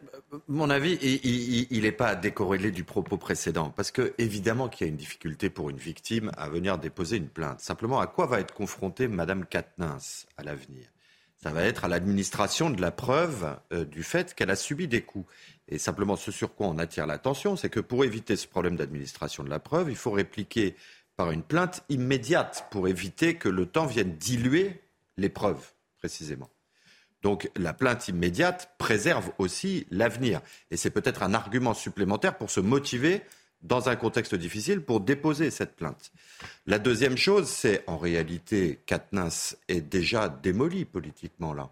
mon 0.48 0.70
avis, 0.70 0.94
il 0.94 1.82
n'est 1.82 1.92
pas 1.92 2.16
décorrélé 2.16 2.72
du 2.72 2.84
propos 2.84 3.18
précédent, 3.18 3.70
parce 3.70 3.92
que 3.92 4.14
évidemment 4.18 4.70
qu'il 4.70 4.88
y 4.88 4.90
a 4.90 4.92
une 4.92 4.98
difficulté 4.98 5.50
pour 5.50 5.70
une 5.70 5.78
victime 5.78 6.32
à 6.38 6.50
venir 6.50 6.78
déposer 6.78 7.18
une 7.18 7.28
plainte. 7.28 7.60
Simplement, 7.60 8.00
à 8.00 8.08
quoi 8.08 8.26
va 8.26 8.40
être 8.40 8.54
confrontée 8.54 9.08
Madame 9.08 9.46
Katnins 9.46 9.98
à 10.38 10.44
l'avenir? 10.44 10.88
Ça 11.36 11.52
va 11.52 11.64
être 11.64 11.86
à 11.86 11.88
l'administration 11.88 12.70
de 12.70 12.82
la 12.82 12.92
preuve 12.92 13.60
euh, 13.74 13.86
du 13.86 14.02
fait 14.02 14.34
qu'elle 14.34 14.50
a 14.50 14.56
subi 14.56 14.88
des 14.88 15.02
coups. 15.02 15.30
Et 15.68 15.78
simplement, 15.78 16.16
ce 16.16 16.32
sur 16.32 16.56
quoi 16.56 16.68
on 16.68 16.78
attire 16.78 17.06
l'attention, 17.06 17.56
c'est 17.56 17.70
que 17.70 17.82
pour 17.82 18.06
éviter 18.06 18.36
ce 18.36 18.48
problème 18.48 18.78
d'administration 18.78 19.44
de 19.44 19.50
la 19.50 19.60
preuve, 19.60 19.90
il 19.90 19.96
faut 19.96 20.12
répliquer 20.12 20.76
par 21.18 21.32
une 21.32 21.44
plainte 21.44 21.84
immédiate 21.90 22.68
pour 22.72 22.88
éviter 22.88 23.36
que 23.36 23.50
le 23.50 23.66
temps 23.66 23.86
vienne 23.86 24.16
diluer 24.16 24.82
les 25.18 25.30
preuves, 25.30 25.74
précisément. 26.00 26.50
Donc 27.26 27.50
la 27.56 27.74
plainte 27.74 28.08
immédiate 28.08 28.76
préserve 28.78 29.32
aussi 29.40 29.88
l'avenir. 29.90 30.42
Et 30.70 30.78
c'est 30.78 30.92
peut-être 30.92 31.24
un 31.24 31.34
argument 31.34 31.74
supplémentaire 31.74 32.38
pour 32.38 32.52
se 32.52 32.60
motiver 32.60 33.24
dans 33.64 33.90
un 33.90 33.96
contexte 33.96 34.36
difficile 34.36 34.80
pour 34.80 35.00
déposer 35.00 35.50
cette 35.50 35.76
plainte. 35.76 36.12
La 36.68 36.78
deuxième 36.78 37.18
chose, 37.18 37.48
c'est 37.48 37.84
en 37.88 37.98
réalité, 37.98 38.80
Katniss 38.86 39.58
est 39.68 39.82
déjà 39.82 40.30
démoli 40.30 40.86
politiquement 40.86 41.56
là. 41.56 41.72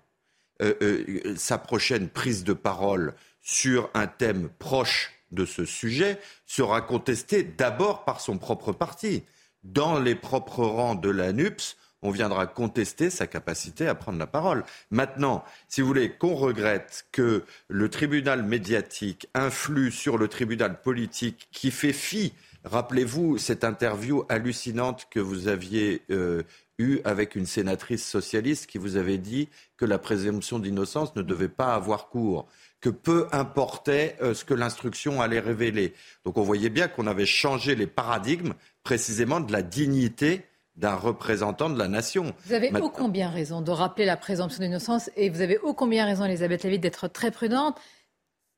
Euh, 0.64 0.74
euh, 0.82 1.36
sa 1.36 1.60
prochaine 1.60 2.10
prise 2.10 2.44
de 2.44 2.54
parole 2.54 3.14
sur 3.40 3.92
un 3.94 4.08
thème 4.08 4.50
proche 4.58 5.12
de 5.32 5.46
ce 5.46 5.66
sujet 5.66 6.20
sera 6.48 6.82
contestée 6.82 7.44
d'abord 7.44 8.06
par 8.06 8.22
son 8.22 8.40
propre 8.40 8.72
parti. 8.72 9.22
Dans 9.64 10.00
les 10.00 10.16
propres 10.16 10.66
rangs 10.66 10.96
de 10.96 11.12
la 11.12 11.32
NUPS, 11.32 11.78
on 12.04 12.12
viendra 12.12 12.46
contester 12.46 13.10
sa 13.10 13.26
capacité 13.26 13.88
à 13.88 13.96
prendre 13.96 14.20
la 14.20 14.28
parole. 14.28 14.64
Maintenant, 14.92 15.44
si 15.68 15.82
vous 15.82 15.88
voulez 15.88 16.12
qu'on 16.12 16.36
regrette 16.36 17.06
que 17.12 17.44
le 17.70 17.90
tribunal 17.90 18.44
médiatique 18.44 19.28
influe 19.34 19.92
sur 19.92 20.18
le 20.18 20.28
tribunal 20.28 20.82
politique 20.82 21.48
qui 21.52 21.72
fait 21.72 21.94
fi, 21.94 22.34
rappelez-vous 22.66 23.38
cette 23.38 23.64
interview 23.64 24.26
hallucinante 24.30 25.08
que 25.10 25.20
vous 25.20 25.48
aviez 25.48 26.02
euh, 26.12 26.44
eue 26.78 27.00
avec 27.06 27.36
une 27.36 27.46
sénatrice 27.46 28.06
socialiste 28.06 28.68
qui 28.68 28.78
vous 28.78 28.98
avait 28.98 29.18
dit 29.18 29.48
que 29.78 29.86
la 29.86 29.98
présomption 29.98 30.60
d'innocence 30.60 31.16
ne 31.16 31.22
devait 31.22 31.48
pas 31.48 31.74
avoir 31.74 32.10
cours 32.10 32.48
que 32.82 32.90
peu 32.90 33.28
importait 33.32 34.18
euh, 34.22 34.34
ce 34.34 34.44
que 34.44 34.54
l'instruction 34.54 35.22
allait 35.22 35.40
révéler. 35.40 35.94
Donc 36.26 36.38
on 36.38 36.44
voyait 36.44 36.70
bien 36.70 36.90
qu'on 36.90 37.08
avait 37.08 37.26
changé 37.26 37.76
les 37.76 37.88
paradigmes 37.88 38.54
précisément 38.84 39.40
de 39.40 39.54
la 39.54 39.62
dignité 39.62 40.44
d'un 40.76 40.96
représentant 40.96 41.70
de 41.70 41.78
la 41.78 41.88
nation. 41.88 42.34
Vous 42.46 42.54
avez 42.54 42.72
ô 42.74 42.90
combien 42.90 43.30
raison 43.30 43.62
de 43.62 43.72
rappeler 43.72 44.06
la 44.06 44.18
présomption 44.18 44.60
d'innocence 44.62 45.10
et 45.16 45.30
vous 45.30 45.42
avez 45.42 45.58
ô 45.60 45.74
combien 45.74 46.06
raison, 46.06 46.26
Elisabeth 46.26 46.64
Lévy, 46.64 46.80
d'être 46.80 47.08
très 47.08 47.32
prudente. 47.32 47.78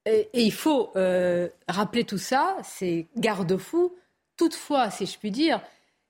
Et, 0.06 0.30
il 0.34 0.54
faut 0.54 0.92
euh, 0.96 1.50
rappeler 1.68 2.04
tout 2.04 2.18
ça, 2.18 2.58
c'est 2.64 3.08
garde-fou. 3.18 3.96
Toutefois, 4.38 4.92
si 4.92 5.06
je 5.06 5.18
puis 5.18 5.32
dire, 5.32 5.62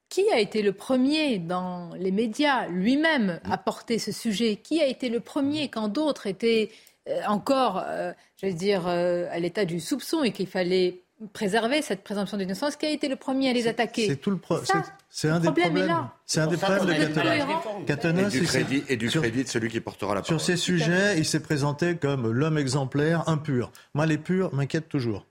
qui 0.09 0.29
a 0.31 0.39
été 0.39 0.61
le 0.61 0.73
premier 0.73 1.39
dans 1.39 1.91
les 1.95 2.11
médias 2.11 2.67
lui-même 2.67 3.39
à 3.49 3.57
porter 3.57 3.97
ce 3.97 4.11
sujet? 4.11 4.57
Qui 4.57 4.81
a 4.81 4.85
été 4.85 5.09
le 5.09 5.21
premier 5.21 5.69
quand 5.69 5.87
d'autres 5.87 6.27
étaient 6.27 6.71
euh, 7.07 7.21
encore, 7.27 7.83
euh, 7.87 8.13
je 8.41 8.47
veux 8.47 8.53
dire, 8.53 8.87
à 8.87 9.39
l'état 9.39 9.65
du 9.65 9.79
soupçon 9.79 10.23
et 10.23 10.31
qu'il 10.31 10.47
fallait 10.47 11.04
préserver 11.33 11.81
cette 11.81 12.03
présomption 12.03 12.37
d'innocence 12.37 12.75
qui 12.75 12.85
a 12.85 12.89
été 12.89 13.07
le 13.07 13.15
premier 13.15 13.49
à 13.49 13.53
les 13.53 13.67
attaquer. 13.67 14.07
C'est 14.07 14.15
tout 14.17 14.31
le 14.31 14.37
problème. 14.37 14.65
C'est 15.09 15.29
un 15.29 15.39
des 15.39 15.51
problèmes. 15.51 16.09
C'est 16.25 16.41
un 16.41 16.47
des 16.47 16.57
problèmes 16.57 16.85
de 16.85 17.85
Catalan. 17.85 18.27
Et 18.27 18.29
du 18.29 18.41
crédit, 18.43 18.83
et 18.87 18.97
du 18.97 19.09
crédit 19.09 19.43
de 19.43 19.49
celui 19.49 19.69
qui 19.69 19.79
portera 19.79 20.15
la 20.15 20.21
parole. 20.21 20.39
Sur 20.39 20.45
ces 20.45 20.57
sujets, 20.57 21.17
il 21.17 21.25
s'est 21.25 21.41
présenté 21.41 21.95
comme 21.95 22.31
l'homme 22.31 22.57
exemplaire, 22.57 23.27
impur. 23.27 23.71
Moi, 23.93 24.05
les 24.05 24.17
purs 24.17 24.53
m'inquiètent 24.53 24.89
toujours. 24.89 25.25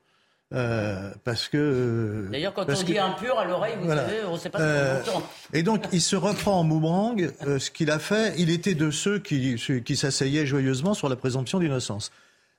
Euh, 0.53 1.11
parce 1.24 1.49
que. 1.49 1.57
Euh, 1.57 2.28
D'ailleurs, 2.30 2.55
quand 2.55 2.66
on 2.68 2.82
dit 2.82 2.99
impur 2.99 3.38
à 3.38 3.45
l'oreille, 3.45 3.74
vous 3.80 3.88
savez, 3.88 4.24
on 4.28 4.34
ne 4.34 4.38
sait 4.38 4.51
pas 4.51 4.59
ce 4.59 5.05
qu'on 5.05 5.12
entend. 5.12 5.26
Et 5.53 5.62
donc, 5.62 5.84
il 5.92 6.01
se 6.01 6.14
reprend 6.14 6.61
en 6.61 6.64
boomerang. 6.64 7.32
Euh, 7.47 7.59
ce 7.59 7.70
qu'il 7.70 7.90
a 7.90 7.99
fait, 7.99 8.34
il 8.38 8.51
était 8.51 8.74
de 8.74 8.90
ceux 8.90 9.18
qui, 9.18 9.57
qui 9.57 9.97
s'asseyaient 9.97 10.47
joyeusement 10.47 10.95
sur 10.95 11.09
la 11.09 11.16
présomption 11.16 11.59
d'innocence. 11.59 12.12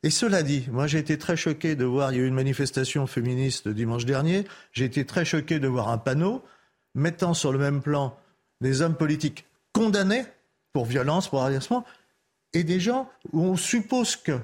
Et 0.05 0.11
cela 0.11 0.43
dit, 0.43 0.67
moi 0.71 0.85
j'ai 0.85 0.99
été 0.99 1.17
très 1.17 1.35
choqué 1.35 1.75
de 1.75 1.83
voir, 1.83 2.11
il 2.11 2.17
y 2.17 2.19
a 2.19 2.23
eu 2.23 2.27
une 2.27 2.35
manifestation 2.35 3.07
féministe 3.07 3.67
dimanche 3.67 4.05
dernier, 4.05 4.45
j'ai 4.71 4.85
été 4.85 5.03
très 5.03 5.25
choqué 5.25 5.57
de 5.57 5.67
voir 5.67 5.89
un 5.89 5.97
panneau 5.97 6.43
mettant 6.93 7.33
sur 7.33 7.51
le 7.51 7.57
même 7.57 7.81
plan 7.81 8.15
des 8.61 8.83
hommes 8.83 8.93
politiques 8.93 9.45
condamnés 9.73 10.23
pour 10.73 10.85
violence, 10.85 11.27
pour 11.27 11.41
harcèlement, 11.41 11.85
et 12.53 12.63
des 12.63 12.79
gens 12.79 13.09
où 13.33 13.45
on 13.45 13.57
suppose 13.57 14.15
que. 14.15 14.37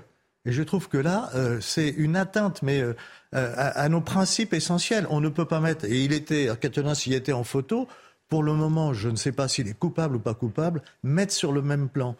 Et 0.46 0.52
je 0.52 0.64
trouve 0.64 0.90
que 0.90 0.98
là, 0.98 1.30
euh, 1.36 1.62
c'est 1.62 1.90
une 1.90 2.16
atteinte, 2.16 2.64
mais 2.64 2.82
euh, 2.82 2.96
à, 3.32 3.88
nos 3.88 4.02
principes 4.02 4.56
essentiels. 4.56 5.06
On 5.12 5.22
ne 5.22 5.30
peut 5.30 5.46
pas 5.46 5.60
mettre. 5.60 5.86
Et 5.86 6.04
il 6.04 6.12
était, 6.12 6.50
Catalan 6.60 6.96
s'y 6.96 7.14
était 7.14 7.34
en 7.34 7.44
photo. 7.44 7.88
Pour 8.30 8.42
le 8.42 8.54
moment, 8.54 8.94
je 8.96 9.10
ne 9.10 9.16
sais 9.16 9.32
pas 9.32 9.48
s'il 9.48 9.68
est 9.68 9.78
coupable 9.78 10.16
ou 10.16 10.20
pas 10.20 10.34
coupable. 10.34 10.82
Mettre 11.04 11.34
sur 11.34 11.52
le 11.52 11.62
même 11.62 11.88
plan 11.88 12.16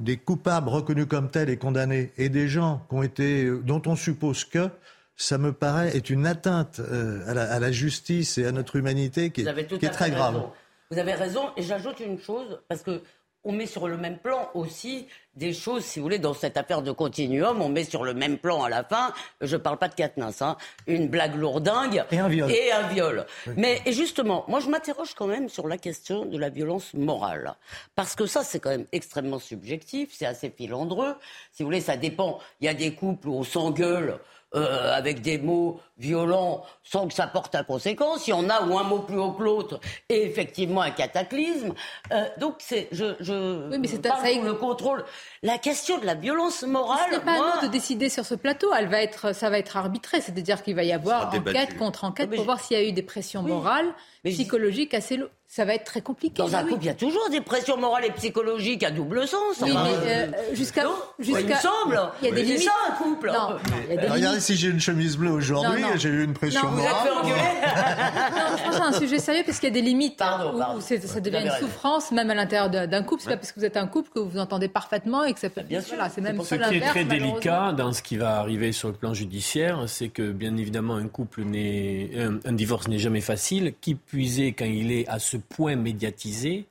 des 0.00 0.16
coupables 0.16 0.68
reconnus 0.68 1.06
comme 1.08 1.30
tels 1.30 1.50
et 1.50 1.56
condamnés 1.56 2.12
et 2.16 2.28
des 2.28 2.48
gens 2.48 2.84
qui 2.88 2.94
ont 2.94 3.02
été, 3.02 3.50
dont 3.64 3.82
on 3.86 3.96
suppose 3.96 4.44
que, 4.44 4.68
ça 5.16 5.36
me 5.36 5.52
paraît 5.52 5.94
être 5.94 6.08
une 6.08 6.26
atteinte 6.26 6.80
euh, 6.80 7.22
à, 7.28 7.58
la, 7.60 7.70
justice 7.70 8.38
et 8.38 8.46
à 8.46 8.52
notre 8.52 8.76
humanité 8.76 9.30
qui 9.30 9.42
est, 9.42 9.78
qui 9.78 9.84
est 9.84 9.90
très 9.90 10.10
grave. 10.10 10.42
Vous 10.90 10.98
avez 10.98 11.12
raison, 11.12 11.50
et 11.58 11.62
j'ajoute 11.62 12.00
une 12.00 12.18
chose, 12.18 12.58
parce 12.68 12.82
que 12.82 13.02
on 13.44 13.52
met 13.52 13.66
sur 13.66 13.88
le 13.88 13.96
même 13.96 14.18
plan 14.18 14.50
aussi 14.54 15.06
des 15.34 15.52
choses, 15.52 15.84
si 15.84 15.98
vous 15.98 16.04
voulez, 16.04 16.18
dans 16.18 16.34
cette 16.34 16.56
affaire 16.56 16.82
de 16.82 16.92
continuum. 16.92 17.62
On 17.62 17.68
met 17.68 17.84
sur 17.84 18.04
le 18.04 18.12
même 18.12 18.36
plan 18.36 18.62
à 18.62 18.68
la 18.68 18.84
fin, 18.84 19.12
je 19.40 19.56
ne 19.56 19.60
parle 19.62 19.78
pas 19.78 19.88
de 19.88 19.94
Katniss, 19.94 20.42
hein, 20.42 20.56
une 20.86 21.08
blague 21.08 21.36
lourdingue 21.36 22.04
et 22.10 22.18
un 22.18 22.28
viol. 22.28 22.50
Et 22.50 22.72
un 22.72 22.86
viol. 22.88 23.26
Mais 23.56 23.80
et 23.86 23.92
justement, 23.92 24.44
moi 24.48 24.60
je 24.60 24.68
m'interroge 24.68 25.14
quand 25.14 25.26
même 25.26 25.48
sur 25.48 25.68
la 25.68 25.78
question 25.78 26.26
de 26.26 26.36
la 26.36 26.50
violence 26.50 26.92
morale. 26.94 27.54
Parce 27.94 28.14
que 28.14 28.26
ça, 28.26 28.44
c'est 28.44 28.60
quand 28.60 28.70
même 28.70 28.86
extrêmement 28.92 29.38
subjectif, 29.38 30.10
c'est 30.12 30.26
assez 30.26 30.50
filandreux. 30.50 31.14
Si 31.52 31.62
vous 31.62 31.68
voulez, 31.68 31.80
ça 31.80 31.96
dépend. 31.96 32.38
Il 32.60 32.66
y 32.66 32.68
a 32.68 32.74
des 32.74 32.94
couples 32.94 33.28
où 33.28 33.34
on 33.34 33.44
s'engueule. 33.44 34.18
Euh, 34.56 34.92
avec 34.92 35.22
des 35.22 35.38
mots 35.38 35.80
violents 35.96 36.64
sans 36.82 37.06
que 37.06 37.14
ça 37.14 37.28
porte 37.28 37.54
à 37.54 37.62
conséquence. 37.62 38.26
Il 38.26 38.30
y 38.30 38.32
en 38.32 38.50
a 38.50 38.62
où 38.66 38.76
un 38.76 38.82
mot 38.82 38.98
plus 38.98 39.16
haut 39.16 39.30
que 39.30 39.44
l'autre 39.44 39.78
est 40.08 40.22
effectivement 40.22 40.80
un 40.82 40.90
cataclysme. 40.90 41.72
Euh, 42.10 42.24
donc 42.38 42.56
c'est, 42.58 42.88
je, 42.90 43.14
je 43.20 43.68
oui, 43.70 43.78
mais 43.78 43.86
c'est 43.86 44.04
ça, 44.04 44.16
le 44.24 44.54
contrôle. 44.54 45.04
La 45.44 45.58
question 45.58 45.98
de 45.98 46.04
la 46.04 46.16
violence 46.16 46.64
morale. 46.64 46.98
Ce 47.12 47.14
n'est 47.14 47.24
pas 47.24 47.34
à 47.34 47.60
nous 47.60 47.68
de 47.68 47.72
décider 47.72 48.08
sur 48.08 48.24
ce 48.24 48.34
plateau. 48.34 48.72
Elle 48.76 48.88
va 48.88 49.00
être, 49.00 49.32
ça 49.32 49.50
va 49.50 49.58
être 49.58 49.76
arbitré, 49.76 50.20
c'est-à-dire 50.20 50.64
qu'il 50.64 50.74
va 50.74 50.82
y 50.82 50.92
avoir 50.92 51.32
enquête 51.32 51.78
contre 51.78 52.02
enquête 52.02 52.28
pour 52.34 52.44
voir 52.44 52.58
s'il 52.58 52.76
y 52.76 52.80
a 52.80 52.82
eu 52.82 52.90
des 52.90 53.04
pressions 53.04 53.42
morales, 53.44 53.94
psychologiques 54.24 54.94
assez 54.94 55.16
lourdes 55.16 55.30
ça 55.50 55.64
va 55.64 55.74
être 55.74 55.82
très 55.82 56.00
compliqué. 56.00 56.40
Dans 56.40 56.54
un 56.54 56.62
couple, 56.62 56.84
il 56.84 56.86
y 56.86 56.90
a 56.90 56.94
toujours 56.94 57.28
des 57.28 57.40
pressions 57.40 57.76
morales 57.76 58.04
et 58.04 58.12
psychologiques 58.12 58.84
à 58.84 58.92
double 58.92 59.26
sens. 59.26 59.56
Oui, 59.60 59.72
mais 59.72 60.08
euh, 60.08 60.26
jusqu'à. 60.52 60.84
Jusqu 61.18 61.40
il 61.40 61.48
me 61.48 61.54
semble. 61.54 62.00
Il 62.22 62.28
y 62.28 62.30
a 62.30 62.34
des 62.36 62.42
limites. 62.44 62.62
ça, 62.62 62.70
un 62.88 62.92
couple. 62.92 63.32
Non, 63.32 63.56
il 63.88 63.96
y 63.96 63.98
a 63.98 64.00
des 64.00 64.06
Regardez 64.06 64.38
si 64.38 64.54
j'ai 64.54 64.68
une 64.68 64.78
chemise 64.78 65.16
bleue 65.16 65.32
aujourd'hui, 65.32 65.82
j'ai 65.96 66.08
eu 66.08 66.22
une 66.22 66.34
pression 66.34 66.62
non, 66.62 66.76
morale. 66.76 66.92
Vous 66.92 66.96
êtes 66.96 67.02
fait 67.02 67.18
engueuler 67.18 67.40
non, 68.30 68.56
je 68.56 68.62
pense 68.62 68.70
que 68.70 68.76
c'est 68.76 68.80
un 68.80 68.92
sujet 69.00 69.18
sérieux 69.18 69.42
parce 69.44 69.58
qu'il 69.58 69.68
y 69.70 69.72
a 69.72 69.74
des 69.74 69.82
limites. 69.82 70.16
Pardon, 70.18 70.56
pardon. 70.56 70.78
Où 70.78 70.80
ça 70.80 71.20
devient 71.20 71.42
une 71.44 71.66
souffrance, 71.66 72.12
même 72.12 72.30
à 72.30 72.34
l'intérieur 72.36 72.70
d'un 72.70 73.02
couple. 73.02 73.22
C'est 73.24 73.30
pas 73.30 73.36
parce 73.36 73.50
que 73.50 73.58
vous 73.58 73.66
êtes 73.66 73.76
un 73.76 73.88
couple 73.88 74.10
que 74.14 74.20
vous 74.20 74.28
vous 74.28 74.38
entendez 74.38 74.68
parfaitement 74.68 75.24
et 75.24 75.34
que 75.34 75.40
ça 75.40 75.50
peut. 75.50 75.62
Bien 75.62 75.80
sûr. 75.80 75.96
c'est 76.14 76.20
même 76.20 76.40
Ce 76.44 76.54
qui 76.54 76.76
est 76.76 76.80
très 76.80 77.04
délicat 77.04 77.72
dans 77.72 77.92
ce 77.92 78.02
qui 78.02 78.16
va 78.16 78.36
arriver 78.36 78.70
sur 78.70 78.86
le 78.86 78.94
plan 78.94 79.14
judiciaire, 79.14 79.82
c'est 79.88 80.10
que 80.10 80.30
bien 80.30 80.56
évidemment 80.56 80.94
un 80.94 81.08
couple 81.08 81.42
n'est, 81.42 82.10
un, 82.44 82.52
divorce 82.52 82.86
n'est 82.86 83.00
jamais 83.00 83.20
facile. 83.20 83.74
Qui 83.80 83.96
puiser 83.96 84.52
quand 84.52 84.64
il 84.64 84.92
est 84.92 85.08
à 85.08 85.18
ce 85.18 85.39
point 85.40 85.76
médiatique 85.76 86.66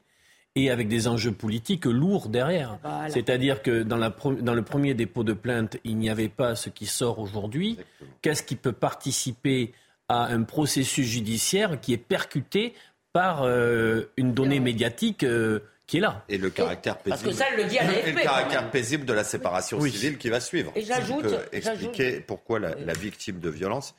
et 0.55 0.70
avec 0.70 0.88
des 0.88 1.07
enjeux 1.07 1.32
politiques 1.32 1.86
lourds 1.86 2.30
derrière. 2.30 2.80
C'est-à-dire 3.09 3.61
que 3.61 3.84
dans, 3.84 3.97
la, 3.97 4.09
dans, 4.09 4.53
le 4.53 4.61
premier 4.61 4.93
dépôt 4.93 5.24
de 5.24 5.34
plainte, 5.34 5.78
il 5.84 5.97
n'y 5.97 6.09
avait 6.09 6.30
pas 6.30 6.55
ce 6.55 6.70
qui 6.70 6.86
sort 6.86 7.20
aujourd'hui. 7.20 7.78
Qu'est-ce 8.22 8.43
qui 8.43 8.55
peut 8.55 8.72
participer 8.72 9.74
à 10.07 10.26
un 10.26 10.43
processus 10.43 11.07
judiciaire 11.07 11.80
qui 11.80 11.93
est 11.93 11.97
percuté 11.97 12.74
par 13.13 13.43
euh, 13.43 14.11
une 14.17 14.34
donnée 14.34 14.59
médiatique 14.59 15.24
euh, 15.24 15.59
qui 15.86 15.97
est 15.97 16.01
là? 16.01 16.24
Et 16.30 16.38
le 16.38 16.49
caractère 16.49 16.97
paisible. 16.97 17.09
Parce 17.09 17.24
que 17.24 17.32
ça, 17.32 17.45
elle 17.51 17.63
le 17.63 17.70
dit 17.70 17.78
à 17.78 18.07
Et 18.07 18.11
le 18.11 18.22
caractère 18.22 18.70
paisible 18.72 19.05
de 19.05 19.13
la 19.13 19.24
séparation 19.24 19.80
civile 19.82 20.17
qui 20.17 20.30
va 20.30 20.39
suivre. 20.39 20.72
Et 20.76 20.82
j'ajoute. 20.82 21.28
expliquer 21.51 22.22
pourquoi 22.22 22.59
la, 22.59 22.76
la, 22.76 22.93
victime 22.93 23.39
de 23.39 23.49
violence 23.49 23.95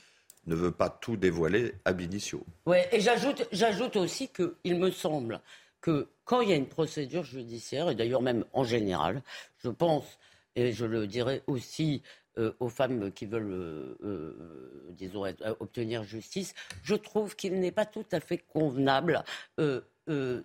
ne 0.46 0.54
veut 0.54 0.72
pas 0.72 0.88
tout 0.88 1.16
dévoiler 1.16 1.74
ab 1.84 2.00
initio. 2.00 2.44
Ouais, 2.66 2.88
et 2.92 3.00
j'ajoute, 3.00 3.46
j'ajoute 3.52 3.96
aussi 3.96 4.28
qu'il 4.28 4.78
me 4.78 4.90
semble 4.90 5.40
que 5.80 6.08
quand 6.24 6.40
il 6.40 6.50
y 6.50 6.52
a 6.52 6.56
une 6.56 6.68
procédure 6.68 7.24
judiciaire, 7.24 7.90
et 7.90 7.94
d'ailleurs 7.94 8.22
même 8.22 8.44
en 8.52 8.64
général, 8.64 9.22
je 9.58 9.68
pense, 9.68 10.18
et 10.56 10.72
je 10.72 10.84
le 10.84 11.06
dirais 11.06 11.42
aussi 11.46 12.02
euh, 12.38 12.52
aux 12.60 12.68
femmes 12.68 13.10
qui 13.10 13.26
veulent, 13.26 13.52
euh, 13.52 13.98
euh, 14.04 14.86
disons, 14.90 15.24
obtenir 15.58 16.04
justice, 16.04 16.54
je 16.82 16.94
trouve 16.94 17.34
qu'il 17.34 17.58
n'est 17.58 17.72
pas 17.72 17.86
tout 17.86 18.06
à 18.12 18.20
fait 18.20 18.38
convenable 18.38 19.24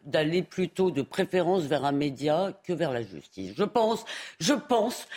d'aller 0.03 0.43
plutôt 0.43 0.91
de 0.91 1.01
préférence 1.01 1.63
vers 1.63 1.85
un 1.85 1.91
média 1.91 2.53
que 2.63 2.73
vers 2.73 2.91
la 2.91 3.01
justice. 3.01 3.53
Je 3.55 3.63
pense, 3.63 4.05
je 4.39 4.53
pense 4.53 5.07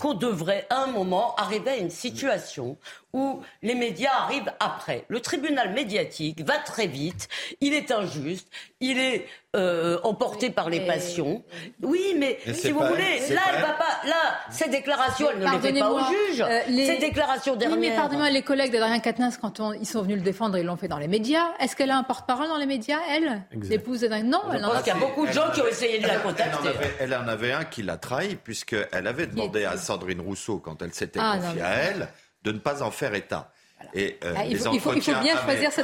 qu'on 0.00 0.14
devrait 0.14 0.66
à 0.70 0.84
un 0.84 0.86
moment 0.88 1.36
arriver 1.36 1.70
à 1.70 1.76
une 1.76 1.90
situation 1.90 2.78
où 3.12 3.42
les 3.62 3.74
médias 3.74 4.12
arrivent 4.22 4.52
après. 4.58 5.04
Le 5.08 5.20
tribunal 5.20 5.72
médiatique 5.72 6.40
va 6.42 6.58
très 6.58 6.86
vite, 6.86 7.28
il 7.60 7.74
est 7.74 7.90
injuste, 7.90 8.48
il 8.80 8.98
est 8.98 9.26
euh, 9.54 9.98
emporté 10.02 10.48
par 10.48 10.70
les 10.70 10.80
passions. 10.80 11.44
Oui, 11.82 12.16
mais, 12.18 12.38
si 12.54 12.70
vous 12.70 12.80
voulez, 12.80 13.20
là, 13.28 13.42
elle 13.52 13.60
va 13.60 13.72
pas, 13.72 14.08
là, 14.08 14.38
ces 14.50 14.70
déclarations, 14.70 15.28
elle 15.30 15.40
ne 15.40 15.52
les 15.52 15.58
fait 15.60 15.78
pas 15.78 15.90
au 15.90 15.98
juge. 15.98 16.40
Euh, 16.40 16.60
ces 16.68 16.96
déclarations 16.96 17.56
dernières. 17.56 17.78
Oui, 17.78 17.88
mais 17.88 17.94
pardonnez-moi, 17.94 18.30
les 18.30 18.42
collègues 18.42 18.72
d'Adrien 18.72 18.98
Quatennens, 18.98 19.36
quand 19.36 19.60
ils 19.78 19.86
sont 19.86 20.02
venus 20.02 20.16
le 20.16 20.22
défendre, 20.22 20.56
ils 20.56 20.64
l'ont 20.64 20.76
fait 20.76 20.88
dans 20.88 20.98
les 20.98 21.08
médias. 21.08 21.52
Est-ce 21.60 21.76
qu'elle 21.76 21.90
a 21.90 21.98
un 21.98 22.02
porte-parole 22.02 22.48
dans 22.48 22.56
les 22.56 22.66
médias, 22.66 22.98
elle 23.10 23.42
L'épouse 23.68 24.00
d'Adrien 24.00 24.24
Non, 24.24 24.40
elle 24.54 24.62
pense 24.62 24.82
qu'il 24.82 24.94
y 24.94 24.96
a 24.96 24.98
beaucoup 24.98 25.26
de 25.26 25.32
gens 25.32 25.50
qui 25.52 25.60
ont 25.60 25.66
essayé 25.66 25.98
de 25.98 26.06
la 26.06 26.16
contacter. 26.16 26.70
Elle 26.98 27.14
en 27.14 27.28
avait, 27.28 27.52
un 27.52 27.64
qui 27.64 27.82
l'a 27.82 27.98
trahi, 27.98 28.36
puisqu'elle 28.36 29.06
avait 29.06 29.26
demandé 29.26 29.66
à 29.66 29.76
Sandrine 29.76 30.22
Rousseau, 30.22 30.58
quand 30.58 30.80
elle 30.80 30.94
s'était 30.94 31.20
ah, 31.22 31.36
confiée 31.38 31.62
à 31.62 31.74
elle, 31.74 32.08
de 32.42 32.52
ne 32.52 32.58
pas 32.58 32.82
en 32.82 32.90
faire 32.90 33.14
état. 33.14 33.52
Et 33.94 34.18
euh, 34.24 34.34
ah, 34.36 34.46
il, 34.46 34.56
faut, 34.58 34.72
il, 34.72 34.80
faut, 34.80 35.20
bien 35.20 35.36
choisir 35.42 35.72
sa 35.72 35.82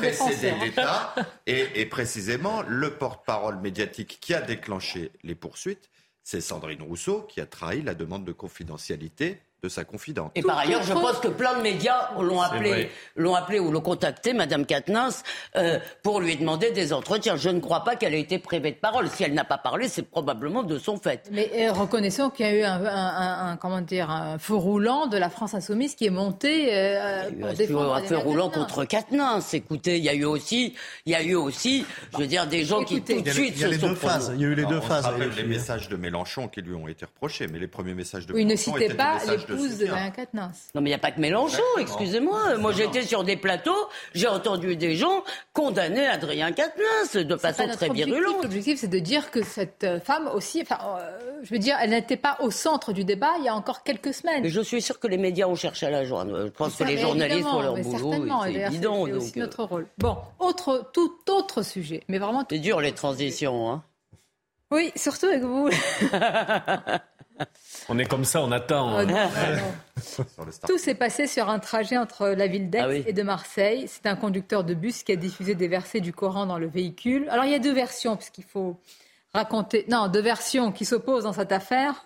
et, 1.46 1.80
et, 1.80 1.86
précisément, 1.86 2.62
le 2.62 2.90
porte-parole 2.90 3.59
médiatique 3.59 4.18
qui 4.20 4.34
a 4.34 4.40
déclenché 4.40 5.11
les 5.24 5.34
poursuites, 5.34 5.90
c'est 6.22 6.40
Sandrine 6.40 6.82
Rousseau 6.82 7.22
qui 7.22 7.40
a 7.40 7.46
trahi 7.46 7.82
la 7.82 7.94
demande 7.94 8.24
de 8.24 8.32
confidentialité 8.32 9.40
de 9.62 9.68
sa 9.68 9.84
confidente. 9.84 10.30
Et 10.36 10.42
par 10.42 10.59
ailleurs, 10.59 10.82
je 10.84 10.92
pense 10.92 11.18
que 11.18 11.28
plein 11.28 11.56
de 11.56 11.62
médias 11.62 12.11
l'ont 12.20 12.40
appelé, 12.40 12.90
l'ont 13.16 13.34
appelé 13.34 13.59
ou 13.59 13.72
l'ont 13.72 13.80
contacté, 13.80 14.32
Madame 14.32 14.64
Katnins, 14.66 15.09
euh, 15.56 15.78
pour 16.02 16.20
lui 16.20 16.36
demander 16.36 16.70
des 16.70 16.92
entretiens. 16.92 17.36
Je 17.36 17.48
ne 17.48 17.59
crois 17.59 17.82
pas 17.82 17.96
qu'elle 17.96 18.14
ait 18.14 18.20
été 18.20 18.38
privée 18.38 18.70
de 18.70 18.76
parole. 18.76 19.09
Si 19.09 19.24
elle 19.24 19.34
n'a 19.34 19.44
pas 19.44 19.59
parlé, 19.59 19.88
c'est 19.88 20.02
probablement 20.02 20.62
de 20.62 20.78
son 20.78 20.96
fait. 20.96 21.28
Mais 21.32 21.50
euh, 21.56 21.72
reconnaissons 21.72 22.30
qu'il 22.30 22.46
y 22.46 22.48
a 22.48 22.54
eu 22.54 22.62
un, 22.62 23.56
comment 23.56 23.80
dire, 23.80 24.11
un 24.11 24.38
feu 24.38 24.54
roulant 24.54 25.06
de 25.09 25.16
la 25.16 25.28
France 25.28 25.54
insoumise 25.54 25.96
qui 25.96 26.06
est 26.06 26.11
monté 26.11 26.68
euh, 26.72 27.30
pour 27.40 27.52
défendre 27.54 27.94
un 27.94 28.02
feu 28.02 28.16
roulant 28.16 28.50
contre 28.50 28.84
Katnins. 28.84 29.40
Écoutez, 29.52 29.98
il 29.98 30.04
y 30.04 30.09
a 30.09 30.14
eu 30.14 30.24
aussi, 30.24 30.74
il 31.04 31.12
y 31.12 31.16
a 31.16 31.22
eu 31.22 31.34
aussi, 31.34 31.84
je 32.12 32.18
veux 32.18 32.26
dire, 32.28 32.46
des 32.46 32.64
gens 32.64 32.84
qui 32.84 33.02
tout 33.02 33.20
de 33.22 33.30
suite 33.30 33.54
il 33.56 33.62
y 33.62 33.64
a 33.64 33.68
les 33.68 33.78
deux 33.78 33.94
phases. 33.94 34.32
Il 34.34 34.40
y 34.40 34.44
a 34.44 34.48
eu 34.48 34.54
les 34.54 34.66
deux 34.66 34.80
phases. 34.80 35.09
les 35.36 35.42
messages 35.42 35.88
de 35.88 35.96
Mélenchon 35.96 36.46
qui 36.46 36.62
lui 36.62 36.74
ont 36.74 36.86
été 36.86 37.04
reprochés, 37.04 37.48
mais 37.48 37.59
les 37.59 37.66
premiers 37.66 37.94
messages 37.94 38.26
de 38.26 38.34
oui, 38.34 38.44
Mélenchon 38.44 38.76
ne 38.76 38.92
pas 38.94 39.18
épouse 39.55 39.78
de 39.78 39.86
Non, 39.86 40.51
mais 40.74 40.80
il 40.80 40.84
n'y 40.84 40.94
a 40.94 40.99
pas 40.99 41.11
que 41.11 41.20
Mélenchon, 41.20 41.62
excusez-moi. 41.78 42.57
Moi, 42.59 42.72
j'étais 42.72 43.03
sur 43.03 43.24
des 43.24 43.36
plateaux, 43.36 43.88
j'ai 44.14 44.28
entendu 44.28 44.76
des 44.76 44.94
gens 44.94 45.22
condamner 45.53 46.07
Adrien 46.07 46.53
Quatennens 46.53 47.26
de 47.26 47.36
façon 47.36 47.66
très 47.68 47.88
virulente. 47.88 48.42
L'objectif, 48.42 48.78
c'est 48.80 48.88
de 48.88 48.99
dire 48.99 49.30
que 49.30 49.42
cette 49.42 49.84
euh, 49.84 50.01
femme 50.01 50.28
aussi, 50.34 50.62
enfin, 50.62 50.78
euh, 50.99 51.18
je 51.42 51.51
veux 51.51 51.59
dire, 51.59 51.76
elle 51.80 51.90
n'était 51.90 52.16
pas 52.16 52.36
au 52.40 52.51
centre 52.51 52.92
du 52.92 53.05
débat 53.05 53.32
il 53.38 53.44
y 53.44 53.49
a 53.49 53.55
encore 53.55 53.82
quelques 53.82 54.14
semaines. 54.14 54.42
Mais 54.42 54.49
je 54.49 54.61
suis 54.61 54.82
sûr 54.82 54.99
que 54.99 55.07
les 55.07 55.18
médias 55.18 55.46
ont 55.46 55.55
cherché 55.55 55.86
à 55.86 55.90
la 55.90 56.05
joindre. 56.05 56.46
Je 56.46 56.51
pense 56.51 56.76
que 56.76 56.84
les 56.84 56.99
journalistes 56.99 57.49
font 57.49 57.61
leur 57.61 57.76
boulot. 57.76 58.12
C'est 58.44 58.53
évident. 58.53 59.07
C'est 59.07 59.12
aussi 59.12 59.38
notre 59.38 59.64
rôle. 59.64 59.86
Bon, 59.99 60.16
autre, 60.38 60.90
tout 60.92 61.12
autre 61.28 61.62
sujet, 61.62 62.03
mais 62.09 62.18
vraiment. 62.18 62.44
C'est 62.49 62.59
dur 62.59 62.80
les 62.80 62.92
transitions, 62.92 63.70
hein. 63.70 63.82
Oui, 64.70 64.92
surtout 64.96 65.26
avec 65.26 65.42
vous. 65.42 65.70
On 67.89 67.99
est 67.99 68.05
comme 68.05 68.24
ça, 68.24 68.43
on 68.43 68.53
attend. 68.53 69.01
Oh, 69.01 70.45
Tout 70.66 70.78
s'est 70.78 70.95
passé 70.95 71.26
sur 71.26 71.49
un 71.49 71.59
trajet 71.59 71.97
entre 71.97 72.28
la 72.28 72.47
ville 72.47 72.70
d'Aix 72.70 72.82
ah 72.82 73.09
et 73.09 73.12
de 73.12 73.22
Marseille. 73.22 73.86
C'est 73.89 74.07
un 74.07 74.16
conducteur 74.16 74.64
de 74.64 74.74
bus 74.74 75.03
qui 75.03 75.12
a 75.12 75.16
diffusé 75.16 75.55
des 75.55 75.68
versets 75.68 76.01
du 76.01 76.12
Coran 76.12 76.47
dans 76.47 76.59
le 76.59 76.68
véhicule. 76.68 77.28
Alors 77.30 77.45
il 77.45 77.53
y 77.53 77.55
a 77.55 77.59
deux 77.59 77.72
versions, 77.72 78.16
puisqu'il 78.16 78.45
faut 78.45 78.78
raconter. 79.32 79.84
Non, 79.89 80.09
deux 80.09 80.20
versions 80.20 80.72
qui 80.72 80.84
s'opposent 80.84 81.24
dans 81.24 81.32
cette 81.32 81.53
affaire. 81.53 82.05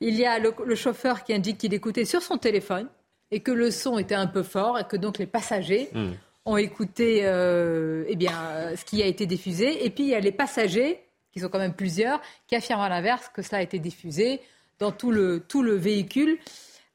Il 0.00 0.14
y 0.14 0.24
a 0.24 0.38
le, 0.38 0.74
chauffeur 0.74 1.24
qui 1.24 1.34
indique 1.34 1.58
qu'il 1.58 1.74
écoutait 1.74 2.04
sur 2.04 2.22
son 2.22 2.38
téléphone 2.38 2.88
et 3.30 3.40
que 3.40 3.50
le 3.50 3.70
son 3.70 3.98
était 3.98 4.14
un 4.14 4.28
peu 4.28 4.42
fort 4.42 4.78
et 4.78 4.84
que 4.84 4.96
donc 4.96 5.18
les 5.18 5.26
passagers 5.26 5.90
hmm. 5.92 6.12
ont 6.44 6.56
écouté 6.56 7.22
euh, 7.24 8.04
eh 8.06 8.14
bien, 8.14 8.32
ce 8.76 8.84
qui 8.84 9.02
a 9.02 9.06
été 9.06 9.26
diffusé. 9.26 9.84
Et 9.84 9.90
puis 9.90 10.04
il 10.04 10.10
y 10.10 10.14
a 10.14 10.20
les 10.20 10.32
passagers, 10.32 11.04
qui 11.32 11.40
sont 11.40 11.48
quand 11.48 11.58
même 11.58 11.74
plusieurs, 11.74 12.20
qui 12.46 12.54
affirment 12.54 12.82
à 12.82 12.88
l'inverse 12.88 13.30
que 13.34 13.42
cela 13.42 13.58
a 13.58 13.62
été 13.62 13.78
diffusé 13.78 14.40
dans 14.78 14.92
tout 14.92 15.10
le, 15.10 15.40
tout 15.40 15.62
le 15.62 15.74
véhicule. 15.74 16.38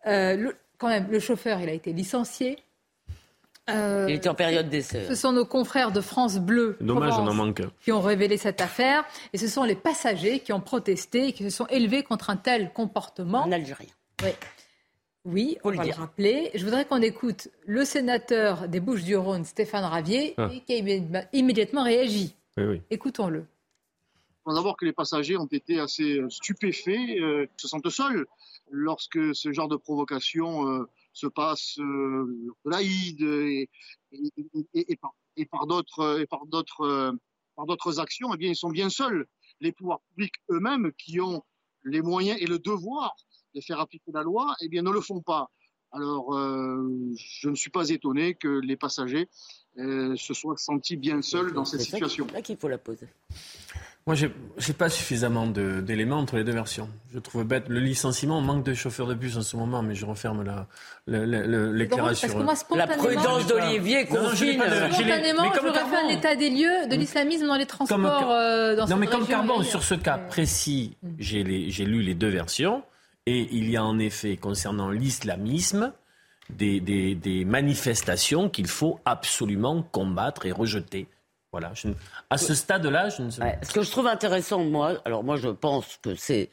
Euh, 0.08 0.36
le, 0.36 0.56
quand 0.78 0.90
même, 0.90 1.08
le 1.10 1.20
chauffeur, 1.20 1.60
il 1.62 1.70
a 1.70 1.74
été 1.74 1.94
licencié. 1.94 2.58
Euh, 3.70 4.08
il 4.10 4.16
était 4.16 4.28
en 4.28 4.36
période 4.36 4.70
d'essai. 4.70 5.06
Ce 5.08 5.16
sont 5.16 5.32
nos 5.32 5.46
confrères 5.46 5.94
de 5.94 6.02
France 6.02 6.38
Bleu 6.38 6.76
Dommage, 6.82 7.14
on 7.18 7.28
en 7.28 7.34
manque. 7.34 7.62
qui 7.82 7.94
ont 7.94 8.02
révélé 8.02 8.36
cette 8.38 8.60
affaire. 8.60 9.06
Et 9.32 9.38
ce 9.38 9.48
sont 9.48 9.64
les 9.64 9.76
passagers 9.76 10.40
qui 10.40 10.52
ont 10.52 10.60
protesté 10.60 11.28
et 11.28 11.34
qui 11.34 11.44
se 11.44 11.50
sont 11.50 11.68
élevés 11.68 12.04
contre 12.04 12.30
un 12.30 12.36
tel 12.36 12.74
comportement. 12.74 13.44
En 13.44 13.52
Algérien. 13.52 13.88
Oui. 14.24 14.32
Oui, 15.26 15.58
on 15.64 15.72
va 15.72 15.86
le 15.86 15.94
rappeler. 15.94 16.52
Je 16.54 16.66
voudrais 16.66 16.84
qu'on 16.84 17.02
écoute 17.02 17.48
le 17.66 17.86
sénateur 17.86 18.68
des 18.68 18.82
Bouches-du-Rhône, 18.82 19.46
Stéphane 19.46 19.86
Ravier, 19.86 20.34
ah. 20.38 20.50
qui 20.68 20.74
a 20.74 21.24
immédiatement 21.32 21.84
réagi. 21.86 22.36
Oui, 22.58 22.64
oui. 22.66 22.82
Écoutons-le. 22.92 23.46
Il 24.46 24.52
faut 24.52 24.56
d'abord 24.56 24.76
que 24.76 24.84
les 24.84 24.92
passagers 24.92 25.38
ont 25.38 25.46
été 25.46 25.80
assez 25.80 26.18
euh, 26.18 26.30
stupéfaits, 26.30 27.18
euh, 27.22 27.48
se 27.56 27.70
sentent 27.70 27.90
seuls 27.90 28.26
lorsque 28.72 29.34
ce 29.34 29.54
genre 29.54 29.70
de 29.70 29.78
provocation 29.78 30.68
euh, 30.68 30.90
se 31.14 31.28
passe 31.28 31.80
euh, 31.80 32.54
de 32.66 32.70
l'Aïd 32.70 33.22
et, 33.22 33.70
et, 34.74 34.96
par, 34.98 35.14
et 35.38 35.46
par 35.46 35.66
d'autres 35.66 36.20
et 36.20 36.26
par 36.26 36.46
d'autres 36.46 37.16
par 37.56 37.66
d'autres 37.66 38.02
actions. 38.02 38.34
Eh 38.34 38.38
bien, 38.38 38.50
ils 38.50 38.56
sont 38.58 38.70
bien 38.70 38.90
seuls. 38.90 39.28
Les 39.62 39.72
pouvoirs 39.72 40.02
publics 40.10 40.36
eux-mêmes 40.52 40.92
qui 40.98 41.22
ont 41.22 41.42
les 41.86 42.02
moyens 42.02 42.38
et 42.42 42.46
le 42.46 42.60
devoir 42.60 43.16
de 43.56 43.62
faire 43.62 43.80
appliquer 43.80 44.12
la 44.14 44.24
loi, 44.24 44.56
eh 44.60 44.68
bien, 44.68 44.82
ne 44.82 44.92
le 44.92 45.00
font 45.00 45.22
pas. 45.22 45.52
Alors, 45.92 46.34
je 46.34 47.50
ne 47.50 47.56
suis 47.56 47.70
pas 47.70 47.90
étonné 47.90 48.34
que 48.34 48.48
les 48.48 48.76
passagers 48.76 49.30
se 49.78 50.34
soient 50.34 50.58
sentis 50.58 50.98
bien 50.98 51.22
seuls 51.22 51.54
dans 51.54 51.64
cette 51.64 51.82
situation. 51.82 52.26
C'est 52.28 52.34
là 52.34 52.42
qu'il 52.42 52.58
faut 52.58 52.68
la 52.68 52.80
poser. 52.80 53.08
Moi, 54.06 54.16
je 54.16 54.26
n'ai 54.26 54.74
pas 54.78 54.90
suffisamment 54.90 55.48
d'éléments 55.48 56.18
entre 56.18 56.36
les 56.36 56.44
deux 56.44 56.52
versions. 56.52 56.90
Je 57.14 57.20
trouve 57.20 57.46
bête. 57.46 57.70
Le 57.70 57.80
licenciement, 57.80 58.40
on 58.40 58.42
manque 58.42 58.66
de 58.66 58.74
chauffeurs 58.74 59.08
de 59.08 59.14
bus 59.14 59.38
en 59.38 59.42
ce 59.42 59.56
moment, 59.56 59.82
mais 59.82 59.96
je 59.96 60.06
referme 60.06 60.44
l'éclairage 61.08 62.18
sur... 62.18 62.38
la 62.76 62.88
prudence 62.88 63.48
d'Olivier 63.48 64.06
confine. 64.06 64.62
Spontanément, 64.92 65.54
j'aurais 65.54 65.86
fait 65.86 66.06
un 66.06 66.10
état 66.10 66.36
des 66.36 66.50
lieux 66.50 66.88
de 66.90 66.96
l'islamisme 66.98 67.48
dans 67.48 67.56
les 67.56 67.66
transports 67.66 68.32
euh, 68.32 68.76
dans 68.76 68.88
Non, 68.88 68.98
mais 68.98 69.08
comme 69.08 69.26
Carbon, 69.26 69.64
sur 69.64 69.84
ce 69.84 69.96
cas 69.96 70.18
précis, 70.18 70.98
mm. 71.02 71.10
j'ai 71.20 71.86
lu 71.86 72.02
les 72.02 72.14
deux 72.14 72.30
versions, 72.30 72.84
et 73.26 73.48
il 73.54 73.70
y 73.70 73.78
a 73.78 73.86
en 73.86 74.00
effet, 74.00 74.36
concernant 74.36 74.90
l'islamisme, 74.90 75.94
des, 76.50 76.82
des 76.82 77.46
manifestations 77.46 78.50
qu'il 78.50 78.68
faut 78.68 79.00
absolument 79.06 79.82
combattre 79.82 80.46
et 80.46 80.52
rejeter. 80.52 81.08
Voilà. 81.54 81.72
à 82.32 82.38
ce 82.40 82.56
stade-là, 82.56 83.10
je 83.10 83.22
ne 83.22 83.30
sais 83.30 83.40
pas. 83.40 83.64
ce 83.64 83.72
que 83.72 83.84
je 83.84 83.92
trouve 83.92 84.08
intéressant, 84.08 84.64
moi, 84.64 85.00
alors 85.06 85.24
moi, 85.24 85.38
je 85.38 85.50
pense 85.50 86.00
que 86.02 86.16
c'est 86.16 86.50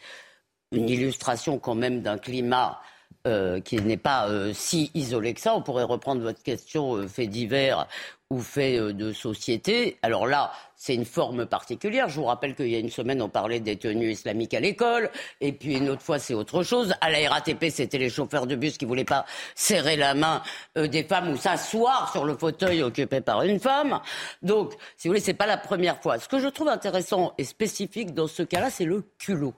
une 0.73 0.91
illustration 0.91 1.59
quand 1.59 1.75
même 1.75 2.03
d'un 2.03 2.19
climat 2.19 2.81
euh, 3.27 3.61
qui 3.61 3.77
n'est 3.77 3.99
pas 3.99 4.31
euh, 4.31 4.55
si 4.55 4.91
isolé 4.95 5.35
que 5.35 5.43
ça. 5.43 5.55
On 5.55 5.61
pourrait 5.61 5.85
reprendre 5.85 6.23
votre 6.23 6.43
question 6.43 6.97
euh, 6.97 7.07
fait 7.07 7.27
divers 7.27 7.87
ou 8.31 8.41
fait 8.41 8.79
de 8.95 9.13
société. 9.13 9.99
Alors 10.01 10.27
là, 10.27 10.53
c'est 10.75 10.95
une 10.95 11.05
forme 11.05 11.45
particulière. 11.45 12.09
Je 12.09 12.19
vous 12.19 12.25
rappelle 12.25 12.55
qu'il 12.55 12.69
y 12.69 12.77
a 12.77 12.79
une 12.79 12.89
semaine, 12.89 13.21
on 13.21 13.29
parlait 13.29 13.61
des 13.61 13.77
tenues 13.77 14.13
islamiques 14.13 14.55
à 14.55 14.61
l'école, 14.61 15.11
et 15.41 15.53
puis 15.53 15.77
une 15.77 15.91
autre 15.91 16.01
fois, 16.01 16.19
c'est 16.19 16.33
autre 16.33 16.63
chose. 16.63 16.95
À 17.01 17.11
la 17.11 17.29
RATP, 17.29 17.67
c'était 17.71 17.99
les 17.99 18.09
chauffeurs 18.09 18.47
de 18.47 18.55
bus 18.55 18.79
qui 18.79 18.85
voulaient 18.85 19.05
pas 19.05 19.27
serrer 19.57 19.97
la 19.97 20.15
main 20.15 20.43
des 20.77 21.03
femmes 21.03 21.31
ou 21.31 21.37
s'asseoir 21.37 22.13
sur 22.13 22.25
le 22.25 22.37
fauteuil 22.37 22.85
occupé 22.85 23.21
par 23.21 23.43
une 23.43 23.59
femme. 23.59 24.01
Donc, 24.43 24.75
si 24.97 25.09
vous 25.09 25.13
voulez, 25.13 25.21
c'est 25.21 25.35
pas 25.35 25.47
la 25.47 25.59
première 25.59 26.01
fois. 26.01 26.21
Ce 26.21 26.29
que 26.29 26.39
je 26.39 26.47
trouve 26.47 26.69
intéressant 26.69 27.35
et 27.37 27.45
spécifique 27.45 28.15
dans 28.15 28.29
ce 28.29 28.45
cas-là, 28.45 28.71
c'est 28.71 28.85
le 28.85 29.03
culot. 29.19 29.55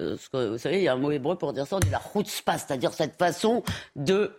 Euh, 0.00 0.16
vous 0.32 0.58
savez, 0.58 0.78
il 0.78 0.82
y 0.82 0.88
a 0.88 0.94
un 0.94 0.96
mot 0.96 1.10
hébreu 1.10 1.36
pour 1.36 1.52
dire 1.52 1.66
ça, 1.66 1.76
on 1.76 1.80
dit 1.80 1.90
la 1.90 2.00
chutzpah, 2.00 2.58
c'est-à-dire 2.58 2.92
cette 2.92 3.16
façon 3.16 3.62
de 3.94 4.32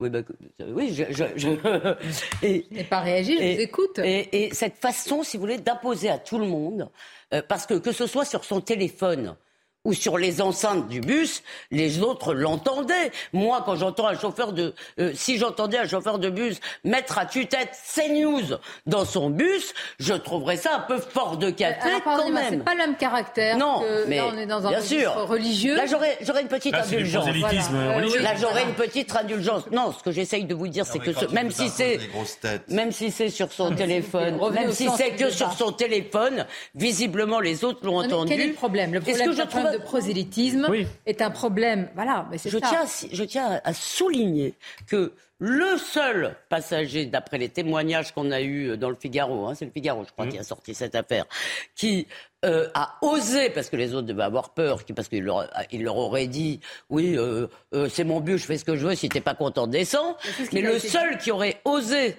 oui, 0.00 0.10
bah, 0.10 0.20
oui, 0.66 0.92
je, 0.92 1.04
je, 1.10 1.24
je... 1.36 2.74
n'ai 2.74 2.84
pas 2.84 3.00
réagi, 3.00 3.38
je 3.38 3.54
vous 3.54 3.60
écoute. 3.60 4.00
Et, 4.00 4.50
cette 4.52 4.76
façon, 4.76 5.22
si 5.22 5.36
vous 5.36 5.42
voulez, 5.42 5.58
d'imposer 5.58 6.10
à 6.10 6.18
tout 6.18 6.38
le 6.38 6.46
monde, 6.46 6.90
euh, 7.32 7.40
parce 7.46 7.66
que 7.66 7.74
que 7.74 7.92
ce 7.92 8.08
soit 8.08 8.24
sur 8.24 8.44
son 8.44 8.60
téléphone, 8.60 9.36
ou 9.84 9.94
sur 9.94 10.16
les 10.16 10.40
enceintes 10.40 10.88
du 10.88 11.00
bus, 11.00 11.42
les 11.70 12.02
autres 12.02 12.34
l'entendaient. 12.34 13.10
Moi, 13.32 13.62
quand 13.66 13.74
j'entends 13.74 14.06
un 14.06 14.18
chauffeur 14.18 14.52
de, 14.52 14.74
euh, 15.00 15.12
si 15.14 15.38
j'entendais 15.38 15.78
un 15.78 15.88
chauffeur 15.88 16.18
de 16.18 16.30
bus 16.30 16.60
mettre 16.84 17.18
à 17.18 17.26
tue-tête 17.26 17.70
CNews 17.94 18.58
dans 18.86 19.04
son 19.04 19.30
bus, 19.30 19.74
je 19.98 20.14
trouverais 20.14 20.56
ça 20.56 20.76
un 20.76 20.80
peu 20.80 20.98
fort 20.98 21.36
de 21.36 21.50
café 21.50 21.90
quand 22.04 22.30
même. 22.30 22.44
C'est 22.48 22.64
pas 22.64 22.74
le 22.74 22.78
même 22.78 22.96
caractère. 22.96 23.56
Non, 23.58 23.82
mais 24.06 24.18
là 24.18 24.26
on 24.32 24.38
est 24.38 24.46
dans 24.46 24.66
un 24.66 24.70
bien 24.70 24.80
sûr. 24.80 25.14
religieux. 25.26 25.74
Là 25.74 25.86
j'aurais 25.86 26.18
j'aurais 26.20 26.42
une 26.42 26.48
petite 26.48 26.74
indulgence. 26.74 27.26
Là 27.26 28.34
j'aurais 28.40 28.62
une 28.62 28.74
petite 28.74 29.14
indulgence. 29.16 29.64
Non, 29.72 29.92
ce 29.92 30.02
que 30.02 30.12
j'essaye 30.12 30.44
de 30.44 30.54
vous 30.54 30.68
dire, 30.68 30.86
c'est 30.86 31.00
que 31.00 31.32
même 31.32 31.50
si 31.50 31.68
c'est 31.68 31.98
même 32.68 32.92
si 32.92 33.10
c'est 33.10 33.30
sur 33.30 33.52
son 33.52 33.74
téléphone, 33.74 34.38
même 34.52 34.72
si 34.72 34.88
c'est 34.96 35.10
que 35.10 35.30
sur 35.30 35.52
son 35.52 35.72
téléphone, 35.72 36.46
visiblement 36.74 37.40
les 37.40 37.64
autres 37.64 37.84
l'ont 37.84 37.98
entendu. 37.98 38.28
Quel 38.28 38.40
est 38.40 38.46
le 38.48 38.52
problème? 38.54 38.94
Le 38.94 39.00
problème, 39.00 39.30
que 39.30 39.36
je 39.36 39.42
trouve 39.42 39.71
de 39.72 39.78
prosélytisme 39.78 40.68
est 41.06 41.22
un 41.22 41.30
problème. 41.30 41.88
Voilà, 41.94 42.26
mais 42.30 42.38
je, 42.38 42.58
Tiens, 42.58 42.84
je 43.12 43.24
tiens 43.24 43.60
à 43.64 43.72
souligner 43.72 44.54
que 44.86 45.12
le 45.44 45.76
seul 45.76 46.36
passager, 46.48 47.06
d'après 47.06 47.36
les 47.36 47.48
témoignages 47.48 48.12
qu'on 48.12 48.30
a 48.30 48.40
eus 48.40 48.76
dans 48.76 48.90
le 48.90 48.94
Figaro, 48.94 49.46
hein, 49.46 49.54
c'est 49.56 49.64
le 49.64 49.72
Figaro, 49.72 50.04
je 50.04 50.12
crois, 50.12 50.28
qui 50.28 50.38
a 50.38 50.44
sorti 50.44 50.72
cette 50.72 50.94
affaire, 50.94 51.24
qui 51.74 52.06
euh, 52.44 52.68
a 52.74 52.96
osé, 53.02 53.50
parce 53.50 53.68
que 53.68 53.74
les 53.74 53.92
autres 53.92 54.06
devaient 54.06 54.22
avoir 54.22 54.50
peur, 54.50 54.84
parce 54.94 55.08
qu'il 55.08 55.24
leur, 55.24 55.50
il 55.72 55.82
leur 55.82 55.96
aurait 55.96 56.28
dit, 56.28 56.60
oui, 56.90 57.16
euh, 57.16 57.48
euh, 57.74 57.88
c'est 57.88 58.04
mon 58.04 58.20
but, 58.20 58.38
je 58.38 58.46
fais 58.46 58.56
ce 58.56 58.64
que 58.64 58.76
je 58.76 58.86
veux, 58.86 58.94
si 58.94 59.08
t'es 59.08 59.20
pas 59.20 59.34
content, 59.34 59.66
descends. 59.66 60.16
Mais 60.52 60.60
le 60.60 60.78
seul 60.78 61.18
qui 61.18 61.32
aurait 61.32 61.60
osé 61.64 62.16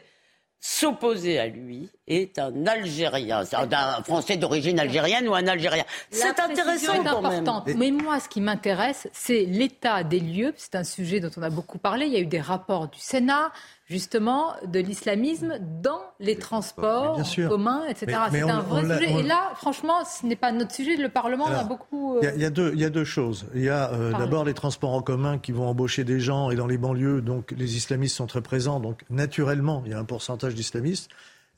s'opposer 0.66 1.40
à 1.40 1.48
lui 1.48 1.90
est 2.08 2.40
un 2.40 2.66
Algérien, 2.68 3.44
un 3.52 4.04
Français 4.04 4.38
d'origine 4.38 4.80
algérienne 4.80 5.28
ou 5.28 5.36
un 5.36 5.46
Algérien. 5.46 5.84
C'est 6.10 6.40
intéressant 6.40 7.04
quand 7.04 7.22
même. 7.66 7.78
Mais 7.78 7.92
moi, 7.92 8.22
ce 8.22 8.30
qui 8.30 8.40
m'intéresse, 8.40 9.10
c'est 9.12 9.44
l'état 9.44 10.06
des 10.06 10.22
lieux. 10.22 10.54
C'est 10.56 10.76
un 10.76 10.86
sujet 10.86 11.20
dont 11.20 11.32
on 11.36 11.42
a 11.42 11.50
beaucoup 11.50 11.80
parlé. 11.80 12.06
Il 12.06 12.14
y 12.14 12.16
a 12.16 12.22
eu 12.22 12.28
des 12.28 12.40
rapports 12.40 12.88
du 12.88 12.98
Sénat 12.98 13.52
justement 13.94 14.56
de 14.66 14.80
l'islamisme 14.80 15.60
dans 15.84 16.02
les 16.20 16.36
transports 16.36 17.22
communs, 17.48 17.84
etc. 17.88 18.18
C'est 18.32 18.42
un 18.42 18.62
vrai 18.62 18.82
sujet. 18.98 19.20
Et 19.20 19.24
là, 19.24 19.52
franchement, 19.56 20.04
ce 20.04 20.26
n'est 20.26 20.36
pas 20.36 20.52
notre 20.52 20.74
sujet. 20.74 20.98
Le 20.98 21.10
Parlement 21.10 21.46
a 21.46 21.64
beaucoup. 21.64 22.18
Il 22.22 22.42
y, 22.42 22.46
a 22.46 22.50
deux 22.50 23.04
choses. 23.04 23.46
Il 23.54 23.62
y 23.62 23.70
a 23.70 23.92
euh, 23.92 24.12
d'abord 24.14 24.46
les 24.46 24.56
transports 24.56 24.94
en 24.94 25.04
commun 25.04 25.38
qui 25.38 25.52
vont 25.52 25.68
embaucher 25.68 26.04
des 26.04 26.20
gens 26.20 26.50
et 26.50 26.56
dans 26.56 26.66
les 26.66 26.80
banlieues, 26.80 27.22
donc 27.22 27.54
les 27.56 27.78
islamistes 27.78 28.16
sont 28.16 28.26
très 28.26 28.42
présents. 28.42 28.80
Donc 28.80 29.04
naturellement, 29.12 29.84
il 29.86 29.92
y 29.92 29.94
a 29.94 30.00
un 30.00 30.06
pourcentage 30.06 30.56
d'islamistes. 30.56 31.12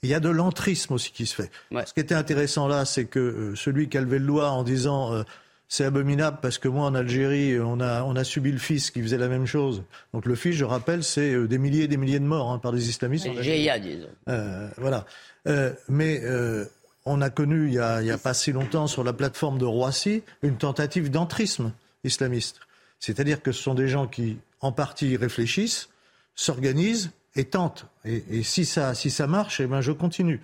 Il 0.04 0.10
y 0.10 0.14
a 0.14 0.20
de 0.20 0.30
l'entrisme 0.30 0.94
aussi 0.94 1.12
qui 1.14 1.26
se 1.26 1.36
fait. 1.36 1.52
Ce 1.86 1.94
qui 1.94 2.02
était 2.02 2.16
intéressant 2.16 2.68
là, 2.68 2.84
c'est 2.84 3.06
que 3.06 3.20
euh, 3.20 3.56
celui 3.56 3.88
qui 3.88 3.98
a 3.98 4.02
levé 4.02 4.20
le 4.20 4.26
doigt 4.26 4.52
en 4.52 4.64
disant 4.64 5.14
euh, 5.14 5.24
c'est 5.68 5.86
abominable 5.86 6.38
parce 6.42 6.58
que 6.58 6.68
moi, 6.68 6.86
en 6.86 6.96
Algérie, 6.96 7.60
on 7.60 7.80
a, 7.80 8.04
on 8.04 8.16
a 8.16 8.24
subi 8.24 8.52
le 8.52 8.60
fils 8.60 8.92
qui 8.92 9.02
faisait 9.02 9.18
la 9.18 9.28
même 9.28 9.46
chose. 9.46 9.84
Donc 10.14 10.26
le 10.26 10.36
fils, 10.36 10.54
je 10.56 10.66
rappelle, 10.66 11.04
c'est 11.04 11.34
euh, 11.34 11.48
des 11.48 11.58
milliers 11.58 11.84
et 11.84 11.88
des 11.88 11.98
milliers 11.98 12.20
de 12.20 12.26
morts 12.26 12.52
hein, 12.52 12.60
par 12.60 12.72
des 12.72 12.88
islamistes. 12.90 13.28
GIA, 13.42 13.80
disons. 13.80 14.08
Euh, 14.30 14.70
voilà. 14.78 15.06
Euh, 15.48 15.74
mais 15.90 16.22
euh, 16.24 16.66
on 17.06 17.22
a 17.22 17.30
connu, 17.30 17.68
il 17.68 17.74
y 17.74 17.80
a, 17.80 17.96
a 17.96 18.18
pas 18.18 18.34
si 18.34 18.52
longtemps, 18.52 18.88
sur 18.88 19.04
la 19.04 19.14
plateforme 19.14 19.58
de 19.58 19.66
Roissy, 19.66 20.24
une 20.44 20.58
tentative 20.58 21.10
d'entrisme 21.10 21.72
islamiste. 22.04 22.60
C'est-à-dire 23.00 23.42
que 23.42 23.52
ce 23.52 23.62
sont 23.62 23.74
des 23.74 23.88
gens 23.88 24.08
qui, 24.08 24.38
en 24.62 24.72
partie, 24.72 25.18
réfléchissent, 25.18 25.90
s'organisent 26.36 27.12
et 27.36 27.46
tentent. 27.46 27.88
Et, 28.06 28.24
et, 28.30 28.44
si, 28.44 28.66
ça, 28.66 28.94
si 28.94 29.10
ça 29.10 29.28
marche, 29.28 29.60
eh 29.60 29.68
ben, 29.68 29.82
je 29.82 29.92
continue. 29.92 30.42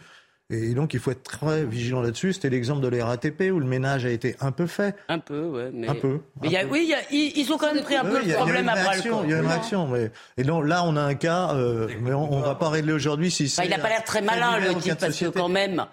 Et 0.52 0.74
donc, 0.74 0.94
il 0.94 1.00
faut 1.00 1.12
être 1.12 1.24
très 1.24 1.66
vigilant 1.66 2.02
là-dessus. 2.02 2.34
C'était 2.34 2.50
l'exemple 2.50 2.82
de 2.82 2.88
la 2.90 3.06
RATP 3.06 3.52
où 3.52 3.60
le 3.60 3.66
ménage 3.66 4.06
a 4.06 4.10
été 4.10 4.36
un 4.42 4.52
peu 4.52 4.68
fait. 4.68 4.96
Un 5.08 5.20
peu, 5.20 5.46
ouais. 5.46 5.70
Mais... 5.74 5.88
Un 5.88 5.96
peu. 5.96 6.20
Mais 6.42 6.50
y 6.50 6.58
a, 6.58 6.66
oui, 6.66 6.88
y 6.90 6.94
a, 6.94 7.00
ils 7.12 7.52
ont 7.54 7.58
quand 7.58 7.74
même 7.74 7.84
pris 7.84 7.96
un 7.96 8.04
peu 8.04 8.22
le 8.24 8.34
problème 8.34 8.68
à 8.68 8.74
bras 8.74 8.96
le 8.96 9.02
Il 9.24 9.30
y 9.30 9.34
a 9.34 9.38
une 9.40 9.48
réaction. 9.48 9.88
Mais... 9.88 10.12
Et 10.38 10.44
donc, 10.44 10.68
là, 10.68 10.84
on 10.86 10.98
a 10.98 11.02
un 11.02 11.16
cas, 11.16 11.54
euh, 11.56 11.88
mais 12.02 12.14
on 12.14 12.40
ne 12.40 12.44
va 12.44 12.56
pas 12.56 12.70
régler 12.70 12.94
aujourd'hui 12.94 13.32
si 13.32 13.48
c'est. 13.48 13.64
il 13.64 13.70
n'a 13.70 13.80
pas 13.80 13.90
l'air 13.90 14.04
très 14.04 14.22
malin, 14.22 14.60
le 14.60 14.76
type, 14.76 14.96
parce 15.00 15.18
que 15.18 15.28
quand 15.28 15.50
même. 15.50 15.76
Non 15.76 15.86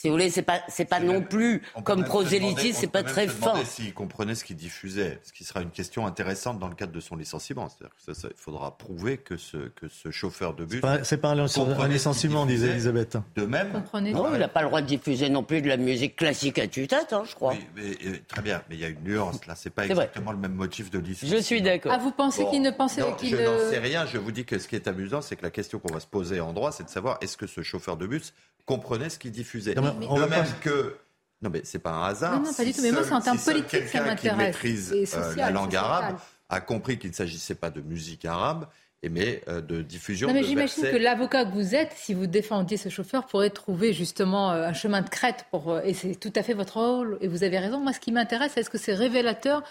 si 0.00 0.08
vous 0.08 0.14
voulez, 0.14 0.30
c'est 0.30 0.40
pas, 0.40 0.62
c'est 0.68 0.86
pas 0.86 0.98
non 0.98 1.20
plus 1.20 1.60
comme 1.84 2.04
prosélytisme, 2.04 2.78
c'est 2.80 2.86
pas 2.86 3.02
très 3.02 3.28
fin. 3.28 3.62
S'il 3.66 3.92
comprenait 3.92 4.34
ce 4.34 4.44
qu'il 4.44 4.56
diffusait, 4.56 5.20
ce 5.22 5.30
qui 5.30 5.44
sera 5.44 5.60
une 5.60 5.68
question 5.68 6.06
intéressante 6.06 6.58
dans 6.58 6.68
le 6.68 6.74
cadre 6.74 6.92
de 6.92 7.00
son 7.00 7.16
licenciement. 7.16 7.68
C'est-à-dire 7.68 8.30
il 8.34 8.40
faudra 8.40 8.78
prouver 8.78 9.18
que 9.18 9.36
ce, 9.36 9.58
que 9.58 9.88
ce 9.88 10.10
chauffeur 10.10 10.54
de 10.54 10.64
bus. 10.64 10.80
C'est 11.02 11.18
pas, 11.18 11.32
un 11.32 11.88
licenciement, 11.88 12.46
disait 12.46 12.70
Elisabeth. 12.70 13.18
De 13.36 13.44
même. 13.44 13.82
Non, 13.92 14.32
il 14.32 14.38
n'a 14.38 14.48
pas 14.48 14.62
le 14.62 14.68
droit 14.68 14.80
de 14.80 14.86
diffuser 14.86 15.28
non 15.28 15.42
plus 15.42 15.60
de 15.60 15.68
la 15.68 15.76
musique 15.76 16.16
classique 16.16 16.58
à 16.58 16.66
tue-tête, 16.66 17.12
hein, 17.12 17.24
je 17.26 17.34
crois. 17.34 17.52
Oui, 17.52 17.66
mais, 17.76 18.22
très 18.26 18.40
bien, 18.40 18.62
mais 18.70 18.76
il 18.76 18.80
y 18.80 18.86
a 18.86 18.88
une 18.88 19.04
nuance 19.04 19.44
là. 19.46 19.54
C'est 19.54 19.68
pas 19.68 19.84
exactement 19.84 20.32
le 20.32 20.38
même 20.38 20.54
motif 20.54 20.90
de 20.90 20.98
licenciement. 20.98 21.36
Je 21.36 21.42
suis 21.42 21.60
d'accord. 21.60 21.92
Ah, 21.94 21.98
vous 21.98 22.12
pensez 22.12 22.46
qu'il 22.46 22.62
ne 22.62 22.70
pensait 22.70 23.02
qu'il. 23.18 23.28
Je 23.28 23.36
n'en 23.36 23.70
sais 23.70 23.78
rien. 23.78 24.06
Je 24.06 24.16
vous 24.16 24.32
dis 24.32 24.46
que 24.46 24.58
ce 24.58 24.66
qui 24.66 24.76
est 24.76 24.88
amusant, 24.88 25.20
c'est 25.20 25.36
que 25.36 25.42
la 25.42 25.50
question 25.50 25.78
qu'on 25.78 25.92
va 25.92 26.00
se 26.00 26.06
poser 26.06 26.40
en 26.40 26.54
droit, 26.54 26.72
c'est 26.72 26.84
de 26.84 26.88
savoir 26.88 27.18
est-ce 27.20 27.36
que 27.36 27.46
ce 27.46 27.60
chauffeur 27.60 27.98
de 27.98 28.06
bus 28.06 28.32
comprenait 28.70 29.10
ce 29.10 29.18
qu'il 29.18 29.32
diffusait. 29.32 29.74
on 29.78 30.20
de 30.20 30.24
même 30.26 30.46
que 30.60 30.96
non, 31.42 31.50
mais 31.50 31.62
c'est 31.64 31.78
pas 31.78 31.92
un 31.92 32.04
hasard. 32.04 32.38
Non, 32.38 32.46
non 32.46 32.52
pas 32.52 32.64
du 32.64 32.72
tout. 32.72 32.82
Mais 32.82 32.92
moi, 32.92 33.02
c'est 33.02 33.12
en 33.12 33.20
termes 33.20 33.38
politiques, 33.38 33.88
ça 33.88 34.02
m'intéresse. 34.02 34.20
qui 34.20 34.36
maîtrise 34.36 34.92
euh, 35.14 35.34
la 35.36 35.50
langue 35.50 35.74
arabe 35.74 36.18
a 36.48 36.60
compris 36.60 36.98
qu'il 36.98 37.10
ne 37.10 37.14
s'agissait 37.14 37.54
pas 37.54 37.70
de 37.70 37.80
musique 37.80 38.24
arabe, 38.24 38.66
mais 39.08 39.40
euh, 39.48 39.62
de 39.62 39.80
diffusion 39.80 40.28
non, 40.28 40.34
mais 40.34 40.42
j'imagine 40.42 40.82
que 40.82 40.96
l'avocat 40.96 41.46
que 41.46 41.52
vous 41.52 41.74
êtes, 41.74 41.92
si 41.96 42.12
vous 42.12 42.26
défendiez 42.26 42.76
ce 42.76 42.90
chauffeur, 42.90 43.26
pourrait 43.26 43.50
trouver 43.50 43.94
justement 43.94 44.52
euh, 44.52 44.66
un 44.66 44.74
chemin 44.74 45.00
de 45.00 45.08
crête 45.08 45.46
pour. 45.50 45.78
et 45.80 45.94
c'est 45.94 46.14
tout 46.14 46.32
à 46.36 46.42
fait 46.42 46.54
votre 46.54 46.78
rôle. 46.78 47.16
Et 47.22 47.28
vous 47.28 47.42
avez 47.42 47.58
raison. 47.58 47.80
Moi, 47.80 47.94
ce 47.94 48.00
qui 48.00 48.12
m'intéresse, 48.12 48.56
est-ce 48.56 48.68
que 48.68 48.78
c'est 48.78 48.94
révélateur 48.94 49.62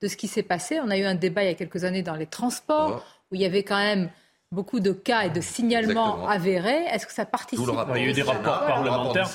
de 0.00 0.08
ce 0.08 0.16
qui 0.16 0.28
s'est 0.28 0.42
passé? 0.42 0.80
On 0.80 0.88
a 0.88 0.96
eu 0.96 1.04
un 1.04 1.14
débat 1.14 1.44
il 1.44 1.48
y 1.48 1.52
a 1.52 1.54
quelques 1.54 1.84
années 1.84 2.02
dans 2.02 2.16
les 2.16 2.26
transports 2.26 3.04
où 3.30 3.34
il 3.34 3.42
y 3.42 3.44
avait 3.44 3.64
quand 3.64 3.76
même 3.76 4.08
beaucoup 4.52 4.80
de 4.80 4.92
cas 4.92 5.22
et 5.22 5.30
de 5.30 5.40
signalements 5.40 6.26
avérés. 6.26 6.84
Est-ce 6.92 7.06
que 7.06 7.12
ça 7.12 7.26
participe 7.26 7.66
Il 7.94 8.02
y 8.02 8.06
a 8.06 8.08
eu 8.08 8.12
des 8.12 8.22
rapports 8.22 8.66
parlementaires. 8.66 9.28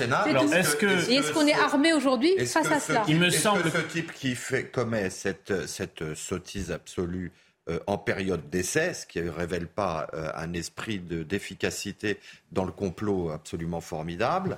est-ce 0.53 0.75
que 0.75 0.85
est-ce 0.85 1.31
qu'on 1.31 1.47
est 1.47 1.53
armé 1.53 1.93
aujourd'hui 1.93 2.33
face 2.45 2.71
à 2.71 2.79
cela 2.79 3.03
Il 3.07 3.19
me 3.19 3.29
semble 3.29 3.63
que 3.63 3.69
ce 3.69 3.81
type 3.81 4.11
qui 4.13 4.35
fait 4.35 4.65
commet 4.65 5.09
cette 5.09 5.67
cette 5.67 6.15
sottise 6.15 6.71
absolue 6.71 7.31
euh, 7.69 7.79
en 7.87 7.97
période 7.97 8.49
d'essai, 8.49 8.93
ce 8.93 9.05
qui 9.05 9.21
ne 9.21 9.29
révèle 9.29 9.67
pas 9.67 10.07
euh, 10.13 10.29
un 10.35 10.51
esprit 10.51 10.99
d'efficacité 10.99 12.19
dans 12.51 12.65
le 12.65 12.73
complot 12.73 13.29
absolument 13.29 13.79
formidable. 13.79 14.57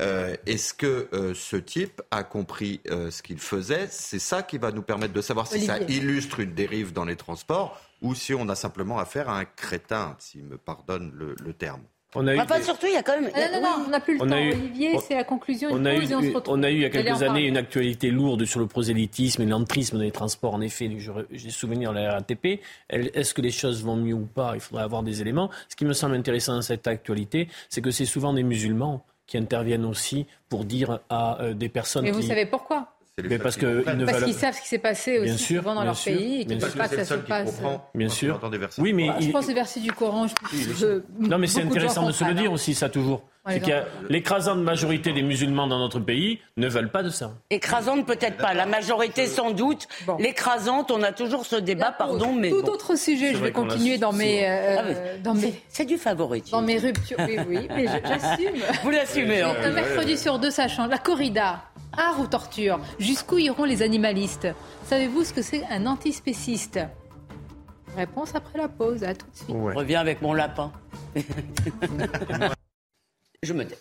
Euh, 0.00 0.36
est-ce 0.46 0.72
que 0.72 1.08
euh, 1.12 1.34
ce 1.34 1.56
type 1.56 2.00
a 2.10 2.24
compris 2.24 2.80
euh, 2.90 3.10
ce 3.10 3.22
qu'il 3.22 3.38
faisait? 3.38 3.88
C'est 3.90 4.18
ça 4.18 4.42
qui 4.42 4.56
va 4.56 4.72
nous 4.72 4.82
permettre 4.82 5.12
de 5.12 5.20
savoir 5.20 5.46
si 5.46 5.66
ça 5.66 5.78
illustre 5.80 6.40
une 6.40 6.54
dérive 6.54 6.92
dans 6.92 7.04
les 7.04 7.16
transports 7.16 7.78
ou 8.02 8.14
si 8.14 8.34
on 8.34 8.48
a 8.48 8.54
simplement 8.54 8.98
affaire 8.98 9.28
à 9.28 9.38
un 9.38 9.44
crétin, 9.44 10.16
s'il 10.18 10.44
me 10.44 10.58
pardonne 10.58 11.12
le, 11.14 11.52
terme. 11.54 11.82
On 12.14 12.26
a 12.26 12.34
eu 12.34 12.40
enfin, 12.40 12.60
surtout, 12.60 12.86
il 12.86 12.92
y 12.92 12.96
a 12.96 13.02
quand 13.02 13.18
même. 13.18 13.30
Ah, 13.34 13.48
non, 13.52 13.62
non, 13.62 13.78
non, 13.78 13.84
on 13.86 13.90
n'a 13.90 14.00
plus 14.00 14.14
le 14.14 14.18
temps. 14.18 14.34
Olivier, 14.34 14.98
c'est 14.98 15.14
la 15.14 15.24
conclusion. 15.24 15.70
On 15.72 15.84
a, 15.86 15.94
eu, 15.94 16.06
on, 16.46 16.62
a 16.62 16.70
eu 16.70 16.74
il 16.74 16.80
y 16.80 16.84
a 16.84 16.90
quelques 16.90 17.22
années 17.22 17.46
une 17.46 17.56
actualité 17.56 18.10
lourde 18.10 18.44
sur 18.44 18.60
le 18.60 18.66
prosélytisme 18.66 19.42
et 19.42 19.46
l'entrisme 19.46 19.96
dans 19.96 20.02
les 20.02 20.10
transports. 20.10 20.52
En 20.52 20.60
effet, 20.60 20.90
j'ai 21.30 21.50
souvenir 21.50 21.92
de 21.92 21.98
la 21.98 22.12
RATP. 22.12 22.60
Est-ce 22.90 23.32
que 23.32 23.40
les 23.40 23.50
choses 23.50 23.82
vont 23.82 23.96
mieux 23.96 24.14
ou 24.14 24.26
pas? 24.26 24.52
Il 24.54 24.60
faudrait 24.60 24.84
avoir 24.84 25.02
des 25.02 25.22
éléments. 25.22 25.50
Ce 25.68 25.76
qui 25.76 25.84
me 25.84 25.94
semble 25.94 26.16
intéressant 26.16 26.54
dans 26.54 26.62
cette 26.62 26.86
actualité, 26.86 27.48
c'est 27.70 27.80
que 27.80 27.90
c'est 27.90 28.04
souvent 28.04 28.34
des 28.34 28.42
musulmans 28.42 29.04
qui 29.26 29.38
interviennent 29.38 29.86
aussi 29.86 30.26
pour 30.50 30.64
dire 30.64 31.00
à 31.08 31.40
euh, 31.40 31.54
des 31.54 31.70
personnes. 31.70 32.04
Mais 32.04 32.10
vous 32.10 32.20
savez 32.20 32.44
pourquoi? 32.44 32.91
Mais 33.22 33.38
parce 33.38 33.56
qu'ils 33.56 33.84
parce 33.84 34.24
qu'ils 34.24 34.34
savent 34.34 34.54
ce 34.54 34.62
qui 34.62 34.68
s'est 34.68 34.78
passé 34.78 35.18
aussi 35.18 35.56
souvent 35.56 35.74
dans 35.74 35.84
leur 35.84 36.00
pays 36.00 36.40
et 36.40 36.46
qu'ils 36.46 36.56
ne 36.56 36.62
veulent 36.62 36.72
pas 36.72 36.88
que 36.88 36.96
ça 36.96 37.04
se 37.04 37.14
passe. 37.14 37.60
Bien 37.94 38.08
sûr. 38.08 38.40
Oui, 38.78 38.94
mais 38.94 39.10
je 39.20 39.30
pense 39.30 39.48
aux 39.48 39.54
versets 39.54 39.80
du 39.80 39.92
Coran. 39.92 40.26
non, 41.18 41.38
mais 41.38 41.46
c'est 41.46 41.62
intéressant 41.62 42.06
de 42.06 42.12
se 42.12 42.24
le 42.24 42.34
dire 42.34 42.52
aussi, 42.52 42.74
ça 42.74 42.88
toujours. 42.88 43.22
l'écrasante 44.08 44.60
majorité 44.60 45.12
des 45.12 45.22
musulmans 45.22 45.66
dans 45.66 45.78
notre 45.78 46.00
pays 46.00 46.38
ne 46.56 46.68
veulent 46.68 46.90
pas 46.90 47.02
de 47.02 47.10
ça. 47.10 47.32
Écrasante 47.50 48.06
peut-être 48.06 48.38
pas, 48.38 48.54
la 48.54 48.64
majorité 48.64 49.26
sans 49.26 49.50
doute. 49.50 49.88
L'écrasante, 50.18 50.90
on 50.90 51.02
a 51.02 51.12
toujours 51.12 51.44
ce 51.44 51.56
débat, 51.56 51.92
pardon, 51.92 52.32
mais 52.32 52.48
tout 52.48 52.64
autre 52.64 52.96
sujet. 52.96 53.34
Je 53.34 53.38
vais 53.38 53.52
continuer 53.52 53.98
dans 53.98 54.12
mes, 54.12 54.48
euh, 54.48 54.76
ah 54.78 55.18
dans 55.22 55.34
mes, 55.34 55.52
c'est 55.68 55.84
du 55.84 55.98
favoritisme. 55.98 56.56
Dans 56.56 56.62
mes 56.62 56.78
ruptures, 56.78 57.18
oui, 57.18 57.36
oui, 57.46 57.68
mais 57.68 57.86
j'assume. 57.86 58.62
Vous 58.82 58.90
l'assumez. 58.90 59.42
Un 59.42 59.70
mercredi 59.70 60.16
sur 60.16 60.38
deux, 60.38 60.50
ça 60.50 60.66
change. 60.66 60.88
La 60.88 60.98
corrida. 60.98 61.62
Art 61.96 62.20
ou 62.20 62.26
torture 62.26 62.80
Jusqu'où 62.98 63.38
iront 63.38 63.64
les 63.64 63.82
animalistes? 63.82 64.48
Savez-vous 64.86 65.24
ce 65.24 65.32
que 65.32 65.42
c'est 65.42 65.64
un 65.66 65.86
antispéciste? 65.86 66.80
Réponse 67.96 68.34
après 68.34 68.58
la 68.58 68.68
pause. 68.68 69.04
À 69.04 69.14
tout 69.14 69.26
de 69.30 69.36
suite. 69.36 69.56
Reviens 69.76 70.00
avec 70.00 70.22
mon 70.22 70.32
lapin. 70.32 70.72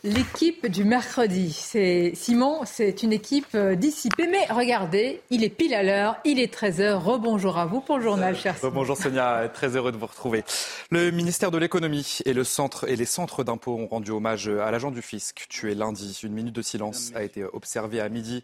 L'équipe 0.03 0.65
du 0.65 0.83
mercredi, 0.83 1.53
c'est 1.53 2.13
Simon, 2.15 2.61
c'est 2.65 3.03
une 3.03 3.13
équipe 3.13 3.53
euh, 3.53 3.75
dissipée, 3.75 4.25
mais 4.25 4.43
regardez, 4.49 5.21
il 5.29 5.43
est 5.43 5.49
pile 5.49 5.75
à 5.75 5.83
l'heure, 5.83 6.17
il 6.25 6.39
est 6.39 6.51
13h. 6.51 6.95
Rebonjour 6.95 7.59
à 7.59 7.67
vous 7.67 7.79
pour 7.79 7.97
le 7.97 8.03
journal, 8.03 8.35
cher 8.35 8.55
Bonjour 8.73 8.97
Sonia, 8.97 9.47
très 9.53 9.75
heureux 9.75 9.91
de 9.91 9.97
vous 9.97 10.07
retrouver. 10.07 10.43
Le 10.89 11.11
ministère 11.11 11.51
de 11.51 11.59
l'économie 11.59 12.21
et, 12.25 12.33
le 12.33 12.43
centre, 12.43 12.89
et 12.89 12.95
les 12.95 13.05
centres 13.05 13.43
d'impôts 13.43 13.77
ont 13.77 13.85
rendu 13.85 14.09
hommage 14.09 14.47
à 14.47 14.71
l'agent 14.71 14.89
du 14.89 15.03
fisc 15.03 15.45
tué 15.47 15.75
lundi. 15.75 16.19
Une 16.23 16.33
minute 16.33 16.55
de 16.55 16.63
silence 16.63 17.11
a 17.13 17.21
été 17.21 17.43
observée 17.43 18.01
à 18.01 18.09
midi. 18.09 18.43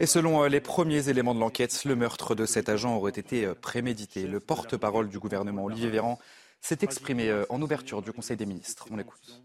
Et 0.00 0.06
selon 0.06 0.42
euh, 0.42 0.48
les 0.48 0.60
premiers 0.60 1.08
éléments 1.08 1.36
de 1.36 1.38
l'enquête, 1.38 1.84
le 1.84 1.94
meurtre 1.94 2.34
de 2.34 2.44
cet 2.44 2.68
agent 2.68 2.92
aurait 2.96 3.12
été 3.12 3.44
euh, 3.44 3.54
prémédité. 3.54 4.26
Le 4.26 4.40
porte-parole 4.40 5.10
du 5.10 5.20
gouvernement, 5.20 5.62
Olivier 5.62 5.90
Véran, 5.90 6.18
s'est 6.60 6.78
exprimé 6.82 7.32
en 7.50 7.62
ouverture 7.62 8.02
du 8.02 8.12
Conseil 8.12 8.36
des 8.36 8.46
ministres. 8.46 8.86
On 8.90 8.96
l'écoute. 8.96 9.40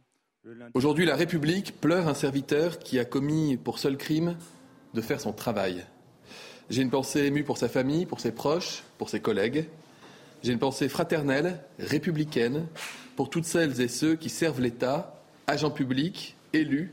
Aujourd'hui, 0.74 1.06
la 1.06 1.16
République 1.16 1.80
pleure 1.80 2.08
un 2.08 2.16
serviteur 2.16 2.80
qui 2.80 2.98
a 2.98 3.06
commis 3.06 3.58
pour 3.58 3.78
seul 3.78 3.96
crime 3.96 4.38
de 4.96 5.02
faire 5.02 5.22
son 5.22 5.34
travail. 5.34 5.86
J'ai 6.72 6.82
une 6.82 6.90
pensée 6.90 7.26
émue 7.26 7.44
pour 7.44 7.60
sa 7.60 7.70
famille, 7.70 8.08
pour 8.08 8.20
ses 8.20 8.32
proches, 8.32 8.84
pour 8.98 9.10
ses 9.10 9.20
collègues. 9.20 9.68
J'ai 10.42 10.52
une 10.52 10.60
pensée 10.60 10.90
fraternelle, 10.90 11.60
républicaine, 11.78 12.66
pour 13.16 13.30
toutes 13.30 13.46
celles 13.46 13.82
et 13.82 13.88
ceux 13.88 14.16
qui 14.16 14.30
servent 14.30 14.62
l'État, 14.62 15.22
agents 15.46 15.70
publics, 15.70 16.36
élus, 16.54 16.92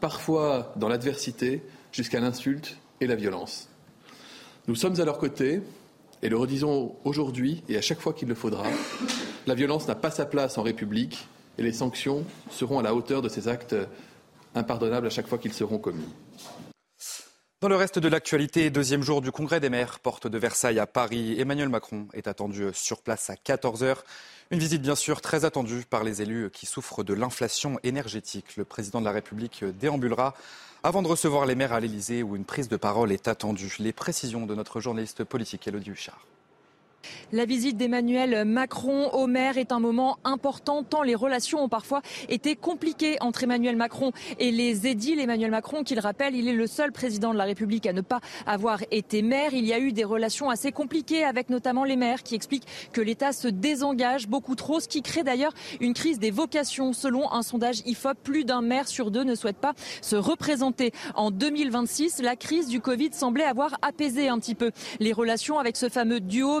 parfois 0.00 0.72
dans 0.74 0.88
l'adversité, 0.88 1.62
jusqu'à 1.92 2.18
l'insulte 2.18 2.78
et 3.00 3.06
la 3.06 3.14
violence. 3.14 3.68
Nous 4.66 4.74
sommes 4.74 5.00
à 5.00 5.04
leur 5.04 5.18
côté, 5.18 5.60
et 6.22 6.28
le 6.28 6.36
redisons 6.36 6.96
aujourd'hui 7.04 7.62
et 7.68 7.76
à 7.76 7.80
chaque 7.80 8.00
fois 8.00 8.12
qu'il 8.12 8.26
le 8.26 8.34
faudra. 8.34 8.66
La 9.46 9.54
violence 9.54 9.86
n'a 9.86 9.94
pas 9.94 10.10
sa 10.10 10.26
place 10.26 10.58
en 10.58 10.62
République 10.62 11.28
et 11.58 11.62
les 11.62 11.72
sanctions 11.72 12.24
seront 12.50 12.78
à 12.78 12.82
la 12.82 12.94
hauteur 12.94 13.20
de 13.20 13.28
ces 13.28 13.48
actes 13.48 13.76
impardonnables 14.54 15.06
à 15.06 15.10
chaque 15.10 15.26
fois 15.26 15.38
qu'ils 15.38 15.52
seront 15.52 15.78
commis. 15.78 16.08
Dans 17.60 17.68
le 17.68 17.74
reste 17.74 17.98
de 17.98 18.08
l'actualité, 18.08 18.70
deuxième 18.70 19.02
jour 19.02 19.20
du 19.20 19.32
Congrès 19.32 19.58
des 19.58 19.68
maires, 19.68 19.98
porte 19.98 20.28
de 20.28 20.38
Versailles 20.38 20.78
à 20.78 20.86
Paris, 20.86 21.40
Emmanuel 21.40 21.68
Macron 21.68 22.06
est 22.14 22.28
attendu 22.28 22.68
sur 22.72 23.02
place 23.02 23.30
à 23.30 23.34
14h. 23.34 23.96
Une 24.52 24.60
visite 24.60 24.80
bien 24.80 24.94
sûr 24.94 25.20
très 25.20 25.44
attendue 25.44 25.84
par 25.90 26.04
les 26.04 26.22
élus 26.22 26.50
qui 26.52 26.66
souffrent 26.66 27.02
de 27.02 27.14
l'inflation 27.14 27.80
énergétique. 27.82 28.56
Le 28.56 28.64
président 28.64 29.00
de 29.00 29.04
la 29.06 29.10
République 29.10 29.64
déambulera 29.64 30.34
avant 30.84 31.02
de 31.02 31.08
recevoir 31.08 31.46
les 31.46 31.56
maires 31.56 31.72
à 31.72 31.80
l'Elysée 31.80 32.22
où 32.22 32.36
une 32.36 32.44
prise 32.44 32.68
de 32.68 32.76
parole 32.76 33.10
est 33.10 33.26
attendue. 33.26 33.74
Les 33.80 33.92
précisions 33.92 34.46
de 34.46 34.54
notre 34.54 34.80
journaliste 34.80 35.24
politique 35.24 35.66
Elodie 35.66 35.90
Huchard. 35.90 36.24
La 37.32 37.44
visite 37.44 37.76
d'Emmanuel 37.76 38.44
Macron 38.44 39.10
au 39.10 39.26
maire 39.26 39.58
est 39.58 39.72
un 39.72 39.80
moment 39.80 40.18
important 40.24 40.82
tant 40.82 41.02
les 41.02 41.14
relations 41.14 41.62
ont 41.62 41.68
parfois 41.68 42.02
été 42.28 42.56
compliquées 42.56 43.16
entre 43.20 43.44
Emmanuel 43.44 43.76
Macron 43.76 44.12
et 44.38 44.50
les 44.50 44.86
édiles. 44.86 45.20
Emmanuel 45.20 45.50
Macron, 45.50 45.82
qu'il 45.82 45.98
rappelle, 46.00 46.34
il 46.34 46.48
est 46.48 46.52
le 46.52 46.66
seul 46.66 46.92
président 46.92 47.32
de 47.32 47.38
la 47.38 47.44
République 47.44 47.86
à 47.86 47.92
ne 47.92 48.00
pas 48.00 48.20
avoir 48.46 48.82
été 48.90 49.22
maire. 49.22 49.54
Il 49.54 49.64
y 49.64 49.72
a 49.72 49.78
eu 49.78 49.92
des 49.92 50.04
relations 50.04 50.50
assez 50.50 50.72
compliquées 50.72 51.24
avec 51.24 51.50
notamment 51.50 51.84
les 51.84 51.96
maires 51.96 52.22
qui 52.22 52.34
expliquent 52.34 52.66
que 52.92 53.00
l'État 53.00 53.32
se 53.32 53.48
désengage 53.48 54.28
beaucoup 54.28 54.54
trop, 54.54 54.80
ce 54.80 54.88
qui 54.88 55.02
crée 55.02 55.22
d'ailleurs 55.22 55.54
une 55.80 55.94
crise 55.94 56.18
des 56.18 56.30
vocations. 56.30 56.92
Selon 56.92 57.32
un 57.32 57.42
sondage 57.42 57.82
IFOP, 57.86 58.14
plus 58.22 58.44
d'un 58.44 58.62
maire 58.62 58.88
sur 58.88 59.10
deux 59.10 59.24
ne 59.24 59.34
souhaite 59.34 59.56
pas 59.56 59.74
se 60.02 60.16
représenter. 60.16 60.92
En 61.14 61.30
2026, 61.30 62.20
la 62.22 62.36
crise 62.36 62.68
du 62.68 62.80
Covid 62.80 63.10
semblait 63.12 63.44
avoir 63.44 63.76
apaisé 63.82 64.28
un 64.28 64.38
petit 64.38 64.54
peu 64.54 64.70
les 65.00 65.12
relations 65.12 65.58
avec 65.58 65.76
ce 65.76 65.88
fameux 65.88 66.20
duo 66.20 66.60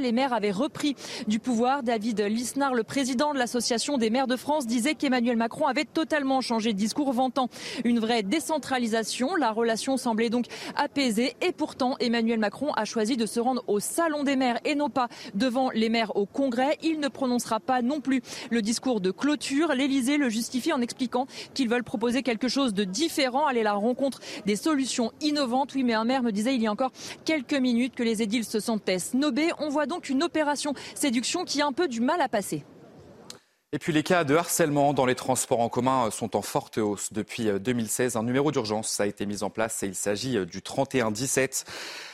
les 0.00 0.12
maires 0.12 0.32
avaient 0.32 0.50
repris 0.50 0.94
du 1.28 1.38
pouvoir. 1.38 1.82
David 1.82 2.20
Lisnard, 2.20 2.74
le 2.74 2.82
président 2.82 3.32
de 3.32 3.38
l'Association 3.38 3.96
des 3.96 4.10
maires 4.10 4.26
de 4.26 4.36
France, 4.36 4.66
disait 4.66 4.94
qu'Emmanuel 4.94 5.36
Macron 5.36 5.66
avait 5.66 5.84
totalement 5.84 6.40
changé 6.40 6.72
de 6.72 6.78
discours, 6.78 7.12
vantant 7.12 7.48
une 7.84 7.98
vraie 7.98 8.22
décentralisation. 8.22 9.34
La 9.34 9.50
relation 9.50 9.96
semblait 9.96 10.30
donc 10.30 10.46
apaisée 10.76 11.34
et 11.40 11.52
pourtant 11.52 11.96
Emmanuel 12.00 12.38
Macron 12.38 12.72
a 12.74 12.84
choisi 12.84 13.16
de 13.16 13.26
se 13.26 13.40
rendre 13.40 13.64
au 13.66 13.80
Salon 13.80 14.24
des 14.24 14.36
maires 14.36 14.60
et 14.64 14.74
non 14.74 14.90
pas 14.90 15.08
devant 15.34 15.70
les 15.70 15.88
maires 15.88 16.16
au 16.16 16.26
Congrès. 16.26 16.78
Il 16.82 17.00
ne 17.00 17.08
prononcera 17.08 17.58
pas 17.58 17.82
non 17.82 18.00
plus 18.00 18.20
le 18.50 18.62
discours 18.62 19.00
de 19.00 19.10
clôture. 19.10 19.74
L'Élysée 19.74 20.18
le 20.18 20.28
justifie 20.28 20.72
en 20.72 20.80
expliquant 20.80 21.26
qu'ils 21.54 21.68
veulent 21.68 21.84
proposer 21.84 22.22
quelque 22.22 22.48
chose 22.48 22.74
de 22.74 22.84
différent, 22.84 23.46
aller 23.46 23.60
à 23.60 23.64
la 23.64 23.72
rencontre 23.72 24.20
des 24.44 24.56
solutions 24.56 25.12
innovantes. 25.20 25.74
Oui, 25.74 25.82
mais 25.82 25.94
un 25.94 26.04
maire 26.04 26.22
me 26.22 26.30
disait 26.30 26.54
il 26.54 26.62
y 26.62 26.66
a 26.66 26.72
encore 26.72 26.92
quelques 27.24 27.54
minutes 27.54 27.94
que 27.94 28.02
les 28.02 28.22
édiles 28.22 28.44
se 28.44 28.60
sentaient 28.60 28.98
snobés. 28.98 29.51
On 29.58 29.68
voit 29.68 29.86
donc 29.86 30.08
une 30.08 30.22
opération 30.22 30.74
séduction 30.94 31.44
qui 31.44 31.62
a 31.62 31.66
un 31.66 31.72
peu 31.72 31.88
du 31.88 32.00
mal 32.00 32.20
à 32.20 32.28
passer. 32.28 32.64
Et 33.74 33.78
puis 33.78 33.94
les 33.94 34.02
cas 34.02 34.24
de 34.24 34.36
harcèlement 34.36 34.92
dans 34.92 35.06
les 35.06 35.14
transports 35.14 35.60
en 35.60 35.70
commun 35.70 36.10
sont 36.10 36.36
en 36.36 36.42
forte 36.42 36.76
hausse. 36.76 37.10
Depuis 37.14 37.48
2016, 37.58 38.16
un 38.16 38.22
numéro 38.22 38.52
d'urgence 38.52 39.00
a 39.00 39.06
été 39.06 39.24
mis 39.24 39.42
en 39.42 39.48
place 39.48 39.82
et 39.82 39.86
il 39.86 39.94
s'agit 39.94 40.44
du 40.44 40.60
3117. 40.60 41.64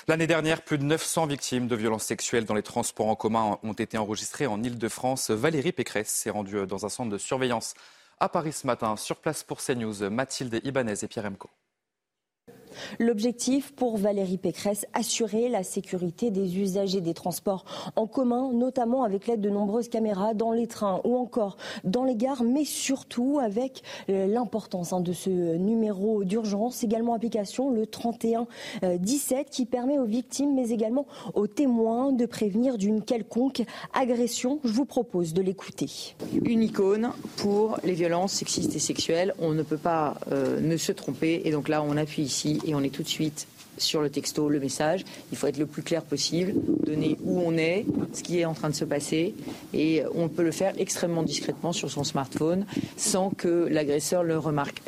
L'année 0.06 0.28
dernière, 0.28 0.62
plus 0.62 0.78
de 0.78 0.84
900 0.84 1.26
victimes 1.26 1.66
de 1.66 1.74
violences 1.74 2.04
sexuelles 2.04 2.44
dans 2.44 2.54
les 2.54 2.62
transports 2.62 3.08
en 3.08 3.16
commun 3.16 3.58
ont 3.64 3.72
été 3.72 3.98
enregistrées 3.98 4.46
en 4.46 4.62
Ile-de-France. 4.62 5.30
Valérie 5.30 5.72
Pécresse 5.72 6.10
s'est 6.10 6.30
rendue 6.30 6.64
dans 6.64 6.86
un 6.86 6.88
centre 6.88 7.10
de 7.10 7.18
surveillance 7.18 7.74
à 8.20 8.28
Paris 8.28 8.52
ce 8.52 8.66
matin. 8.68 8.96
Sur 8.96 9.16
place 9.16 9.42
pour 9.42 9.58
CNews, 9.58 10.10
Mathilde 10.10 10.60
Ibanez 10.62 10.94
et 11.02 11.08
Pierre 11.08 11.26
Emco. 11.26 11.50
L'objectif 12.98 13.72
pour 13.72 13.96
Valérie 13.96 14.38
Pécresse, 14.38 14.86
assurer 14.94 15.48
la 15.48 15.62
sécurité 15.62 16.30
des 16.30 16.58
usagers 16.58 17.00
des 17.00 17.14
transports 17.14 17.64
en 17.96 18.06
commun, 18.06 18.52
notamment 18.52 19.04
avec 19.04 19.26
l'aide 19.26 19.40
de 19.40 19.50
nombreuses 19.50 19.88
caméras 19.88 20.34
dans 20.34 20.52
les 20.52 20.66
trains 20.66 21.00
ou 21.04 21.16
encore 21.16 21.56
dans 21.84 22.04
les 22.04 22.16
gares, 22.16 22.42
mais 22.42 22.64
surtout 22.64 23.38
avec 23.42 23.82
euh, 24.08 24.26
l'importance 24.26 24.92
hein, 24.92 25.00
de 25.00 25.12
ce 25.12 25.30
numéro 25.30 26.24
d'urgence, 26.24 26.84
également 26.84 27.14
application 27.14 27.70
le 27.70 27.86
3117 27.86 29.50
qui 29.50 29.66
permet 29.66 29.98
aux 29.98 30.04
victimes 30.04 30.54
mais 30.54 30.70
également 30.70 31.06
aux 31.34 31.46
témoins 31.46 32.12
de 32.12 32.26
prévenir 32.26 32.78
d'une 32.78 33.02
quelconque 33.02 33.62
agression. 33.94 34.60
Je 34.64 34.72
vous 34.72 34.84
propose 34.84 35.34
de 35.34 35.42
l'écouter. 35.42 36.14
Une 36.44 36.62
icône 36.62 37.10
pour 37.36 37.78
les 37.84 37.94
violences 37.94 38.32
sexistes 38.32 38.74
et 38.74 38.78
sexuelles. 38.78 39.34
On 39.38 39.52
ne 39.52 39.62
peut 39.62 39.78
pas 39.78 40.14
euh, 40.32 40.60
ne 40.60 40.76
se 40.76 40.92
tromper 40.92 41.42
et 41.44 41.50
donc 41.50 41.68
là 41.68 41.82
on 41.82 41.96
appuie 41.96 42.22
ici 42.22 42.57
et 42.66 42.74
on 42.74 42.82
est 42.82 42.90
tout 42.90 43.02
de 43.02 43.08
suite 43.08 43.46
sur 43.76 44.02
le 44.02 44.10
texto, 44.10 44.48
le 44.48 44.60
message. 44.60 45.04
Il 45.30 45.38
faut 45.38 45.46
être 45.46 45.58
le 45.58 45.66
plus 45.66 45.82
clair 45.82 46.02
possible, 46.02 46.52
donner 46.84 47.16
où 47.22 47.40
on 47.40 47.56
est, 47.56 47.86
ce 48.12 48.22
qui 48.22 48.38
est 48.38 48.44
en 48.44 48.54
train 48.54 48.70
de 48.70 48.74
se 48.74 48.84
passer, 48.84 49.34
et 49.72 50.02
on 50.14 50.28
peut 50.28 50.42
le 50.42 50.50
faire 50.50 50.74
extrêmement 50.78 51.22
discrètement 51.22 51.72
sur 51.72 51.90
son 51.90 52.04
smartphone 52.04 52.66
sans 52.96 53.30
que 53.30 53.68
l'agresseur 53.70 54.22
le 54.22 54.38
remarque. 54.38 54.82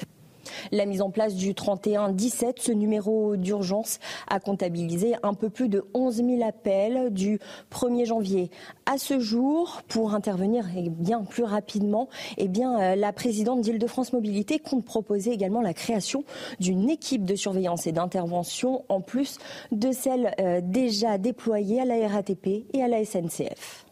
La 0.72 0.86
mise 0.86 1.02
en 1.02 1.10
place 1.10 1.34
du 1.34 1.54
3117. 1.54 2.58
Ce 2.60 2.72
numéro 2.72 3.36
d'urgence 3.36 3.98
a 4.28 4.40
comptabilisé 4.40 5.14
un 5.22 5.34
peu 5.34 5.50
plus 5.50 5.68
de 5.68 5.84
11 5.94 6.16
000 6.16 6.42
appels 6.46 7.10
du 7.12 7.38
1er 7.72 8.06
janvier 8.06 8.50
à 8.86 8.98
ce 8.98 9.18
jour 9.18 9.82
pour 9.88 10.14
intervenir 10.14 10.66
eh 10.76 10.88
bien 10.88 11.22
plus 11.24 11.44
rapidement. 11.44 12.08
Eh 12.38 12.48
bien, 12.48 12.80
euh, 12.80 12.96
la 12.96 13.12
présidente 13.12 13.60
d'Île-de-France 13.60 14.12
Mobilité 14.12 14.58
compte 14.58 14.84
proposer 14.84 15.32
également 15.32 15.60
la 15.60 15.74
création 15.74 16.24
d'une 16.58 16.90
équipe 16.90 17.24
de 17.24 17.34
surveillance 17.34 17.86
et 17.86 17.92
d'intervention 17.92 18.84
en 18.88 19.00
plus 19.00 19.38
de 19.72 19.92
celle 19.92 20.34
euh, 20.40 20.60
déjà 20.62 21.18
déployée 21.18 21.80
à 21.80 21.84
la 21.84 22.08
RATP 22.08 22.64
et 22.72 22.82
à 22.82 22.88
la 22.88 23.04
SNCF. 23.04 23.89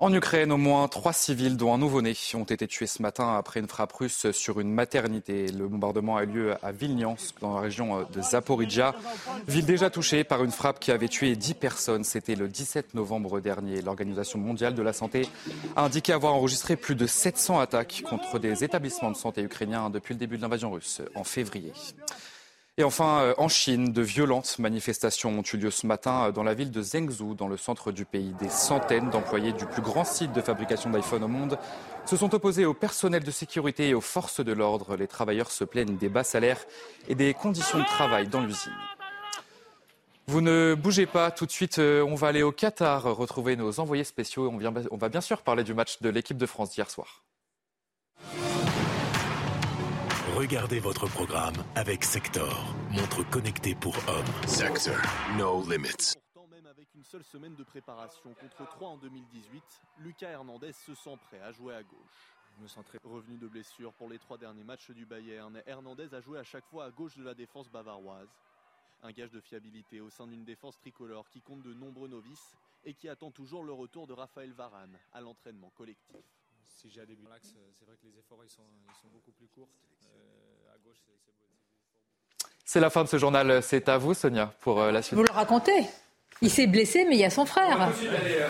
En 0.00 0.12
Ukraine, 0.12 0.50
au 0.50 0.56
moins 0.56 0.88
trois 0.88 1.12
civils, 1.12 1.56
dont 1.56 1.72
un 1.72 1.78
nouveau-né, 1.78 2.14
ont 2.34 2.42
été 2.42 2.66
tués 2.66 2.88
ce 2.88 3.00
matin 3.00 3.36
après 3.36 3.60
une 3.60 3.68
frappe 3.68 3.92
russe 3.92 4.32
sur 4.32 4.58
une 4.58 4.72
maternité. 4.72 5.46
Le 5.52 5.68
bombardement 5.68 6.16
a 6.16 6.24
eu 6.24 6.26
lieu 6.26 6.54
à 6.64 6.72
Vilniansk, 6.72 7.40
dans 7.40 7.54
la 7.54 7.60
région 7.60 8.04
de 8.12 8.20
Zaporizhia, 8.20 8.92
ville 9.46 9.64
déjà 9.64 9.90
touchée 9.90 10.24
par 10.24 10.42
une 10.42 10.50
frappe 10.50 10.80
qui 10.80 10.90
avait 10.90 11.06
tué 11.06 11.36
dix 11.36 11.54
personnes. 11.54 12.02
C'était 12.02 12.34
le 12.34 12.48
17 12.48 12.94
novembre 12.94 13.40
dernier. 13.40 13.82
L'Organisation 13.82 14.40
mondiale 14.40 14.74
de 14.74 14.82
la 14.82 14.92
santé 14.92 15.28
a 15.76 15.84
indiqué 15.84 16.12
avoir 16.12 16.34
enregistré 16.34 16.74
plus 16.74 16.96
de 16.96 17.06
700 17.06 17.60
attaques 17.60 18.02
contre 18.10 18.40
des 18.40 18.64
établissements 18.64 19.12
de 19.12 19.16
santé 19.16 19.42
ukrainiens 19.42 19.90
depuis 19.90 20.14
le 20.14 20.18
début 20.18 20.38
de 20.38 20.42
l'invasion 20.42 20.72
russe 20.72 21.02
en 21.14 21.22
février. 21.22 21.72
Et 22.76 22.82
enfin, 22.82 23.20
euh, 23.20 23.34
en 23.38 23.46
Chine, 23.46 23.92
de 23.92 24.02
violentes 24.02 24.58
manifestations 24.58 25.38
ont 25.38 25.42
eu 25.42 25.56
lieu 25.56 25.70
ce 25.70 25.86
matin 25.86 26.24
euh, 26.24 26.32
dans 26.32 26.42
la 26.42 26.54
ville 26.54 26.72
de 26.72 26.82
Zhengzhou, 26.82 27.36
dans 27.36 27.46
le 27.46 27.56
centre 27.56 27.92
du 27.92 28.04
pays. 28.04 28.34
Des 28.40 28.48
centaines 28.48 29.10
d'employés 29.10 29.52
du 29.52 29.64
plus 29.64 29.80
grand 29.80 30.02
site 30.04 30.32
de 30.32 30.40
fabrication 30.40 30.90
d'iPhone 30.90 31.22
au 31.22 31.28
monde 31.28 31.56
se 32.04 32.16
sont 32.16 32.34
opposés 32.34 32.64
au 32.64 32.74
personnel 32.74 33.22
de 33.22 33.30
sécurité 33.30 33.90
et 33.90 33.94
aux 33.94 34.00
forces 34.00 34.40
de 34.40 34.52
l'ordre. 34.52 34.96
Les 34.96 35.06
travailleurs 35.06 35.52
se 35.52 35.62
plaignent 35.62 35.96
des 35.96 36.08
bas 36.08 36.24
salaires 36.24 36.64
et 37.06 37.14
des 37.14 37.32
conditions 37.32 37.78
de 37.78 37.84
travail 37.84 38.26
dans 38.26 38.40
l'usine. 38.40 38.72
Vous 40.26 40.40
ne 40.40 40.74
bougez 40.74 41.06
pas, 41.06 41.30
tout 41.30 41.46
de 41.46 41.52
suite, 41.52 41.78
euh, 41.78 42.02
on 42.02 42.16
va 42.16 42.26
aller 42.26 42.42
au 42.42 42.50
Qatar 42.50 43.04
retrouver 43.04 43.54
nos 43.54 43.78
envoyés 43.78 44.02
spéciaux. 44.02 44.50
On, 44.52 44.58
on 44.90 44.96
va 44.96 45.08
bien 45.08 45.20
sûr 45.20 45.42
parler 45.42 45.62
du 45.62 45.74
match 45.74 46.02
de 46.02 46.08
l'équipe 46.08 46.38
de 46.38 46.46
France 46.46 46.72
d'hier 46.72 46.90
soir. 46.90 47.22
Regardez 50.36 50.80
votre 50.80 51.06
programme 51.06 51.54
avec 51.76 52.02
Sector, 52.02 52.74
montre 52.90 53.22
connectée 53.30 53.76
pour 53.76 53.94
hommes. 54.08 54.48
Sector, 54.48 55.00
no 55.38 55.62
limits. 55.62 56.16
Pourtant, 56.32 56.48
même 56.48 56.66
avec 56.66 56.92
une 56.96 57.04
seule 57.04 57.22
semaine 57.22 57.54
de 57.54 57.62
préparation 57.62 58.34
contre 58.34 58.68
3 58.68 58.88
en 58.88 58.96
2018, 58.96 59.62
Lucas 60.00 60.30
Hernandez 60.30 60.72
se 60.72 60.92
sent 60.92 61.16
prêt 61.28 61.40
à 61.40 61.52
jouer 61.52 61.76
à 61.76 61.84
gauche. 61.84 62.34
Je 62.56 62.62
me 62.64 62.66
sens 62.66 62.84
très 62.84 62.98
revenu 63.04 63.38
de 63.38 63.46
blessure 63.46 63.92
pour 63.92 64.08
les 64.08 64.18
trois 64.18 64.36
derniers 64.36 64.64
matchs 64.64 64.90
du 64.90 65.06
Bayern. 65.06 65.62
Hernandez 65.66 66.12
a 66.12 66.20
joué 66.20 66.40
à 66.40 66.44
chaque 66.44 66.66
fois 66.66 66.86
à 66.86 66.90
gauche 66.90 67.16
de 67.16 67.22
la 67.22 67.34
défense 67.34 67.70
bavaroise. 67.70 68.28
Un 69.04 69.12
gage 69.12 69.30
de 69.30 69.40
fiabilité 69.40 70.00
au 70.00 70.10
sein 70.10 70.26
d'une 70.26 70.44
défense 70.44 70.80
tricolore 70.80 71.28
qui 71.28 71.42
compte 71.42 71.62
de 71.62 71.74
nombreux 71.74 72.08
novices 72.08 72.56
et 72.84 72.94
qui 72.94 73.08
attend 73.08 73.30
toujours 73.30 73.62
le 73.62 73.72
retour 73.72 74.08
de 74.08 74.12
Raphaël 74.12 74.52
Varane 74.52 74.98
à 75.12 75.20
l'entraînement 75.20 75.70
collectif 75.76 76.43
si 76.74 76.90
j'ai 76.90 77.00
à 77.00 77.06
début 77.06 77.24
l'axe, 77.30 77.54
c'est 77.78 77.84
vrai 77.84 77.96
que 77.96 78.06
les 78.06 78.18
efforts 78.18 78.38
ils 78.44 78.50
sont, 78.50 78.62
ils 78.88 79.00
sont 79.00 79.08
beaucoup 79.12 79.30
plus 79.32 79.46
courts. 79.46 79.68
Euh, 80.06 80.74
à 80.74 80.78
gauche, 80.84 80.98
c'est 81.06 82.48
C'est 82.64 82.80
la 82.80 82.90
fin 82.90 83.04
de 83.04 83.08
ce 83.08 83.16
journal. 83.16 83.62
C'est 83.62 83.88
à 83.88 83.96
vous, 83.96 84.12
Sonia, 84.12 84.52
pour 84.60 84.80
euh, 84.80 84.90
la 84.90 85.00
suite. 85.00 85.16
Vous 85.16 85.24
le 85.24 85.32
racontez 85.32 85.86
il 86.42 86.50
s'est 86.50 86.66
blessé, 86.66 87.06
mais 87.08 87.14
il 87.14 87.20
y 87.20 87.24
a 87.24 87.30
son 87.30 87.46
frère. 87.46 87.88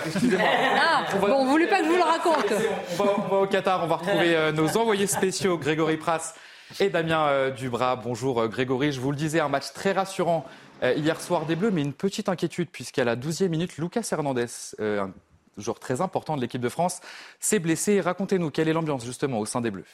Excusez-moi. 0.06 0.48
Ah, 0.76 1.04
bon, 1.20 1.44
vous 1.44 1.50
voulez 1.50 1.66
pas 1.66 1.80
que 1.80 1.84
je 1.84 1.90
vous 1.90 1.96
le 1.96 2.02
raconte 2.02 2.52
on, 2.98 3.04
va, 3.28 3.36
au 3.40 3.46
Qatar, 3.46 3.84
on 3.84 3.86
va 3.86 3.96
retrouver 3.96 4.34
euh, 4.34 4.52
nos 4.52 4.76
envoyés 4.78 5.06
spéciaux, 5.06 5.58
Grégory 5.58 5.98
Prass 5.98 6.34
et 6.80 6.88
Damien 6.88 7.50
Dubras. 7.50 7.96
Bonjour 7.96 8.48
Grégory, 8.48 8.90
je 8.90 9.00
vous 9.00 9.10
le 9.10 9.16
disais, 9.16 9.38
un 9.38 9.48
match 9.48 9.72
très 9.74 9.92
rassurant 9.92 10.46
hier 10.82 11.20
soir 11.20 11.44
des 11.44 11.56
Bleus, 11.56 11.70
mais 11.70 11.82
une 11.82 11.92
petite 11.92 12.28
inquiétude 12.28 12.68
puisqu'à 12.72 13.04
la 13.04 13.16
12e 13.16 13.48
minute, 13.48 13.76
Lucas 13.76 14.08
Hernandez, 14.10 14.46
un 14.80 15.12
joueur 15.56 15.78
très 15.78 16.00
important 16.00 16.36
de 16.36 16.40
l'équipe 16.40 16.60
de 16.60 16.68
France, 16.68 17.00
s'est 17.40 17.58
blessé. 17.58 18.00
Racontez-nous 18.00 18.50
quelle 18.50 18.68
est 18.68 18.72
l'ambiance 18.72 19.04
justement 19.04 19.38
au 19.38 19.46
sein 19.46 19.60
des 19.60 19.70
Bleus. 19.70 19.84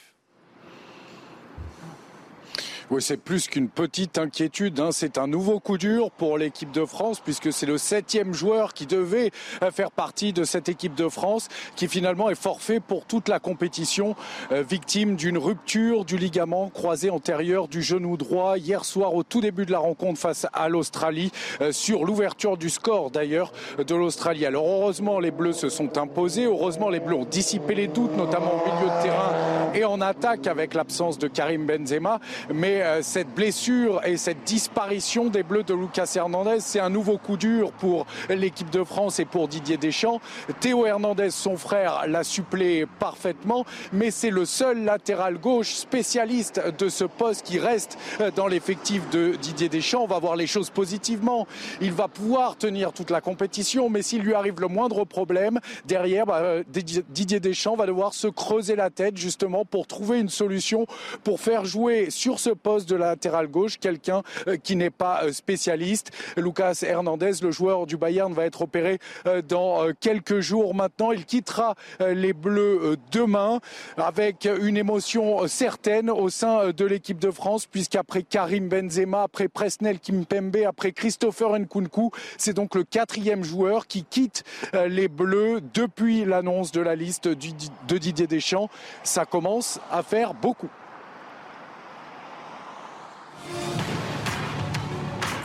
Oui, 2.93 3.01
c'est 3.01 3.19
plus 3.19 3.47
qu'une 3.47 3.69
petite 3.69 4.19
inquiétude. 4.19 4.81
Hein. 4.81 4.89
C'est 4.91 5.17
un 5.17 5.29
nouveau 5.29 5.61
coup 5.61 5.79
dur 5.79 6.11
pour 6.11 6.37
l'équipe 6.37 6.73
de 6.73 6.85
France 6.85 7.21
puisque 7.21 7.53
c'est 7.53 7.67
le 7.67 7.79
septième 7.79 8.35
joueur 8.35 8.75
qui 8.75 8.85
devait 8.85 9.31
faire 9.71 9.93
partie 9.93 10.33
de 10.33 10.43
cette 10.43 10.69
équipe 10.69 10.97
de 10.97 11.09
France 11.09 11.47
qui 11.77 11.87
finalement 11.87 12.31
est 12.31 12.35
forfait 12.35 12.81
pour 12.81 13.07
toute 13.07 13.29
la 13.29 13.39
compétition, 13.39 14.17
euh, 14.51 14.65
victime 14.69 15.15
d'une 15.15 15.39
rupture 15.39 16.05
du 16.05 16.19
ligament 16.19 16.69
croisé 16.69 17.11
antérieur 17.11 17.69
du 17.69 17.81
genou 17.81 18.17
droit 18.17 18.59
hier 18.59 18.85
soir 18.85 19.15
au 19.15 19.23
tout 19.23 19.41
début 19.41 19.67
de 19.67 19.71
la 19.71 19.79
rencontre 19.79 20.19
face 20.19 20.49
à 20.53 20.69
l'Australie 20.69 21.31
euh, 21.61 21.71
sur 21.71 22.05
l'ouverture 22.05 22.57
du 22.57 22.71
score 22.71 23.13
d'ailleurs 23.13 23.53
de 23.79 23.95
l'Australie. 23.95 24.47
Alors 24.47 24.67
heureusement 24.67 25.21
les 25.21 25.31
Bleus 25.31 25.53
se 25.53 25.69
sont 25.69 25.97
imposés, 25.97 26.47
heureusement 26.47 26.89
les 26.89 26.99
Bleus 26.99 27.15
ont 27.15 27.25
dissipé 27.25 27.77
les 27.77 27.87
doutes 27.87 28.17
notamment 28.17 28.55
au 28.55 28.67
milieu 28.67 28.89
de 28.89 29.03
terrain 29.05 29.33
et 29.75 29.85
en 29.85 30.01
attaque 30.01 30.49
avec 30.49 30.75
l'absence 30.75 31.19
de 31.19 31.29
Karim 31.29 31.67
Benzema, 31.67 32.19
mais 32.53 32.80
euh, 32.81 33.03
cette 33.03 33.35
blessure 33.35 34.01
et 34.05 34.17
cette 34.17 34.45
disparition 34.45 35.27
des 35.27 35.43
Bleus 35.43 35.63
de 35.63 35.75
Lucas 35.75 36.13
Hernandez, 36.15 36.59
c'est 36.61 36.81
un 36.81 36.91
nouveau 36.91 37.19
coup 37.19 37.37
dur 37.37 37.73
pour 37.73 38.07
l'équipe 38.29 38.71
de 38.71 38.85
France 38.85 39.21
et 39.21 39.25
pour 39.25 39.49
Didier 39.49 39.77
Deschamps. 39.77 40.21
Théo 40.61 40.87
Hernandez, 40.87 41.31
son 41.31 41.57
frère, 41.57 42.05
l'a 42.07 42.25
suppléé 42.25 42.87
parfaitement, 42.99 43.65
mais 43.93 44.11
c'est 44.11 44.31
le 44.31 44.45
seul 44.45 44.85
latéral 44.85 45.39
gauche 45.39 45.75
spécialiste 45.75 46.63
de 46.79 46.89
ce 46.89 47.05
poste 47.05 47.45
qui 47.45 47.59
reste 47.59 47.99
euh, 48.21 48.31
dans 48.31 48.47
l'effectif 48.47 49.09
de 49.11 49.37
Didier 49.41 49.69
Deschamps. 49.69 50.05
On 50.05 50.09
va 50.09 50.19
voir 50.19 50.37
les 50.37 50.47
choses 50.47 50.71
positivement. 50.71 51.47
Il 51.81 51.93
va 51.93 52.09
pouvoir 52.09 52.57
tenir 52.57 52.93
toute 52.93 53.11
la 53.11 53.21
compétition, 53.21 53.89
mais 53.91 54.03
s'il 54.03 54.23
lui 54.23 54.35
arrive 54.35 54.61
le 54.61 54.69
moindre 54.69 55.05
problème, 55.05 55.61
derrière, 55.87 56.27
bah, 56.27 56.39
euh, 56.39 56.63
Didier 56.67 57.41
Deschamps 57.41 57.77
va 57.77 57.87
devoir 57.87 58.15
se 58.15 58.29
creuser 58.29 58.77
la 58.77 58.91
tête 58.91 59.17
justement 59.17 59.65
pour 59.65 59.87
trouver 59.87 60.21
une 60.21 60.29
solution 60.29 60.87
pour 61.25 61.41
faire 61.41 61.65
jouer 61.65 62.11
sur 62.11 62.39
ce 62.39 62.51
poste 62.51 62.70
de 62.79 62.97
latéral 62.97 63.49
gauche, 63.49 63.79
quelqu'un 63.79 64.23
euh, 64.47 64.57
qui 64.57 64.77
n'est 64.77 64.91
pas 64.91 65.25
euh, 65.25 65.33
spécialiste. 65.33 66.11
Lucas 66.37 66.81
Hernandez, 66.83 67.33
le 67.43 67.51
joueur 67.51 67.87
du 67.87 67.97
Bayern, 67.97 68.33
va 68.33 68.45
être 68.45 68.63
opéré 68.63 68.99
euh, 69.27 69.43
dans 69.43 69.93
quelques 70.01 70.41
jours 70.41 70.75
maintenant. 70.75 71.13
Il 71.13 71.25
quittera 71.25 71.75
les 72.01 72.33
Bleus 72.33 72.97
demain 73.11 73.61
avec 73.97 74.49
une 74.61 74.77
émotion 74.77 75.47
certaine 75.49 76.11
au 76.11 76.29
sein 76.29 76.71
de 76.71 76.85
l'équipe 76.85 77.19
de 77.19 77.31
France, 77.31 77.67
puisqu'après 77.67 78.23
Karim 78.23 78.69
Benzema, 78.69 79.25
après 79.25 79.49
Presnel 79.49 79.99
Kimpembe, 79.99 80.57
après 80.67 80.93
Christopher 80.93 81.59
Nkunku, 81.59 82.11
c'est 82.37 82.55
donc 82.55 82.75
le 82.75 82.85
quatrième 82.85 83.45
joueur 83.45 83.87
qui 83.87 84.05
quitte 84.05 84.45
les 84.87 85.09
Bleus 85.09 85.61
depuis 85.75 86.25
l'annonce 86.25 86.73
de 86.73 86.81
la 86.81 86.95
liste 86.95 87.29
de 87.29 87.99
Didier 87.99 88.27
Deschamps. 88.27 88.69
Ça 89.03 89.25
commence 89.25 89.81
à 89.91 90.03
faire 90.03 90.35
beaucoup. 90.35 90.71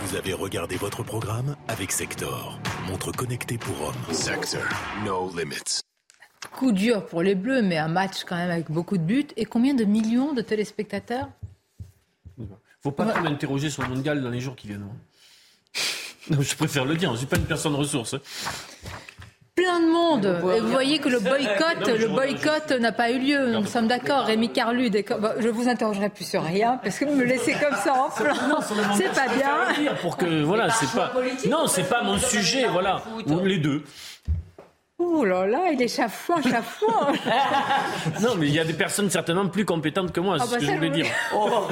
Vous 0.02 0.16
avez 0.16 0.34
regardé 0.34 0.76
votre 0.76 1.04
programme 1.04 1.56
avec 1.68 1.92
Sector, 1.92 2.60
montre 2.88 3.12
connectée 3.12 3.58
pour 3.58 3.82
hommes. 3.82 4.14
Sector, 4.14 4.62
no 5.04 5.32
limits. 5.36 5.82
Coup 6.52 6.72
dur 6.72 7.06
pour 7.06 7.22
les 7.22 7.36
Bleus, 7.36 7.62
mais 7.62 7.78
un 7.78 7.88
match 7.88 8.24
quand 8.24 8.36
même 8.36 8.52
avec 8.52 8.70
beaucoup 8.72 8.98
de 8.98 9.04
buts. 9.04 9.28
Et 9.36 9.46
combien 9.46 9.74
de 9.74 9.84
millions 9.84 10.34
de 10.34 10.42
téléspectateurs? 10.42 11.28
Faut 12.82 12.92
pas 12.92 13.06
trop 13.06 13.24
m'interroger 13.24 13.70
sur 13.70 13.82
le 13.82 13.90
mondial 13.90 14.22
dans 14.22 14.30
les 14.30 14.40
jours 14.40 14.56
qui 14.56 14.68
viennent. 14.68 14.88
Non, 16.28 16.42
je 16.42 16.56
préfère 16.56 16.86
le 16.86 16.96
dire, 16.96 17.10
je 17.10 17.14
ne 17.14 17.18
suis 17.20 17.28
pas 17.28 17.38
une 17.38 17.46
personne 17.46 17.76
ressource 17.76 18.16
plein 19.56 19.80
de 19.80 19.88
monde. 19.88 20.42
Et 20.56 20.60
vous 20.60 20.68
voyez 20.68 21.00
que 21.00 21.08
le 21.08 21.20
boycott, 21.20 21.88
le 21.88 22.08
boycott 22.08 22.72
n'a 22.72 22.92
pas 22.92 23.10
eu 23.12 23.20
lieu. 23.20 23.52
Nous 23.52 23.66
sommes 23.66 23.88
d'accord. 23.88 24.26
Rémi 24.26 24.50
Carlu, 24.52 24.92
je 25.40 25.48
vous 25.48 25.70
interrogerai 25.70 26.10
plus 26.10 26.26
sur 26.26 26.44
rien 26.44 26.80
parce 26.84 27.00
que 27.00 27.06
vous 27.06 27.16
me 27.16 27.24
laissez 27.24 27.54
comme 27.54 27.76
ça 27.76 27.94
en. 27.94 28.10
C'est 28.96 29.14
pas 29.14 29.28
bien. 29.34 29.94
Pour 30.02 30.18
que 30.18 30.44
voilà, 30.44 30.70
c'est 30.70 30.92
pas. 30.92 31.14
Non, 31.50 31.68
c'est 31.68 31.88
pas 31.88 32.04
mon 32.04 32.18
sujet. 32.18 32.68
Voilà, 32.68 33.02
les 33.44 33.58
deux. 33.58 33.84
Ouh 34.98 35.26
là 35.26 35.46
là, 35.46 35.72
il 35.74 35.82
est 35.82 35.90
chafouin, 35.90 36.42
chafouin. 36.42 37.12
non, 38.22 38.36
mais 38.38 38.48
il 38.48 38.54
y 38.54 38.60
a 38.60 38.64
des 38.64 38.74
personnes 38.74 39.10
certainement 39.10 39.48
plus 39.50 39.66
compétentes 39.66 40.14
que 40.14 40.22
moi, 40.22 40.40
c'est 40.40 40.44
ah 40.44 40.48
ce 40.48 40.54
bah 40.54 40.60
que 40.60 40.66
je 40.66 40.72
voulais 40.72 40.90
dire. 40.90 41.08
Oh. 41.34 41.50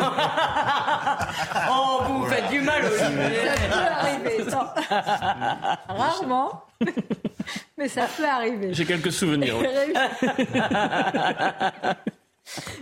oh, 1.72 2.02
vous 2.06 2.26
faites 2.26 2.50
du 2.50 2.60
mal 2.60 2.84
aussi. 2.84 3.00
Ça 3.00 3.10
peut 3.10 3.80
arriver, 3.80 4.44
Rarement. 5.88 6.64
Mais 7.78 7.88
ça 7.88 8.08
peut 8.16 8.26
arriver. 8.26 8.74
J'ai 8.74 8.86
quelques 8.86 9.12
souvenirs. 9.12 9.56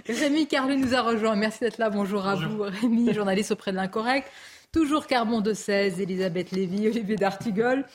Rémi 0.07 0.47
Carlu 0.47 0.77
nous 0.77 0.93
a 0.95 1.01
rejoint. 1.01 1.35
Merci 1.35 1.59
d'être 1.61 1.77
là. 1.77 1.89
Bonjour 1.89 2.27
à 2.27 2.35
vous, 2.35 2.63
Rémi, 2.63 3.13
journaliste 3.13 3.51
auprès 3.51 3.71
de 3.71 3.77
l'Incorrect. 3.77 4.27
Toujours 4.71 5.07
Carbon 5.07 5.41
de 5.41 5.53
16, 5.53 5.99
Elisabeth 6.01 6.51
Lévy, 6.51 6.87
Olivier 6.87 7.15
D'Artigol, 7.15 7.85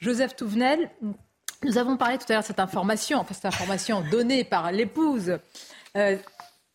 Joseph 0.00 0.36
Touvenel. 0.36 0.90
Nous 1.62 1.78
avons 1.78 1.96
parlé 1.96 2.18
tout 2.18 2.24
à 2.28 2.34
l'heure 2.34 2.42
de 2.42 2.46
cette 2.46 2.60
information, 2.60 3.18
enfin 3.18 3.34
cette 3.34 3.46
information 3.46 4.02
donnée 4.10 4.44
par 4.44 4.70
l'épouse. 4.70 5.38
Euh, 5.96 6.16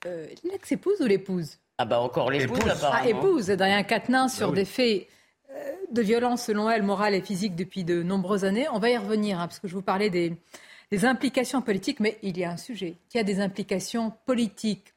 euh, 0.06 0.28
L'ex-épouse 0.44 1.02
ou 1.02 1.06
l'épouse? 1.06 1.58
Ah 1.78 1.86
bah 1.86 2.00
encore 2.00 2.32
l'épouse 2.32 2.60
apparemment. 2.68 3.04
Ah, 3.04 3.08
épouse, 3.08 3.48
Darien 3.48 3.84
Quatennens 3.84 4.32
bah 4.32 4.38
sur 4.38 4.52
des 4.52 4.66
faits 4.66 5.08
euh, 5.08 5.14
de 5.92 6.02
violence, 6.02 6.46
selon 6.46 6.70
elle, 6.70 6.84
morale 6.84 7.16
et 7.16 7.22
physique 7.22 7.56
depuis 7.56 7.84
de 7.84 8.04
nombreuses 8.04 8.46
années. 8.46 8.68
On 8.70 8.80
va 8.80 8.90
y 8.90 8.98
revenir, 8.98 9.40
hein, 9.40 9.48
parce 9.48 9.60
que 9.60 9.68
je 9.68 9.74
vous 9.74 9.82
parlais 9.82 10.10
des, 10.10 10.38
implications 11.04 11.62
politiques, 11.62 12.00
mais 12.00 12.18
il 12.22 12.38
y 12.38 12.44
a 12.44 12.52
un 12.52 12.58
sujet 12.58 12.98
qui 13.10 13.20
a 13.20 13.24
des 13.24 13.40
implications 13.40 14.14
politiques, 14.26 14.94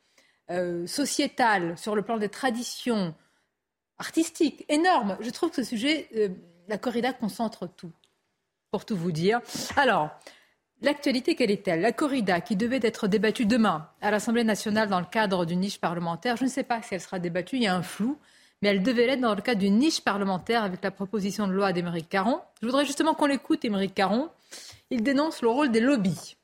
euh, 0.51 0.87
sociétales, 0.87 1.77
sur 1.79 1.95
le 1.95 2.03
plan 2.03 2.19
des 2.19 2.29
traditions, 2.29 3.15
artistiques, 3.99 4.65
énormes. 4.69 5.17
Je 5.21 5.31
trouve 5.31 5.51
que 5.51 5.57
ce 5.57 5.65
sujet, 5.65 6.09
euh, 6.17 6.29
la 6.69 6.79
corrida 6.79 7.13
concentre 7.13 7.67
tout, 7.67 7.93
pour 8.71 8.85
tout 8.85 8.97
vous 8.97 9.13
dire. 9.13 9.41
Alors, 9.77 10.11
L'actualité, 10.83 11.37
quelle 11.37 11.53
est-elle? 11.53 11.81
La 11.81 11.93
corrida 11.93 12.41
qui 12.41 12.57
devait 12.57 12.81
être 12.83 13.07
débattue 13.07 13.47
demain 13.47 13.89
à 14.01 14.11
l'Assemblée 14.11 14.43
nationale 14.43 14.89
dans 14.89 14.99
le 14.99 15.07
cadre 15.07 15.45
d'une 15.45 15.61
niche 15.61 15.79
parlementaire, 15.79 16.37
je 16.37 16.43
ne 16.43 16.49
sais 16.49 16.65
pas 16.65 16.83
si 16.83 16.95
elle 16.95 17.01
sera 17.01 17.21
débattue, 17.21 17.55
il 17.55 17.63
y 17.63 17.67
a 17.69 17.77
un 17.77 17.85
flou, 17.85 18.19
mais 18.63 18.69
elle 18.69 18.83
devait 18.83 19.07
l'être 19.07 19.21
dans 19.21 19.35
le 19.35 19.43
cadre 19.43 19.61
d'une 19.61 19.79
niche 19.79 20.01
parlementaire 20.01 20.63
avec 20.63 20.83
la 20.83 20.91
proposition 20.91 21.47
de 21.47 21.53
loi 21.53 21.73
d'Émeric 21.73 22.09
Caron. 22.09 22.41
Je 22.63 22.67
voudrais 22.67 22.87
justement 22.87 23.15
qu'on 23.15 23.27
l'écoute, 23.27 23.65
Émeric 23.65 23.95
Caron. 23.95 24.29
Il 24.91 25.03
dénonce 25.03 25.43
le 25.43 25.49
rôle 25.49 25.71
des 25.71 25.81
lobbies. 25.81 26.37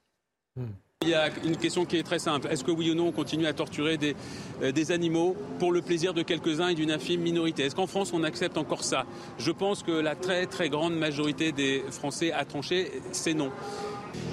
Hmm. 0.57 0.66
Il 1.03 1.11
y 1.11 1.14
a 1.14 1.29
une 1.45 1.57
question 1.57 1.85
qui 1.85 1.97
est 1.97 2.03
très 2.03 2.19
simple. 2.19 2.49
Est-ce 2.51 2.64
que 2.64 2.73
oui 2.73 2.91
ou 2.91 2.95
non 2.97 3.07
on 3.07 3.12
continue 3.12 3.47
à 3.47 3.53
torturer 3.53 3.97
des, 3.97 4.16
euh, 4.62 4.73
des 4.73 4.91
animaux 4.91 5.37
pour 5.61 5.71
le 5.71 5.81
plaisir 5.81 6.12
de 6.12 6.23
quelques-uns 6.23 6.71
et 6.71 6.75
d'une 6.75 6.91
infime 6.91 7.21
minorité? 7.21 7.62
Est-ce 7.62 7.77
qu'en 7.77 7.87
France 7.87 8.12
on 8.12 8.25
accepte 8.25 8.59
encore 8.59 8.83
ça? 8.83 9.07
Je 9.39 9.53
pense 9.53 9.85
que 9.85 9.93
la 9.93 10.16
très 10.16 10.47
très 10.47 10.69
grande 10.69 10.97
majorité 10.97 11.53
des 11.53 11.85
Français 11.93 12.33
a 12.33 12.45
tranché, 12.45 12.91
c'est 13.12 13.35
non. 13.35 13.53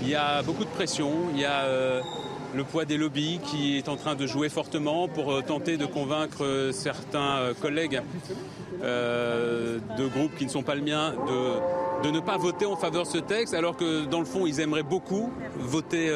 Il 0.01 0.09
y 0.09 0.15
a 0.15 0.41
beaucoup 0.41 0.63
de 0.63 0.69
pression, 0.69 1.11
il 1.36 1.39
y 1.39 1.45
a 1.45 1.65
euh, 1.65 2.01
le 2.55 2.63
poids 2.63 2.85
des 2.85 2.97
lobbies 2.97 3.39
qui 3.43 3.77
est 3.77 3.89
en 3.89 3.97
train 3.97 4.15
de 4.15 4.25
jouer 4.25 4.49
fortement 4.49 5.07
pour 5.07 5.33
euh, 5.33 5.41
tenter 5.41 5.77
de 5.77 5.85
convaincre 5.85 6.43
euh, 6.43 6.71
certains 6.71 7.53
collègues 7.61 8.01
de 8.81 10.07
groupes 10.07 10.35
qui 10.37 10.45
ne 10.45 10.49
sont 10.49 10.61
pas 10.61 10.75
le 10.75 10.81
mien 10.81 11.13
de, 12.03 12.09
ne 12.11 12.19
pas 12.19 12.37
voter 12.37 12.65
en 12.65 12.75
faveur 12.75 13.03
de 13.03 13.07
ce 13.07 13.17
texte, 13.17 13.53
alors 13.55 13.75
que 13.77 14.05
dans 14.05 14.19
le 14.19 14.25
fond, 14.25 14.45
ils 14.45 14.59
aimeraient 14.59 14.83
beaucoup 14.83 15.31
voter 15.57 16.11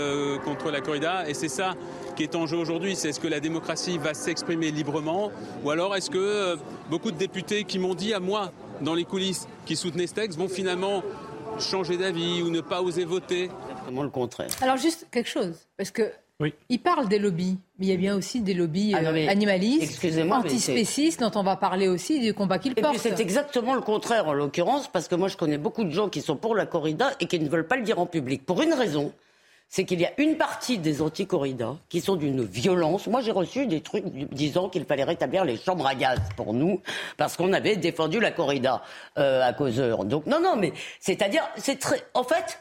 contre 0.45 0.69
la 0.69 0.81
corrida. 0.81 1.27
Et 1.27 1.33
c'est 1.33 1.47
ça 1.47 1.73
qui 2.15 2.21
est 2.21 2.35
en 2.35 2.45
jeu 2.45 2.57
aujourd'hui. 2.57 2.95
C'est 2.95 3.09
est-ce 3.09 3.19
que 3.19 3.27
la 3.27 3.39
démocratie 3.39 3.97
va 3.97 4.13
s'exprimer 4.13 4.69
librement, 4.69 5.31
ou 5.63 5.71
alors 5.71 5.95
est-ce 5.95 6.11
que 6.11 6.57
beaucoup 6.91 7.11
de 7.11 7.17
députés 7.17 7.63
qui 7.63 7.79
m'ont 7.79 7.95
dit 7.95 8.13
à 8.13 8.19
moi, 8.19 8.51
dans 8.81 8.93
les 8.93 9.05
coulisses, 9.05 9.47
qui 9.65 9.75
soutenaient 9.75 10.07
ce 10.07 10.13
texte, 10.13 10.37
vont 10.37 10.49
finalement 10.49 11.01
changer 11.57 11.97
d'avis 11.97 12.43
ou 12.43 12.51
ne 12.51 12.61
pas 12.61 12.83
oser 12.83 13.05
voter? 13.05 13.49
Le 13.91 14.09
contraire. 14.09 14.49
Alors 14.61 14.77
juste 14.77 15.07
quelque 15.11 15.29
chose, 15.29 15.67
parce 15.77 15.91
que 15.91 16.11
Il 16.69 16.79
parle 16.79 17.09
des 17.09 17.19
lobbies, 17.19 17.57
mais 17.77 17.87
il 17.87 17.89
y 17.89 17.93
a 17.93 17.97
bien 17.97 18.15
aussi 18.15 18.39
des 18.39 18.53
lobbies 18.53 18.93
ah 18.95 19.01
euh, 19.03 19.27
animalistes, 19.27 20.01
antispécistes, 20.31 21.19
dont 21.19 21.31
on 21.35 21.43
va 21.43 21.57
parler 21.57 21.89
aussi 21.89 22.21
du 22.21 22.33
combat 22.33 22.59
qu'ils 22.59 22.75
portent. 22.75 22.97
C'est 22.97 23.19
exactement 23.19 23.75
le 23.75 23.81
contraire 23.81 24.27
en 24.27 24.33
l'occurrence, 24.33 24.87
parce 24.87 25.09
que 25.09 25.15
moi 25.15 25.27
je 25.27 25.35
connais 25.35 25.57
beaucoup 25.57 25.83
de 25.83 25.89
gens 25.89 26.07
qui 26.07 26.21
sont 26.21 26.37
pour 26.37 26.55
la 26.55 26.65
corrida 26.65 27.11
et 27.19 27.25
qui 27.25 27.39
ne 27.39 27.49
veulent 27.49 27.67
pas 27.67 27.75
le 27.75 27.83
dire 27.83 27.99
en 27.99 28.05
public. 28.05 28.45
Pour 28.45 28.61
une 28.61 28.73
raison, 28.73 29.11
c'est 29.67 29.83
qu'il 29.83 29.99
y 29.99 30.05
a 30.05 30.13
une 30.17 30.37
partie 30.37 30.77
des 30.77 31.01
anti-corridas 31.01 31.75
qui 31.89 31.99
sont 31.99 32.15
d'une 32.15 32.45
violence. 32.45 33.07
Moi, 33.07 33.19
j'ai 33.19 33.31
reçu 33.31 33.67
des 33.67 33.81
trucs 33.81 34.05
disant 34.31 34.69
qu'il 34.69 34.85
fallait 34.85 35.03
rétablir 35.03 35.43
les 35.43 35.57
chambres 35.57 35.85
à 35.85 35.93
gaz 35.93 36.19
pour 36.37 36.53
nous, 36.53 36.81
parce 37.17 37.35
qu'on 37.35 37.51
avait 37.51 37.75
défendu 37.75 38.21
la 38.21 38.31
corrida 38.31 38.81
euh, 39.17 39.45
à 39.45 39.51
causeur. 39.51 40.05
Donc, 40.05 40.25
non, 40.25 40.39
non, 40.39 40.55
mais 40.55 40.71
c'est-à-dire, 41.01 41.43
c'est 41.57 41.79
très. 41.79 42.01
En 42.13 42.23
fait, 42.23 42.59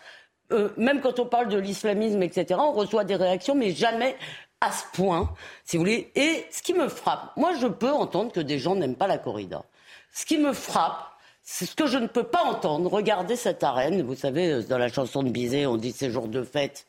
euh, 0.52 0.70
même 0.76 1.00
quand 1.00 1.18
on 1.18 1.26
parle 1.26 1.48
de 1.48 1.58
l'islamisme, 1.58 2.22
etc., 2.22 2.58
on 2.58 2.72
reçoit 2.72 3.04
des 3.04 3.16
réactions, 3.16 3.54
mais 3.54 3.72
jamais 3.72 4.16
à 4.60 4.72
ce 4.72 4.84
point, 4.92 5.32
si 5.64 5.76
vous 5.76 5.82
voulez. 5.82 6.10
Et 6.14 6.46
ce 6.50 6.62
qui 6.62 6.74
me 6.74 6.88
frappe, 6.88 7.32
moi, 7.36 7.52
je 7.60 7.66
peux 7.66 7.90
entendre 7.90 8.32
que 8.32 8.40
des 8.40 8.58
gens 8.58 8.74
n'aiment 8.74 8.96
pas 8.96 9.06
la 9.06 9.18
corrida. 9.18 9.64
Ce 10.12 10.24
qui 10.24 10.38
me 10.38 10.52
frappe, 10.52 11.04
c'est 11.50 11.64
ce 11.64 11.74
que 11.74 11.86
je 11.86 11.96
ne 11.96 12.06
peux 12.06 12.24
pas 12.24 12.42
entendre. 12.42 12.90
Regardez 12.90 13.34
cette 13.34 13.62
arène. 13.62 14.02
Vous 14.02 14.14
savez, 14.14 14.50
euh, 14.50 14.62
dans 14.62 14.76
la 14.76 14.88
chanson 14.88 15.22
de 15.22 15.30
Bizet, 15.30 15.64
on 15.64 15.76
dit 15.76 15.92
c'est 15.92 16.10
jour 16.10 16.28
de 16.28 16.42
fête. 16.42 16.86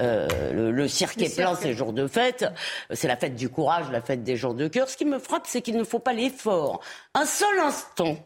Euh, 0.00 0.70
le, 0.70 0.88
cirque 0.88 1.20
est 1.20 1.34
plein, 1.34 1.56
c'est 1.56 1.72
jour 1.72 1.92
de 1.92 2.06
fête. 2.06 2.44
C'est 2.92 3.08
la 3.08 3.16
fête 3.16 3.34
du 3.34 3.48
courage, 3.48 3.86
la 3.90 4.00
fête 4.00 4.22
des 4.22 4.36
gens 4.36 4.54
de 4.54 4.68
cœur. 4.68 4.88
Ce 4.88 4.96
qui 4.96 5.06
me 5.06 5.18
frappe, 5.18 5.46
c'est 5.46 5.60
qu'il 5.60 5.76
ne 5.76 5.82
faut 5.82 5.98
pas 5.98 6.12
l'effort. 6.12 6.80
Un 7.14 7.24
seul 7.24 7.58
instant 7.58 8.16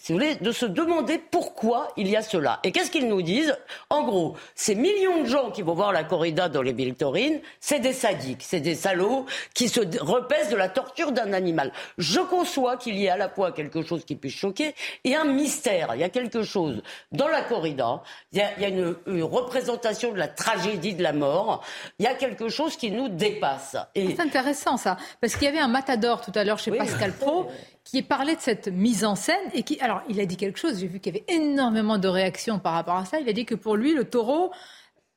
si 0.00 0.12
vous 0.12 0.18
voulez, 0.18 0.36
de 0.36 0.50
se 0.50 0.64
demander 0.64 1.18
pourquoi 1.18 1.88
il 1.98 2.08
y 2.08 2.16
a 2.16 2.22
cela. 2.22 2.58
Et 2.64 2.72
qu'est-ce 2.72 2.90
qu'ils 2.90 3.06
nous 3.06 3.20
disent? 3.20 3.54
En 3.90 4.02
gros, 4.02 4.34
ces 4.54 4.74
millions 4.74 5.22
de 5.22 5.26
gens 5.26 5.50
qui 5.50 5.60
vont 5.60 5.74
voir 5.74 5.92
la 5.92 6.04
corrida 6.04 6.48
dans 6.48 6.62
les 6.62 6.72
Victorines, 6.72 7.40
c'est 7.60 7.80
des 7.80 7.92
sadiques, 7.92 8.42
c'est 8.42 8.60
des 8.60 8.74
salauds 8.74 9.26
qui 9.52 9.68
se 9.68 9.80
repaissent 10.00 10.48
de 10.48 10.56
la 10.56 10.70
torture 10.70 11.12
d'un 11.12 11.34
animal. 11.34 11.70
Je 11.98 12.20
conçois 12.20 12.78
qu'il 12.78 12.96
y 12.96 13.04
ait 13.04 13.10
à 13.10 13.18
la 13.18 13.28
fois 13.28 13.52
quelque 13.52 13.82
chose 13.82 14.06
qui 14.06 14.16
puisse 14.16 14.34
choquer 14.34 14.74
et 15.04 15.14
un 15.14 15.24
mystère. 15.24 15.90
Il 15.94 16.00
y 16.00 16.04
a 16.04 16.08
quelque 16.08 16.44
chose 16.44 16.82
dans 17.12 17.28
la 17.28 17.42
corrida, 17.42 18.02
il 18.32 18.38
y 18.38 18.42
a, 18.42 18.68
une, 18.68 18.96
représentation 19.22 20.12
de 20.12 20.18
la 20.18 20.28
tragédie 20.28 20.94
de 20.94 21.02
la 21.02 21.12
mort, 21.12 21.62
il 21.98 22.06
y 22.06 22.08
a 22.08 22.14
quelque 22.14 22.48
chose 22.48 22.76
qui 22.78 22.90
nous 22.90 23.10
dépasse. 23.10 23.76
Et... 23.94 24.16
C'est 24.16 24.22
intéressant 24.22 24.78
ça, 24.78 24.96
parce 25.20 25.34
qu'il 25.34 25.44
y 25.44 25.48
avait 25.48 25.58
un 25.58 25.68
matador 25.68 26.22
tout 26.22 26.32
à 26.34 26.42
l'heure 26.42 26.58
chez 26.58 26.70
Pascal 26.70 27.12
Pro 27.12 27.50
qui 27.90 28.02
parlait 28.02 28.36
de 28.36 28.40
cette 28.40 28.68
mise 28.68 29.04
en 29.04 29.16
scène 29.16 29.50
et 29.52 29.62
qui, 29.62 29.80
alors, 29.80 30.02
il 30.08 30.20
a 30.20 30.26
dit 30.26 30.36
quelque 30.36 30.58
chose. 30.58 30.78
J'ai 30.78 30.86
vu 30.86 31.00
qu'il 31.00 31.14
y 31.14 31.18
avait 31.18 31.24
énormément 31.28 31.98
de 31.98 32.08
réactions 32.08 32.58
par 32.58 32.74
rapport 32.74 32.96
à 32.96 33.04
ça. 33.04 33.18
Il 33.18 33.28
a 33.28 33.32
dit 33.32 33.44
que 33.44 33.56
pour 33.56 33.76
lui, 33.76 33.94
le 33.94 34.04
taureau, 34.04 34.52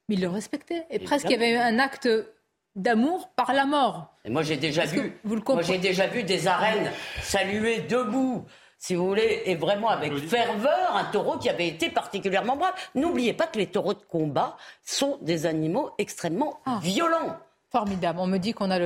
il 0.09 0.21
le 0.21 0.27
respectait 0.27 0.85
et 0.89 0.99
presque 0.99 1.25
il 1.25 1.31
y 1.31 1.35
avait 1.35 1.57
un 1.57 1.77
acte 1.79 2.09
d'amour 2.75 3.29
par 3.35 3.53
la 3.53 3.65
mort. 3.65 4.15
Et 4.25 4.29
moi, 4.31 4.41
j'ai 4.41 4.57
déjà 4.57 4.85
vu, 4.85 5.19
moi, 5.23 5.61
j'ai 5.61 5.77
déjà 5.77 6.07
vu 6.07 6.23
des 6.23 6.47
arènes 6.47 6.91
saluer 7.21 7.81
debout 7.81 8.45
si 8.79 8.95
vous 8.95 9.07
voulez, 9.07 9.43
et 9.45 9.55
vraiment 9.55 9.87
avec 9.87 10.13
ferveur, 10.17 10.93
un 10.93 11.05
taureau 11.05 11.37
qui 11.37 11.49
avait 11.49 11.67
été 11.67 11.89
particulièrement 11.89 12.57
brave. 12.57 12.73
N'oubliez 12.95 13.31
pas 13.31 13.47
que 13.47 13.57
les 13.57 13.67
taureaux 13.67 13.93
de 13.93 14.03
combat 14.03 14.57
sont 14.83 15.19
des 15.21 15.45
animaux 15.45 15.91
extrêmement 15.97 16.59
ah. 16.65 16.79
violents. 16.81 17.37
Formidable. 17.71 18.19
On 18.19 18.27
me 18.27 18.39
dit 18.39 18.53
qu'on 18.53 18.71
a 18.71 18.79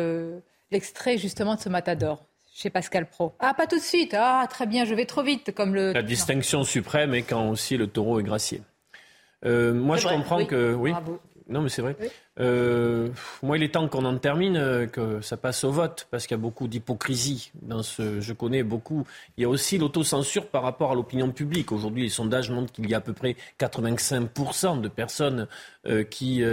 l'extrait 0.69 1.17
justement 1.17 1.55
de 1.55 1.61
ce 1.61 1.69
matador 1.69 2.23
chez 2.57 2.71
Pascal 2.71 3.05
Pro. 3.05 3.33
Ah, 3.39 3.53
pas 3.53 3.67
tout 3.67 3.77
de 3.77 3.83
suite. 3.83 4.15
Ah, 4.17 4.45
très 4.49 4.65
bien, 4.65 4.83
je 4.83 4.95
vais 4.95 5.05
trop 5.05 5.21
vite, 5.21 5.53
comme 5.53 5.75
le. 5.75 5.93
La 5.93 6.01
distinction 6.01 6.63
suprême 6.63 7.13
est 7.13 7.21
quand 7.21 7.49
aussi 7.49 7.77
le 7.77 7.87
taureau 7.87 8.19
est 8.19 8.23
gracié. 8.23 8.61
Euh, 9.45 9.73
moi, 9.73 9.97
je 9.97 10.07
comprends 10.07 10.43
que. 10.43 10.73
Oui. 10.73 10.91
Non, 11.49 11.61
mais 11.61 11.69
c'est 11.69 11.81
vrai. 11.81 11.95
Euh, 12.41 13.07
moi, 13.41 13.57
il 13.57 13.63
est 13.63 13.73
temps 13.73 13.87
qu'on 13.87 14.03
en 14.03 14.17
termine, 14.17 14.57
euh, 14.57 14.85
que 14.85 15.21
ça 15.21 15.37
passe 15.37 15.63
au 15.63 15.71
vote, 15.71 16.05
parce 16.11 16.27
qu'il 16.27 16.35
y 16.35 16.39
a 16.39 16.41
beaucoup 16.41 16.67
d'hypocrisie 16.67 17.51
dans 17.61 17.83
ce. 17.83 18.19
Je 18.19 18.33
connais 18.33 18.63
beaucoup. 18.63 19.05
Il 19.37 19.43
y 19.43 19.45
a 19.45 19.49
aussi 19.49 19.77
l'autocensure 19.77 20.47
par 20.47 20.63
rapport 20.63 20.91
à 20.91 20.95
l'opinion 20.95 21.31
publique. 21.31 21.71
Aujourd'hui, 21.71 22.03
les 22.03 22.09
sondages 22.09 22.49
montrent 22.49 22.73
qu'il 22.73 22.89
y 22.89 22.93
a 22.93 22.97
à 22.97 23.01
peu 23.01 23.13
près 23.13 23.37
85% 23.59 24.81
de 24.81 24.87
personnes 24.89 25.47
qui, 26.09 26.43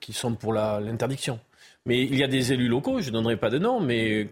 qui 0.00 0.12
sont 0.12 0.34
pour 0.34 0.52
l'interdiction. 0.52 1.40
Mais 1.86 2.02
il 2.02 2.16
y 2.16 2.22
a 2.22 2.28
des 2.28 2.52
élus 2.52 2.68
locaux, 2.68 3.00
je 3.00 3.08
ne 3.08 3.14
donnerai 3.14 3.36
pas 3.36 3.50
de 3.50 3.58
nom, 3.58 3.80
mais 3.80 4.28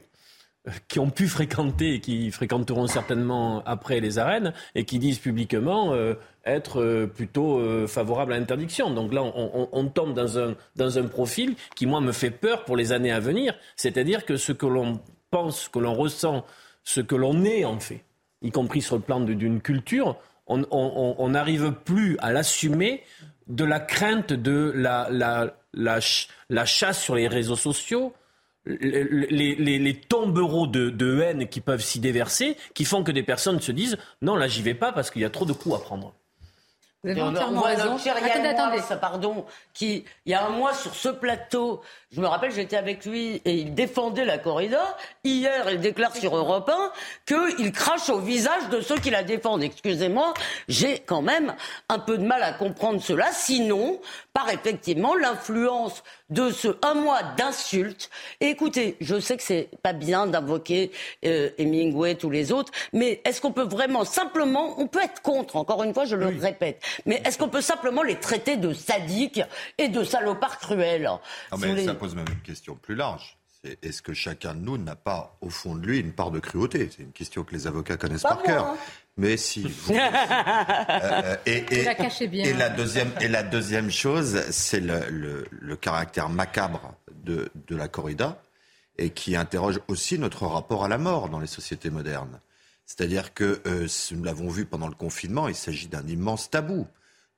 qui 0.89 0.99
ont 0.99 1.11
pu 1.11 1.27
fréquenter 1.27 1.95
et 1.95 2.01
qui 2.01 2.31
fréquenteront 2.31 2.87
certainement 2.87 3.63
après 3.65 4.01
les 4.01 4.19
arènes 4.19 4.53
et 4.75 4.85
qui 4.85 4.99
disent 4.99 5.19
publiquement 5.19 5.95
euh, 5.95 6.15
être 6.45 6.83
euh, 6.83 7.07
plutôt 7.07 7.59
euh, 7.59 7.87
favorables 7.87 8.35
à 8.35 8.39
l'interdiction. 8.39 8.91
Donc 8.91 9.15
là, 9.15 9.23
on, 9.23 9.87
tombe 9.87 10.15
dans 10.15 10.39
un, 10.39 10.55
dans 10.77 10.99
un 10.99 11.05
profil 11.05 11.55
qui, 11.77 11.87
moi, 11.87 12.01
me 12.01 12.13
fait 12.13 12.31
peur 12.31 12.65
pour 12.65 12.77
les 12.77 12.93
années 12.93 13.13
à 13.13 13.21
venir. 13.21 13.55
C'est-à-dire 13.77 14.27
que 14.27 14.37
ce 14.37 14.53
que 14.53 14.67
l'on 14.67 15.01
pense, 15.31 15.63
ce 15.63 15.71
que 15.71 15.79
l'on 15.79 15.95
ressent, 15.95 16.45
ce 16.85 17.01
que 17.01 17.15
l'on 17.15 17.43
est 17.45 17.65
en 17.65 17.81
fait, 17.81 18.05
y 18.43 18.51
compris 18.51 18.83
sur 18.83 18.97
le 18.97 19.03
plan 19.03 19.21
d'une 19.21 19.61
culture, 19.61 20.17
on 20.47 21.29
n'arrive 21.29 21.73
plus 21.85 22.19
à 22.19 22.33
l'assumer 22.33 23.05
de 23.47 23.65
la 23.65 23.79
crainte 23.79 24.33
de 24.33 24.73
la, 24.75 25.09
la, 25.11 25.55
la 25.75 26.65
chasse 26.65 27.01
sur 27.01 27.15
les 27.15 27.29
réseaux 27.29 27.57
sociaux, 27.57 28.13
les, 28.67 30.01
tombereaux 30.09 30.67
de, 30.67 31.21
haine 31.21 31.49
qui 31.49 31.61
peuvent 31.61 31.83
s'y 31.83 32.01
déverser, 32.01 32.57
qui 32.75 32.85
font 32.85 33.03
que 33.03 33.13
des 33.13 33.23
personnes 33.23 33.61
se 33.61 33.73
disent 33.73 33.97
non, 34.23 34.37
là 34.37 34.49
j'y 34.49 34.63
vais 34.63 34.75
pas 34.75 34.93
parce 34.93 35.11
qu'il 35.11 35.23
y 35.23 35.25
a 35.25 35.31
trop 35.31 35.45
de 35.45 35.53
coups 35.53 35.77
à 35.77 35.79
prendre. 35.79 36.15
Vous 37.03 37.09
avez 37.09 37.23
entièrement 37.23 37.63
raison. 37.63 37.97
Attendez, 37.97 38.49
attendez. 38.49 38.83
pardon, 39.01 39.47
qui, 39.73 40.05
il 40.27 40.33
y 40.33 40.35
a 40.35 40.45
un 40.45 40.51
mois 40.51 40.75
sur 40.75 40.95
ce 40.95 41.09
plateau, 41.09 41.81
je 42.13 42.21
me 42.21 42.27
rappelle, 42.27 42.53
j'étais 42.53 42.77
avec 42.77 43.07
lui 43.07 43.41
et 43.47 43.55
il 43.55 43.75
défendait 43.75 44.27
la 44.27 44.37
corrida. 44.37 44.99
Hier, 45.25 45.71
il 45.71 45.81
déclare 45.81 46.15
sur 46.15 46.37
Europe 46.37 46.69
1 46.69 46.93
qu'il 47.57 47.73
crache 47.73 48.11
au 48.11 48.19
visage 48.19 48.69
de 48.71 48.83
ceux 48.83 48.99
qui 48.99 49.09
la 49.09 49.23
défendent. 49.23 49.63
Excusez-moi, 49.63 50.35
j'ai 50.69 50.99
quand 50.99 51.23
même 51.23 51.55
un 51.89 51.99
peu 51.99 52.19
de 52.19 52.25
mal 52.25 52.43
à 52.43 52.53
comprendre 52.53 53.01
cela. 53.01 53.33
Sinon, 53.33 53.99
par 54.33 54.49
effectivement 54.51 55.14
l'influence 55.14 56.03
de 56.28 56.51
ce 56.51 56.68
un 56.83 56.95
mois 56.95 57.22
d'insultes. 57.37 58.11
écoutez, 58.41 58.97
je 59.01 59.18
sais 59.18 59.37
que 59.37 59.43
c'est 59.43 59.68
pas 59.83 59.93
bien 59.93 60.26
d'invoquer 60.26 60.93
euh, 61.24 61.51
Hemingway, 61.59 62.14
tous 62.14 62.31
les 62.31 62.53
autres, 62.53 62.72
mais 62.93 63.20
est-ce 63.24 63.41
qu'on 63.41 63.53
peut 63.53 63.64
vraiment 63.64 64.05
simplement, 64.05 64.78
on 64.78 64.87
peut 64.87 65.03
être 65.03 65.22
contre, 65.22 65.57
encore 65.57 65.83
une 65.83 65.95
fois, 65.95 66.05
je 66.05 66.16
le 66.16 66.26
répète, 66.26 66.83
mais 67.07 67.22
est-ce 67.24 67.39
qu'on 67.39 67.49
peut 67.49 67.61
simplement 67.61 68.03
les 68.03 68.18
traiter 68.18 68.57
de 68.57 68.72
sadiques 68.72 69.43
et 69.78 69.89
de 69.89 70.05
salopards 70.05 70.59
cruels? 70.59 71.11
Non, 71.53 71.59
mais 71.59 71.85
Ça 71.85 71.95
pose 71.95 72.14
même 72.14 72.28
une 72.31 72.43
question 72.43 72.76
plus 72.76 72.95
large. 72.95 73.37
est-ce 73.83 74.01
que 74.03 74.14
chacun 74.14 74.55
de 74.55 74.61
nous 74.61 74.78
n'a 74.78 74.97
pas, 74.97 75.37
au 75.41 75.51
fond 75.51 75.74
de 75.74 75.87
lui, 75.87 75.99
une 75.99 76.12
part 76.12 76.31
de 76.31 76.39
cruauté? 76.39 76.89
C'est 76.97 77.03
une 77.03 77.12
question 77.12 77.45
que 77.45 77.55
les 77.55 77.66
avocats 77.66 77.97
connaissent 77.97 78.22
par 78.22 78.43
cœur. 78.43 78.66
Hein. 78.66 78.76
Mais 79.17 79.37
si. 79.37 79.67
Euh, 79.91 81.37
et, 81.47 81.85
la 81.85 82.27
bien. 82.27 82.45
Et 82.45 82.53
la 82.55 82.69
deuxième, 82.69 83.11
et 83.21 83.29
la 83.29 83.43
deuxième 83.43 83.91
chose, 83.91 84.43
c'est 84.51 84.81
le, 84.81 85.47
le, 85.51 85.77
caractère 85.77 86.29
macabre 86.29 86.95
de, 87.25 87.51
de 87.67 87.77
la 87.77 87.89
corrida 87.89 88.43
et 88.97 89.11
qui 89.11 89.37
interroge 89.37 89.81
aussi 89.89 90.19
notre 90.19 90.47
rapport 90.47 90.85
à 90.85 90.89
la 90.89 90.99
mort 90.99 91.29
dans 91.29 91.41
les 91.41 91.47
sociétés 91.47 91.91
modernes. 91.91 92.41
C'est-à-dire 92.87 93.35
que, 93.35 93.61
euh, 93.67 93.87
nous 94.11 94.25
l'avons 94.25 94.49
vu 94.49 94.67
pendant 94.67 94.89
le 94.89 94.95
confinement, 94.95 95.49
il 95.49 95.55
s'agit 95.55 95.89
d'un 95.89 96.07
immense 96.07 96.51
tabou. 96.51 96.87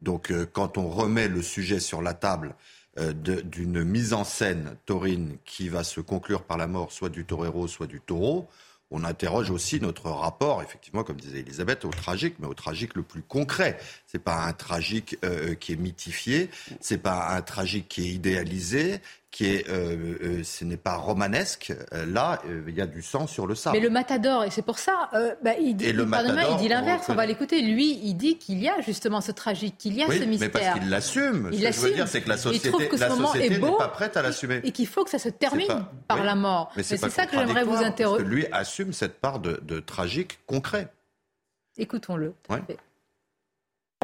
Donc, 0.00 0.30
euh, 0.30 0.46
quand 0.50 0.78
on 0.78 0.88
remet 0.88 1.28
le 1.28 1.42
sujet 1.42 1.78
sur 1.78 2.00
la 2.00 2.14
table 2.14 2.54
euh, 2.98 3.12
d'une 3.12 3.84
mise 3.84 4.12
en 4.12 4.24
scène 4.24 4.76
taurine 4.86 5.36
qui 5.44 5.68
va 5.68 5.84
se 5.84 6.00
conclure 6.00 6.42
par 6.42 6.56
la 6.56 6.66
mort 6.66 6.90
soit 6.90 7.10
du 7.10 7.24
torero, 7.24 7.68
soit 7.68 7.86
du 7.86 8.00
taureau, 8.00 8.48
on 8.92 9.04
interroge 9.04 9.50
aussi 9.50 9.80
notre 9.80 10.10
rapport, 10.10 10.62
effectivement, 10.62 11.02
comme 11.02 11.16
disait 11.16 11.40
Elisabeth, 11.40 11.84
au 11.84 11.90
tragique, 11.90 12.36
mais 12.38 12.46
au 12.46 12.54
tragique 12.54 12.94
le 12.94 13.02
plus 13.02 13.22
concret. 13.22 13.78
C'est 14.06 14.22
pas 14.22 14.44
un 14.44 14.52
tragique 14.52 15.16
qui 15.60 15.72
est 15.72 15.76
mythifié, 15.76 16.50
c'est 16.80 16.98
pas 16.98 17.34
un 17.34 17.42
tragique 17.42 17.88
qui 17.88 18.02
est 18.02 18.10
idéalisé, 18.12 19.00
qui 19.32 19.46
est, 19.46 19.68
euh, 19.70 20.18
euh, 20.22 20.44
ce 20.44 20.64
n'est 20.64 20.76
pas 20.76 20.94
romanesque. 20.96 21.72
Euh, 21.94 22.04
là, 22.04 22.40
il 22.68 22.74
y 22.74 22.82
a 22.82 22.86
du 22.86 23.00
sang 23.00 23.26
sur 23.26 23.46
le 23.46 23.54
sable. 23.54 23.78
Mais 23.78 23.82
le 23.82 23.88
Matador, 23.88 24.44
et 24.44 24.50
c'est 24.50 24.60
pour 24.62 24.78
ça, 24.78 25.10
bah, 25.42 25.54
il 25.58 25.74
dit, 25.74 25.86
il 25.86 26.56
dit 26.58 26.68
l'inverse. 26.68 27.06
On 27.08 27.14
va 27.14 27.24
l'écouter. 27.24 27.62
Lui, 27.62 27.98
il 28.04 28.14
dit 28.14 28.36
qu'il 28.36 28.62
y 28.62 28.68
a 28.68 28.80
justement 28.82 29.22
ce 29.22 29.32
tragique, 29.32 29.78
qu'il 29.78 29.94
y 29.94 30.02
a 30.02 30.06
ce 30.06 30.24
mystère. 30.24 30.50
Mais 30.54 30.60
parce 30.60 30.78
qu'il 30.78 30.90
l'assume. 30.90 31.50
Ce 31.50 31.58
que 31.58 31.72
je 31.72 31.80
veux 31.80 31.94
dire, 31.94 32.08
c'est 32.08 32.20
que 32.20 32.28
la 32.28 32.36
société, 32.36 32.70
la 32.98 33.10
société 33.10 33.58
n'est 33.58 33.76
pas 33.76 33.88
prête 33.88 34.16
à 34.18 34.22
l'assumer. 34.22 34.60
Et 34.64 34.70
qu'il 34.70 34.86
faut 34.86 35.02
que 35.02 35.10
ça 35.10 35.18
se 35.18 35.30
termine 35.30 35.86
par 36.06 36.22
la 36.22 36.34
mort. 36.34 36.70
Mais 36.76 36.82
c'est 36.82 36.98
ça 36.98 37.26
que 37.26 37.36
j'aimerais 37.36 37.64
vous 37.64 37.76
interroger. 37.76 38.24
lui 38.24 38.46
assume 38.52 38.92
cette 38.92 39.18
part 39.18 39.40
de, 39.40 39.60
de 39.62 39.80
tragique 39.80 40.40
concret. 40.46 40.88
Écoutons-le. 41.78 42.34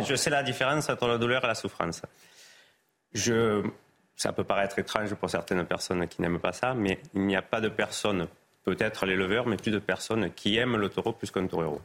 Je 0.07 0.15
sais 0.15 0.31
la 0.31 0.43
différence 0.43 0.89
entre 0.89 1.07
la 1.07 1.19
douleur 1.19 1.45
et 1.45 1.49
la 1.49 1.55
souffrance. 1.55 2.01
Je 3.13 3.63
ça 4.19 4.33
peut 4.33 4.45
paraître 4.45 4.79
étrange 4.81 5.15
pour 5.15 5.31
certaines 5.31 5.65
personnes 5.65 6.07
qui 6.09 6.21
n'aiment 6.21 6.41
pas 6.41 6.53
ça, 6.53 6.75
mais 6.75 6.99
il 7.15 7.23
n'y 7.23 7.37
a 7.37 7.43
pas 7.43 7.61
de 7.61 7.69
personnes, 7.69 8.27
peut-être 8.65 9.07
l'éleveur, 9.07 9.47
mais 9.47 9.57
plus 9.57 9.71
de 9.71 9.79
personnes 9.79 10.33
qui 10.33 10.59
aiment 10.59 10.77
le 10.77 10.89
taureau 10.89 11.13
plus 11.13 11.31
qu'un 11.31 11.47
taureau. 11.47 11.81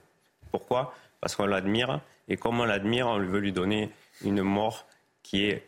Pourquoi? 0.51 0.95
Parce 1.21 1.35
qu'on 1.35 1.45
l'admire, 1.45 2.01
et 2.27 2.35
comme 2.35 2.59
on 2.59 2.65
l'admire, 2.65 3.07
on 3.07 3.19
veut 3.19 3.39
lui 3.39 3.51
donner 3.51 3.91
une 4.25 4.41
mort 4.41 4.87
qui 5.21 5.45
est, 5.45 5.67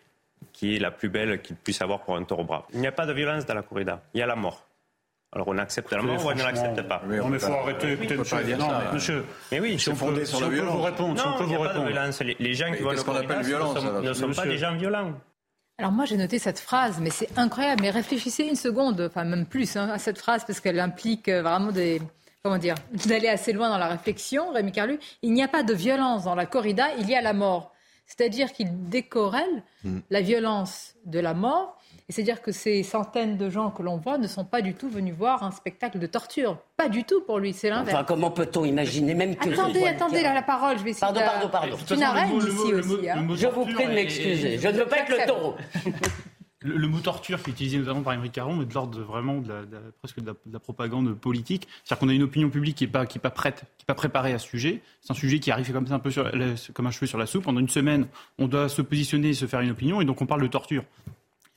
qui 0.53 0.75
est 0.75 0.79
la 0.79 0.89
plus 0.89 1.07
belle 1.07 1.39
qu'il 1.43 1.55
puisse 1.55 1.81
avoir 1.83 1.99
pour 1.99 2.17
un 2.17 2.23
taureau 2.23 2.43
brave. 2.43 2.63
Il 2.73 2.79
n'y 2.79 2.87
a 2.87 2.91
pas 2.91 3.05
de 3.05 3.13
violence 3.13 3.45
dans 3.45 3.53
la 3.53 3.61
corrida, 3.61 4.01
il 4.15 4.19
y 4.19 4.23
a 4.23 4.25
la 4.25 4.35
mort. 4.35 4.65
Alors 5.33 5.49
on 5.49 5.57
accepte 5.59 5.91
la 5.91 6.01
mort 6.01 6.25
ou 6.25 6.29
on 6.29 6.33
ne 6.33 6.41
l'accepte 6.41 6.81
pas? 6.87 7.03
mais 7.05 7.17
il 7.17 7.39
faut 7.39 7.53
arrêter. 7.53 7.95
Peut 7.95 8.15
monsieur. 8.15 8.57
Non, 8.57 8.67
mais, 8.69 8.93
monsieur, 8.93 9.25
mais 9.51 9.59
oui, 9.59 9.77
si 9.77 9.89
on, 9.89 9.95
peut, 9.95 10.25
sur 10.25 10.39
la 10.39 10.49
violence. 10.49 10.75
vous 10.77 10.81
répondre, 10.81 11.19
si 11.19 11.27
on 11.27 11.37
peut 11.37 11.43
vous 11.43 11.59
répondre. 11.59 11.87
Violence. 11.87 12.21
Les, 12.21 12.37
les 12.39 12.53
gens 12.53 12.71
qui 12.71 12.81
vont 12.81 12.95
qu'on 12.95 13.15
appelle 13.15 13.43
violence, 13.43 13.83
ne 13.83 14.13
sont 14.13 14.31
pas 14.31 14.45
des 14.45 14.57
gens 14.57 14.75
violents. 14.75 15.13
Alors 15.77 15.91
moi 15.91 16.05
j'ai 16.05 16.15
noté 16.15 16.39
cette 16.39 16.59
phrase, 16.59 16.99
mais 17.01 17.09
c'est 17.09 17.37
incroyable. 17.37 17.81
Mais 17.81 17.89
réfléchissez 17.89 18.43
une 18.43 18.55
seconde, 18.55 19.01
enfin 19.01 19.25
même 19.25 19.45
plus 19.45 19.75
hein, 19.75 19.89
à 19.89 19.99
cette 19.99 20.17
phrase 20.17 20.45
parce 20.45 20.61
qu'elle 20.61 20.79
implique 20.79 21.27
euh, 21.27 21.41
vraiment 21.41 21.71
des 21.71 22.01
comment 22.43 22.57
dire 22.57 22.75
d'aller 23.07 23.27
assez 23.27 23.51
loin 23.51 23.69
dans 23.69 23.77
la 23.77 23.87
réflexion. 23.87 24.51
Rémi 24.53 24.71
Carlu, 24.71 24.99
il 25.21 25.33
n'y 25.33 25.43
a 25.43 25.49
pas 25.49 25.63
de 25.63 25.73
violence 25.73 26.23
dans 26.23 26.35
la 26.35 26.45
corrida, 26.45 26.93
il 26.97 27.09
y 27.09 27.15
a 27.15 27.21
la 27.21 27.33
mort. 27.33 27.73
C'est-à-dire 28.05 28.53
qu'il 28.53 28.87
décorrèle 28.87 29.63
hmm. 29.83 29.99
la 30.09 30.21
violence 30.21 30.93
de 31.05 31.19
la 31.19 31.33
mort 31.33 31.77
et 32.07 32.13
c'est-à-dire 32.13 32.41
que 32.41 32.51
ces 32.51 32.83
centaines 32.83 33.35
de 33.35 33.49
gens 33.49 33.71
que 33.71 33.81
l'on 33.81 33.97
voit 33.97 34.19
ne 34.19 34.27
sont 34.27 34.45
pas 34.45 34.61
du 34.61 34.75
tout 34.75 34.89
venus 34.89 35.15
voir 35.15 35.41
un 35.41 35.49
spectacle 35.49 35.97
de 35.97 36.05
torture. 36.05 36.57
Pas 36.77 36.87
du 36.87 37.03
tout 37.03 37.21
pour 37.21 37.39
lui, 37.39 37.51
c'est 37.51 37.69
l'inverse. 37.69 37.95
Enfin, 37.95 38.03
comment 38.03 38.29
peut-on 38.29 38.63
imaginer 38.63 39.15
même 39.15 39.35
que... 39.35 39.49
Attendez, 39.49 39.85
attendez, 39.85 40.21
là, 40.21 40.33
la 40.33 40.43
parole, 40.43 40.77
je 40.77 40.83
vais 40.83 40.91
essayer 40.91 41.01
Pardon, 41.01 41.21
pardon, 41.21 41.49
pardon. 41.49 41.77
C'est 41.83 41.95
une 41.95 42.03
arène 42.03 42.37
ici 42.37 42.73
aussi. 42.73 43.09
Hein. 43.09 43.27
Je 43.35 43.47
vous 43.47 43.65
prie 43.65 43.87
de 43.87 43.93
m'excuser, 43.93 44.59
je 44.59 44.67
ne 44.67 44.73
veux 44.73 44.85
pas 44.85 44.99
être 44.99 45.09
le 45.09 45.27
taureau. 45.27 45.55
Le, 46.61 46.87
mot 46.87 46.99
torture 46.99 47.43
qui 47.43 47.51
est 47.51 47.53
utilisé 47.53 47.77
notamment 47.77 48.01
par 48.01 48.13
Émeric 48.13 48.31
Caron 48.31 48.59
est 48.61 48.65
de 48.65 48.73
l'ordre 48.73 48.99
vraiment 48.99 49.37
de 49.37 49.53
presque 50.01 50.19
de 50.19 50.33
la, 50.51 50.59
propagande 50.59 51.13
politique. 51.13 51.67
C'est-à-dire 51.83 51.99
qu'on 51.99 52.09
a 52.09 52.13
une 52.13 52.23
opinion 52.23 52.49
publique 52.49 52.77
qui 52.77 52.85
n'est 52.85 52.91
pas, 52.91 53.05
qui 53.05 53.19
pas 53.19 53.29
prête, 53.29 53.65
qui 53.77 53.83
n'est 53.83 53.87
pas 53.87 53.93
préparée 53.93 54.33
à 54.33 54.39
ce 54.39 54.47
sujet. 54.47 54.81
C'est 55.01 55.11
un 55.11 55.15
sujet 55.15 55.37
qui 55.39 55.51
arrive 55.51 55.71
comme 55.71 55.85
ça 55.85 55.93
un 55.93 55.99
peu 55.99 56.09
sur, 56.09 56.27
comme 56.73 56.87
un 56.87 56.91
cheveu 56.91 57.05
sur 57.05 57.19
la 57.19 57.27
soupe. 57.27 57.43
Pendant 57.43 57.59
une 57.59 57.69
semaine, 57.69 58.07
on 58.39 58.47
doit 58.47 58.67
se 58.67 58.81
positionner 58.81 59.29
et 59.29 59.33
se 59.35 59.45
faire 59.45 59.61
une 59.61 59.71
opinion, 59.71 60.01
et 60.01 60.05
donc 60.05 60.21
on 60.23 60.25
parle 60.25 60.41
de 60.41 60.47
torture 60.47 60.83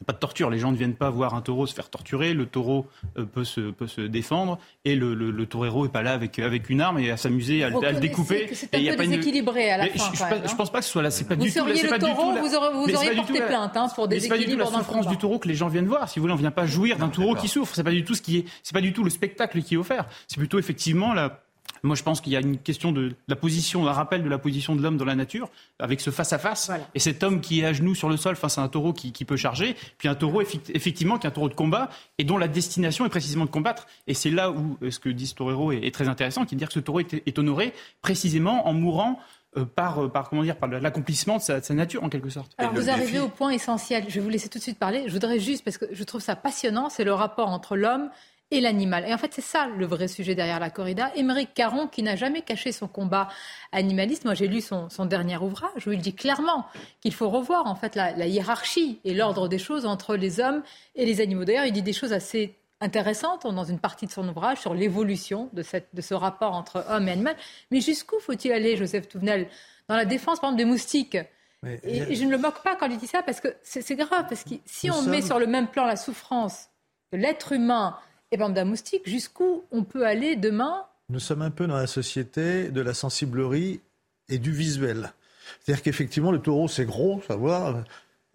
n'y 0.00 0.04
a 0.04 0.06
pas 0.06 0.12
de 0.12 0.18
torture. 0.18 0.50
Les 0.50 0.58
gens 0.58 0.70
ne 0.70 0.76
viennent 0.76 0.94
pas 0.94 1.10
voir 1.10 1.34
un 1.34 1.40
taureau 1.40 1.66
se 1.66 1.74
faire 1.74 1.90
torturer. 1.90 2.32
Le 2.34 2.46
taureau 2.46 2.86
euh, 3.16 3.24
peut, 3.24 3.44
se, 3.44 3.70
peut 3.70 3.88
se 3.88 4.00
défendre. 4.00 4.58
Et 4.84 4.94
le, 4.94 5.14
le, 5.14 5.30
le 5.30 5.46
torero 5.46 5.84
n'est 5.84 5.92
pas 5.92 6.02
là 6.02 6.12
avec, 6.12 6.38
avec 6.38 6.70
une 6.70 6.80
arme 6.80 6.98
et 6.98 7.10
à 7.10 7.16
s'amuser, 7.16 7.64
à, 7.64 7.70
le 7.70 8.00
découper. 8.00 8.48
C'est 8.52 8.74
un 8.74 8.96
peu 8.96 9.06
déséquilibré 9.06 9.70
à 9.70 9.78
la 9.78 9.86
fin. 9.86 10.12
Je, 10.14 10.52
ne 10.52 10.56
pense 10.56 10.70
pas 10.70 10.78
que 10.78 10.84
ce 10.84 10.92
soit 10.92 11.02
là. 11.02 11.10
C'est 11.10 11.24
pas 11.24 11.34
vous 11.34 11.42
du 11.42 11.52
tout. 11.52 11.64
Vous 11.64 11.66
le 11.66 11.98
taureau, 11.98 12.32
vous, 12.38 12.54
auriez, 12.54 12.70
vous 12.74 12.94
auriez 12.94 13.16
porté 13.16 13.40
plainte 13.40 13.76
hein, 13.76 13.88
pour 13.94 14.08
déséquilibre. 14.08 14.38
C'est 14.38 14.46
pas 14.46 14.50
du 14.50 14.52
tout 14.52 14.72
la 14.72 14.78
souffrance 14.78 15.06
du 15.08 15.16
taureau 15.16 15.38
que 15.38 15.48
les 15.48 15.54
gens 15.54 15.68
viennent 15.68 15.86
voir. 15.86 16.08
Si 16.08 16.18
vous 16.18 16.24
voulez, 16.24 16.34
on 16.34 16.36
ne 16.36 16.42
vient 16.42 16.50
pas 16.50 16.66
jouir 16.66 16.98
d'un 16.98 17.08
taureau 17.08 17.34
qui 17.34 17.48
souffre. 17.48 17.74
C'est 17.74 17.84
pas 17.84 17.90
du 17.90 18.04
tout 18.04 18.14
ce 18.14 18.22
qui 18.22 18.38
est. 18.38 18.44
C'est 18.62 18.74
pas 18.74 18.80
du 18.80 18.92
tout 18.92 19.04
le 19.04 19.10
spectacle 19.10 19.62
qui 19.62 19.74
est 19.74 19.78
offert. 19.78 20.06
C'est 20.28 20.38
plutôt 20.38 20.58
effectivement 20.58 21.12
la 21.12 21.40
moi, 21.82 21.96
je 21.96 22.02
pense 22.02 22.20
qu'il 22.20 22.32
y 22.32 22.36
a 22.36 22.40
une 22.40 22.58
question 22.58 22.92
de 22.92 23.14
la 23.28 23.36
position, 23.36 23.86
un 23.86 23.92
rappel 23.92 24.22
de 24.22 24.28
la 24.28 24.38
position 24.38 24.74
de 24.74 24.82
l'homme 24.82 24.96
dans 24.96 25.04
la 25.04 25.14
nature, 25.14 25.48
avec 25.78 26.00
ce 26.00 26.10
face-à-face, 26.10 26.70
et 26.94 26.98
cet 26.98 27.22
homme 27.22 27.40
qui 27.40 27.60
est 27.60 27.64
à 27.64 27.72
genoux 27.72 27.94
sur 27.94 28.08
le 28.08 28.16
sol 28.16 28.36
face 28.36 28.58
à 28.58 28.62
un 28.62 28.68
taureau 28.68 28.92
qui, 28.92 29.24
peut 29.24 29.36
charger, 29.36 29.76
puis 29.98 30.08
un 30.08 30.14
taureau, 30.14 30.42
effectivement, 30.42 31.18
qui 31.18 31.26
est 31.26 31.30
un 31.30 31.32
taureau 31.32 31.48
de 31.48 31.54
combat, 31.54 31.90
et 32.18 32.24
dont 32.24 32.38
la 32.38 32.48
destination 32.48 33.06
est 33.06 33.10
précisément 33.10 33.44
de 33.44 33.50
combattre. 33.50 33.86
Et 34.06 34.14
c'est 34.14 34.30
là 34.30 34.50
où 34.50 34.78
euh, 34.82 34.90
ce 34.90 34.98
que 34.98 35.08
dit 35.08 35.26
ce 35.26 35.34
torero 35.34 35.72
est, 35.72 35.94
très 35.94 36.08
intéressant, 36.08 36.44
qui 36.44 36.54
est 36.54 36.56
de 36.56 36.60
dire 36.60 36.68
que 36.68 36.74
ce 36.74 36.80
taureau 36.80 37.00
est, 37.00 37.38
honoré 37.38 37.72
précisément 38.02 38.66
en 38.66 38.72
mourant 38.72 39.20
euh, 39.56 39.64
par, 39.64 40.04
euh, 40.04 40.08
par, 40.08 40.28
comment 40.28 40.42
dire, 40.42 40.56
par 40.56 40.68
l'accomplissement 40.68 41.36
de 41.36 41.42
sa, 41.42 41.74
nature, 41.74 42.02
en 42.04 42.08
quelque 42.08 42.30
sorte. 42.30 42.52
Alors, 42.58 42.74
vous 42.74 42.90
arrivez 42.90 43.20
au 43.20 43.28
point 43.28 43.50
essentiel. 43.50 44.04
Je 44.08 44.14
vais 44.14 44.20
vous 44.20 44.28
laisser 44.28 44.48
tout 44.48 44.58
de 44.58 44.62
suite 44.62 44.78
parler. 44.78 45.04
Je 45.06 45.12
voudrais 45.12 45.38
juste, 45.38 45.64
parce 45.64 45.78
que 45.78 45.86
je 45.90 46.04
trouve 46.04 46.20
ça 46.20 46.36
passionnant, 46.36 46.88
c'est 46.90 47.04
le 47.04 47.12
rapport 47.12 47.48
entre 47.48 47.76
l'homme 47.76 48.10
et 48.50 48.60
l'animal. 48.60 49.04
Et 49.06 49.12
en 49.12 49.18
fait, 49.18 49.32
c'est 49.34 49.42
ça 49.42 49.66
le 49.66 49.86
vrai 49.86 50.08
sujet 50.08 50.34
derrière 50.34 50.60
la 50.60 50.70
corrida. 50.70 51.10
Émeric 51.14 51.52
Caron, 51.54 51.86
qui 51.86 52.02
n'a 52.02 52.16
jamais 52.16 52.42
caché 52.42 52.72
son 52.72 52.88
combat 52.88 53.28
animaliste, 53.72 54.24
moi 54.24 54.34
j'ai 54.34 54.48
lu 54.48 54.60
son, 54.60 54.88
dernier 55.04 55.36
ouvrage 55.36 55.86
où 55.86 55.92
il 55.92 56.00
dit 56.00 56.14
clairement 56.14 56.66
qu'il 57.00 57.12
faut 57.12 57.28
revoir 57.28 57.66
en 57.66 57.74
fait 57.74 57.94
la, 57.94 58.26
hiérarchie 58.26 59.00
et 59.04 59.14
l'ordre 59.14 59.48
des 59.48 59.58
choses 59.58 59.86
entre 59.86 60.16
les 60.16 60.40
hommes 60.40 60.62
et 60.94 61.04
les 61.04 61.20
animaux. 61.20 61.44
D'ailleurs, 61.44 61.66
il 61.66 61.72
dit 61.72 61.82
des 61.82 61.92
choses 61.92 62.12
assez 62.12 62.54
intéressantes 62.80 63.46
dans 63.46 63.64
une 63.64 63.78
partie 63.78 64.06
de 64.06 64.12
son 64.12 64.28
ouvrage 64.28 64.58
sur 64.58 64.72
l'évolution 64.72 65.50
de, 65.52 65.64
de 65.92 66.00
ce 66.00 66.14
rapport 66.14 66.54
entre 66.54 66.84
homme 66.88 67.08
et 67.08 67.12
animal. 67.12 67.36
Mais 67.70 67.80
jusqu'où 67.80 68.18
faut-il 68.20 68.52
aller, 68.52 68.76
Joseph 68.76 69.08
Touvenel, 69.08 69.48
dans 69.88 69.96
la 69.96 70.04
défense, 70.04 70.40
par 70.40 70.50
exemple, 70.50 70.58
des 70.58 70.70
moustiques 70.70 71.18
et, 71.66 72.14
je 72.14 72.24
ne 72.24 72.30
le 72.30 72.38
moque 72.38 72.62
pas 72.62 72.76
quand 72.76 72.86
il 72.86 72.98
dit 72.98 73.08
ça, 73.08 73.22
parce 73.22 73.40
que 73.40 73.48
c'est 73.62 73.96
grave, 73.96 74.26
parce 74.28 74.44
que 74.44 74.54
si 74.64 74.90
on 74.90 75.02
met 75.02 75.22
sur 75.22 75.38
le 75.38 75.46
même 75.46 75.66
plan 75.66 75.86
la 75.86 75.96
souffrance 75.96 76.68
de 77.12 77.18
l'être 77.18 77.52
humain 77.52 77.98
et 78.30 78.36
bande 78.36 78.54
d'un 78.54 78.64
moustique, 78.64 79.08
jusqu'où 79.08 79.64
on 79.70 79.84
peut 79.84 80.06
aller 80.06 80.36
demain 80.36 80.84
Nous 81.08 81.20
sommes 81.20 81.42
un 81.42 81.50
peu 81.50 81.66
dans 81.66 81.76
la 81.76 81.86
société 81.86 82.70
de 82.70 82.80
la 82.80 82.94
sensiblerie 82.94 83.80
et 84.28 84.38
du 84.38 84.52
visuel. 84.52 85.12
C'est-à-dire 85.60 85.82
qu'effectivement, 85.82 86.30
le 86.30 86.40
taureau, 86.40 86.68
c'est 86.68 86.84
gros, 86.84 87.22
savoir. 87.26 87.84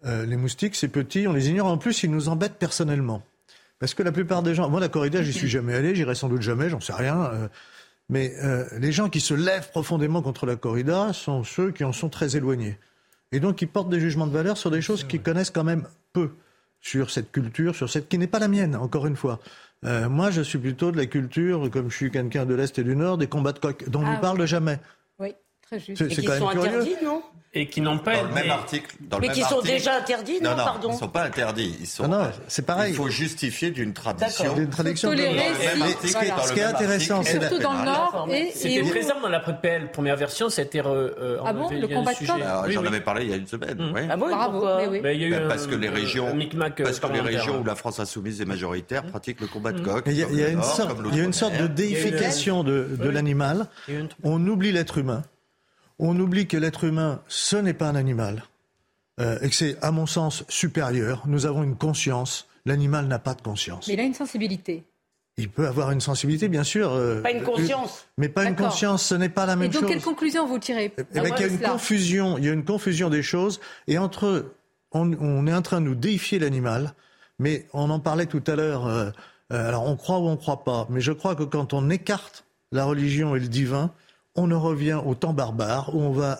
Euh, 0.04 0.26
les 0.26 0.36
moustiques, 0.36 0.74
c'est 0.74 0.88
petit, 0.88 1.26
on 1.28 1.32
les 1.32 1.48
ignore. 1.48 1.68
En 1.68 1.78
plus, 1.78 2.02
ils 2.02 2.10
nous 2.10 2.28
embêtent 2.28 2.58
personnellement. 2.58 3.22
Parce 3.78 3.94
que 3.94 4.02
la 4.02 4.12
plupart 4.12 4.42
des 4.42 4.54
gens, 4.54 4.68
moi 4.68 4.80
la 4.80 4.88
corrida, 4.88 5.22
j'y 5.22 5.32
suis 5.32 5.48
jamais 5.48 5.74
allé, 5.74 5.94
j'irai 5.94 6.14
sans 6.14 6.28
doute 6.28 6.42
jamais, 6.42 6.68
j'en 6.68 6.80
sais 6.80 6.92
rien. 6.92 7.24
Euh, 7.24 7.48
mais 8.08 8.34
euh, 8.42 8.64
les 8.78 8.92
gens 8.92 9.08
qui 9.08 9.20
se 9.20 9.34
lèvent 9.34 9.70
profondément 9.70 10.22
contre 10.22 10.46
la 10.46 10.56
corrida 10.56 11.12
sont 11.12 11.44
ceux 11.44 11.70
qui 11.70 11.84
en 11.84 11.92
sont 11.92 12.08
très 12.08 12.36
éloignés. 12.36 12.78
Et 13.32 13.40
donc 13.40 13.62
ils 13.62 13.68
portent 13.68 13.88
des 13.88 14.00
jugements 14.00 14.26
de 14.26 14.32
valeur 14.32 14.56
sur 14.56 14.70
des 14.70 14.80
choses 14.80 15.04
qu'ils 15.04 15.22
connaissent 15.22 15.50
quand 15.50 15.64
même 15.64 15.88
peu 16.12 16.30
sur 16.80 17.10
cette 17.10 17.32
culture, 17.32 17.74
sur 17.74 17.88
cette 17.88 18.08
qui 18.08 18.18
n'est 18.18 18.26
pas 18.26 18.38
la 18.38 18.48
mienne, 18.48 18.76
encore 18.76 19.06
une 19.06 19.16
fois. 19.16 19.40
Euh, 19.84 20.08
moi, 20.08 20.30
je 20.30 20.40
suis 20.40 20.58
plutôt 20.58 20.92
de 20.92 20.96
la 20.96 21.06
culture, 21.06 21.70
comme 21.70 21.90
je 21.90 21.96
suis 21.96 22.10
quelqu'un 22.10 22.46
de 22.46 22.54
l'Est 22.54 22.78
et 22.78 22.84
du 22.84 22.96
Nord, 22.96 23.18
des 23.18 23.26
combats 23.26 23.52
de 23.52 23.58
coq, 23.58 23.88
dont 23.88 24.00
on 24.00 24.10
ne 24.10 24.16
ah 24.16 24.20
parle 24.20 24.46
jamais. 24.46 24.78
Oui, 25.72 25.78
très 25.78 25.78
juste. 25.78 26.14
C'est 26.14 26.22
quand 26.22 26.32
même 26.32 26.40
sont 26.40 26.48
interdits, 26.48 26.96
non 27.02 27.22
et 27.54 27.68
qui 27.68 27.80
n'ont 27.80 27.98
pas 27.98 28.16
dans 28.16 28.28
le 28.28 28.34
même 28.34 28.50
article. 28.50 28.96
Dans 29.00 29.20
mais 29.20 29.28
le 29.28 29.34
qui 29.34 29.42
sont 29.42 29.60
déjà 29.60 29.96
interdits, 29.96 30.40
non, 30.42 30.50
non, 30.50 30.64
pardon. 30.64 30.88
Ils 30.90 30.94
ne 30.94 30.98
sont 30.98 31.08
pas 31.08 31.22
interdits. 31.22 31.76
Ils 31.80 31.86
sont. 31.86 32.08
Non, 32.08 32.30
c'est 32.48 32.66
pareil. 32.66 32.92
Il 32.92 32.96
faut 32.96 33.08
justifier 33.08 33.70
d'une 33.70 33.92
tradition. 33.92 34.54
D'une 34.54 34.70
tradition. 34.70 35.10
Ce 35.12 36.52
qui 36.52 36.60
est 36.60 36.64
intéressant, 36.64 37.22
c'est 37.22 37.40
surtout 37.40 37.62
dans 37.62 37.72
le 37.72 37.84
Nord. 37.84 38.28
C'était 38.52 38.82
présent 38.82 39.20
dans 39.20 39.28
la 39.28 39.40
PL 39.40 39.90
première 39.92 40.16
version. 40.16 40.48
C'était 40.50 40.82
euh, 40.84 41.38
ah 41.44 41.52
bon, 41.52 41.70
le 41.70 41.86
combat 41.86 42.12
de 42.12 42.72
J'en 42.72 42.84
avais 42.84 43.00
parlé 43.00 43.24
il 43.24 43.30
y 43.30 43.34
a 43.34 43.36
une 43.36 43.46
semaine. 43.46 43.78
Mmh. 43.78 44.08
Ah 44.10 44.16
bon, 44.16 44.28
bravo. 44.28 44.66
Parce 45.48 45.66
que 45.66 45.74
les 45.76 45.88
régions, 45.88 46.36
parce 46.82 47.00
que 47.00 47.12
les 47.12 47.20
régions 47.20 47.60
où 47.60 47.64
la 47.64 47.76
France 47.76 48.00
insoumise 48.00 48.40
est 48.40 48.46
majoritaire 48.46 49.04
pratiquent 49.04 49.40
le 49.40 49.46
combat 49.46 49.72
de 49.72 49.80
mmh. 49.80 49.84
coq. 49.84 50.04
Il 50.08 50.16
y 50.16 50.44
a 50.44 50.48
une 50.48 51.32
sorte 51.32 51.56
de 51.56 51.66
déification 51.68 52.64
de 52.64 53.08
l'animal. 53.08 53.68
On 54.24 54.44
oublie 54.46 54.72
l'être 54.72 54.98
humain 54.98 55.22
on 55.98 56.18
oublie 56.18 56.46
que 56.46 56.56
l'être 56.56 56.84
humain, 56.84 57.22
ce 57.28 57.56
n'est 57.56 57.74
pas 57.74 57.88
un 57.88 57.94
animal, 57.94 58.44
euh, 59.20 59.38
et 59.42 59.48
que 59.48 59.54
c'est, 59.54 59.76
à 59.82 59.90
mon 59.90 60.06
sens, 60.06 60.44
supérieur. 60.48 61.22
Nous 61.26 61.46
avons 61.46 61.62
une 61.62 61.76
conscience, 61.76 62.48
l'animal 62.64 63.06
n'a 63.06 63.18
pas 63.18 63.34
de 63.34 63.42
conscience. 63.42 63.86
Mais 63.86 63.94
il 63.94 64.00
a 64.00 64.04
une 64.04 64.14
sensibilité. 64.14 64.84
Il 65.36 65.48
peut 65.48 65.66
avoir 65.66 65.90
une 65.90 66.00
sensibilité, 66.00 66.48
bien 66.48 66.62
sûr. 66.62 66.92
Euh, 66.92 67.20
pas 67.20 67.32
une 67.32 67.42
conscience. 67.42 68.06
Mais 68.18 68.28
pas 68.28 68.44
une 68.44 68.54
conscience, 68.54 69.04
ce 69.04 69.14
n'est 69.16 69.28
pas 69.28 69.46
la 69.46 69.56
même 69.56 69.72
chose. 69.72 69.78
Et 69.78 69.80
donc, 69.82 69.90
quelle 69.90 70.02
conclusion 70.02 70.46
vous 70.46 70.58
tirez 70.60 70.92
eh 70.96 71.02
ben, 71.12 71.24
Il 71.36 71.40
y 71.40 71.44
a 71.44 71.46
une 71.48 71.58
confusion, 71.58 72.38
il 72.38 72.44
y 72.44 72.48
a 72.48 72.52
une 72.52 72.64
confusion 72.64 73.10
des 73.10 73.22
choses. 73.22 73.60
Et 73.88 73.98
entre, 73.98 74.52
on, 74.92 75.12
on 75.20 75.46
est 75.48 75.54
en 75.54 75.62
train 75.62 75.80
de 75.80 75.86
nous 75.86 75.96
déifier 75.96 76.38
l'animal, 76.38 76.94
mais 77.40 77.66
on 77.72 77.90
en 77.90 77.98
parlait 77.98 78.26
tout 78.26 78.44
à 78.46 78.54
l'heure. 78.54 78.86
Euh, 78.86 79.10
euh, 79.52 79.68
alors, 79.68 79.88
on 79.88 79.96
croit 79.96 80.18
ou 80.18 80.26
on 80.26 80.32
ne 80.32 80.36
croit 80.36 80.62
pas. 80.62 80.86
Mais 80.88 81.00
je 81.00 81.10
crois 81.10 81.34
que 81.34 81.42
quand 81.42 81.72
on 81.72 81.90
écarte 81.90 82.44
la 82.70 82.84
religion 82.84 83.34
et 83.34 83.40
le 83.40 83.48
divin, 83.48 83.92
on 84.36 84.50
en 84.50 84.60
revient 84.60 85.00
au 85.04 85.14
temps 85.14 85.32
barbare 85.32 85.94
où 85.94 86.00
on 86.00 86.12
va 86.12 86.38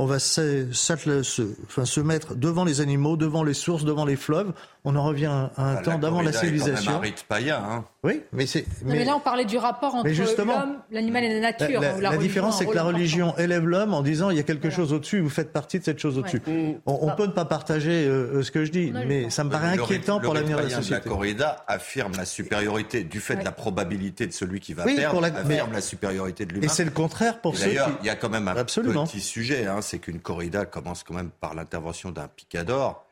on 0.00 0.06
va 0.06 0.18
se, 0.18 0.72
se, 0.72 2.00
mettre 2.00 2.34
devant 2.34 2.64
les 2.64 2.80
animaux, 2.80 3.18
devant 3.18 3.44
les 3.44 3.52
sources, 3.52 3.84
devant 3.84 4.06
les 4.06 4.16
fleuves. 4.16 4.54
On 4.84 4.96
en 4.96 5.04
revient 5.04 5.26
à 5.26 5.50
un 5.58 5.74
bah, 5.74 5.82
temps 5.82 5.98
d'avant 5.98 6.22
la 6.22 6.32
civilisation. 6.32 6.92
C'est 6.92 6.96
un 6.96 7.00
rite 7.00 7.24
païen. 7.28 7.62
Hein. 7.62 7.84
Oui, 8.02 8.22
mais 8.32 8.46
c'est. 8.46 8.64
Mais... 8.82 9.04
là, 9.04 9.14
on 9.14 9.20
parlait 9.20 9.44
du 9.44 9.58
rapport 9.58 9.94
entre 9.94 10.08
l'homme, 10.08 10.78
l'animal 10.90 11.24
et 11.24 11.34
la 11.34 11.40
nature. 11.40 11.82
La, 12.00 12.16
différence, 12.16 12.58
c'est 12.58 12.66
que 12.66 12.74
la 12.74 12.82
religion 12.82 13.36
élève 13.36 13.66
l'homme 13.66 13.92
en 13.92 14.00
disant 14.00 14.30
il 14.30 14.38
y 14.38 14.40
a 14.40 14.42
quelque 14.42 14.70
chose 14.70 14.94
au-dessus, 14.94 15.20
vous 15.20 15.28
faites 15.28 15.52
partie 15.52 15.78
de 15.78 15.84
cette 15.84 15.98
chose 15.98 16.16
au-dessus. 16.16 16.40
On, 16.86 17.06
ne 17.06 17.12
peut 17.12 17.26
ne 17.26 17.32
pas 17.32 17.44
partager 17.44 18.06
euh, 18.06 18.38
euh, 18.38 18.42
ce 18.42 18.50
que 18.50 18.64
je 18.64 18.70
dis, 18.70 18.92
mais 19.06 19.28
ça 19.28 19.44
me 19.44 19.50
paraît 19.50 19.78
inquiétant 19.78 20.20
pour 20.20 20.32
l'avenir 20.32 20.56
de 20.56 20.62
la 20.62 20.70
société. 20.70 20.94
La 20.94 21.00
corrida 21.00 21.64
affirme 21.66 22.12
la 22.16 22.24
supériorité 22.24 23.04
du 23.04 23.20
fait 23.20 23.36
de 23.36 23.44
la 23.44 23.52
probabilité 23.52 24.26
de 24.26 24.32
celui 24.32 24.60
qui 24.60 24.72
va 24.72 24.84
perdre, 24.84 25.22
affirme 25.24 25.72
la 25.72 25.80
supériorité 25.80 26.46
de 26.46 26.54
l'humain. 26.54 26.66
Et 26.66 26.68
c'est 26.68 26.84
le 26.84 26.90
contraire 26.90 27.40
pour 27.40 27.56
ceux 27.56 27.64
qui. 27.64 27.68
D'ailleurs, 27.74 27.90
il 28.00 28.06
y 28.06 28.10
a 28.10 28.16
quand 28.16 28.30
même 28.30 28.48
un 28.48 28.64
petit 28.64 29.20
sujet. 29.20 29.66
Hein, 29.66 29.80
c'est 29.82 29.98
qu'une 29.98 30.20
corrida 30.20 30.64
commence 30.64 31.04
quand 31.04 31.14
même 31.14 31.30
par 31.30 31.54
l'intervention 31.54 32.10
d'un 32.10 32.28
picador 32.28 33.04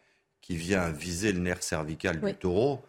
qui 0.49 0.57
vient 0.57 0.89
viser 0.89 1.33
le 1.33 1.41
nerf 1.41 1.63
cervical 1.63 2.21
du 2.21 2.35
taureau. 2.35 2.81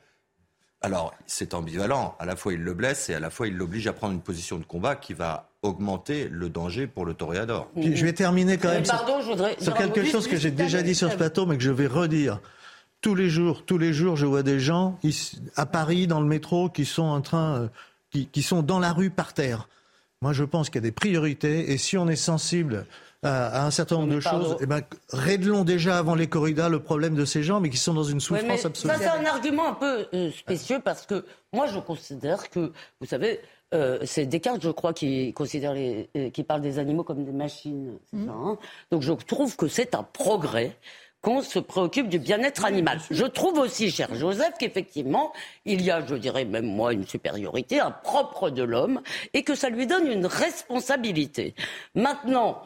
Alors, 0.82 1.14
c'est 1.28 1.54
ambivalent. 1.54 2.16
À 2.18 2.26
la 2.26 2.38
fois, 2.38 2.54
il 2.54 2.62
le 2.62 2.74
blesse 2.74 3.10
et 3.10 3.14
à 3.14 3.20
la 3.20 3.30
fois, 3.30 3.50
il 3.50 3.58
l'oblige 3.58 3.86
à 3.88 3.92
prendre 3.92 4.14
une 4.14 4.22
position 4.22 4.58
de 4.58 4.64
combat 4.64 4.96
qui 4.96 5.14
va 5.14 5.50
augmenter 5.62 6.30
le 6.32 6.48
danger 6.48 6.88
pour 6.88 7.06
le 7.06 7.14
toréador. 7.14 7.70
je 7.76 8.06
vais 8.06 8.14
terminer 8.14 8.58
quand 8.58 8.70
même 8.70 8.86
sur, 8.86 9.74
quelque 9.74 10.06
chose 10.06 10.26
que 10.30 10.38
j'ai 10.38 10.52
déjà 10.52 10.82
dit 10.82 10.96
sur 10.96 11.12
ce 11.12 11.18
plateau, 11.18 11.46
mais 11.46 11.58
que 11.58 11.64
je 11.64 11.72
vais 11.72 11.88
redire. 11.88 12.40
Tous 13.02 13.14
les 13.14 13.30
jours, 13.30 13.66
tous 13.66 13.78
les 13.78 13.92
jours, 13.92 14.16
je 14.16 14.26
vois 14.26 14.44
des 14.44 14.62
gens 14.62 14.98
à 15.58 15.66
Paris, 15.66 16.08
dans 16.08 16.22
le 16.22 16.28
métro, 16.28 16.70
qui 16.70 16.86
sont 16.86 17.04
en 17.04 17.20
train, 17.20 17.70
euh, 18.14 18.24
qui 18.32 18.42
sont 18.42 18.62
dans 18.62 18.80
la 18.80 18.94
rue 18.94 19.10
par 19.10 19.34
terre. 19.34 19.68
Moi, 20.22 20.32
je 20.32 20.46
pense 20.46 20.70
qu'il 20.70 20.76
y 20.76 20.84
a 20.86 20.88
des 20.88 20.94
priorités, 20.94 21.74
et 21.74 21.78
si 21.78 21.98
on 21.98 22.08
est 22.08 22.16
sensible 22.16 22.86
à, 23.24 23.66
un 23.66 23.72
certain 23.72 23.96
nombre 23.98 24.14
de 24.14 24.20
choses, 24.20 24.58
eh 24.62 24.66
ben, 24.66 24.82
réglons 25.12 25.64
déjà 25.64 25.98
avant 25.98 26.16
les 26.16 26.28
corridas 26.28 26.70
le 26.70 26.80
problème 26.80 27.16
de 27.16 27.26
ces 27.26 27.44
gens, 27.44 27.60
mais 27.60 27.70
qui 27.70 27.78
sont 27.78 27.94
dans 27.94 28.04
une 28.04 28.20
souffrance 28.20 28.66
absolue. 28.66 28.94
Ça, 28.94 29.00
c'est 29.00 29.08
un 29.08 29.26
argument 29.26 29.68
un 29.68 29.74
peu 29.74 30.08
euh, 30.14 30.32
spécieux 30.32 30.80
parce 30.84 31.06
que 31.06 31.26
moi, 31.52 31.68
je 31.68 31.80
considère 31.80 32.50
que, 32.50 32.72
vous 33.02 33.08
savez, 33.08 33.42
euh, 33.74 34.00
c'est 34.04 34.26
Descartes, 34.26 34.62
je 34.64 34.70
crois, 34.70 34.94
qui 34.94 35.34
considère 35.34 35.74
les, 35.74 36.10
euh, 36.16 36.30
qui 36.30 36.44
parle 36.44 36.62
des 36.62 36.80
animaux 36.80 37.04
comme 37.04 37.26
des 37.26 37.32
machines. 37.32 37.98
Mmh. 38.14 38.30
Hein 38.30 38.58
Donc, 38.92 39.02
je 39.02 39.12
trouve 39.12 39.56
que 39.56 39.68
c'est 39.68 39.96
un 39.96 40.04
progrès 40.04 40.78
qu'on 41.22 41.42
se 41.42 41.60
préoccupe 41.60 42.08
du 42.08 42.18
bien-être 42.18 42.64
animal. 42.64 43.02
Je 43.12 43.26
trouve 43.26 43.60
aussi, 43.60 43.92
cher 43.92 44.16
Joseph, 44.16 44.54
qu'effectivement, 44.58 45.34
il 45.66 45.82
y 45.82 45.92
a, 45.92 46.06
je 46.06 46.16
dirais 46.16 46.46
même 46.46 46.66
moi, 46.66 46.94
une 46.94 47.06
supériorité, 47.06 47.82
un 47.82 47.92
propre 47.92 48.50
de 48.50 48.64
l'homme, 48.64 49.02
et 49.34 49.44
que 49.44 49.54
ça 49.54 49.70
lui 49.70 49.86
donne 49.86 50.08
une 50.08 50.26
responsabilité. 50.26 51.56
Maintenant, 51.94 52.62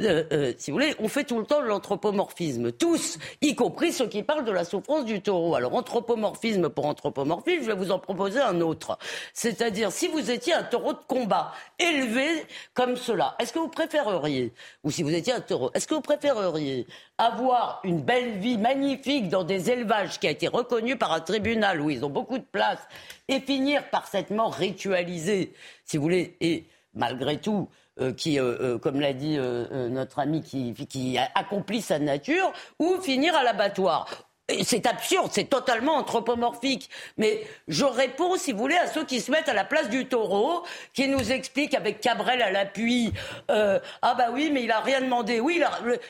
euh, 0.00 0.24
euh, 0.32 0.52
si 0.58 0.70
vous 0.70 0.76
voulez, 0.76 0.94
on 0.98 1.08
fait 1.08 1.24
tout 1.24 1.38
le 1.38 1.46
temps 1.46 1.60
l'anthropomorphisme, 1.60 2.72
tous, 2.72 3.18
y 3.40 3.54
compris 3.54 3.92
ceux 3.92 4.08
qui 4.08 4.22
parlent 4.22 4.44
de 4.44 4.52
la 4.52 4.64
souffrance 4.64 5.04
du 5.04 5.20
taureau. 5.20 5.54
Alors, 5.54 5.74
anthropomorphisme 5.74 6.68
pour 6.68 6.86
anthropomorphisme, 6.86 7.62
je 7.62 7.66
vais 7.66 7.74
vous 7.74 7.90
en 7.90 7.98
proposer 7.98 8.40
un 8.40 8.60
autre. 8.60 8.98
C'est-à-dire, 9.32 9.92
si 9.92 10.08
vous 10.08 10.30
étiez 10.30 10.54
un 10.54 10.62
taureau 10.62 10.92
de 10.92 10.98
combat, 11.06 11.52
élevé 11.78 12.26
comme 12.74 12.96
cela, 12.96 13.34
est-ce 13.38 13.52
que 13.52 13.58
vous 13.58 13.68
préféreriez, 13.68 14.52
ou 14.84 14.90
si 14.90 15.02
vous 15.02 15.14
étiez 15.14 15.32
un 15.32 15.40
taureau, 15.40 15.70
est-ce 15.74 15.86
que 15.86 15.94
vous 15.94 16.00
préféreriez 16.00 16.86
avoir 17.18 17.80
une 17.84 18.00
belle 18.00 18.38
vie 18.38 18.58
magnifique 18.58 19.28
dans 19.28 19.44
des 19.44 19.70
élevages 19.70 20.18
qui 20.18 20.26
a 20.26 20.30
été 20.30 20.48
reconnu 20.48 20.96
par 20.96 21.12
un 21.12 21.20
tribunal 21.20 21.80
où 21.80 21.90
ils 21.90 22.04
ont 22.04 22.10
beaucoup 22.10 22.38
de 22.38 22.44
place, 22.44 22.80
et 23.28 23.40
finir 23.40 23.88
par 23.90 24.06
cette 24.06 24.30
mort 24.30 24.54
ritualisée, 24.54 25.52
si 25.84 25.96
vous 25.96 26.02
voulez, 26.02 26.36
et 26.40 26.66
malgré 26.94 27.38
tout, 27.38 27.68
euh, 27.98 28.12
qui, 28.12 28.38
euh, 28.38 28.56
euh, 28.60 28.78
comme 28.78 29.00
l'a 29.00 29.14
dit 29.14 29.38
notre 29.38 30.18
ami, 30.18 30.42
qui, 30.42 30.74
qui 30.74 31.16
accomplit 31.34 31.80
sa 31.80 31.98
nature, 31.98 32.52
ou 32.78 32.98
finir 33.00 33.34
à 33.34 33.42
l'abattoir. 33.42 34.28
C'est 34.48 34.86
absurde, 34.86 35.30
c'est 35.32 35.50
totalement 35.50 35.96
anthropomorphique. 35.96 36.88
Mais 37.16 37.44
je 37.66 37.84
réponds, 37.84 38.36
si 38.36 38.52
vous 38.52 38.58
voulez, 38.58 38.76
à 38.76 38.86
ceux 38.86 39.04
qui 39.04 39.20
se 39.20 39.32
mettent 39.32 39.48
à 39.48 39.54
la 39.54 39.64
place 39.64 39.90
du 39.90 40.06
taureau, 40.06 40.62
qui 40.94 41.08
nous 41.08 41.32
expliquent 41.32 41.74
avec 41.74 42.00
Cabrel 42.00 42.40
à 42.40 42.52
l'appui, 42.52 43.12
euh, 43.50 43.80
ah 44.02 44.14
bah 44.14 44.26
oui, 44.32 44.50
mais 44.52 44.62
il 44.62 44.70
a 44.70 44.78
rien 44.78 45.00
demandé. 45.00 45.40
Oui, 45.40 45.60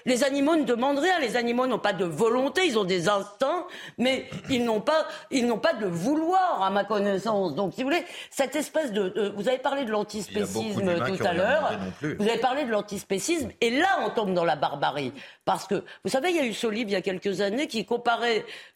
les 0.05 0.23
animaux 0.23 0.55
ne 0.55 0.65
demandent 0.65 0.99
rien. 0.99 1.19
Les 1.19 1.37
animaux 1.37 1.67
n'ont 1.67 1.79
pas 1.79 1.95
de 1.95 2.05
volonté, 2.05 2.67
ils 2.67 2.79
ont 2.79 2.85
des 2.85 3.09
instincts, 3.09 3.67
mais 3.97 4.29
ils 4.51 4.63
n'ont 4.63 4.83
pas, 4.83 5.07
ils 5.31 5.47
n'ont 5.47 5.59
pas 5.59 5.73
de 5.73 5.87
vouloir, 5.87 6.63
à 6.63 6.69
ma 6.69 6.85
connaissance. 6.85 7.55
Donc, 7.55 7.73
si 7.73 7.83
vous 7.83 7.89
voulez, 7.89 8.05
cette 8.31 8.55
espèce 8.55 8.93
de, 8.93 9.33
vous 9.35 9.49
avez 9.49 9.57
parlé 9.57 9.87
de 9.87 9.91
l'antispécisme 9.91 10.95
tout 11.07 11.25
à 11.25 11.33
l'heure. 11.33 11.73
Vous 12.03 12.29
avez 12.29 12.39
parlé 12.39 12.65
de 12.65 12.71
l'antispécisme, 12.71 13.49
et 13.63 13.71
là, 13.71 14.01
on 14.05 14.11
tombe 14.11 14.35
dans 14.35 14.45
la 14.45 14.57
barbarie. 14.57 15.15
Parce 15.47 15.67
que, 15.67 15.85
vous 16.05 16.11
savez, 16.11 16.31
il 16.31 16.37
y 16.37 16.41
a 16.41 16.45
eu 16.45 16.53
ce 16.53 16.67
livre 16.67 16.91
il 16.91 16.93
y 16.93 16.97
a 16.97 17.01
quelques 17.01 17.41
années 17.41 17.67
qui 17.67 17.87
comparait 17.87 18.26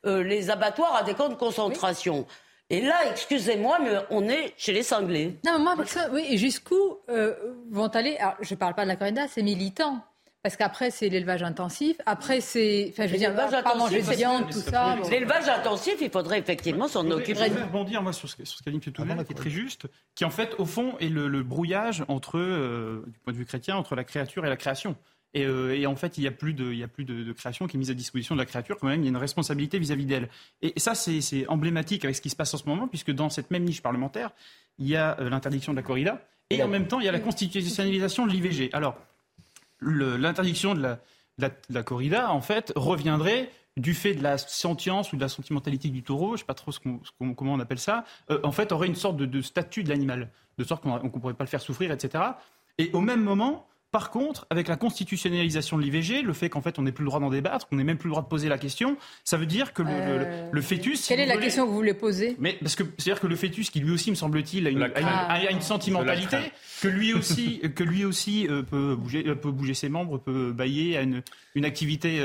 euh, 0.07 0.23
les 0.23 0.51
abattoirs 0.51 0.95
à 0.97 1.03
des 1.03 1.15
camps 1.15 1.29
de 1.29 1.35
concentration. 1.35 2.27
Et 2.71 2.81
là, 2.81 2.95
excusez-moi, 3.11 3.79
mais 3.83 3.91
on 4.11 4.29
est 4.29 4.55
chez 4.57 4.73
les 4.73 4.85
cinglés. 4.85 5.39
Non, 5.45 5.59
moi, 5.59 5.75
oui, 6.13 6.25
et 6.31 6.39
jusqu'où 6.39 6.99
euh, 7.09 7.35
vont 7.71 7.89
aller. 7.89 8.17
Alors, 8.19 8.37
je 8.41 8.55
ne 8.55 8.59
parle 8.59 8.75
pas 8.75 8.85
de 8.85 8.89
la 8.89 8.97
corrida, 8.97 9.27
c'est 9.29 9.43
militant. 9.43 10.05
Parce 10.43 10.57
qu'après, 10.57 10.91
c'est 10.91 11.11
l'élevage 11.11 11.43
intensif. 11.43 11.99
Après, 12.07 12.41
c'est. 12.41 12.89
Enfin, 12.91 13.07
je 13.07 13.13
veux 13.13 13.19
dire, 13.19 13.35
pas 13.35 13.75
manger 13.75 14.01
de 14.01 14.11
viande, 14.11 14.49
tout 14.51 14.61
ça. 14.61 14.97
L'élevage 15.11 15.49
intensif, 15.49 15.97
il 16.01 16.11
faudrait 16.11 16.39
effectivement 16.39 16.89
s'en 16.89 17.11
occuper. 17.11 17.35
Je 17.35 17.49
voudrais 17.49 17.65
rebondir, 17.65 18.03
moi, 18.03 18.15
sur 18.15 18.27
ce, 18.31 18.43
sur 18.45 18.59
ce 18.59 18.63
qu'a 18.63 18.71
dit 18.71 18.81
M. 18.83 18.93
Touvet, 18.93 19.25
qui 19.25 19.33
est 19.33 19.37
très 19.37 19.51
juste, 19.51 19.87
qui, 20.15 20.25
en 20.25 20.31
fait, 20.31 20.55
au 20.57 20.65
fond, 20.65 20.95
est 20.99 21.11
le, 21.11 21.43
brouillage 21.43 22.05
entre, 22.09 22.39
euh, 22.39 23.05
du 23.09 23.19
point 23.19 23.35
de 23.35 23.39
vue 23.39 23.45
chrétien, 23.45 23.77
entre 23.77 23.97
la 23.97 24.05
créature 24.05 24.47
et 24.47 24.49
la 24.49 24.57
création. 24.57 24.97
Euh, 25.37 25.75
et, 25.75 25.87
en 25.87 25.97
fait, 25.97 26.19
il 26.19 26.23
n'y 26.23 26.27
a 26.27 26.33
plus, 26.33 26.55
de, 26.55 26.73
il 26.73 26.83
a 26.83 26.89
plus 26.89 27.05
de, 27.05 27.33
création 27.33 27.67
qui 27.67 27.77
est 27.77 27.79
mise 27.79 27.91
à 27.91 27.95
disposition 27.95 28.35
de 28.35 28.41
la 28.41 28.47
créature. 28.47 28.79
Quand 28.79 28.89
même, 28.89 29.01
il 29.01 29.05
y 29.05 29.09
a 29.09 29.11
une 29.11 29.17
responsabilité 29.17 29.79
vis-à-vis 29.79 30.07
d'elle. 30.07 30.29
Et, 30.63 30.73
ça, 30.79 30.95
c'est 30.95 31.47
emblématique 31.49 32.05
avec 32.05 32.17
ce 32.17 32.21
qui 32.21 32.31
se 32.31 32.37
passe 32.37 32.53
en 32.55 32.59
ce 32.59 32.69
moment, 32.69 32.89
puisque 32.89 33.13
dans 33.13 33.31
cette 33.31 33.51
même 33.51 33.65
niche 33.65 33.83
parlementaire, 33.83 34.31
il 34.79 34.89
y 34.89 34.97
a 34.97 35.19
euh, 35.21 35.31
l'interdiction 35.31 35.73
de 35.73 35.77
la 35.77 35.83
corrida, 35.83 36.25
et 36.53 36.65
en 36.65 36.69
même 36.69 36.89
temps, 36.89 36.99
il 36.99 37.07
y 37.07 37.09
a 37.09 37.13
la 37.13 37.21
constitutionnalisation 37.21 38.27
de 38.27 38.33
l'IVG. 38.33 38.71
Alors, 38.73 38.97
l'interdiction 39.81 40.75
de 40.75 40.97
la, 41.39 41.83
corrida, 41.85 42.33
en 42.33 42.41
fait, 42.41 42.73
reviendrait 42.75 43.53
du 43.77 43.95
fait 43.95 44.15
de 44.15 44.23
la 44.25 44.37
sentience 44.37 45.13
ou 45.13 45.17
de 45.17 45.21
la 45.21 45.29
sentimentalité 45.29 45.91
du 45.91 46.03
taureau, 46.03 46.31
je 46.31 46.33
ne 46.33 46.37
sais 46.39 46.45
pas 46.45 46.55
trop 46.55 46.73
comment 47.37 47.55
on 47.55 47.61
appelle 47.61 47.79
ça, 47.79 48.05
euh, 48.31 48.41
en 48.43 48.51
fait, 48.51 48.73
aurait 48.73 48.89
une 48.89 48.97
sorte 48.97 49.17
de 49.17 49.43
statut 49.43 49.85
de 49.85 49.91
l'animal, 49.91 50.29
de 50.59 50.65
sorte 50.65 50.83
qu'on 50.83 51.01
ne 51.01 51.09
pourrait 51.09 51.35
pas 51.35 51.45
le 51.45 51.49
faire 51.49 51.61
souffrir, 51.61 51.93
etc. 51.93 52.25
Et 52.79 52.91
au 52.95 53.01
même 53.01 53.23
moment, 53.23 53.70
par 53.93 54.11
contre, 54.11 54.47
avec 54.51 54.69
la 54.69 54.77
constitutionnalisation 54.77 55.77
de 55.77 55.83
l'IVG, 55.83 56.23
le 56.23 56.33
fait 56.33 56.49
qu'en 56.49 56.61
fait 56.61 56.79
on 56.79 56.83
n'ait 56.83 56.93
plus 56.93 57.03
le 57.03 57.09
droit 57.09 57.19
d'en 57.19 57.31
débattre, 57.31 57.67
qu'on 57.67 57.77
n'ait 57.77 57.85
même 57.85 57.99
plus 57.99 58.09
le 58.09 58.13
droit 58.13 58.23
de 58.23 58.29
poser 58.29 58.49
la 58.49 58.59
question, 58.59 58.97
ça 59.25 59.37
veut 59.37 59.47
dire 59.47 59.73
que 59.73 59.83
le, 59.83 59.91
euh, 59.91 60.63
fœtus. 60.63 61.09
Quelle 61.09 61.19
est 61.19 61.27
la 61.27 61.37
question 61.37 61.65
que 61.65 61.71
vous 61.71 61.77
voulez 61.77 61.95
poser? 61.95 62.37
Mais 62.39 62.57
parce 62.61 62.77
que 62.77 62.85
c'est-à-dire 62.99 63.21
que 63.21 63.27
le 63.27 63.35
fœtus, 63.35 63.71
qui 63.71 63.81
lui 63.81 63.91
aussi 63.91 64.11
me 64.11 64.17
semble-t-il 64.17 64.67
a 64.67 65.51
une, 65.51 65.61
sentimentalité, 65.61 66.39
que 66.83 66.89
lui 66.89 67.13
aussi, 67.15 67.61
que 67.75 67.83
lui 67.83 68.05
aussi 68.05 68.47
euh, 68.49 68.63
peut 68.63 68.95
bouger, 68.95 69.25
euh, 69.27 69.35
peut 69.35 69.51
bouger 69.51 69.75
ses 69.75 69.89
membres, 69.89 70.19
peut 70.19 70.53
bailler 70.53 70.97
à 70.97 71.03
une, 71.03 71.23
une 71.57 71.65
activité 71.65 72.23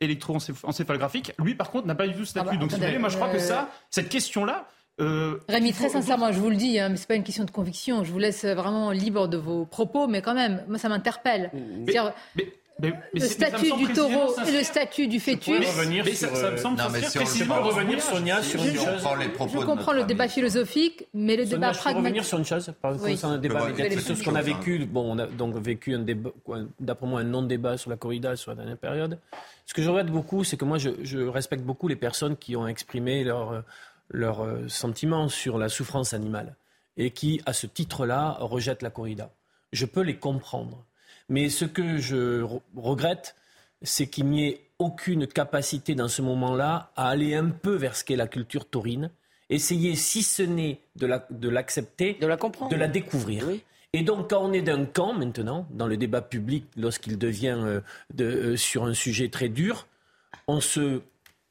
électroencéphalographique. 0.00 1.32
Lui, 1.40 1.54
par 1.56 1.70
contre, 1.70 1.88
n'a 1.88 1.96
pas 1.96 2.06
du 2.06 2.14
tout 2.14 2.24
ce 2.24 2.30
statut. 2.30 2.50
Ah 2.52 2.56
bah, 2.56 2.60
Donc, 2.60 3.00
moi, 3.00 3.08
je 3.08 3.16
crois 3.16 3.32
que 3.32 3.40
ça, 3.40 3.70
cette 3.90 4.08
question-là 4.08 4.68
euh, 5.00 5.38
Rémi, 5.48 5.72
très 5.72 5.88
sincèrement, 5.88 6.32
je 6.32 6.40
vous 6.40 6.50
le 6.50 6.56
dis, 6.56 6.78
hein, 6.78 6.88
mais 6.88 6.96
ce 6.96 7.02
n'est 7.02 7.06
pas 7.06 7.14
une 7.14 7.24
question 7.24 7.44
de 7.44 7.50
conviction. 7.50 8.02
Je 8.04 8.10
vous 8.10 8.18
laisse 8.18 8.44
vraiment 8.44 8.90
libre 8.90 9.28
de 9.28 9.36
vos 9.36 9.64
propos, 9.64 10.08
mais 10.08 10.22
quand 10.22 10.34
même, 10.34 10.64
moi, 10.68 10.78
ça 10.78 10.88
m'interpelle. 10.88 11.50
le 12.80 13.20
statut 13.20 13.72
du 13.76 13.92
taureau 13.92 14.34
et 14.46 14.52
le 14.52 14.62
statut 14.64 15.06
du 15.06 15.20
fœtus. 15.20 15.66
Revenir 15.66 16.06
sur, 16.08 16.34
ça, 16.36 16.50
me 16.50 16.56
semble 16.56 16.78
précisément 17.14 17.62
revenir, 17.62 18.00
Sonia, 18.00 18.42
sur 18.42 18.64
une 18.64 18.74
chose. 18.74 19.06
Je 19.52 19.64
comprends 19.64 19.92
le 19.92 20.04
débat 20.04 20.26
philosophique, 20.26 21.06
mais 21.14 21.36
le 21.36 21.44
débat 21.44 21.70
pragmatique. 21.70 22.04
revenir 22.04 22.24
sur 22.24 22.38
une 22.38 22.44
chose, 22.44 22.72
par 22.82 23.00
oui. 23.00 23.18
un 23.22 23.38
débat 23.38 23.66
médiatique, 23.66 24.00
sur 24.00 24.16
ce 24.16 24.24
qu'on 24.24 24.34
a 24.34 24.42
vécu. 24.42 24.84
Bon, 24.84 25.14
on 25.14 25.18
a 25.18 25.26
donc 25.26 25.56
vécu 25.56 25.94
un 25.94 26.00
débat, 26.00 26.30
d'après 26.80 27.06
moi, 27.06 27.20
un 27.20 27.24
non-débat 27.24 27.76
sur 27.76 27.90
la 27.90 27.96
corrida 27.96 28.34
sur 28.34 28.50
la 28.50 28.56
dernière 28.56 28.78
période. 28.78 29.18
Ce 29.64 29.74
que 29.74 29.82
je 29.82 29.88
regrette 29.90 30.06
beaucoup, 30.06 30.44
c'est 30.44 30.56
que 30.56 30.64
moi, 30.64 30.78
je, 30.78 30.90
je, 31.02 31.18
respecte 31.18 31.62
beaucoup 31.62 31.88
les 31.88 31.96
personnes 31.96 32.36
qui 32.36 32.56
ont 32.56 32.66
exprimé 32.66 33.22
leur 33.22 33.64
leurs 34.10 34.44
euh, 34.44 34.68
sentiments 34.68 35.28
sur 35.28 35.58
la 35.58 35.68
souffrance 35.68 36.12
animale 36.14 36.56
et 36.96 37.10
qui, 37.10 37.40
à 37.46 37.52
ce 37.52 37.66
titre-là, 37.66 38.36
rejettent 38.40 38.82
la 38.82 38.90
corrida. 38.90 39.30
Je 39.72 39.86
peux 39.86 40.00
les 40.00 40.16
comprendre. 40.16 40.84
Mais 41.28 41.48
ce 41.48 41.64
que 41.64 41.98
je 41.98 42.46
regrette, 42.76 43.36
c'est 43.82 44.08
qu'il 44.08 44.26
n'y 44.26 44.48
ait 44.48 44.60
aucune 44.78 45.26
capacité 45.26 45.94
dans 45.94 46.08
ce 46.08 46.22
moment-là 46.22 46.90
à 46.96 47.08
aller 47.08 47.34
un 47.34 47.50
peu 47.50 47.74
vers 47.74 47.96
ce 47.96 48.04
qu'est 48.04 48.16
la 48.16 48.26
culture 48.26 48.68
taurine, 48.68 49.10
essayer, 49.50 49.94
si 49.94 50.22
ce 50.22 50.42
n'est 50.42 50.80
de 50.96 51.48
l'accepter, 51.48 52.14
de, 52.14 52.26
la 52.26 52.36
comprendre, 52.36 52.70
de 52.70 52.76
la 52.76 52.88
découvrir. 52.88 53.44
Et 53.92 54.02
donc, 54.02 54.30
quand 54.30 54.42
on 54.42 54.52
est 54.52 54.62
d'un 54.62 54.84
camp 54.84 55.14
maintenant, 55.14 55.66
dans 55.70 55.86
le 55.86 55.96
débat 55.96 56.20
public, 56.20 56.64
lorsqu'il 56.76 57.18
devient 57.18 57.56
euh, 57.58 57.80
euh, 58.20 58.56
sur 58.56 58.84
un 58.84 58.94
sujet 58.94 59.28
très 59.28 59.48
dur, 59.48 59.86
on 60.46 60.60
se 60.60 61.00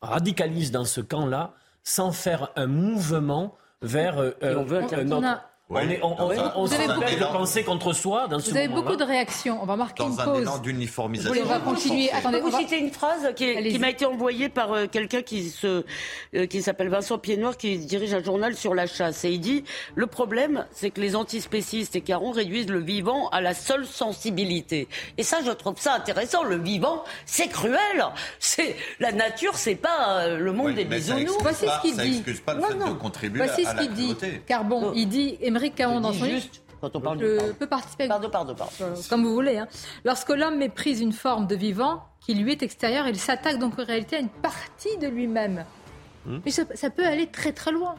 radicalise 0.01 0.71
dans 0.71 0.85
ce 0.85 1.01
camp-là 1.01 1.55
sans 1.88 2.11
faire 2.11 2.51
un 2.57 2.68
mouvement 2.68 3.55
vers 3.81 4.19
euh, 4.19 4.34
notre, 4.41 5.47
on, 5.69 5.77
est, 5.80 5.99
on, 6.02 6.15
on, 6.18 6.31
on 6.56 6.65
de 6.65 7.31
penser 7.31 7.64
contre 7.64 7.91
soi 7.91 8.27
dans 8.30 8.39
ce 8.39 8.52
Vous 8.52 8.57
avez 8.57 8.69
beaucoup 8.69 8.95
de 8.95 9.03
réactions. 9.03 9.60
On 9.61 9.65
va 9.65 9.76
marquer 9.76 10.02
dans 10.02 10.10
une 10.11 10.15
pause. 10.15 10.26
Dans 10.26 10.34
un 10.35 10.41
élan 10.41 10.57
d'uniformisation. 10.60 11.44
On 11.44 11.48
va 11.48 11.60
continuer. 11.60 12.10
Attendez, 12.11 12.39
vous 12.39 12.57
citer 12.57 12.80
une 12.80 12.91
phrase 12.91 13.34
qui, 13.35 13.53
qui 13.61 13.77
m'a 13.80 13.89
été 13.89 14.06
envoyée 14.06 14.48
par 14.48 14.72
euh, 14.72 14.88
quelqu'un 14.88 15.22
qui 15.22 15.49
se 15.49 15.84
euh, 16.35 16.45
qui 16.45 16.61
s'appelle 16.61 16.88
Vincent 16.88 17.18
Piednoir, 17.18 17.57
qui 17.57 17.80
dirige 17.80 18.14
un 18.14 18.23
journal 18.23 18.56
sur 18.56 18.73
la 18.73 18.88
chasse. 18.88 19.26
Et 19.26 19.31
il 19.31 19.39
dit 19.39 19.65
le 19.95 20.07
problème, 20.07 20.65
c'est 20.72 20.89
que 20.89 21.02
les 21.02 21.18
antispécistes 21.18 21.98
et 21.98 22.02
Caron 22.02 22.31
réduisent 22.31 22.69
le 22.69 22.80
vivant 22.80 23.27
à 23.30 23.41
la 23.41 23.53
seule 23.53 23.85
sensibilité. 23.85 24.88
Et 25.18 25.23
ça, 25.23 25.39
je 25.45 25.52
trouve 25.52 25.76
ça 25.77 25.95
intéressant. 25.95 26.44
Le 26.44 26.57
vivant, 26.57 27.03
c'est 27.26 27.48
cruel. 27.49 28.06
C'est 28.39 28.77
la 29.02 29.11
nature, 29.11 29.56
c'est 29.57 29.76
pas 29.76 30.19
euh, 30.19 30.38
le 30.38 30.53
monde 30.53 30.76
des 30.76 30.85
bisounours. 30.85 31.38
Voici 31.41 31.65
ce 31.65 31.81
qu'il 31.81 31.98
dit. 31.98 32.23
Pas 32.45 32.53
le 32.53 32.61
fait 32.61 32.73
de 32.73 32.94
contribuer 32.94 33.44
Voici 33.44 33.65
à 33.65 33.76
ce 33.76 33.81
qu'il 33.81 33.94
dit. 33.94 34.15
Car 34.48 34.64
bon, 34.64 34.94
il 34.95 35.10
dit 35.10 35.38
Émeric 35.57 35.75
Caron 35.75 36.01
dans 36.01 36.13
son 36.13 36.27
quand 36.79 36.95
on 36.95 37.01
parle 37.01 37.19
je 37.19 37.51
peux 37.53 37.65
participer. 37.65 38.07
Pardon, 38.07 38.29
pardon, 38.29 38.53
pardon. 38.53 38.73
Comme 39.09 39.23
vous 39.23 39.34
voulez. 39.34 39.57
Hein. 39.57 39.67
Lorsque 40.05 40.29
l'homme 40.29 40.57
méprise 40.57 41.01
une 41.01 41.11
forme 41.11 41.47
de 41.47 41.55
vivant 41.55 42.03
qui 42.19 42.35
lui 42.35 42.51
est 42.51 42.61
extérieure, 42.61 43.07
il 43.07 43.17
s'attaque 43.17 43.57
donc 43.57 43.79
en 43.79 43.84
réalité 43.84 44.17
à 44.17 44.19
une 44.19 44.29
partie 44.29 44.95
de 44.97 45.07
lui-même. 45.07 45.65
Hmm. 46.27 46.38
Mais 46.45 46.51
ça, 46.51 46.63
ça, 46.75 46.91
peut 46.91 47.05
aller 47.05 47.27
très 47.27 47.51
très 47.51 47.71
loin. 47.71 47.95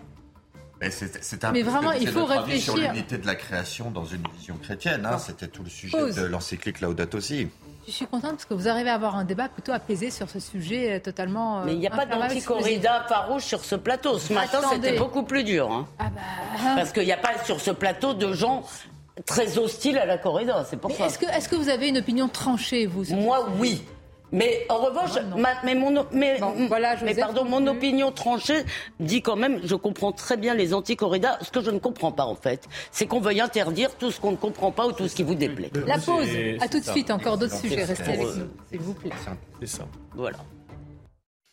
Mais 0.80 0.90
c'est 0.90 1.44
un 1.44 1.50
Mais 1.50 1.62
vraiment, 1.62 1.90
il 1.90 2.06
faut 2.06 2.24
réfléchir. 2.24 2.74
sur 2.74 2.76
l'unité 2.76 3.18
de 3.18 3.26
la 3.26 3.34
création 3.34 3.90
dans 3.90 4.04
une 4.04 4.22
vision 4.36 4.56
chrétienne. 4.62 5.04
Hein. 5.06 5.18
C'était 5.18 5.48
tout 5.48 5.64
le 5.64 5.70
sujet 5.70 5.98
Pause. 5.98 6.14
de 6.14 6.26
l'encyclique 6.26 6.80
Laudato 6.80 7.20
Si. 7.20 7.48
Je 7.88 7.94
suis 7.94 8.06
contente 8.06 8.32
parce 8.32 8.44
que 8.44 8.52
vous 8.52 8.68
arrivez 8.68 8.90
à 8.90 8.94
avoir 8.94 9.16
un 9.16 9.24
débat 9.24 9.48
plutôt 9.48 9.72
apaisé 9.72 10.10
sur 10.10 10.28
ce 10.28 10.40
sujet 10.40 10.96
euh, 10.96 11.00
totalement. 11.00 11.60
Euh, 11.60 11.62
Mais 11.64 11.72
il 11.72 11.78
n'y 11.78 11.86
a 11.86 11.90
pas 11.90 12.04
d'anti-corrida 12.04 13.06
farouche 13.08 13.44
sur 13.44 13.64
ce 13.64 13.76
plateau. 13.76 14.18
Ce 14.18 14.30
matin, 14.34 14.60
c'était 14.70 14.98
beaucoup 14.98 15.22
plus 15.22 15.42
dur. 15.42 15.72
Hein. 15.72 15.86
Ah 15.98 16.10
bah, 16.14 16.20
hein. 16.58 16.74
Parce 16.76 16.92
qu'il 16.92 17.04
n'y 17.04 17.12
a 17.12 17.16
pas 17.16 17.42
sur 17.44 17.62
ce 17.62 17.70
plateau 17.70 18.12
de 18.12 18.34
gens 18.34 18.62
très 19.24 19.56
hostiles 19.56 19.96
à 19.96 20.04
la 20.04 20.18
corrida. 20.18 20.66
C'est 20.68 20.76
pour 20.76 20.90
ça. 20.90 21.06
Est-ce 21.06 21.18
que, 21.18 21.24
est 21.24 21.48
que 21.48 21.56
vous 21.56 21.70
avez 21.70 21.88
une 21.88 21.96
opinion 21.96 22.28
tranchée, 22.28 22.84
vous 22.84 23.04
Moi, 23.14 23.48
oui. 23.58 23.82
Mais 24.30 24.66
en 24.68 24.76
revanche, 24.78 25.12
ah, 25.16 25.60
mais 25.64 25.74
mon, 25.74 26.06
mais, 26.12 26.38
voilà, 26.68 26.96
mais 27.02 27.14
pardon, 27.14 27.44
mon 27.44 27.66
opinion 27.66 28.12
tranchée 28.12 28.62
dit 29.00 29.22
quand 29.22 29.36
même, 29.36 29.60
je 29.64 29.74
comprends 29.74 30.12
très 30.12 30.36
bien 30.36 30.54
les 30.54 30.74
anti-corridas. 30.74 31.38
Ce 31.40 31.50
que 31.50 31.62
je 31.62 31.70
ne 31.70 31.78
comprends 31.78 32.12
pas 32.12 32.24
en 32.24 32.34
fait, 32.34 32.64
c'est 32.90 33.06
qu'on 33.06 33.20
veuille 33.20 33.40
interdire 33.40 33.94
tout 33.96 34.10
ce 34.10 34.20
qu'on 34.20 34.32
ne 34.32 34.36
comprend 34.36 34.70
pas 34.70 34.86
ou 34.86 34.92
tout 34.92 35.08
ce 35.08 35.14
qui 35.14 35.22
vous 35.22 35.34
déplaît. 35.34 35.70
La 35.86 35.98
pause. 35.98 36.28
À 36.60 36.68
tout 36.68 36.80
de 36.80 36.84
suite. 36.84 37.10
Encore 37.10 37.38
d'autres 37.38 37.56
sujets. 37.56 37.84
Restez 37.84 38.12
avec 38.12 38.20
nous, 38.20 38.48
s'il 38.70 38.80
vous 38.80 38.94
plaît. 38.94 39.10
C'est 39.60 39.66
ça. 39.66 39.86
Voilà. 40.14 40.38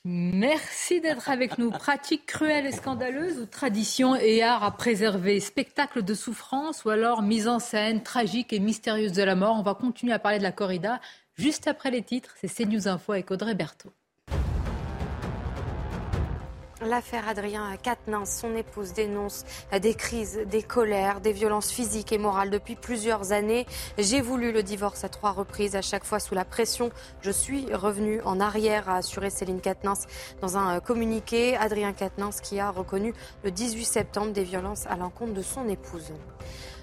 Merci 0.08 1.02
d'être 1.02 1.32
avec 1.32 1.58
nous. 1.58 1.72
Pratique 1.72 2.28
cruelle 2.28 2.68
et 2.68 2.72
scandaleuse 2.72 3.40
ou 3.40 3.46
tradition 3.48 4.16
et 4.16 4.44
art 4.44 4.64
à 4.64 4.70
préserver? 4.70 5.40
Spectacle 5.40 6.04
de 6.04 6.14
souffrance 6.14 6.86
ou 6.86 6.90
alors 6.90 7.24
mise 7.24 7.48
en 7.48 7.58
scène 7.58 8.04
tragique 8.04 8.54
et 8.54 8.60
mystérieuse 8.60 9.14
de 9.14 9.24
la 9.24 9.34
mort? 9.34 9.56
On 9.58 9.64
va 9.64 9.74
continuer 9.74 10.14
à 10.14 10.20
parler 10.20 10.38
de 10.38 10.44
la 10.44 10.52
corrida 10.52 11.00
Juste 11.38 11.68
après 11.68 11.92
les 11.92 12.02
titres, 12.02 12.34
c'est 12.40 12.48
CNews 12.48 12.88
Info 12.88 13.12
avec 13.12 13.30
Audrey 13.30 13.56
Berthaud. 13.56 13.92
L'affaire 16.82 17.28
Adrien 17.28 17.76
Quatennens, 17.76 18.30
son 18.40 18.56
épouse, 18.56 18.94
dénonce 18.94 19.44
des 19.82 19.96
crises, 19.96 20.40
des 20.46 20.64
colères, 20.64 21.20
des 21.20 21.34
violences 21.34 21.72
physiques 21.72 22.14
et 22.14 22.18
morales 22.18 22.52
depuis 22.52 22.76
plusieurs 22.76 23.34
années. 23.34 23.66
J'ai 23.98 24.22
voulu 24.22 24.54
le 24.54 24.64
divorce 24.64 25.04
à 25.04 25.10
trois 25.10 25.32
reprises, 25.32 25.76
à 25.76 25.82
chaque 25.82 26.06
fois 26.06 26.20
sous 26.20 26.36
la 26.36 26.46
pression. 26.46 26.90
Je 27.22 27.32
suis 27.32 27.74
revenue 27.74 28.22
en 28.22 28.40
arrière, 28.40 28.88
a 28.88 28.98
assuré 28.98 29.30
Céline 29.30 29.60
Quatennens 29.60 30.08
dans 30.42 30.58
un 30.58 30.80
communiqué. 30.80 31.58
Adrien 31.58 31.92
Quatennens 31.92 32.40
qui 32.42 32.62
a 32.62 32.70
reconnu 32.70 33.14
le 33.44 33.52
18 33.52 33.84
septembre 33.84 34.32
des 34.32 34.44
violences 34.44 34.86
à 34.88 34.96
l'encontre 34.96 35.34
de 35.34 35.42
son 35.42 35.68
épouse. 35.68 36.14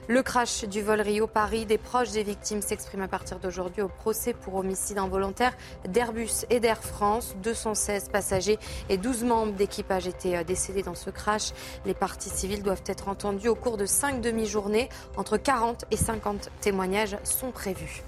Le 0.08 0.20
crash 0.24 0.64
du 0.64 0.82
vol 0.82 1.00
Rio-Paris, 1.00 1.64
des 1.64 1.78
proches 1.78 2.10
des 2.10 2.24
victimes 2.24 2.60
s'expriment 2.60 3.02
à 3.02 3.08
partir 3.08 3.38
d'aujourd'hui 3.38 3.82
au 3.82 3.88
procès 3.88 4.32
pour 4.32 4.56
homicide 4.56 4.98
involontaire 4.98 5.56
d'Airbus 5.88 6.44
et 6.50 6.58
d'Air 6.58 6.82
France. 6.82 7.36
216 7.40 8.08
passagers 8.08 8.58
et 8.88 8.96
12 8.96 9.22
membres 9.22 9.52
d'équipage 9.52 10.08
étaient 10.08 10.38
euh, 10.38 10.44
décédés 10.44 10.82
dans 10.82 10.96
ce 10.96 11.10
crash. 11.10 11.52
Les 11.86 11.94
parties 11.94 12.30
civiles 12.30 12.64
doivent 12.64 12.82
être 12.86 13.06
entendues 13.08 13.48
au 13.48 13.54
cours 13.54 13.76
de 13.76 13.86
cinq 13.86 14.20
demi-journées. 14.20 14.88
Entre 15.16 15.36
40 15.36 15.84
et 15.92 15.96
50 15.96 16.50
témoignages 16.60 17.16
sont 17.22 17.52
prévus. 17.52 18.02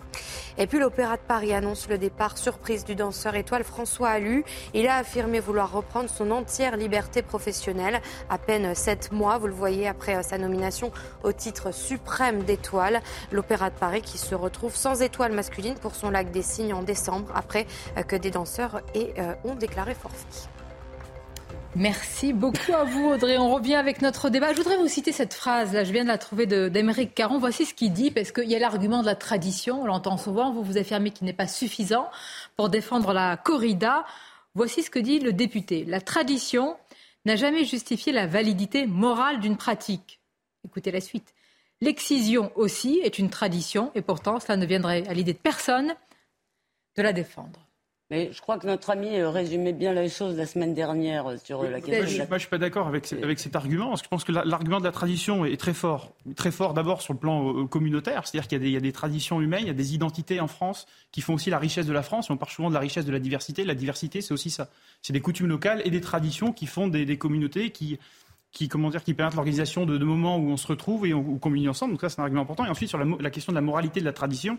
Et 0.56 0.66
puis 0.66 0.78
l'Opéra 0.78 1.16
de 1.16 1.22
Paris 1.22 1.52
annonce 1.52 1.88
le 1.88 1.98
départ 1.98 2.38
surprise 2.38 2.84
du 2.84 2.94
danseur 2.94 3.34
étoile 3.34 3.64
François 3.64 4.10
Allu. 4.10 4.44
Il 4.72 4.86
a 4.86 4.96
affirmé 4.96 5.40
vouloir 5.40 5.72
reprendre 5.72 6.08
son 6.08 6.30
entière 6.30 6.76
liberté 6.76 7.22
professionnelle. 7.22 8.00
À 8.30 8.38
peine 8.38 8.74
sept 8.74 9.12
mois, 9.12 9.38
vous 9.38 9.48
le 9.48 9.52
voyez, 9.52 9.88
après 9.88 10.16
euh, 10.16 10.22
sa 10.22 10.38
nomination 10.38 10.92
au 11.22 11.32
titre 11.32 11.72
suprême 11.72 12.44
d'étoile. 12.44 13.00
L'Opéra 13.32 13.70
de 13.70 13.74
Paris 13.74 14.02
qui 14.02 14.18
se 14.18 14.34
retrouve 14.34 14.74
sans 14.74 15.02
étoile 15.02 15.32
masculine 15.32 15.74
pour 15.74 15.94
son 15.94 16.10
lac 16.10 16.30
des 16.30 16.42
Cygnes 16.42 16.74
en 16.74 16.82
décembre 16.82 17.32
après 17.34 17.66
euh, 17.96 18.02
que 18.02 18.16
des 18.16 18.30
danseurs 18.30 18.80
euh, 18.96 19.34
ont 19.44 19.54
déclaré 19.54 19.94
forfait. 19.94 20.53
Merci 21.76 22.32
beaucoup 22.32 22.72
à 22.72 22.84
vous, 22.84 23.08
Audrey. 23.08 23.36
On 23.36 23.52
revient 23.52 23.74
avec 23.74 24.00
notre 24.00 24.30
débat. 24.30 24.52
Je 24.52 24.58
voudrais 24.58 24.76
vous 24.76 24.86
citer 24.86 25.10
cette 25.10 25.34
phrase. 25.34 25.72
Là, 25.72 25.82
je 25.82 25.92
viens 25.92 26.04
de 26.04 26.08
la 26.08 26.18
trouver 26.18 26.46
d'Émeric 26.46 27.16
Caron. 27.16 27.38
Voici 27.38 27.66
ce 27.66 27.74
qu'il 27.74 27.92
dit, 27.92 28.12
parce 28.12 28.30
qu'il 28.30 28.48
y 28.48 28.54
a 28.54 28.60
l'argument 28.60 29.00
de 29.00 29.06
la 29.06 29.16
tradition. 29.16 29.82
On 29.82 29.86
l'entend 29.86 30.16
souvent. 30.16 30.52
Vous 30.52 30.62
vous 30.62 30.78
affirmez 30.78 31.10
qu'il 31.10 31.26
n'est 31.26 31.32
pas 31.32 31.48
suffisant 31.48 32.08
pour 32.56 32.68
défendre 32.68 33.12
la 33.12 33.36
corrida. 33.36 34.04
Voici 34.54 34.84
ce 34.84 34.90
que 34.90 35.00
dit 35.00 35.18
le 35.18 35.32
député. 35.32 35.84
La 35.84 36.00
tradition 36.00 36.76
n'a 37.24 37.34
jamais 37.34 37.64
justifié 37.64 38.12
la 38.12 38.28
validité 38.28 38.86
morale 38.86 39.40
d'une 39.40 39.56
pratique. 39.56 40.20
Écoutez 40.64 40.92
la 40.92 41.00
suite. 41.00 41.34
L'excision 41.80 42.52
aussi 42.54 43.00
est 43.02 43.18
une 43.18 43.30
tradition, 43.30 43.90
et 43.96 44.02
pourtant, 44.02 44.38
cela 44.38 44.56
ne 44.56 44.64
viendrait 44.64 45.06
à 45.08 45.12
l'idée 45.12 45.32
de 45.32 45.38
personne 45.38 45.94
de 46.96 47.02
la 47.02 47.12
défendre. 47.12 47.63
Mais 48.10 48.30
je 48.32 48.40
crois 48.42 48.58
que 48.58 48.66
notre 48.66 48.90
ami 48.90 49.18
euh, 49.18 49.30
résumait 49.30 49.72
bien 49.72 49.94
la 49.94 50.06
chose 50.08 50.36
la 50.36 50.44
semaine 50.44 50.74
dernière 50.74 51.26
euh, 51.26 51.36
sur 51.42 51.62
euh, 51.62 51.70
la 51.70 51.80
question. 51.80 52.18
Moi, 52.18 52.26
je 52.28 52.34
ne 52.34 52.38
suis 52.38 52.48
pas 52.48 52.58
d'accord 52.58 52.86
avec, 52.86 53.10
avec, 53.14 53.38
cet 53.38 53.56
argument, 53.56 53.88
parce 53.88 54.02
que 54.02 54.06
je 54.06 54.10
pense 54.10 54.24
que 54.24 54.32
l'argument 54.32 54.78
de 54.78 54.84
la 54.84 54.92
tradition 54.92 55.46
est 55.46 55.56
très 55.56 55.72
fort. 55.72 56.12
Très 56.36 56.50
fort 56.50 56.74
d'abord 56.74 57.00
sur 57.00 57.14
le 57.14 57.18
plan 57.18 57.66
communautaire, 57.66 58.26
c'est-à-dire 58.26 58.46
qu'il 58.46 58.66
y, 58.66 58.72
y, 58.72 58.76
a 58.76 58.80
des 58.80 58.92
traditions 58.92 59.40
humaines, 59.40 59.62
il 59.62 59.68
y 59.68 59.70
a 59.70 59.74
des 59.74 59.94
identités 59.94 60.38
en 60.38 60.48
France 60.48 60.86
qui 61.12 61.22
font 61.22 61.32
aussi 61.32 61.48
la 61.48 61.58
richesse 61.58 61.86
de 61.86 61.94
la 61.94 62.02
France, 62.02 62.28
et 62.28 62.32
on 62.32 62.36
parle 62.36 62.52
souvent 62.52 62.68
de 62.68 62.74
la 62.74 62.80
richesse 62.80 63.06
de 63.06 63.12
la 63.12 63.20
diversité. 63.20 63.64
La 63.64 63.74
diversité, 63.74 64.20
c'est 64.20 64.34
aussi 64.34 64.50
ça. 64.50 64.68
C'est 65.00 65.14
des 65.14 65.20
coutumes 65.20 65.48
locales 65.48 65.80
et 65.86 65.90
des 65.90 66.02
traditions 66.02 66.52
qui 66.52 66.66
font 66.66 66.88
des, 66.88 67.06
des 67.06 67.16
communautés 67.16 67.70
qui, 67.70 67.98
qui, 68.52 68.68
comment 68.68 68.90
dire, 68.90 69.02
qui 69.02 69.14
permettent 69.14 69.34
l'organisation 69.34 69.86
de, 69.86 69.96
de, 69.96 70.04
moments 70.04 70.36
où 70.36 70.50
on 70.50 70.58
se 70.58 70.66
retrouve 70.66 71.06
et 71.06 71.14
on, 71.14 71.38
communie 71.38 71.70
ensemble. 71.70 71.94
Donc 71.94 72.02
ça, 72.02 72.10
c'est 72.10 72.20
un 72.20 72.24
argument 72.24 72.42
important. 72.42 72.66
Et 72.66 72.68
ensuite, 72.68 72.90
sur 72.90 72.98
la, 72.98 73.06
la 73.18 73.30
question 73.30 73.52
de 73.52 73.56
la 73.56 73.62
moralité 73.62 74.00
de 74.00 74.04
la 74.04 74.12
tradition, 74.12 74.58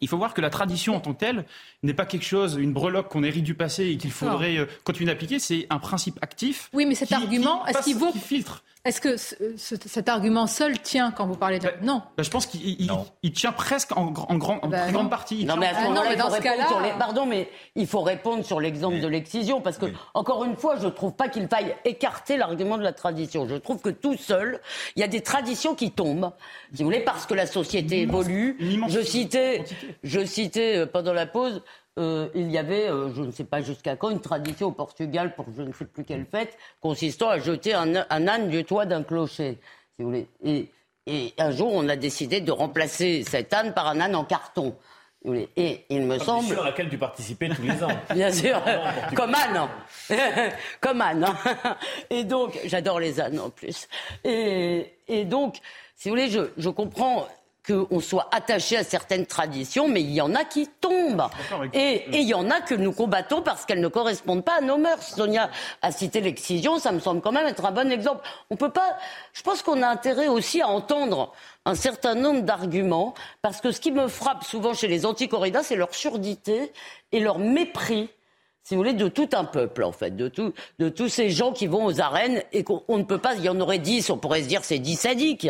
il 0.00 0.08
faut 0.08 0.16
voir 0.16 0.34
que 0.34 0.40
la 0.40 0.50
tradition 0.50 0.96
en 0.96 1.00
tant 1.00 1.12
que 1.12 1.20
telle 1.20 1.44
n'est 1.82 1.94
pas 1.94 2.06
quelque 2.06 2.24
chose, 2.24 2.56
une 2.58 2.72
breloque 2.72 3.08
qu'on 3.08 3.22
hérite 3.22 3.44
du 3.44 3.54
passé 3.54 3.86
et 3.86 3.96
qu'il 3.96 4.10
faudrait 4.10 4.58
euh, 4.58 4.66
continuer 4.84 5.10
d'appliquer. 5.10 5.38
C'est 5.38 5.66
un 5.70 5.78
principe 5.78 6.18
actif. 6.22 6.70
Oui, 6.72 6.86
mais 6.86 6.94
cet 6.94 7.12
argument, 7.12 7.66
est-ce 7.66 7.84
qu'il 7.84 7.96
vaut 7.96 8.12
filtre 8.12 8.62
est-ce 8.84 9.00
que 9.00 9.16
cet 9.56 10.08
argument 10.08 10.46
seul 10.46 10.80
tient 10.80 11.10
quand 11.10 11.26
vous 11.26 11.36
parlez 11.36 11.58
de... 11.58 11.68
non. 11.82 12.02
Bah, 12.16 12.22
je 12.22 12.30
pense 12.30 12.46
qu'il 12.46 13.32
tient 13.34 13.52
presque 13.52 13.96
en, 13.96 14.06
en, 14.06 14.36
grand, 14.36 14.58
en 14.64 14.68
bah, 14.68 14.90
grande 14.90 15.10
partie. 15.10 15.44
Non, 15.44 15.56
mais 15.56 15.66
à 15.66 15.74
ce 15.74 15.84
moment-là, 15.84 16.16
dans 16.16 16.30
ce 16.30 16.40
cas-là... 16.40 16.66
Pardon, 16.98 17.26
mais 17.26 17.50
il 17.74 17.86
faut 17.86 18.00
répondre 18.00 18.44
sur 18.44 18.60
l'exemple 18.60 19.00
de 19.00 19.06
l'excision, 19.06 19.60
parce 19.60 19.76
que, 19.78 19.86
encore 20.14 20.44
une 20.44 20.56
fois, 20.56 20.76
je 20.76 20.86
ne 20.86 20.90
trouve 20.90 21.12
pas 21.12 21.28
qu'il 21.28 21.46
faille 21.48 21.74
écarter 21.84 22.36
l'argument 22.36 22.78
de 22.78 22.82
la 22.82 22.92
tradition. 22.92 23.46
Je 23.46 23.56
trouve 23.56 23.80
que 23.80 23.90
tout 23.90 24.16
seul, 24.16 24.60
il 24.96 25.00
y 25.00 25.02
a 25.02 25.08
des 25.08 25.20
traditions 25.20 25.74
qui 25.74 25.90
tombent, 25.90 26.32
si 26.72 26.82
vous 26.82 26.84
voulez, 26.88 27.00
parce 27.00 27.26
que 27.26 27.34
la 27.34 27.46
société 27.46 28.00
évolue. 28.00 28.56
Je 28.88 29.00
citais, 29.00 29.64
je 30.02 30.24
citais 30.24 30.78
euh, 30.78 30.86
pendant 30.86 31.12
la 31.12 31.26
pause 31.26 31.62
euh, 32.00 32.28
il 32.34 32.50
y 32.50 32.56
avait, 32.56 32.88
euh, 32.88 33.12
je 33.14 33.20
ne 33.20 33.30
sais 33.30 33.44
pas 33.44 33.60
jusqu'à 33.60 33.94
quand, 33.94 34.08
une 34.08 34.20
tradition 34.20 34.68
au 34.68 34.72
Portugal 34.72 35.34
pour 35.34 35.46
je 35.54 35.62
ne 35.62 35.72
sais 35.72 35.84
plus 35.84 36.02
quelle 36.04 36.24
fête, 36.24 36.56
consistant 36.80 37.28
à 37.28 37.38
jeter 37.38 37.74
un, 37.74 37.94
âne 38.08 38.48
du 38.48 38.64
toit 38.64 38.86
d'un 38.86 39.02
clocher, 39.02 39.58
si 39.96 40.02
vous 40.02 40.08
voulez. 40.08 40.28
Et, 41.06 41.34
un 41.38 41.50
jour, 41.50 41.72
on 41.74 41.88
a 41.88 41.96
décidé 41.96 42.40
de 42.40 42.52
remplacer 42.52 43.24
cet 43.28 43.52
âne 43.52 43.74
par 43.74 43.88
un 43.88 44.00
âne 44.00 44.14
en 44.14 44.24
carton. 44.24 44.74
Et 45.56 45.84
il 45.90 46.02
me 46.02 46.18
semble. 46.18 46.46
Bien 46.46 46.54
sûr, 46.54 46.62
à 46.62 46.66
laquelle 46.66 46.88
tu 46.88 46.96
participais 46.96 47.48
tous 47.48 47.62
les 47.62 47.82
ans. 47.84 47.90
Bien 48.14 48.32
sûr, 48.32 48.62
comme 49.14 49.34
âne. 49.34 49.68
comme 50.80 51.00
âne. 51.02 51.26
Et 52.10 52.24
donc, 52.24 52.58
j'adore 52.64 53.00
les 53.00 53.20
ânes 53.20 53.40
en 53.40 53.50
plus. 53.50 53.88
Et, 54.24 55.24
donc, 55.26 55.58
si 55.96 56.08
vous 56.08 56.14
voulez, 56.14 56.30
je 56.30 56.68
comprends 56.70 57.26
qu'on 57.70 58.00
soit 58.00 58.28
attaché 58.32 58.76
à 58.76 58.84
certaines 58.84 59.26
traditions, 59.26 59.88
mais 59.88 60.02
il 60.02 60.10
y 60.10 60.20
en 60.20 60.34
a 60.34 60.44
qui 60.44 60.68
tombent. 60.80 61.26
Et, 61.72 62.04
il 62.12 62.26
y 62.26 62.34
en 62.34 62.50
a 62.50 62.60
que 62.60 62.74
nous 62.74 62.92
combattons 62.92 63.42
parce 63.42 63.64
qu'elles 63.64 63.80
ne 63.80 63.88
correspondent 63.88 64.44
pas 64.44 64.58
à 64.58 64.60
nos 64.60 64.78
mœurs. 64.78 65.14
Sonia 65.14 65.50
a 65.82 65.92
cité 65.92 66.20
l'excision, 66.20 66.78
ça 66.78 66.92
me 66.92 67.00
semble 67.00 67.20
quand 67.20 67.32
même 67.32 67.46
être 67.46 67.64
un 67.64 67.72
bon 67.72 67.90
exemple. 67.90 68.26
On 68.50 68.56
peut 68.56 68.70
pas. 68.70 68.96
Je 69.32 69.42
pense 69.42 69.62
qu'on 69.62 69.82
a 69.82 69.88
intérêt 69.88 70.28
aussi 70.28 70.60
à 70.60 70.68
entendre 70.68 71.32
un 71.64 71.74
certain 71.74 72.14
nombre 72.14 72.42
d'arguments, 72.42 73.14
parce 73.42 73.60
que 73.60 73.70
ce 73.70 73.80
qui 73.80 73.92
me 73.92 74.08
frappe 74.08 74.44
souvent 74.44 74.72
chez 74.72 74.88
les 74.88 75.04
anti-corridas, 75.04 75.62
c'est 75.64 75.76
leur 75.76 75.94
surdité 75.94 76.72
et 77.12 77.20
leur 77.20 77.38
mépris 77.38 78.08
si 78.62 78.74
vous 78.76 78.82
voulez, 78.82 78.92
de 78.92 79.08
tout 79.08 79.28
un 79.32 79.44
peuple, 79.44 79.82
en 79.82 79.90
fait, 79.90 80.14
de, 80.14 80.28
tout, 80.28 80.52
de 80.78 80.88
tous 80.88 81.08
ces 81.08 81.28
gens 81.28 81.52
qui 81.52 81.66
vont 81.66 81.86
aux 81.86 82.00
arènes 82.00 82.42
et 82.52 82.62
qu'on 82.62 82.98
ne 82.98 83.02
peut 83.02 83.18
pas, 83.18 83.34
il 83.34 83.42
y 83.42 83.48
en 83.48 83.58
aurait 83.58 83.78
dix, 83.78 84.10
on 84.10 84.16
pourrait 84.16 84.42
se 84.42 84.48
dire 84.48 84.64
c'est 84.64 84.78
dix 84.78 84.94
sadiques. 84.94 85.48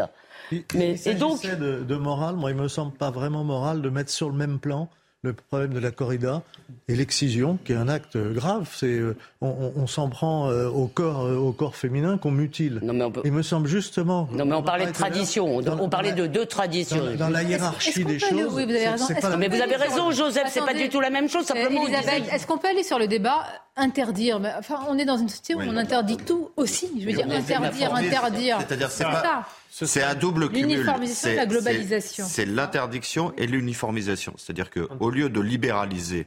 Mais, 0.74 0.96
et 1.04 1.14
donc, 1.14 1.42
de, 1.42 1.82
de 1.82 1.96
morale, 1.96 2.36
moi, 2.36 2.50
il 2.50 2.56
me 2.56 2.68
semble 2.68 2.92
pas 2.92 3.10
vraiment 3.10 3.44
moral 3.44 3.82
de 3.82 3.88
mettre 3.88 4.10
sur 4.10 4.28
le 4.28 4.36
même 4.36 4.58
plan 4.58 4.88
le 5.22 5.34
problème 5.34 5.74
de 5.74 5.78
la 5.78 5.90
corrida 5.90 6.42
et 6.88 6.96
l'excision, 6.96 7.58
qui 7.64 7.72
est 7.72 7.76
un 7.76 7.88
acte 7.88 8.16
grave. 8.16 8.70
C'est 8.74 8.86
euh, 8.86 9.16
on, 9.42 9.86
s'en 9.86 10.08
prend 10.08 10.48
euh, 10.48 10.68
au 10.68 10.86
corps 10.86 11.26
euh, 11.26 11.36
au 11.36 11.52
corps 11.52 11.76
féminin 11.76 12.16
qu'on 12.16 12.30
mutile. 12.30 12.80
Il 13.24 13.32
me 13.32 13.42
semble 13.42 13.68
justement. 13.68 14.28
Non, 14.32 14.46
mais 14.46 14.54
on, 14.54 14.62
parlait 14.62 14.86
de 14.86 14.92
tradition. 14.92 15.56
On, 15.56 15.88
parlait 15.90 16.12
de 16.12 16.26
deux 16.26 16.46
traditions. 16.46 17.16
Dans, 17.18 17.28
la 17.28 17.42
hiérarchie 17.42 18.04
des 18.04 18.18
choses. 18.18 18.54
Oui, 18.54 18.64
vous 18.64 18.74
avez 18.74 18.88
raison. 18.88 19.06
mais 19.38 19.48
vous 19.48 19.60
avez 19.60 19.76
raison, 19.76 20.10
Joseph. 20.10 20.48
C'est 20.48 20.64
pas 20.64 20.74
du 20.74 20.88
tout 20.88 21.00
la 21.00 21.10
même 21.10 21.28
chose. 21.28 21.44
Simplement, 21.44 21.86
est-ce 21.86 22.46
qu'on 22.46 22.58
peut 22.58 22.68
aller 22.68 22.84
sur 22.84 22.98
le 22.98 23.06
débat 23.06 23.44
interdire 23.76 24.40
Enfin, 24.58 24.80
on 24.88 24.98
est 24.98 25.04
dans 25.04 25.18
une 25.18 25.28
société 25.28 25.54
où 25.54 25.60
on 25.60 25.76
interdit 25.76 26.16
tout 26.16 26.50
aussi. 26.56 26.90
Je 26.98 27.06
veux 27.06 27.12
dire, 27.12 27.26
interdire, 27.30 27.94
interdire. 27.94 28.58
C'est-à-dire, 28.60 28.90
c'est 28.90 29.04
pas. 29.04 29.46
C'est 29.86 30.02
un 30.02 30.14
double 30.14 30.48
cumul. 30.48 30.66
L'uniformisation 30.68 31.36
la 31.36 31.46
globalisation. 31.46 32.24
C'est 32.28 32.46
l'interdiction 32.46 33.32
et 33.36 33.46
l'uniformisation. 33.46 34.34
C'est-à-dire 34.36 34.70
qu'au 34.70 35.10
lieu 35.10 35.28
de 35.28 35.40
libéraliser 35.40 36.26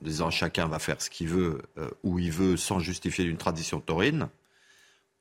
en 0.00 0.04
disant 0.04 0.30
chacun 0.30 0.66
va 0.66 0.78
faire 0.78 1.00
ce 1.00 1.10
qu'il 1.10 1.28
veut, 1.28 1.62
euh, 1.78 1.88
où 2.02 2.18
il 2.18 2.30
veut, 2.30 2.56
sans 2.56 2.78
justifier 2.78 3.24
d'une 3.24 3.38
tradition 3.38 3.80
taurine, 3.80 4.28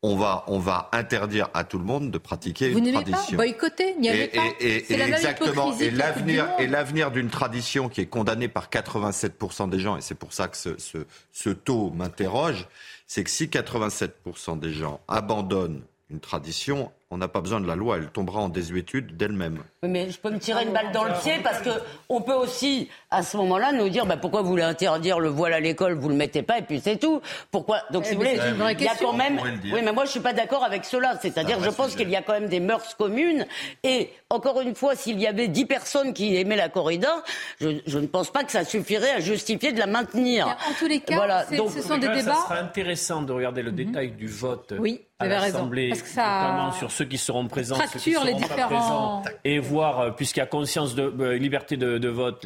on 0.04 0.16
va, 0.16 0.44
on 0.48 0.60
va 0.60 0.90
interdire 0.92 1.50
à 1.54 1.64
tout 1.64 1.80
le 1.80 1.84
monde 1.86 2.12
de 2.12 2.18
pratiquer 2.18 2.70
Vous 2.70 2.78
une 2.78 2.92
tradition. 2.92 3.38
Pas 3.38 3.44
boycotter, 3.44 3.96
n'y 3.96 4.10
allez 4.10 4.28
pas. 4.28 4.44
Et, 4.60 4.92
exactement. 4.94 5.76
Et 5.80 5.90
l'avenir, 5.90 6.48
et 6.60 6.68
l'avenir 6.68 7.10
d'une 7.10 7.30
tradition 7.30 7.90
qui 7.90 8.02
est 8.02 8.06
condamnée 8.06 8.48
par 8.48 8.70
87% 8.70 9.70
des 9.70 9.80
gens, 9.80 9.98
et 9.98 10.02
c'est 10.02 10.16
pour 10.16 10.34
ça 10.34 10.48
que 10.48 10.58
ce, 10.58 10.78
ce, 10.78 11.00
ce 11.32 11.50
taux 11.50 11.90
m'interroge, 11.90 12.68
c'est 13.08 13.24
que 13.24 13.32
si 13.32 13.46
87% 13.46 14.60
des 14.60 14.72
gens 14.72 15.00
abandonnent 15.08 15.82
une 16.12 16.20
tradition, 16.20 16.92
on 17.16 17.18
n'a 17.18 17.30
pas 17.30 17.40
besoin 17.40 17.62
de 17.62 17.68
la 17.68 17.78
loi, 17.78 17.96
elle 17.96 18.10
tombera 18.10 18.42
en 18.42 18.50
désuétude 18.50 19.16
d'elle-même. 19.16 19.60
mais 19.84 20.12
je 20.12 20.20
peux 20.20 20.30
me 20.30 20.38
tirer 20.38 20.64
une 20.64 20.74
balle 20.74 20.92
dans 20.92 21.06
le 21.06 21.14
pied 21.24 21.40
parce 21.42 21.62
que 21.62 21.70
on 22.10 22.20
peut 22.20 22.34
aussi, 22.34 22.90
à 23.10 23.24
ce 23.24 23.38
moment-là, 23.38 23.72
nous 23.72 23.88
dire 23.88 24.06
bah, 24.06 24.18
pourquoi 24.18 24.42
vous 24.42 24.50
voulez 24.50 24.64
interdire 24.64 25.22
le 25.22 25.30
voile 25.30 25.54
à 25.54 25.62
l'école, 25.62 25.94
vous 25.94 26.10
le 26.10 26.16
mettez 26.16 26.44
pas 26.44 26.58
et 26.60 26.62
puis 26.62 26.82
c'est 26.84 26.98
tout. 26.98 27.22
Pourquoi 27.52 27.80
Donc 27.92 28.04
eh, 28.06 28.10
si 28.10 28.16
vous 28.16 28.20
voulez, 28.20 28.38
il 28.38 28.82
y 28.84 28.88
a 28.90 28.96
quand 29.00 29.14
même. 29.14 29.40
Oui, 29.40 29.80
mais 29.82 29.94
moi 29.94 30.04
je 30.04 30.12
suis 30.12 30.20
pas 30.20 30.34
d'accord 30.34 30.66
avec 30.66 30.84
cela. 30.84 31.18
C'est-à-dire, 31.22 31.64
je 31.64 31.70
pense 31.70 31.96
qu'il 31.96 32.10
y 32.10 32.18
a 32.18 32.22
quand 32.22 32.34
même 32.34 32.50
des 32.50 32.60
mœurs 32.60 32.98
communes 32.98 33.46
et 33.84 34.10
encore 34.30 34.60
une 34.60 34.76
fois, 34.76 34.96
s'il 34.96 35.18
y 35.18 35.28
avait 35.28 35.48
dix 35.48 35.66
personnes 35.66 36.14
qui 36.14 36.36
aimaient 36.36 36.58
la 36.58 36.68
corrida, 36.68 37.24
je, 37.62 37.98
ne 37.98 38.08
pense 38.08 38.30
pas 38.30 38.44
que 38.44 38.52
ça 38.52 38.66
suffirait 38.66 39.12
à 39.12 39.20
justifier 39.22 39.72
de 39.72 39.80
la 39.80 39.88
maintenir. 39.88 40.48
En 40.48 40.74
tous 40.78 40.88
les 40.88 41.00
cas, 41.00 41.16
voilà. 41.16 41.46
Donc, 41.46 41.72
ce 41.72 41.82
sont 41.82 41.98
des 41.98 42.10
débats. 42.10 42.34
Ça 42.34 42.42
sera 42.44 42.60
intéressant 42.60 43.22
de 43.22 43.32
regarder 43.32 43.62
le 43.62 43.72
mhm. 43.72 43.78
détail 43.78 44.12
du 44.12 44.28
vote. 44.28 44.74
Oui. 44.78 45.02
À 45.20 45.28
l'Assemblée, 45.28 45.90
notamment 45.90 46.72
sur 46.74 46.92
ceux 46.92 47.06
qui 47.06 47.18
seront 47.18 47.48
présents, 47.48 47.78
ceux 47.88 48.00
qui 48.00 48.12
seront 48.12 48.26
les 48.26 48.34
différents... 48.34 49.22
présents, 49.22 49.24
et 49.46 49.60
voir, 49.60 50.00
euh, 50.00 50.12
puisqu'il 50.12 50.42
y 50.42 50.44
a 50.44 50.46
conscience 50.46 50.94
de 50.94 51.04
euh, 51.04 51.38
liberté 51.38 51.78
de, 51.78 52.10
vote 52.10 52.46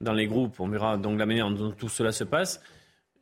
dans 0.00 0.12
les 0.12 0.26
groupes, 0.26 0.58
on 0.58 0.68
verra 0.68 0.96
donc 0.96 1.18
la 1.18 1.26
manière 1.26 1.48
dont 1.50 1.70
tout 1.70 1.88
cela 1.88 2.10
se 2.10 2.24
passe. 2.24 2.60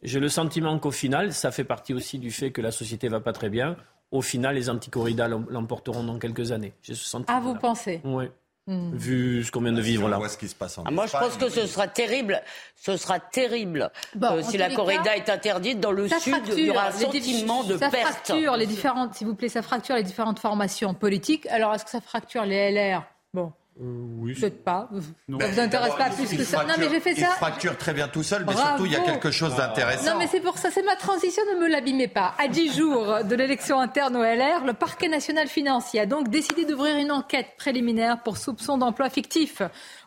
J'ai 0.03 0.21
le 0.21 0.29
sentiment 0.29 0.79
qu'au 0.79 0.91
final, 0.91 1.35
ça 1.35 1.51
fait 1.51 1.65
partie 1.65 1.93
aussi 1.93 2.19
du 2.19 2.31
fait 2.31 2.53
que 2.53 2.63
la 2.63 2.71
société 2.71 3.09
va 3.09 3.21
pas 3.21 3.33
très 3.33 3.51
bien 3.51 3.77
au 4.11 4.23
final, 4.23 4.55
les 4.55 4.71
anticorridas 4.71 5.29
l'emporteront 5.29 6.05
dans 6.05 6.19
quelques 6.19 6.53
années. 6.53 6.75
J'ai 6.83 6.95
ce 6.95 7.05
sentiment. 7.05 7.39
Ah, 7.39 7.41
vous 7.41 7.55
pensez? 7.55 8.01
Oui. 8.05 8.27
Hmm. 8.69 8.91
Vu 8.95 9.45
ce 9.45 9.53
qu'on 9.53 9.61
vient 9.61 9.73
de 9.73 9.81
vivre 9.81 10.09
là. 10.09 10.19
ce 10.29 10.37
qui 10.37 10.49
se 10.49 10.55
passe 10.57 10.77
en 10.77 10.83
ah, 10.85 10.91
moi, 10.91 11.07
je 11.07 11.13
pense 11.13 11.37
que 11.37 11.49
ce 11.49 11.67
sera 11.67 11.87
terrible. 11.87 12.43
Ce 12.75 12.97
sera 12.97 13.21
terrible 13.21 13.93
euh, 14.21 14.43
si 14.43 14.59
la 14.59 14.75
corrida 14.75 15.17
est 15.17 15.31
interdite 15.31 15.79
dans 15.79 15.93
le 15.93 16.09
sud. 16.09 16.35
il 16.57 16.67
y 16.67 16.71
aura 16.71 16.89
un 16.89 16.91
sentiment 16.91 17.63
de 17.63 17.79
ça 17.79 17.91
perte. 17.91 18.09
Fracture 18.09 18.57
les 18.57 18.67
différentes, 18.67 19.15
s'il 19.15 19.29
vous 19.29 19.37
plaît, 19.37 19.49
ça 19.49 19.63
fracture 19.63 19.95
les 19.95 20.03
différentes 20.03 20.41
formations 20.41 20.95
politiques. 20.95 21.47
Alors, 21.47 21.75
est-ce 21.75 21.85
que 21.85 21.91
ça 21.91 22.01
fracture 22.01 22.45
les 22.45 22.73
LR 22.73 23.05
Bon, 23.33 23.53
euh, 23.81 23.99
oui. 24.19 24.35
Peut-être 24.35 24.65
pas. 24.65 24.89
Ça 25.41 25.47
vous 25.49 25.61
intéresse 25.61 25.95
pas 25.95 26.11
plus 26.11 26.37
que 26.37 26.45
ça. 26.45 26.65
Non, 26.65 26.75
mais 26.79 26.89
j'ai 26.89 27.01
fait 27.01 27.15
ça. 27.15 27.29
Il 27.31 27.37
fracture 27.37 27.77
très 27.77 27.93
bien 27.93 28.09
tout 28.09 28.23
seul, 28.23 28.45
mais 28.47 28.55
surtout, 28.55 28.87
il 28.87 28.93
y 28.93 28.97
a 28.97 29.01
quelque 29.01 29.31
chose 29.31 29.55
d'intéressant. 29.55 30.13
Non, 30.13 30.19
mais 30.19 30.27
c'est 30.27 30.41
pour 30.41 30.57
ça, 30.57 30.71
c'est 30.71 30.83
ma 30.83 30.97
transition, 30.97 31.43
ne 31.55 31.61
me 31.61 31.69
l'abîmez 31.69 32.09
pas. 32.09 32.35
À 32.39 32.49
10 32.49 32.77
jours 32.77 33.25
de 33.25 33.35
l'élection 33.35 33.79
interne 33.79 34.17
au 34.17 34.23
LR, 34.23 34.65
le 34.65 34.73
parquet 34.73 35.09
national 35.09 35.49
financier 35.49 36.01
a 36.01 36.07
donc 36.07 36.29
décidé 36.29 36.65
d'ouvrir 36.65 36.97
une 36.97 37.13
enquête 37.13 37.49
préliminaire 37.59 38.23
pour 38.23 38.39
soupçon 38.39 38.79
d'emploi 38.79 39.11
fictif 39.11 39.61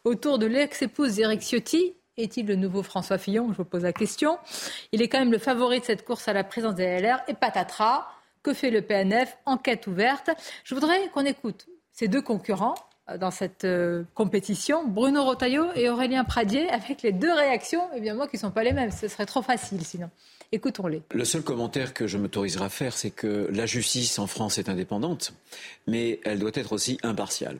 autour 0.04 0.40
de 0.40 0.48
l'ex-épouse 0.48 1.16
d'Éric 1.16 1.42
Ciotti. 1.42 1.94
Est-il 2.18 2.48
le 2.48 2.56
nouveau 2.56 2.84
François 2.84 3.18
Fillon? 3.18 3.50
Je 3.52 3.58
vous 3.58 3.66
pose 3.66 3.84
la 3.84 3.94
question. 3.94 4.40
Il 4.92 5.02
est 5.02 5.08
quand 5.08 5.20
même 5.20 5.32
le 5.32 5.38
favori 5.38 5.80
de 5.80 5.86
cette 5.86 6.04
course 6.04 6.28
à 6.28 6.34
la 6.34 6.44
présidence 6.44 6.76
des 6.76 7.00
LR. 7.00 7.22
Et 7.28 7.34
patatras, 7.34 8.08
que 8.44 8.54
fait 8.54 8.72
le 8.72 8.82
PNF 8.82 9.38
Enquête 9.46 9.88
ouverte. 9.88 10.32
Je 10.64 10.74
voudrais 10.76 11.08
qu'on 11.14 11.26
écoute 11.26 11.68
ces 11.92 12.08
deux 12.08 12.22
concurrents 12.22 12.76
dans 13.18 13.32
cette 13.32 13.66
euh, 13.66 14.04
compétition, 14.14 14.88
Bruno 14.88 15.24
Rotaillot 15.24 15.68
et 15.76 15.90
Aurélien 15.90 16.24
Pradier, 16.24 16.70
avec 16.70 17.02
les 17.02 17.12
deux 17.12 17.32
réactions, 17.32 17.82
évidemment, 17.96 18.28
qui 18.28 18.36
ne 18.36 18.42
sont 18.42 18.52
pas 18.52 18.64
les 18.64 18.74
mêmes. 18.74 18.92
Ce 18.92 19.08
serait 19.08 19.26
trop 19.26 19.42
facile 19.42 19.84
sinon. 19.84 20.10
Écoutons-les. 20.52 21.04
Le 21.12 21.26
seul 21.26 21.44
commentaire 21.44 21.94
que 21.94 22.08
je 22.08 22.18
m'autoriserai 22.18 22.66
à 22.66 22.70
faire, 22.70 22.98
c'est 22.98 23.12
que 23.12 23.50
la 23.52 23.68
justice 23.68 24.18
en 24.18 24.26
France 24.26 24.58
est 24.58 24.68
indépendante, 24.68 25.34
mais 25.86 26.20
elle 26.24 26.40
doit 26.40 26.52
être 26.56 26.74
aussi 26.74 26.98
impartiale. 27.04 27.60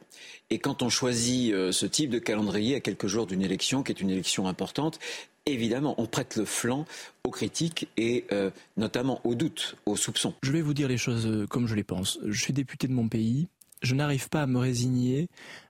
Et 0.50 0.58
quand 0.58 0.82
on 0.82 0.90
choisit 0.90 1.54
euh, 1.54 1.72
ce 1.72 1.86
type 1.86 2.10
de 2.10 2.18
calendrier 2.18 2.76
à 2.76 2.80
quelques 2.80 3.06
jours 3.06 3.28
d'une 3.28 3.44
élection, 3.44 3.84
qui 3.84 3.92
est 3.92 4.02
une 4.02 4.10
élection 4.10 4.48
importante, 4.48 4.98
évidemment, 5.46 5.94
on 6.00 6.08
prête 6.08 6.36
le 6.36 6.46
flanc 6.46 6.86
aux 7.24 7.30
critiques 7.30 7.88
et 7.96 8.26
euh, 8.32 8.50
notamment 8.76 9.22
aux 9.24 9.36
doutes, 9.36 9.76
aux 9.86 9.96
soupçons. 9.96 10.34
Je 10.42 10.52
vais 10.52 10.62
vous 10.62 10.74
dire 10.74 10.88
les 10.88 10.98
choses 10.98 11.46
comme 11.48 11.68
je 11.68 11.76
les 11.76 11.84
pense. 11.84 12.18
Je 12.26 12.42
suis 12.42 12.54
député 12.54 12.88
de 12.88 12.94
mon 12.94 13.08
pays 13.08 13.48
je 13.82 13.96
n'arrive 13.96 14.30
pas 14.30 14.44
à 14.44 14.48
me 14.48 14.58
résigner 14.58 15.28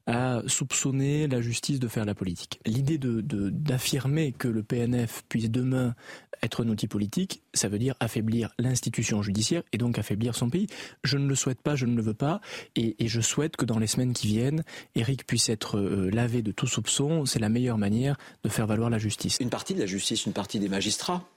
à 0.07 0.41
soupçonner 0.47 1.27
la 1.27 1.39
justice 1.39 1.79
de 1.79 1.87
faire 1.87 2.05
la 2.05 2.15
politique. 2.15 2.59
L'idée 2.65 2.97
de, 2.97 3.21
d'affirmer 3.21 4.31
que 4.31 4.47
le 4.47 4.63
PNF 4.63 5.23
puisse 5.29 5.51
demain 5.51 5.93
être 6.41 6.63
un 6.63 6.69
outil 6.69 6.87
politique, 6.87 7.43
ça 7.53 7.67
veut 7.67 7.77
dire 7.77 7.95
affaiblir 7.99 8.49
l'institution 8.57 9.21
judiciaire 9.21 9.61
et 9.71 9.77
donc 9.77 9.99
affaiblir 9.99 10.35
son 10.35 10.49
pays. 10.49 10.67
Je 11.03 11.17
ne 11.17 11.27
le 11.27 11.35
souhaite 11.35 11.61
pas, 11.61 11.75
je 11.75 11.85
ne 11.85 11.95
le 11.95 12.01
veux 12.01 12.13
pas, 12.13 12.41
et, 12.75 12.95
je 13.07 13.21
souhaite 13.21 13.55
que 13.55 13.65
dans 13.65 13.77
les 13.77 13.87
semaines 13.87 14.13
qui 14.13 14.27
viennent, 14.27 14.63
Eric 14.95 15.27
puisse 15.27 15.49
être 15.49 15.77
euh, 15.77 16.09
lavé 16.11 16.41
de 16.41 16.51
tout 16.51 16.67
soupçon. 16.67 17.25
C'est 17.25 17.39
la 17.39 17.49
meilleure 17.49 17.77
manière 17.77 18.17
de 18.43 18.49
faire 18.49 18.67
valoir 18.67 18.89
la 18.89 18.97
justice. 18.97 19.37
Une 19.39 19.49
partie 19.49 19.73
de 19.73 19.79
la 19.79 19.85
justice, 19.85 20.25
une 20.25 20.33
partie 20.33 20.59
des 20.59 20.69
magistrats 20.69 21.27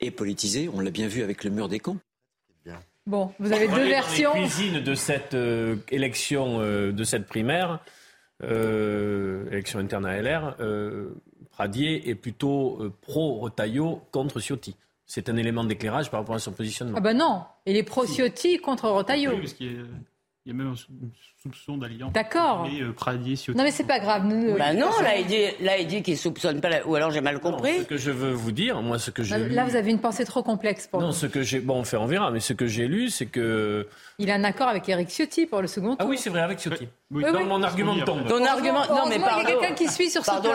est 0.00 0.10
politisée, 0.10 0.68
on 0.72 0.80
l'a 0.80 0.90
bien 0.90 1.08
vu 1.08 1.22
avec 1.22 1.44
le 1.44 1.50
mur 1.50 1.68
des 1.68 1.80
camps. 1.80 1.98
Bon, 3.10 3.32
vous 3.40 3.52
avez 3.52 3.66
deux 3.66 3.88
versions. 3.88 4.34
Dans 4.34 4.38
cuisine 4.38 4.80
de 4.80 4.94
cette 4.94 5.34
euh, 5.34 5.74
élection, 5.90 6.60
euh, 6.60 6.92
de 6.92 7.02
cette 7.02 7.26
primaire, 7.26 7.80
euh, 8.44 9.50
élection 9.50 9.80
interne 9.80 10.06
à 10.06 10.22
LR, 10.22 10.54
Pradier 11.50 12.08
est 12.08 12.14
plutôt 12.14 12.78
pro-Rotaillot 13.02 14.00
contre 14.12 14.38
Ciotti. 14.38 14.76
C'est 15.06 15.28
un 15.28 15.36
élément 15.36 15.64
d'éclairage 15.64 16.08
par 16.08 16.20
rapport 16.20 16.36
à 16.36 16.38
son 16.38 16.52
positionnement. 16.52 16.94
Ah 16.96 17.00
ben 17.00 17.16
non, 17.16 17.42
il 17.66 17.76
est 17.76 17.82
pro-Ciotti 17.82 18.58
contre 18.58 18.88
Rotaillot. 18.88 19.32
Il 20.46 20.52
y 20.52 20.54
a 20.54 20.56
même 20.56 20.72
un 20.72 21.10
soupçon 21.42 21.76
d'alliance. 21.76 22.14
D'accord. 22.14 22.66
Euh, 22.66 22.92
non, 23.54 23.62
mais 23.62 23.70
c'est 23.70 23.84
pas 23.84 23.98
grave. 23.98 24.22
bah 24.56 24.72
non, 24.72 24.88
là, 25.02 25.18
il 25.18 25.26
dit, 25.26 25.44
là, 25.60 25.76
il 25.76 25.86
dit 25.86 26.02
qu'il 26.02 26.16
soupçonne 26.16 26.62
pas. 26.62 26.70
Ou 26.86 26.94
alors 26.94 27.10
j'ai 27.10 27.20
mal 27.20 27.40
compris. 27.40 27.80
ce 27.80 27.82
que 27.82 27.98
je 27.98 28.10
veux 28.10 28.32
vous 28.32 28.50
dire, 28.50 28.80
moi, 28.80 28.98
ce 28.98 29.10
que 29.10 29.22
j'ai. 29.22 29.36
Là, 29.50 29.64
vous 29.66 29.76
avez 29.76 29.90
une 29.90 30.00
pensée 30.00 30.24
trop 30.24 30.42
complexe 30.42 30.86
pour 30.86 31.02
Non, 31.02 31.12
ce 31.12 31.26
que 31.26 31.42
j'ai. 31.42 31.60
Bon, 31.60 31.74
on 31.80 31.84
fait, 31.84 31.98
on 31.98 32.06
verra. 32.06 32.30
Mais 32.30 32.40
ce 32.40 32.54
que 32.54 32.66
j'ai 32.66 32.88
lu, 32.88 33.10
c'est 33.10 33.26
que. 33.26 33.86
Il 34.18 34.30
a 34.30 34.34
un 34.34 34.44
accord 34.44 34.68
avec 34.68 34.88
Eric 34.88 35.10
Ciotti 35.10 35.44
pour 35.44 35.60
le 35.60 35.66
second 35.68 35.90
tour. 35.90 35.98
Ah 36.00 36.06
oui, 36.06 36.16
c'est 36.16 36.30
vrai, 36.30 36.40
avec 36.40 36.58
Ciotti. 36.58 36.88
Oui, 37.10 37.22
oui, 37.30 37.44
mon 37.44 37.62
argument 37.62 37.98
tombe. 38.00 38.26
Ton 38.26 38.42
argument. 38.44 38.86
Non, 38.88 39.08
mais 39.08 39.18
pardon. 39.18 39.42
Il 39.42 39.48
y 39.50 39.52
a 39.52 39.58
quelqu'un 39.58 39.74
qui 39.74 39.88
suit 39.88 40.08
sur 40.08 40.24
ce 40.24 40.30
plateau. 40.30 40.48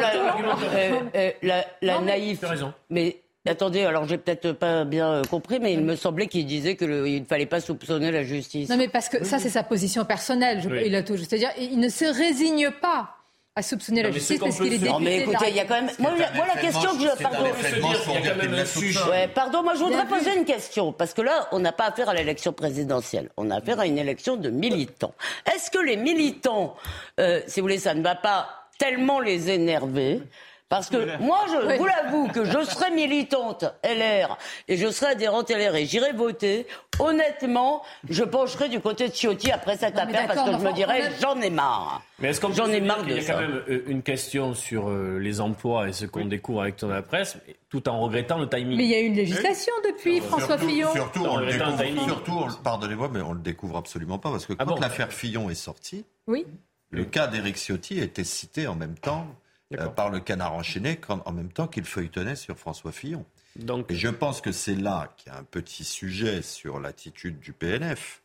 Euh, 0.74 0.99
euh, 1.16 1.32
la, 1.44 1.64
la 1.84 1.99
naïve. 2.02 2.40
Tu 2.40 2.45
as 2.45 2.49
raison. 2.49 2.74
Mais 2.90 3.22
Attendez, 3.48 3.84
alors 3.84 4.08
j'ai 4.08 4.18
peut-être 4.18 4.54
pas 4.54 4.86
bien 4.86 5.12
euh, 5.12 5.24
compris, 5.24 5.60
mais 5.60 5.74
il 5.74 5.82
me 5.82 5.96
semblait 5.96 6.28
qu'il 6.28 6.46
disait 6.46 6.76
qu'il 6.76 6.90
ne 7.22 7.26
fallait 7.26 7.46
pas 7.46 7.62
soupçonner 7.62 8.12
la 8.12 8.24
justice. 8.24 8.70
Non, 8.70 8.78
mais 8.78 8.88
parce 8.88 9.10
que 9.10 9.24
ça, 9.24 9.40
c'est 9.40 9.50
sa 9.50 9.64
position 9.64 10.04
personnelle. 10.04 10.62
Je, 10.62 10.70
il 10.86 10.96
a 10.96 11.04
tout, 11.04 11.18
c'est-à-dire, 11.18 11.52
il 11.60 11.80
ne 11.80 11.90
se 11.90 12.06
résigne 12.06 12.72
pas 12.72 13.16
à 13.58 13.62
soupçonner 13.62 14.04
la 14.04 14.12
justice 14.12 14.40
parce 14.40 14.58
qu'il 14.58 14.68
est 14.68 14.70
député. 14.72 14.90
Non, 14.90 15.00
mais 15.00 15.20
écoutez, 15.20 15.50
il 15.50 15.56
y 15.56 15.60
a 15.60 15.66
quand 15.66 15.76
même. 15.76 15.90
Moi, 16.00 16.12
moi 16.36 16.46
la 16.54 16.60
question 16.60 16.92
que 16.92 17.04
je. 17.04 17.24
Pardon. 17.24 19.10
Ouais, 19.10 19.28
pardon, 19.30 19.64
moi, 19.64 19.76
je 19.76 19.80
voudrais 19.80 20.06
poser 20.08 20.36
une 20.36 20.46
question. 20.46 20.92
Parce 20.92 21.14
que 21.14 21.22
là, 21.22 21.48
on 21.52 21.60
n'a 21.60 21.72
pas 21.72 21.86
affaire 21.86 22.10
à 22.10 22.14
l'élection 22.14 22.52
présidentielle. 22.52 23.30
On 23.38 23.52
a 23.52 23.58
affaire 23.58 23.80
à 23.80 23.86
une 23.86 23.98
élection 23.98 24.36
de 24.36 24.50
militants. 24.50 25.14
Est-ce 25.54 25.72
que 25.72 25.78
les 25.78 25.96
militants, 25.96 26.76
euh, 27.20 27.42
si 27.48 27.62
vous 27.62 27.66
voulez, 27.66 27.80
ça 27.80 27.94
ne 27.94 28.02
va 28.02 28.16
pas 28.16 28.50
tellement 28.78 29.22
les 29.22 29.50
énerver 29.50 30.22
parce 30.68 30.90
que 30.90 31.18
moi, 31.22 31.46
je 31.48 31.78
vous 31.78 31.86
l'avoue 31.86 32.28
que 32.30 32.44
je 32.44 32.64
serais 32.64 32.90
militante 32.90 33.66
LR 33.84 34.36
et 34.68 34.78
je 34.78 34.88
serais 34.90 35.12
adhérente 35.12 35.52
LR 35.52 35.76
et 35.76 35.86
j'irais 35.86 36.14
voter. 36.14 36.66
Honnêtement, 36.98 37.84
je 38.10 38.24
pencherais 38.24 38.68
du 38.68 38.80
côté 38.80 39.10
de 39.10 39.14
Ciotti 39.14 39.52
après 39.52 39.78
cette 39.78 39.98
affaire 39.98 40.28
parce 40.28 40.50
que 40.50 40.58
je 40.58 40.66
me 40.66 40.74
dirais 40.74 41.12
j'en 41.22 41.40
ai 41.40 41.52
marre. 41.52 42.02
Mais 42.18 42.30
est-ce 42.30 42.42
qu'on 42.42 42.52
j'en 42.52 42.68
ai 42.68 42.82
marre 42.82 43.04
de 43.04 43.12
Il 43.12 43.22
y 43.22 43.30
a 43.30 43.34
quand 43.34 43.42
même 43.42 43.62
euh, 43.70 43.84
une 43.88 44.02
question 44.02 44.56
sur 44.56 44.90
euh, 44.90 45.20
les 45.20 45.40
emplois 45.40 45.88
et 45.90 45.94
ce 45.94 46.06
qu'on 46.06 46.26
découvre 46.26 46.62
avec 46.62 46.78
ton 46.78 46.88
la 46.88 47.04
presse, 47.04 47.38
tout 47.70 47.88
en 47.88 48.00
regrettant 48.00 48.40
le 48.40 48.50
timing? 48.50 48.78
Mais 48.78 48.86
il 48.86 48.92
y 48.92 48.96
a 48.96 49.02
une 49.02 49.16
législation 49.16 49.74
depuis 49.86 50.20
François 50.20 50.58
Fillon. 50.58 50.92
Surtout, 50.94 51.26
on 51.26 51.38
le 51.38 51.46
découvre, 51.48 52.06
surtout, 52.06 52.48
pardonnez-moi, 52.64 53.10
mais 53.14 53.22
on 53.22 53.34
le 53.34 53.42
découvre 53.42 53.78
absolument 53.78 54.18
pas 54.18 54.32
parce 54.32 54.48
que 54.48 54.54
ah 54.58 54.66
quand 54.66 54.80
l'affaire 54.80 55.12
Fillon 55.12 55.50
est 55.52 55.56
sortie, 55.56 56.06
oui. 56.26 56.48
le 56.90 57.06
cas 57.06 57.28
d'Éric 57.28 57.58
Ciotti 57.58 58.00
était 58.00 58.24
cité 58.24 58.66
en 58.68 58.76
même 58.76 58.98
temps 58.98 59.28
euh, 59.74 59.88
par 59.88 60.10
le 60.10 60.20
canard 60.20 60.54
enchaîné 60.54 61.00
en 61.10 61.32
même 61.32 61.52
temps 61.52 61.68
qu'il 61.68 61.86
feuilletonnait 61.86 62.36
sur 62.36 62.58
François 62.58 62.92
Fillon. 62.92 63.26
Donc... 63.56 63.90
Et 63.90 63.96
je 63.96 64.10
pense 64.10 64.42
que 64.42 64.52
c'est 64.52 64.76
là 64.76 65.14
qu'il 65.18 65.32
y 65.32 65.36
a 65.36 65.40
un 65.40 65.44
petit 65.44 65.84
sujet 65.84 66.42
sur 66.42 66.80
l'attitude 66.80 67.40
du 67.40 67.52
PNF. 67.52 68.22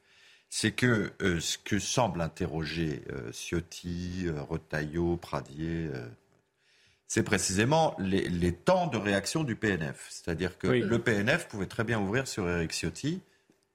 C'est 0.49 0.73
que 0.73 1.12
euh, 1.23 1.39
ce 1.41 1.57
que 1.59 1.79
semble 1.79 2.21
interroger 2.21 3.03
euh, 3.12 3.31
Ciotti, 3.33 4.27
Retailleau, 4.49 5.17
Pradier, 5.17 5.89
c'est 7.07 7.23
précisément 7.23 7.95
les, 7.99 8.53
temps 8.53 8.89
de 8.89 8.99
réaction 8.99 9.45
du 9.45 9.57
PNF. 9.57 10.09
C'est-à-dire 10.11 10.59
que 10.59 10.67
le 10.67 10.99
PNF 10.99 11.49
pouvait 11.49 11.67
très 11.67 11.85
bien 11.85 12.01
ouvrir 12.01 12.27
sur 12.27 12.49
Eric 12.49 12.73
Ciotti 12.73 13.23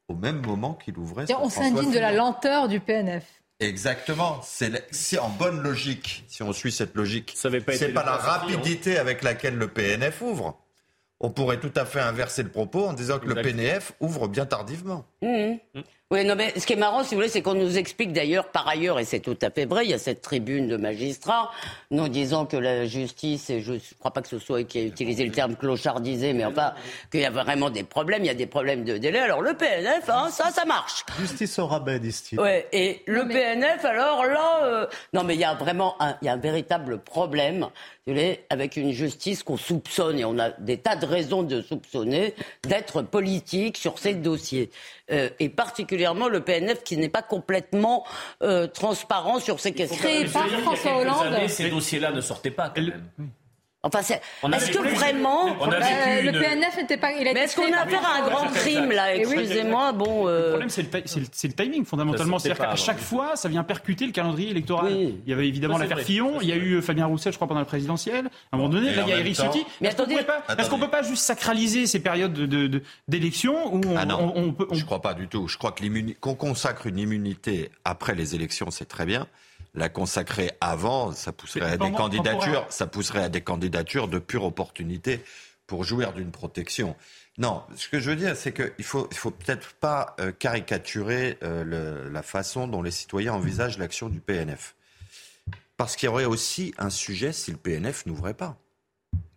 au 0.07 0.15
même 0.15 0.45
moment 0.45 0.73
qu'il 0.73 0.97
ouvrait 0.97 1.27
sur 1.27 1.41
On 1.41 1.49
s'indigne 1.49 1.91
de 1.91 1.99
la 1.99 2.11
lenteur 2.11 2.67
du 2.67 2.79
PNF. 2.79 3.25
Exactement. 3.59 4.41
C'est 4.43 5.17
en 5.17 5.29
bonne 5.29 5.61
logique, 5.61 6.25
si 6.27 6.43
on 6.43 6.51
suit 6.51 6.71
cette 6.71 6.95
logique, 6.95 7.33
c'est 7.35 7.93
pas 7.93 8.03
la 8.03 8.17
rapidité 8.17 8.97
avec 8.97 9.23
laquelle 9.23 9.57
le 9.57 9.67
PNF 9.67 10.21
ouvre. 10.21 10.59
On 11.21 11.29
pourrait 11.29 11.59
tout 11.59 11.71
à 11.75 11.85
fait 11.85 12.01
inverser 12.01 12.43
le 12.43 12.49
propos 12.49 12.85
en 12.85 12.93
disant 12.93 13.19
que 13.19 13.27
le 13.27 13.41
PNF 13.41 13.93
ouvre 14.01 14.27
bien 14.27 14.45
tardivement. 14.45 15.05
Mmh. 15.21 15.55
Oui, 16.11 16.23
non, 16.23 16.35
mais 16.35 16.53
ce 16.55 16.67
qui 16.67 16.73
est 16.73 16.75
marrant, 16.75 17.03
si 17.03 17.09
vous 17.09 17.15
voulez, 17.15 17.29
c'est 17.29 17.41
qu'on 17.41 17.55
nous 17.55 17.79
explique 17.79 18.13
d'ailleurs, 18.13 18.49
par 18.49 18.67
ailleurs, 18.67 18.99
et 18.99 19.05
c'est 19.05 19.21
tout 19.21 19.37
à 19.41 19.49
fait 19.49 19.65
vrai, 19.65 19.85
il 19.85 19.89
y 19.89 19.93
a 19.95 19.97
cette 19.97 20.21
tribune 20.21 20.67
de 20.67 20.77
magistrats, 20.77 21.49
nous 21.89 22.07
disant 22.09 22.45
que 22.45 22.57
la 22.57 22.85
justice, 22.85 23.49
et 23.49 23.59
je 23.59 23.73
ne 23.73 23.79
crois 23.97 24.11
pas 24.11 24.21
que 24.21 24.27
ce 24.27 24.37
soit 24.37 24.63
qui 24.65 24.77
a 24.77 24.83
utilisé 24.83 25.25
le 25.25 25.31
terme 25.31 25.55
clochardisé, 25.55 26.33
mais 26.33 26.45
enfin, 26.45 26.73
qu'il 27.09 27.21
y 27.21 27.25
a 27.25 27.31
vraiment 27.31 27.71
des 27.71 27.83
problèmes, 27.83 28.21
il 28.21 28.27
y 28.27 28.29
a 28.29 28.35
des 28.35 28.45
problèmes 28.45 28.83
de 28.83 28.99
délai. 28.99 29.17
Alors 29.17 29.41
le 29.41 29.55
PNF, 29.55 30.07
hein, 30.09 30.29
ça, 30.29 30.51
ça 30.51 30.63
marche. 30.65 31.03
Justice 31.19 31.57
au 31.57 31.65
rabais, 31.65 31.97
disent-ils. 31.97 32.39
Ouais, 32.39 32.67
et 32.71 33.01
le 33.07 33.27
PNF, 33.27 33.83
alors 33.83 34.25
là, 34.25 34.59
euh, 34.63 34.87
non, 35.11 35.23
mais 35.23 35.33
il 35.33 35.39
y 35.39 35.43
a 35.43 35.55
vraiment 35.55 35.95
un, 35.99 36.17
il 36.21 36.25
y 36.25 36.29
a 36.29 36.33
un 36.33 36.37
véritable 36.37 36.99
problème 36.99 37.67
avec 38.51 38.77
une 38.77 38.91
justice 38.91 39.41
qu'on 39.41 39.57
soupçonne, 39.57 40.19
et 40.19 40.25
on 40.25 40.37
a 40.37 40.51
des 40.51 40.77
tas 40.77 40.95
de 40.95 41.07
raisons 41.07 41.41
de 41.41 41.61
soupçonner, 41.61 42.35
d'être 42.63 43.01
politique 43.01 43.77
sur 43.77 43.97
ces 43.97 44.13
dossiers. 44.13 44.69
Euh, 45.11 45.29
et 45.39 45.49
particulièrement 45.49 46.27
le 46.27 46.41
PNF 46.41 46.83
qui 46.83 46.97
n'est 46.97 47.09
pas 47.09 47.23
complètement 47.23 48.05
euh, 48.43 48.67
transparent 48.67 49.39
sur 49.39 49.59
ces 49.59 49.71
questions. 49.71 49.97
Créé 49.97 50.25
par 50.25 50.47
François 50.47 50.97
Hollande. 50.97 51.47
ces 51.47 51.69
dossiers-là 51.69 52.11
ne 52.11 52.21
sortaient 52.21 52.51
pas 52.51 52.69
quand 52.69 52.81
même. 52.81 53.09
Enfin, 53.85 53.99
est-ce 53.99 54.71
que 54.71 54.95
vraiment 54.95 55.45
euh, 55.61 56.21
le 56.23 56.31
PNF 56.31 56.77
n'était 56.77 56.97
pas 56.97 57.11
Mais 57.11 57.31
est-ce 57.31 57.55
qu'on 57.55 57.71
a 57.71 57.81
affaire 57.81 58.03
à 58.03 58.17
un 58.17 58.27
grand 58.27 58.47
crime 58.47 58.91
là 58.91 59.15
Excusez-moi, 59.15 59.91
bon. 59.91 60.25
Le 60.25 60.49
problème, 60.49 60.69
c'est 60.69 61.47
le, 61.47 61.53
timing 61.53 61.85
fondamentalement. 61.85 62.39
C'est-à-dire 62.39 62.65
qu'à 62.65 62.75
chaque 62.75 62.99
fois, 62.99 63.35
ça 63.35 63.47
vient 63.47 63.63
percuter 63.63 64.07
le 64.07 64.11
calendrier 64.11 64.49
électoral. 64.49 64.91
Il 64.91 65.29
y 65.29 65.33
avait 65.33 65.47
évidemment 65.47 65.77
l'affaire 65.77 65.99
Fillon, 65.99 66.39
il 66.41 66.49
y 66.49 66.51
a 66.51 66.55
eu 66.55 66.81
Fabien 66.81 67.05
Roussel, 67.05 67.31
je 67.31 67.37
crois, 67.37 67.47
pendant 67.47 67.61
la 67.61 67.65
présidentielle. 67.65 68.29
À 68.51 68.55
un 68.55 68.57
moment 68.57 68.69
donné, 68.69 68.93
là, 68.93 69.03
il 69.05 69.09
y 69.09 69.13
a 69.13 69.19
Eric 69.19 69.35
Ciotti. 69.35 69.65
Mais 69.81 69.89
est-ce 69.89 70.69
qu'on 70.69 70.77
ne 70.77 70.83
peut 70.83 70.89
pas 70.89 71.03
juste 71.03 71.23
sacraliser 71.23 71.85
ces 71.85 71.99
périodes 71.99 72.33
d'élection 73.07 73.73
où 73.73 73.81
on, 73.85 73.97
ah 73.97 74.05
on, 74.17 74.51
peut 74.51 74.67
Je 74.71 74.83
crois 74.83 75.01
pas 75.01 75.13
du 75.13 75.27
tout. 75.27 75.47
Je 75.47 75.57
crois 75.57 75.71
que 75.71 75.85
qu'on 76.19 76.35
consacre 76.35 76.87
une 76.87 76.97
immunité 76.97 77.69
après 77.83 78.15
les 78.15 78.33
élections, 78.33 78.71
c'est 78.71 78.85
très 78.85 79.05
bien 79.05 79.27
la 79.75 79.89
consacrer 79.89 80.51
avant, 80.61 81.11
ça 81.11 81.31
pousserait 81.31 81.71
à 81.71 81.77
des 81.77 81.91
candidatures, 81.91 82.65
ça 82.69 82.87
pousserait 82.87 83.23
à 83.23 83.29
des 83.29 83.41
candidatures 83.41 84.07
de 84.07 84.19
pure 84.19 84.43
opportunité 84.43 85.23
pour 85.67 85.83
jouir 85.83 86.13
d'une 86.13 86.31
protection. 86.31 86.95
Non, 87.37 87.63
ce 87.75 87.89
que 87.89 87.99
je 87.99 88.09
veux 88.11 88.15
dire, 88.15 88.37
c'est 88.37 88.53
qu'il 88.53 88.85
faut, 88.85 89.07
il 89.11 89.17
faut 89.17 89.31
peut-être 89.31 89.73
pas 89.73 90.15
euh, 90.19 90.31
caricaturer 90.31 91.37
euh, 91.43 92.09
la 92.09 92.23
façon 92.23 92.67
dont 92.67 92.81
les 92.81 92.91
citoyens 92.91 93.33
envisagent 93.33 93.77
l'action 93.77 94.07
du 94.07 94.21
PNF. 94.21 94.75
Parce 95.75 95.97
qu'il 95.97 96.07
y 96.07 96.09
aurait 96.09 96.25
aussi 96.25 96.73
un 96.77 96.89
sujet 96.89 97.33
si 97.33 97.51
le 97.51 97.57
PNF 97.57 98.05
n'ouvrait 98.05 98.33
pas. 98.33 98.57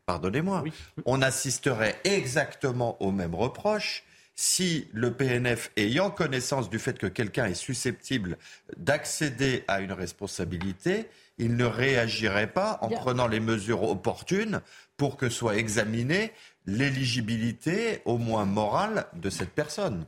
Pardonnez-moi. 0.07 0.65
On 1.07 1.21
assisterait 1.21 2.01
exactement 2.05 3.03
au 3.03 3.11
même 3.11 3.35
reproche 3.35 4.05
si 4.41 4.87
le 4.93 5.11
PNF, 5.11 5.73
ayant 5.77 6.11
connaissance 6.11 6.71
du 6.71 6.79
fait 6.79 6.97
que 6.97 7.09
quelqu'un 7.09 7.47
est 7.47 7.55
susceptible 7.55 8.39
d'accéder 8.77 9.65
à 9.67 9.81
une 9.81 9.91
responsabilité, 9.91 11.09
il 11.39 11.57
ne 11.57 11.65
réagirait 11.65 12.47
pas 12.47 12.79
en 12.81 12.89
prenant 12.89 13.27
les 13.27 13.41
mesures 13.41 13.83
opportunes 13.83 14.61
pour 14.97 15.17
que 15.17 15.29
soit 15.29 15.57
examinée 15.57 16.31
l'éligibilité, 16.67 18.01
au 18.05 18.17
moins 18.17 18.45
morale, 18.45 19.07
de 19.15 19.29
cette 19.29 19.51
personne. 19.51 20.05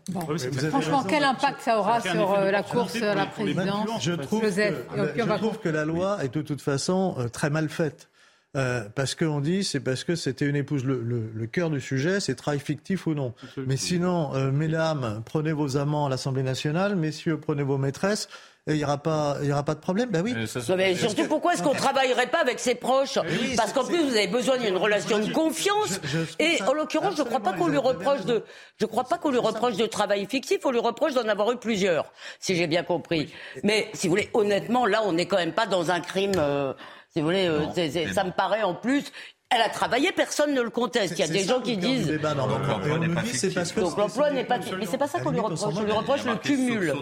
Franchement, 0.68 1.02
quel 1.02 1.24
impact 1.24 1.62
ça 1.62 1.80
aura 1.80 2.00
sur 2.00 2.34
euh, 2.34 2.52
la 2.52 2.62
course 2.62 3.02
à 3.02 3.16
la 3.16 3.26
présidence 3.26 4.00
Je 4.00 4.12
trouve, 4.12 4.44
je 4.48 5.36
trouve 5.38 5.58
que 5.58 5.68
la 5.68 5.84
loi 5.84 6.22
est 6.22 6.32
de 6.32 6.42
toute 6.42 6.62
façon 6.62 7.16
euh, 7.18 7.28
très 7.28 7.50
mal 7.50 7.68
faite. 7.68 8.08
Euh, 8.56 8.88
parce 8.94 9.14
qu'on 9.14 9.40
dit, 9.40 9.62
c'est 9.62 9.78
parce 9.78 10.02
que 10.02 10.16
c'était 10.16 10.44
une 10.44 10.56
épouse. 10.56 10.84
Le, 10.84 11.00
le, 11.00 11.46
cœur 11.46 11.70
du 11.70 11.80
sujet, 11.80 12.18
c'est 12.18 12.34
travail 12.34 12.58
fictif 12.58 13.06
ou 13.06 13.14
non. 13.14 13.32
Mais 13.56 13.76
sinon, 13.76 14.34
euh, 14.34 14.50
mesdames, 14.50 15.22
prenez 15.24 15.52
vos 15.52 15.76
amants 15.76 16.06
à 16.06 16.08
l'Assemblée 16.08 16.42
nationale, 16.42 16.96
messieurs, 16.96 17.38
prenez 17.38 17.62
vos 17.62 17.78
maîtresses. 17.78 18.28
Il 18.66 18.74
n'y 18.74 18.84
aura 18.84 18.98
pas, 18.98 19.38
il 19.42 19.48
y 19.48 19.52
aura 19.52 19.62
pas 19.64 19.74
de 19.74 19.80
problème. 19.80 20.10
Ben 20.10 20.22
oui. 20.22 20.34
Mais 20.76 20.94
surtout, 20.94 21.26
pourquoi 21.26 21.54
est-ce 21.54 21.62
qu'on 21.62 21.74
travaillerait 21.74 22.26
pas 22.26 22.40
avec 22.40 22.58
ses 22.58 22.74
proches 22.74 23.18
Parce 23.56 23.72
qu'en 23.72 23.84
plus, 23.84 24.02
vous 24.02 24.14
avez 24.14 24.26
besoin 24.26 24.58
d'une 24.58 24.76
relation 24.76 25.18
de 25.18 25.32
confiance. 25.32 26.00
et 26.38 26.60
en 26.62 26.74
l'occurrence, 26.74 27.16
je 27.16 27.22
ne 27.22 27.26
crois 27.26 27.40
pas 27.40 27.54
qu'on 27.54 27.68
lui 27.68 27.78
reproche 27.78 28.24
de, 28.26 28.44
je 28.78 28.86
crois 28.86 29.04
pas 29.04 29.16
qu'on 29.16 29.30
lui 29.30 29.38
reproche 29.38 29.76
de 29.76 29.86
travail 29.86 30.26
fictif. 30.26 30.58
On 30.64 30.72
lui 30.72 30.78
reproche 30.78 31.14
d'en 31.14 31.26
avoir 31.26 31.50
eu 31.52 31.56
plusieurs, 31.56 32.12
si 32.38 32.54
j'ai 32.54 32.66
bien 32.66 32.82
compris. 32.82 33.32
Mais 33.62 33.88
si 33.94 34.08
vous 34.08 34.12
voulez, 34.12 34.28
honnêtement, 34.34 34.86
là, 34.86 35.02
on 35.04 35.12
n'est 35.12 35.26
quand 35.26 35.38
même 35.38 35.54
pas 35.54 35.66
dans 35.66 35.90
un 35.90 36.00
crime. 36.00 36.32
Euh, 36.36 36.74
si 37.10 37.20
vous 37.20 37.26
voulez, 37.26 37.46
euh, 37.46 38.12
ça 38.12 38.24
me 38.24 38.30
paraît 38.30 38.62
en 38.62 38.74
plus 38.74 39.12
elle 39.52 39.62
a 39.62 39.68
travaillé, 39.68 40.12
personne 40.12 40.54
ne 40.54 40.62
le 40.62 40.70
conteste. 40.70 41.14
Il 41.18 41.20
y 41.20 41.24
a 41.24 41.28
des 41.28 41.42
gens 41.42 41.60
qui 41.60 41.76
disent. 41.76 42.06
donc 42.06 42.68
l'emploi 42.68 42.98
n'est 43.00 43.08
pas 43.08 43.22
fictif. 43.22 43.74
Donc 43.74 43.96
l'emploi 43.96 44.30
n'est 44.30 44.44
pas 44.44 44.58
Mais 44.78 44.86
c'est 44.86 44.96
pas 44.96 45.08
ça 45.08 45.20
qu'on 45.20 45.30
lui 45.30 45.40
reproche. 45.40 45.74
On 45.76 45.82
lui 45.82 45.92
reproche 45.92 46.24
le 46.24 46.36
cumul. 46.36 46.94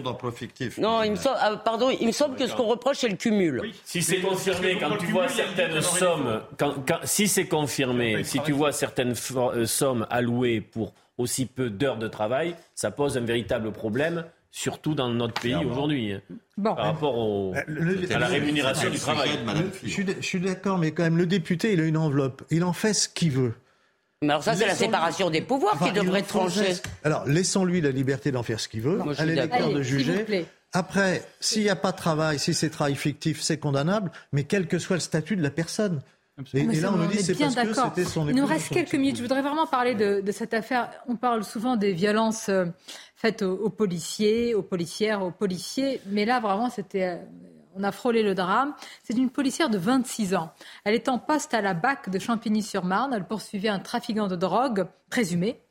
Non, 0.79 1.03
il 1.03 1.11
me 1.11 1.15
semble, 1.15 1.37
ah, 1.39 1.57
pardon, 1.63 1.91
il 1.91 2.07
me 2.07 2.11
semble 2.11 2.35
que 2.35 2.47
ce 2.47 2.55
qu'on 2.55 2.65
reproche, 2.65 2.97
c'est 2.97 3.07
le 3.07 3.17
cumul. 3.17 3.71
Si 3.85 4.01
c'est 4.01 4.19
confirmé, 4.19 4.79
quand 4.79 4.97
tu 4.97 5.05
vois 5.07 5.27
certaines 5.27 5.81
sommes, 5.81 6.41
si 7.03 7.27
c'est 7.27 7.47
confirmé, 7.47 8.23
si 8.23 8.39
tu 8.39 8.51
vois 8.51 8.71
certaines 8.71 9.13
euh, 9.35 9.65
sommes 9.67 10.07
allouées 10.09 10.59
pour 10.59 10.93
aussi 11.19 11.45
peu 11.45 11.69
d'heures 11.69 11.97
de 11.97 12.07
travail, 12.07 12.55
ça 12.73 12.89
pose 12.89 13.17
un 13.17 13.21
véritable 13.21 13.71
problème 13.71 14.25
surtout 14.51 14.95
dans 14.95 15.09
notre 15.09 15.39
pays 15.39 15.55
aujourd'hui, 15.55 16.13
hein, 16.13 16.21
par 16.63 16.77
rapport 16.77 17.17
au, 17.17 17.53
euh, 17.53 18.13
à 18.13 18.19
la 18.19 18.27
rémunération 18.27 18.89
du 18.89 18.97
travail. 18.97 19.29
je 19.83 20.21
suis 20.21 20.39
d'accord, 20.39 20.77
mais 20.77 20.91
quand 20.91 21.03
même, 21.03 21.17
le 21.17 21.25
député, 21.25 21.73
il 21.73 21.79
a 21.79 21.83
une 21.83 21.97
enveloppe. 21.97 22.43
Il 22.49 22.63
en 22.63 22.73
fait 22.73 22.93
ce 22.93 23.07
qu'il 23.09 23.31
veut. 23.31 23.53
Mais 24.21 24.31
alors 24.31 24.43
ça, 24.43 24.53
c'est 24.53 24.67
la 24.67 24.75
séparation 24.75 25.29
des 25.29 25.41
pouvoirs 25.41 25.79
qui 25.79 25.93
devrait 25.93 26.19
être 26.19 26.27
tranchée. 26.27 26.73
Alors, 27.03 27.25
laissons-lui 27.25 27.79
la 27.79 27.91
liberté 27.91 28.31
d'en 28.31 28.43
faire 28.43 28.59
ce 28.59 28.67
qu'il 28.67 28.81
veut, 28.81 28.99
à 29.17 29.25
l'électeur 29.25 29.71
de 29.71 29.81
juger. 29.81 30.45
Après, 30.71 31.23
s'il 31.39 31.63
n'y 31.63 31.69
a 31.69 31.75
pas 31.75 31.91
de 31.91 31.97
travail, 31.97 32.37
si 32.37 32.53
c'est 32.53 32.69
travail 32.69 32.95
fictif, 32.95 33.41
c'est 33.41 33.57
condamnable, 33.57 34.11
mais 34.31 34.43
quel 34.43 34.67
que 34.67 34.77
soit 34.77 34.97
le 34.97 35.01
statut 35.01 35.35
de 35.35 35.41
la 35.41 35.49
personne. 35.49 36.01
Et, 36.53 36.63
là, 36.79 36.91
on 36.93 36.97
nous 36.97 37.07
dit 37.07 37.21
c'est 37.21 37.37
parce 37.37 37.55
que 37.55 37.73
c'était 37.73 38.05
son 38.05 38.27
Il 38.27 38.35
nous 38.35 38.45
reste 38.45 38.69
quelques 38.69 38.95
minutes. 38.95 39.17
Je 39.17 39.21
voudrais 39.21 39.41
vraiment 39.41 39.67
parler 39.67 39.95
de, 39.95 40.21
de, 40.21 40.31
cette 40.31 40.53
affaire. 40.53 40.89
On 41.07 41.15
parle 41.15 41.43
souvent 41.43 41.75
des 41.75 41.91
violences 41.91 42.49
euh, 42.49 42.65
faites 43.15 43.41
aux, 43.41 43.69
policiers, 43.69 44.55
aux 44.55 44.61
policières, 44.61 45.23
aux 45.23 45.31
policiers. 45.31 46.01
Mais 46.07 46.25
là, 46.25 46.39
vraiment, 46.39 46.69
c'était. 46.69 47.07
Euh, 47.07 47.17
on 47.75 47.83
a 47.83 47.91
frôlé 47.91 48.23
le 48.23 48.35
drame. 48.35 48.73
C'est 49.03 49.15
une 49.15 49.29
policière 49.29 49.69
de 49.69 49.77
26 49.77 50.35
ans. 50.35 50.51
Elle 50.83 50.95
est 50.95 51.07
en 51.07 51.19
poste 51.19 51.53
à 51.53 51.61
la 51.61 51.73
BAC 51.73 52.09
de 52.09 52.19
Champigny-sur-Marne. 52.19 53.13
Elle 53.13 53.25
poursuivait 53.25 53.69
un 53.69 53.79
trafiquant 53.79 54.27
de 54.27 54.35
drogue, 54.35 54.87
présumé, 55.09 55.61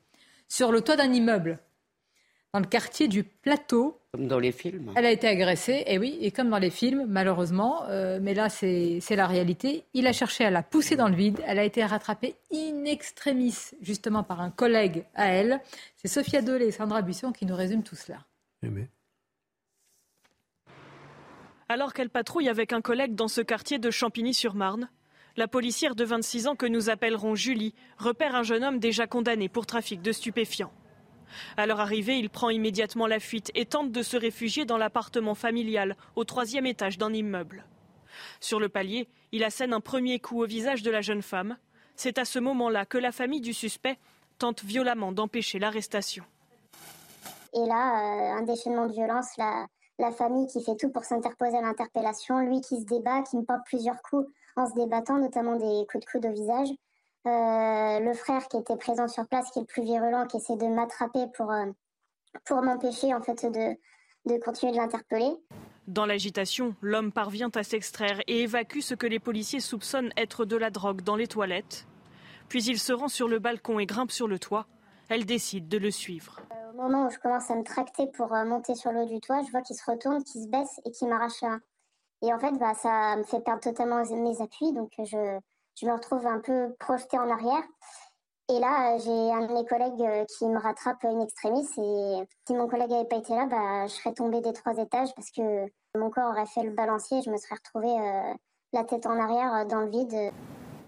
sur 0.47 0.71
le 0.71 0.81
toit 0.81 0.95
d'un 0.95 1.11
immeuble. 1.11 1.59
Dans 2.53 2.59
le 2.59 2.65
quartier 2.65 3.07
du 3.07 3.23
Plateau. 3.23 3.99
Comme 4.11 4.27
dans 4.27 4.39
les 4.39 4.51
films. 4.51 4.91
Elle 4.95 5.05
a 5.05 5.11
été 5.11 5.27
agressée, 5.27 5.83
et 5.85 5.99
oui, 5.99 6.17
et 6.19 6.31
comme 6.31 6.49
dans 6.49 6.57
les 6.57 6.71
films, 6.71 7.05
malheureusement, 7.07 7.83
euh, 7.89 8.19
mais 8.21 8.33
là 8.33 8.49
c'est 8.49 9.01
la 9.11 9.27
réalité. 9.27 9.83
Il 9.93 10.07
a 10.07 10.13
cherché 10.13 10.45
à 10.45 10.49
la 10.49 10.63
pousser 10.63 10.95
dans 10.95 11.09
le 11.09 11.15
vide. 11.15 11.39
Elle 11.45 11.59
a 11.59 11.63
été 11.63 11.85
rattrapée 11.85 12.35
in 12.51 12.85
extremis, 12.85 13.55
justement 13.81 14.23
par 14.23 14.41
un 14.41 14.49
collègue 14.49 15.05
à 15.13 15.27
elle. 15.27 15.61
C'est 15.97 16.07
Sophia 16.07 16.41
Dolé 16.41 16.67
et 16.67 16.71
Sandra 16.71 17.03
Buisson 17.03 17.31
qui 17.31 17.45
nous 17.45 17.55
résument 17.55 17.83
tout 17.83 17.95
cela. 17.95 18.25
Eh 18.63 18.69
Alors 21.69 21.93
qu'elle 21.93 22.09
patrouille 22.09 22.49
avec 22.49 22.73
un 22.73 22.81
collègue 22.81 23.13
dans 23.13 23.27
ce 23.27 23.41
quartier 23.41 23.77
de 23.77 23.91
Champigny-sur-Marne, 23.91 24.89
la 25.37 25.47
policière 25.47 25.93
de 25.93 26.03
26 26.03 26.47
ans 26.47 26.55
que 26.55 26.65
nous 26.65 26.89
appellerons 26.89 27.35
Julie 27.35 27.75
repère 27.97 28.33
un 28.33 28.43
jeune 28.43 28.63
homme 28.63 28.79
déjà 28.79 29.05
condamné 29.05 29.49
pour 29.49 29.67
trafic 29.67 30.01
de 30.01 30.11
stupéfiants. 30.11 30.73
À 31.57 31.65
leur 31.65 31.79
arrivée, 31.79 32.17
il 32.17 32.29
prend 32.29 32.49
immédiatement 32.49 33.07
la 33.07 33.19
fuite 33.19 33.51
et 33.55 33.65
tente 33.65 33.91
de 33.91 34.03
se 34.03 34.17
réfugier 34.17 34.65
dans 34.65 34.77
l'appartement 34.77 35.35
familial 35.35 35.95
au 36.15 36.23
troisième 36.23 36.65
étage 36.65 36.97
d'un 36.97 37.13
immeuble. 37.13 37.65
Sur 38.39 38.59
le 38.59 38.69
palier, 38.69 39.07
il 39.31 39.43
assène 39.43 39.73
un 39.73 39.81
premier 39.81 40.19
coup 40.19 40.41
au 40.41 40.45
visage 40.45 40.83
de 40.83 40.91
la 40.91 41.01
jeune 41.01 41.21
femme. 41.21 41.57
C'est 41.95 42.17
à 42.17 42.25
ce 42.25 42.39
moment-là 42.39 42.85
que 42.85 42.97
la 42.97 43.11
famille 43.11 43.41
du 43.41 43.53
suspect 43.53 43.97
tente 44.37 44.63
violemment 44.63 45.11
d'empêcher 45.11 45.59
l'arrestation. 45.59 46.23
Et 47.53 47.65
là, 47.65 48.35
euh, 48.35 48.39
un 48.39 48.43
déchaînement 48.43 48.85
de 48.85 48.93
violence, 48.93 49.35
la, 49.37 49.65
la 49.97 50.11
famille 50.11 50.47
qui 50.47 50.63
fait 50.63 50.75
tout 50.75 50.89
pour 50.89 51.03
s'interposer 51.03 51.57
à 51.57 51.61
l'interpellation, 51.61 52.39
lui 52.39 52.61
qui 52.61 52.79
se 52.79 52.85
débat, 52.85 53.21
qui 53.23 53.37
me 53.37 53.43
porte 53.43 53.65
plusieurs 53.65 54.01
coups 54.01 54.27
en 54.55 54.67
se 54.67 54.75
débattant, 54.75 55.17
notamment 55.17 55.55
des 55.55 55.85
coups 55.87 56.05
de 56.05 56.11
coude 56.11 56.25
au 56.25 56.31
visage. 56.31 56.69
Euh, 57.27 57.99
le 57.99 58.13
frère 58.13 58.47
qui 58.47 58.57
était 58.57 58.77
présent 58.77 59.07
sur 59.07 59.27
place, 59.27 59.51
qui 59.51 59.59
est 59.59 59.63
le 59.63 59.67
plus 59.67 59.83
virulent, 59.83 60.25
qui 60.27 60.37
essaie 60.37 60.55
de 60.55 60.67
m'attraper 60.67 61.25
pour, 61.35 61.51
euh, 61.51 61.65
pour 62.45 62.61
m'empêcher 62.61 63.13
en 63.13 63.21
fait 63.21 63.45
de, 63.45 63.75
de 64.25 64.39
continuer 64.41 64.71
de 64.71 64.77
l'interpeller. 64.77 65.35
Dans 65.87 66.05
l'agitation, 66.05 66.75
l'homme 66.81 67.11
parvient 67.11 67.51
à 67.55 67.63
s'extraire 67.63 68.21
et 68.27 68.43
évacue 68.43 68.79
ce 68.79 68.93
que 68.95 69.07
les 69.07 69.19
policiers 69.19 69.59
soupçonnent 69.59 70.13
être 70.15 70.45
de 70.45 70.55
la 70.55 70.69
drogue 70.69 71.01
dans 71.01 71.17
les 71.17 71.27
toilettes. 71.27 71.87
Puis 72.47 72.63
il 72.63 72.79
se 72.79 72.93
rend 72.93 73.09
sur 73.09 73.27
le 73.27 73.39
balcon 73.39 73.79
et 73.79 73.85
grimpe 73.85 74.11
sur 74.11 74.27
le 74.27 74.39
toit. 74.39 74.67
Elle 75.09 75.25
décide 75.25 75.67
de 75.67 75.77
le 75.77 75.91
suivre. 75.91 76.39
Euh, 76.51 76.71
au 76.71 76.81
moment 76.81 77.07
où 77.07 77.09
je 77.09 77.19
commence 77.19 77.51
à 77.51 77.55
me 77.55 77.63
tracter 77.63 78.07
pour 78.07 78.29
monter 78.29 78.75
sur 78.75 78.91
le 78.91 79.01
haut 79.01 79.07
du 79.07 79.19
toit, 79.19 79.41
je 79.45 79.51
vois 79.51 79.61
qu'il 79.61 79.75
se 79.75 79.89
retourne, 79.89 80.23
qu'il 80.23 80.43
se 80.43 80.47
baisse 80.47 80.79
et 80.85 80.91
qu'il 80.91 81.09
m'arrache 81.09 81.43
un. 81.43 81.59
Et 82.21 82.33
en 82.33 82.39
fait, 82.39 82.51
bah, 82.57 82.73
ça 82.75 83.17
me 83.17 83.23
fait 83.23 83.41
perdre 83.41 83.61
totalement 83.61 84.03
mes 84.03 84.41
appuis, 84.41 84.73
donc 84.73 84.91
je, 84.99 85.39
je 85.79 85.85
me 85.85 85.93
retrouve 85.93 86.25
un 86.27 86.39
peu 86.39 86.73
projetée 86.79 87.17
en 87.17 87.29
arrière. 87.29 87.63
Et 88.49 88.59
là, 88.59 88.97
j'ai 88.97 89.31
un 89.31 89.45
de 89.45 89.53
mes 89.53 89.65
collègues 89.65 90.01
euh, 90.01 90.25
qui 90.25 90.45
me 90.45 90.59
rattrape 90.59 91.03
une 91.03 91.21
extrémiste. 91.21 91.77
Et 91.77 92.15
si 92.47 92.53
mon 92.53 92.67
collègue 92.67 92.89
n'avait 92.89 93.07
pas 93.07 93.17
été 93.17 93.33
là, 93.33 93.45
bah, 93.45 93.87
je 93.87 93.93
serais 93.93 94.13
tombée 94.13 94.41
des 94.41 94.53
trois 94.53 94.73
étages 94.77 95.09
parce 95.15 95.29
que 95.29 95.65
mon 95.95 96.09
corps 96.09 96.31
aurait 96.31 96.47
fait 96.47 96.63
le 96.63 96.71
balancier. 96.71 97.21
Je 97.23 97.29
me 97.29 97.37
serais 97.37 97.55
retrouvée 97.55 97.95
euh, 97.95 98.33
la 98.73 98.83
tête 98.83 99.05
en 99.05 99.19
arrière 99.19 99.53
euh, 99.53 99.65
dans 99.65 99.81
le 99.81 99.89
vide. 99.89 100.33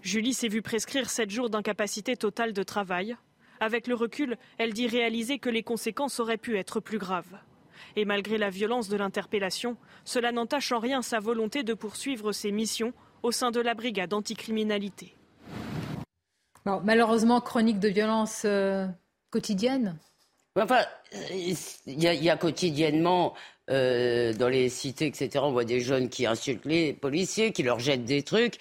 Julie 0.02 0.34
s'est 0.34 0.48
vue 0.48 0.62
prescrire 0.62 1.08
sept 1.08 1.30
jours 1.30 1.50
d'incapacité 1.50 2.16
totale 2.16 2.52
de 2.52 2.62
travail. 2.64 3.16
Avec 3.60 3.86
le 3.86 3.94
recul, 3.94 4.36
elle 4.58 4.72
dit 4.72 4.88
réaliser 4.88 5.38
que 5.38 5.48
les 5.48 5.62
conséquences 5.62 6.18
auraient 6.18 6.36
pu 6.36 6.58
être 6.58 6.80
plus 6.80 6.98
graves. 6.98 7.38
Et 7.94 8.04
malgré 8.04 8.38
la 8.38 8.50
violence 8.50 8.88
de 8.88 8.96
l'interpellation, 8.96 9.76
cela 10.04 10.32
n'entache 10.32 10.72
en 10.72 10.80
rien 10.80 11.00
sa 11.00 11.20
volonté 11.20 11.62
de 11.62 11.74
poursuivre 11.74 12.32
ses 12.32 12.50
missions 12.50 12.92
au 13.22 13.32
sein 13.32 13.50
de 13.50 13.60
la 13.60 13.74
brigade 13.74 14.12
anticriminalité. 14.12 15.14
malheureusement, 16.64 17.40
chronique 17.40 17.80
de 17.80 17.88
violence 17.88 18.42
euh, 18.44 18.86
quotidienne 19.30 19.98
Enfin, 20.54 20.80
il 21.30 21.56
y, 21.86 22.28
a 22.28 22.36
quotidiennement 22.36 23.32
euh, 23.70 24.34
dans 24.34 24.50
les 24.50 24.68
cités, 24.68 25.06
etc., 25.06 25.30
on 25.42 25.50
voit 25.50 25.64
des 25.64 25.80
jeunes 25.80 26.10
qui 26.10 26.26
insultent 26.26 26.66
les 26.66 26.92
policiers, 26.92 27.52
qui 27.52 27.62
leur 27.62 27.80
jettent 27.80 28.04
des 28.04 28.22
trucs. 28.22 28.58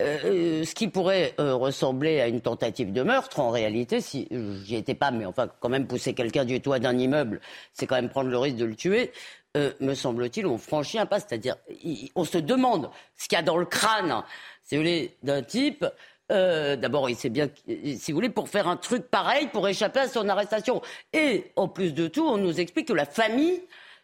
Euh, 0.00 0.64
ce 0.64 0.72
qui 0.72 0.86
pourrait 0.86 1.34
ressembler 1.38 2.20
à 2.20 2.28
une 2.28 2.40
tentative 2.40 2.92
de 2.92 3.02
meurtre, 3.02 3.40
en 3.40 3.50
réalité, 3.50 4.00
si 4.00 4.28
j'y 4.64 4.76
étais 4.76 4.94
pas, 4.94 5.10
mais 5.10 5.24
enfin, 5.26 5.48
quand 5.58 5.68
même 5.68 5.88
pousser 5.88 6.14
quelqu'un 6.14 6.44
du 6.44 6.60
toit 6.60 6.78
d'un 6.78 6.96
immeuble, 6.96 7.40
c'est 7.72 7.88
quand 7.88 7.96
même 7.96 8.08
prendre 8.08 8.30
le 8.30 8.38
risque 8.38 8.58
de 8.58 8.64
le 8.64 8.76
tuer. 8.76 9.10
Euh, 9.54 9.70
me 9.80 9.92
semble-t-il, 9.92 10.46
on 10.46 10.56
franchit 10.56 10.98
un 10.98 11.04
pas. 11.04 11.20
C'est-à-dire, 11.20 11.56
on 12.14 12.24
se 12.24 12.38
demande 12.38 12.90
ce 13.16 13.28
qu'il 13.28 13.36
y 13.36 13.38
a 13.38 13.42
dans 13.42 13.58
le 13.58 13.66
crâne, 13.66 14.22
si 14.64 14.76
vous 14.76 14.80
voulez, 14.80 15.14
d'un 15.22 15.42
type. 15.42 15.84
Euh, 16.30 16.74
d'abord, 16.76 17.10
il 17.10 17.16
sait 17.16 17.28
bien, 17.28 17.50
si 17.66 18.12
vous 18.12 18.16
voulez, 18.16 18.30
pour 18.30 18.48
faire 18.48 18.66
un 18.66 18.78
truc 18.78 19.10
pareil, 19.10 19.48
pour 19.48 19.68
échapper 19.68 20.00
à 20.00 20.08
son 20.08 20.26
arrestation. 20.30 20.80
Et 21.12 21.52
en 21.56 21.68
plus 21.68 21.92
de 21.92 22.08
tout, 22.08 22.26
on 22.26 22.38
nous 22.38 22.60
explique 22.60 22.88
que 22.88 22.94
la 22.94 23.04
famille 23.04 23.60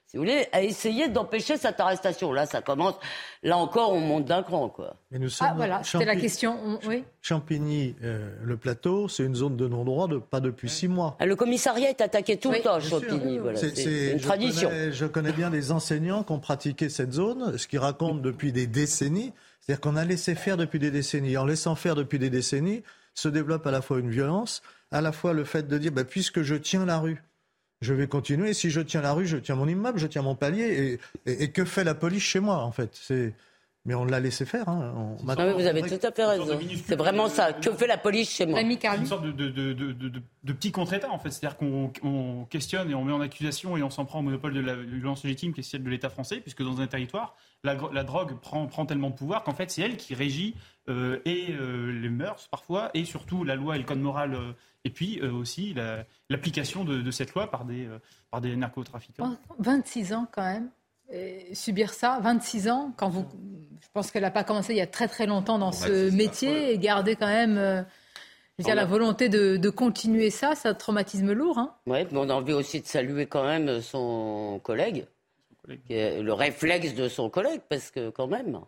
si 0.09 0.17
vous 0.17 0.23
voulez, 0.23 0.47
a 0.53 0.63
essayé 0.63 1.11
d'empêcher 1.11 1.59
cette 1.59 1.79
arrestation. 1.81 2.33
Là, 2.33 2.47
ça 2.47 2.63
commence. 2.63 2.95
Là 3.43 3.59
encore, 3.59 3.93
on 3.93 4.01
monte 4.01 4.25
d'un 4.25 4.43
cran, 4.43 4.71
quoi. 4.71 4.97
Mais 5.11 5.19
nous 5.19 5.29
sommes 5.29 5.49
ah, 5.51 5.55
voilà, 5.55 5.83
c'était 5.85 6.07
la 6.07 6.17
question. 6.17 6.81
Oui. 6.87 7.05
Champigny, 7.21 7.95
euh, 8.03 8.35
le 8.43 8.57
plateau, 8.57 9.09
c'est 9.09 9.23
une 9.25 9.35
zone 9.35 9.59
de 9.59 9.69
non-droit 9.69 10.09
de 10.09 10.17
pas 10.17 10.41
depuis 10.41 10.71
six 10.71 10.89
mois. 10.89 11.15
Ah, 11.21 11.27
le 11.27 11.37
commissariat 11.37 11.91
est 11.91 12.01
attaqué 12.01 12.39
tout 12.39 12.51
le 12.51 12.61
temps, 12.61 12.81
Champigny. 12.81 13.37
Voilà, 13.37 13.59
c'est 13.59 14.13
une 14.13 14.21
tradition. 14.21 14.71
je 14.91 15.05
connais 15.05 15.33
bien 15.33 15.51
des 15.51 15.73
enseignants 15.73 16.23
qui 16.23 16.33
ont 16.33 16.41
pratiqué 16.41 16.89
cette 16.89 17.13
zone, 17.13 17.59
ce 17.59 17.69
qu'ils 17.69 17.79
racontent 17.79 18.15
depuis 18.15 18.51
des 18.51 18.67
décennies. 18.67 19.35
C'est-à-dire 19.61 19.83
qu'on 19.83 19.97
a 19.97 20.07
laissé 20.07 20.35
faire 20.35 20.57
depuis 20.57 20.79
des 20.79 20.91
décennies. 20.91 21.37
En 21.37 21.45
laissant 21.45 21.75
faire 21.75 21.95
depuis 21.95 22.19
des 22.19 22.31
décennies, 22.31 22.83
se 23.13 23.29
développe 23.29 23.67
à 23.67 23.71
la 23.71 23.83
fois 23.83 23.99
une 23.99 24.11
violence, 24.11 24.63
à 24.91 25.03
la 25.03 25.13
fois 25.13 25.35
le 25.35 25.45
fait 25.45 25.69
de 25.69 25.77
dire, 25.77 25.93
bah, 25.93 26.05
puisque 26.05 26.41
je 26.41 26.55
tiens 26.55 26.87
la 26.87 26.99
rue, 26.99 27.23
je 27.81 27.95
vais 27.95 28.07
continuer. 28.07 28.55
Si 28.55 28.71
je 28.71 28.81
tiens 28.81 29.03
la 29.03 29.13
rue, 29.13 29.27
je 29.27 29.37
tiens 29.37 29.55
mon 29.55 29.69
immeuble, 29.69 29.99
je 29.99 30.07
tiens 30.07 30.23
mon 30.23 30.35
palier. 30.35 30.99
Et, 31.27 31.51
que 31.51 31.65
fait 31.65 31.85
la 31.85 31.95
police 31.95 32.23
chez 32.23 32.41
moi, 32.41 32.59
en 32.59 32.73
fait? 32.73 32.91
C'est 32.93 33.35
mais 33.85 33.95
on 33.95 34.05
l'a 34.05 34.21
laissé 34.21 34.45
faire. 34.45 34.69
Hein. 34.69 35.17
vous 35.23 35.31
avez 35.31 35.81
tout 35.81 36.07
à 36.07 36.13
fait 36.13 36.25
raison. 36.27 36.59
C'est 36.85 36.99
vraiment 36.99 37.27
ça. 37.29 37.55
Que 37.55 37.73
fait 37.73 37.87
la 37.87 37.97
police 37.97 38.29
chez 38.31 38.45
moi? 38.45 38.61
C'est 38.61 38.97
une 38.97 39.07
sorte 39.07 39.25
de, 39.25 39.33
de, 39.33 39.73
de, 39.73 39.95
de 40.45 40.53
petit 40.53 40.73
contre-État, 40.73 41.11
en 41.11 41.19
fait. 41.19 41.31
C'est-à-dire 41.31 41.57
qu'on 41.57 42.47
questionne 42.51 42.91
et 42.91 42.95
on 42.95 43.03
met 43.03 43.15
en 43.15 43.23
accusation 43.23 43.79
et 43.79 43.83
on 43.83 43.89
s'en 43.89 44.05
prend 44.05 44.19
au 44.19 44.23
monopole 44.23 44.53
de 44.53 44.61
la 44.61 44.75
violence 44.75 45.25
légitime 45.25 45.55
qui 45.55 45.61
est 45.61 45.63
celle 45.63 45.85
de 45.85 45.89
l'État 45.89 46.11
français, 46.11 46.41
puisque 46.41 46.63
dans 46.63 46.83
un 46.83 46.87
territoire, 46.87 47.35
la, 47.65 47.77
drogue 48.05 48.39
prend, 48.41 48.67
prend, 48.67 48.85
tellement 48.85 49.09
de 49.09 49.15
pouvoir 49.15 49.43
qu'en 49.43 49.55
fait, 49.55 49.71
c'est 49.71 49.81
elle 49.81 49.97
qui 49.97 50.15
régit 50.15 50.55
euh, 50.89 51.21
et 51.25 51.53
euh, 51.53 51.93
les 51.93 52.09
mœurs, 52.09 52.49
parfois, 52.51 52.91
et 52.95 53.05
surtout 53.05 53.45
la 53.45 53.55
loi 53.55 53.77
et 53.77 53.79
le 53.79 53.85
code 53.85 54.01
moral 54.01 54.35
euh, 54.35 54.53
et 54.85 54.91
puis 54.91 55.21
euh, 55.21 55.33
aussi 55.33 55.75
l'application 56.31 56.85
de, 56.85 57.11
cette 57.11 57.35
loi 57.35 57.51
par 57.51 57.65
des, 57.65 57.87
euh, 57.87 57.99
par 58.31 58.41
des 58.41 58.55
narcotrafiquants. 58.57 59.37
26 59.59 60.13
ans 60.15 60.27
quand 60.33 60.43
même. 60.43 60.71
subir 61.53 61.93
ça, 61.93 62.19
26 62.23 62.69
ans, 62.69 62.93
quand 62.97 63.09
vous, 63.09 63.27
je 63.81 63.89
pense 63.93 64.11
qu'elle 64.11 64.23
n'a 64.23 64.31
pas 64.31 64.45
commencé 64.45 64.73
il 64.73 64.79
y 64.79 64.83
a 64.83 64.87
très 64.87 65.09
très 65.09 65.27
longtemps 65.27 65.59
dans 65.59 65.73
ce 65.73 66.11
métier 66.11 66.73
et 66.73 66.79
garder 66.79 67.17
quand 67.17 67.27
même 67.27 67.59
euh, 67.59 67.83
la 68.59 68.85
volonté 68.85 69.29
de, 69.29 69.71
continuer 69.71 70.31
ça, 70.31 70.55
ça 70.55 70.75
traumatisme 70.75 71.33
lourd. 71.33 71.59
Hein. 71.59 71.75
Oui, 71.87 72.07
mais 72.11 72.19
on 72.19 72.29
a 72.31 72.35
envie 72.35 72.55
aussi 72.55 72.81
de 72.81 72.87
saluer 72.87 73.27
quand 73.27 73.45
même 73.45 73.81
son 73.81 74.61
collègue, 74.63 75.07
le 75.91 76.33
réflexe 76.33 76.95
de 76.95 77.09
son 77.09 77.29
collègue, 77.29 77.61
parce 77.69 77.91
que 77.91 78.11
quand 78.11 78.27
même. 78.27 78.61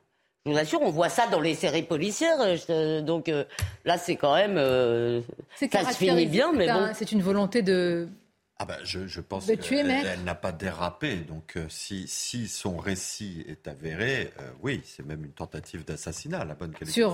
Je 0.47 0.53
vous 0.53 0.59
assure, 0.59 0.81
on 0.81 0.91
voit 0.91 1.11
ça 1.11 1.27
dans 1.27 1.41
les 1.41 1.55
séries 1.55 1.83
policières. 1.83 2.39
Euh, 2.71 3.03
donc 3.03 3.29
euh, 3.29 3.45
là, 3.85 3.99
c'est 3.99 4.17
quand 4.17 4.35
même. 4.35 4.57
Euh, 4.57 5.21
ça 5.55 5.85
se 5.85 5.99
finit 5.99 6.27
bien, 6.27 6.53
mais 6.53 6.67
bon. 6.67 6.91
C'est 6.95 7.13
une 7.13 7.21
volonté 7.21 7.61
de. 7.63 8.09
Ah 8.63 8.67
ben, 8.67 8.77
je, 8.83 9.07
je 9.07 9.21
pense 9.23 9.47
qu'elle 9.47 10.25
n'a 10.25 10.35
pas 10.35 10.53
dérapé. 10.53 11.17
Donc, 11.17 11.57
si, 11.71 12.07
si, 12.07 12.47
son 12.47 12.77
récit 12.77 13.43
est 13.49 13.67
avéré, 13.67 14.31
oui, 14.63 14.83
c'est 14.85 15.03
même 15.03 15.25
une 15.25 15.33
tentative 15.33 15.87
d'assassinat, 15.87 16.45
la 16.45 16.53
bonne 16.53 16.73
qualité. 16.73 16.93
Sur 16.93 17.13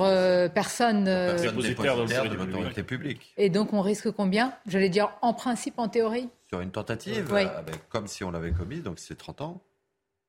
personne. 0.53 1.05
De 1.05 2.35
l'autorité 2.35 2.83
publique. 2.83 3.33
Et 3.37 3.49
donc, 3.49 3.73
on 3.73 3.81
risque 3.81 4.11
combien? 4.11 4.55
J'allais 4.67 4.89
dire 4.89 5.13
en 5.23 5.35
principe, 5.35 5.75
en 5.79 5.89
théorie 5.89 6.29
Sur 6.49 6.61
une 6.63 6.73
tentative, 6.73 7.33
avec, 7.33 7.89
comme 7.91 8.09
si 8.09 8.25
on 8.25 8.33
l'avait 8.33 8.51
commis, 8.51 8.81
donc 8.81 8.99
c'est 8.99 9.17
30 9.17 9.41
ans. 9.43 9.63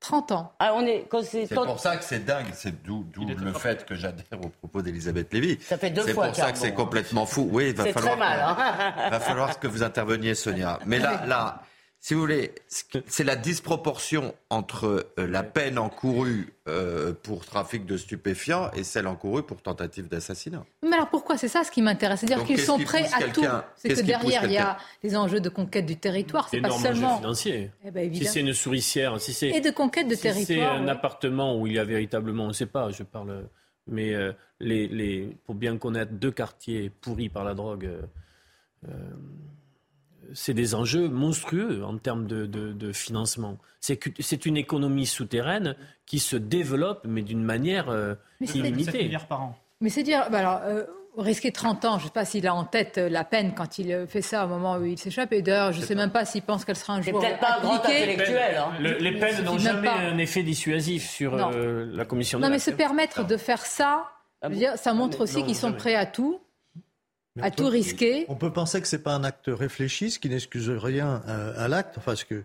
30 0.00 0.32
ans. 0.32 0.52
Ah, 0.58 0.72
on 0.74 0.86
est, 0.86 1.08
c'est 1.24 1.52
pour 1.54 1.80
ça 1.80 1.96
que 1.96 2.04
c'est 2.04 2.24
dingue, 2.24 2.46
c'est 2.52 2.82
d'où, 2.82 3.04
le 3.16 3.52
fait 3.52 3.84
que 3.84 3.94
j'adhère 3.94 4.38
au 4.42 4.48
propos 4.48 4.80
d'Elisabeth 4.80 5.32
Lévy. 5.32 5.58
Ça 5.60 5.76
fait 5.76 5.90
deux 5.90 6.02
fois. 6.02 6.26
C'est 6.26 6.30
pour 6.30 6.36
ça 6.36 6.52
que 6.52 6.58
c'est 6.58 6.74
complètement 6.74 7.26
fou. 7.26 7.48
Oui, 7.50 7.70
il 7.70 7.74
va 7.74 7.84
falloir. 7.86 8.04
Très 8.04 8.16
mal, 8.16 8.40
hein. 8.40 9.10
va 9.10 9.20
falloir 9.20 9.58
que 9.58 9.66
vous 9.66 9.82
interveniez, 9.82 10.34
Sonia. 10.34 10.78
Mais 10.86 10.98
là, 10.98 11.24
là, 11.26 11.62
si 12.00 12.14
vous 12.14 12.20
voulez, 12.20 12.52
c'est 13.06 13.24
la 13.24 13.34
disproportion 13.34 14.34
entre 14.50 15.10
euh, 15.18 15.26
la 15.26 15.42
peine 15.42 15.78
encourue 15.78 16.54
euh, 16.68 17.12
pour 17.12 17.44
trafic 17.44 17.86
de 17.86 17.96
stupéfiants 17.96 18.70
et 18.72 18.84
celle 18.84 19.08
encourue 19.08 19.42
pour 19.42 19.60
tentative 19.60 20.06
d'assassinat. 20.06 20.64
Mais 20.84 20.94
alors 20.94 21.08
pourquoi 21.10 21.36
C'est 21.36 21.48
ça 21.48 21.64
ce 21.64 21.72
qui 21.72 21.82
m'intéresse? 21.82 22.20
C'est-à-dire 22.20 22.44
qu'ils 22.44 22.60
sont 22.60 22.78
prêts 22.78 23.08
à 23.12 23.24
tout. 23.28 23.44
C'est 23.74 23.88
que 23.88 24.00
derrière, 24.02 24.44
il 24.44 24.52
y 24.52 24.58
a 24.58 24.78
des 25.02 25.16
enjeux 25.16 25.40
de 25.40 25.48
conquête 25.48 25.86
du 25.86 25.96
territoire. 25.96 26.48
C'est 26.48 26.60
pas 26.60 26.70
seulement. 26.70 27.18
financier. 27.18 27.72
Eh 27.84 27.90
ben, 27.90 28.14
si 28.14 28.24
c'est 28.26 28.40
une 28.40 28.54
souricière, 28.54 29.20
si 29.20 29.32
c'est. 29.32 29.48
Et 29.48 29.60
de 29.60 29.70
conquête 29.70 30.06
de 30.06 30.14
si 30.14 30.22
territoire. 30.22 30.76
c'est 30.76 30.82
un 30.82 30.86
appartement 30.86 31.58
où 31.58 31.66
il 31.66 31.72
y 31.72 31.78
a 31.80 31.84
véritablement, 31.84 32.44
on 32.44 32.48
ne 32.48 32.52
sait 32.52 32.66
pas, 32.66 32.90
je 32.90 33.02
parle. 33.02 33.48
Mais 33.88 34.14
euh, 34.14 34.32
les, 34.60 34.86
les, 34.86 35.36
pour 35.46 35.56
bien 35.56 35.76
connaître 35.78 36.12
deux 36.12 36.30
quartiers 36.30 36.90
pourris 36.90 37.28
par 37.28 37.42
la 37.42 37.54
drogue 37.54 37.90
c'est 40.34 40.54
des 40.54 40.74
enjeux 40.74 41.08
monstrueux 41.08 41.84
en 41.84 41.96
termes 41.98 42.26
de, 42.26 42.92
financement. 42.92 43.58
C'est 43.80 44.46
une 44.46 44.56
économie 44.56 45.06
souterraine 45.06 45.76
qui 46.06 46.18
se 46.18 46.36
développe, 46.36 47.02
mais 47.04 47.22
d'une 47.22 47.42
manière 47.42 47.88
euh, 47.88 48.14
illimitée. 48.40 49.10
par 49.28 49.42
an. 49.42 49.58
Mais 49.80 49.90
c'est 49.90 50.02
dire, 50.02 50.28
bah 50.30 50.38
alors, 50.38 50.60
euh, 50.64 50.84
risquer 51.16 51.52
30 51.52 51.84
ans, 51.84 51.98
je 51.98 52.04
ne 52.04 52.08
sais 52.08 52.12
pas 52.12 52.24
s'il 52.24 52.46
a 52.46 52.54
en 52.54 52.64
tête 52.64 52.98
la 52.98 53.24
peine 53.24 53.54
quand 53.54 53.78
il 53.78 54.06
fait 54.08 54.22
ça 54.22 54.44
au 54.44 54.48
moment 54.48 54.76
où 54.76 54.84
il 54.84 54.98
s'échappe. 54.98 55.32
Et 55.32 55.42
d'ailleurs, 55.42 55.72
je 55.72 55.80
ne 55.80 55.84
sais 55.84 55.94
même 55.94 56.10
pas 56.10 56.24
s'il 56.24 56.42
pense 56.42 56.64
qu'elle 56.64 56.76
sera 56.76 56.94
un 56.94 57.02
jour. 57.02 57.20
C'est 57.20 57.28
peut-être 57.28 57.40
pas 57.40 57.58
un 57.58 57.60
grand 57.60 57.84
intellectuel. 57.84 58.56
Hein. 58.56 58.72
les 58.80 59.18
peines 59.18 59.44
n'ont 59.44 59.58
jamais 59.58 59.88
un 59.88 60.18
effet 60.18 60.42
dissuasif 60.42 61.08
sur 61.08 61.36
la 61.36 62.04
commission. 62.04 62.38
Non, 62.38 62.50
mais 62.50 62.58
se 62.58 62.70
permettre 62.70 63.26
de 63.26 63.36
faire 63.36 63.64
ça, 63.64 64.10
ah 64.42 64.48
ça 64.76 64.94
montre 64.94 65.20
aussi 65.20 65.44
qu'ils 65.44 65.56
sont 65.56 65.72
prêts 65.72 65.94
à 65.94 66.06
tout 66.06 66.40
à 67.42 67.50
tout 67.50 67.68
risquer. 67.68 68.24
On 68.28 68.34
peut 68.34 68.52
penser 68.52 68.80
que 68.80 68.88
c'est 68.88 69.02
pas 69.02 69.14
un 69.14 69.24
acte 69.24 69.48
réfléchi, 69.48 70.10
ce 70.10 70.18
qui 70.18 70.28
n'excuse 70.28 70.70
rien 70.70 71.22
à, 71.56 71.68
l'acte, 71.68 71.98
enfin, 71.98 72.14
que, 72.28 72.42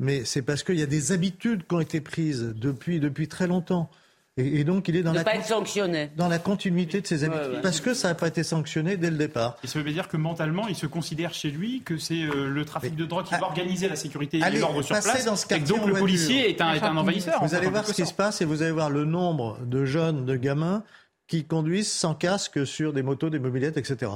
mais 0.00 0.24
c'est 0.24 0.42
parce 0.42 0.62
qu'il 0.62 0.78
y 0.78 0.82
a 0.82 0.86
des 0.86 1.12
habitudes 1.12 1.66
qui 1.66 1.74
ont 1.74 1.80
été 1.80 2.00
prises 2.00 2.54
depuis, 2.56 3.00
depuis 3.00 3.28
très 3.28 3.46
longtemps. 3.46 3.90
Et, 4.38 4.64
donc, 4.64 4.86
il 4.88 4.96
est 4.96 5.02
dans 5.02 5.14
la, 5.14 5.24
pas 5.24 5.36
être 5.36 5.46
sanctionné. 5.46 6.10
dans 6.14 6.28
la 6.28 6.38
continuité 6.38 7.00
de 7.00 7.06
ses 7.06 7.24
habitudes, 7.24 7.62
parce 7.62 7.80
que 7.80 7.94
ça 7.94 8.08
n'a 8.08 8.14
pas 8.14 8.28
été 8.28 8.42
sanctionné 8.42 8.98
dès 8.98 9.10
le 9.10 9.16
départ. 9.16 9.56
Et 9.64 9.66
ça 9.66 9.80
veut 9.80 9.90
dire 9.90 10.08
que 10.08 10.18
mentalement, 10.18 10.68
il 10.68 10.76
se 10.76 10.84
considère 10.84 11.32
chez 11.32 11.50
lui 11.50 11.80
que 11.80 11.96
c'est 11.96 12.20
euh, 12.20 12.50
le 12.50 12.64
trafic 12.66 12.94
de 12.94 13.06
drogue 13.06 13.24
qui 13.24 13.32
va 13.32 13.44
organiser 13.44 13.88
la 13.88 13.96
sécurité 13.96 14.36
et 14.36 14.58
l'ordre 14.58 14.82
sur 14.82 15.00
place. 15.00 15.24
Dans 15.24 15.36
ce 15.36 15.46
et 15.54 15.60
donc 15.60 15.86
le 15.86 15.94
policier 15.94 16.50
est 16.50 16.60
un, 16.60 16.74
est 16.74 16.82
un 16.82 16.98
envahisseur. 16.98 17.42
Vous 17.42 17.54
allez 17.54 17.68
voir 17.68 17.86
ce 17.86 17.94
qui 17.94 18.04
se 18.04 18.12
passe 18.12 18.42
et 18.42 18.44
vous 18.44 18.60
allez 18.60 18.72
voir 18.72 18.90
le 18.90 19.06
nombre 19.06 19.58
de 19.64 19.86
jeunes, 19.86 20.26
de 20.26 20.36
gamins 20.36 20.84
qui 21.28 21.44
conduisent 21.44 21.90
sans 21.90 22.14
casque 22.14 22.66
sur 22.66 22.92
des 22.92 23.02
motos, 23.02 23.30
des 23.30 23.38
mobilettes, 23.38 23.78
etc 23.78 24.10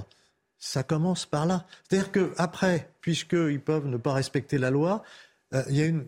ça 0.61 0.83
commence 0.83 1.27
par 1.27 1.47
là. 1.47 1.67
C'est-à-dire 1.89 2.13
qu'après, 2.13 2.93
puisqu'ils 3.01 3.61
peuvent 3.61 3.87
ne 3.87 3.97
pas 3.97 4.13
respecter 4.13 4.59
la 4.59 4.71
loi, 4.71 5.03
euh, 5.55 5.65
il 5.71 5.77
y 5.77 5.83
a 5.83 5.87
une 5.87 6.07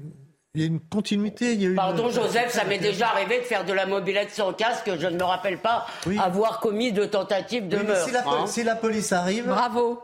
il 0.54 0.60
y 0.60 0.64
a 0.64 0.66
une 0.66 0.80
continuité. 0.80 1.54
Il 1.54 1.62
y 1.62 1.66
a 1.66 1.70
une... 1.70 1.76
Pardon, 1.76 2.10
Joseph, 2.10 2.50
ça 2.50 2.64
m'est 2.64 2.78
déjà 2.78 3.08
arrivé 3.08 3.38
de 3.38 3.44
faire 3.44 3.64
de 3.64 3.72
la 3.72 3.86
mobilette 3.86 4.30
sans 4.32 4.52
casque. 4.52 4.90
Je 4.98 5.06
ne 5.06 5.16
me 5.16 5.24
rappelle 5.24 5.56
pas 5.56 5.86
avoir 6.18 6.60
commis 6.60 6.92
de 6.92 7.06
tentatives 7.06 7.68
de 7.68 7.78
meurtre. 7.78 8.04
Si 8.04 8.12
la, 8.12 8.20
hein. 8.20 8.46
si 8.46 8.62
la, 8.62 8.76
police 8.76 9.12
arrive. 9.12 9.46
Bravo. 9.46 10.02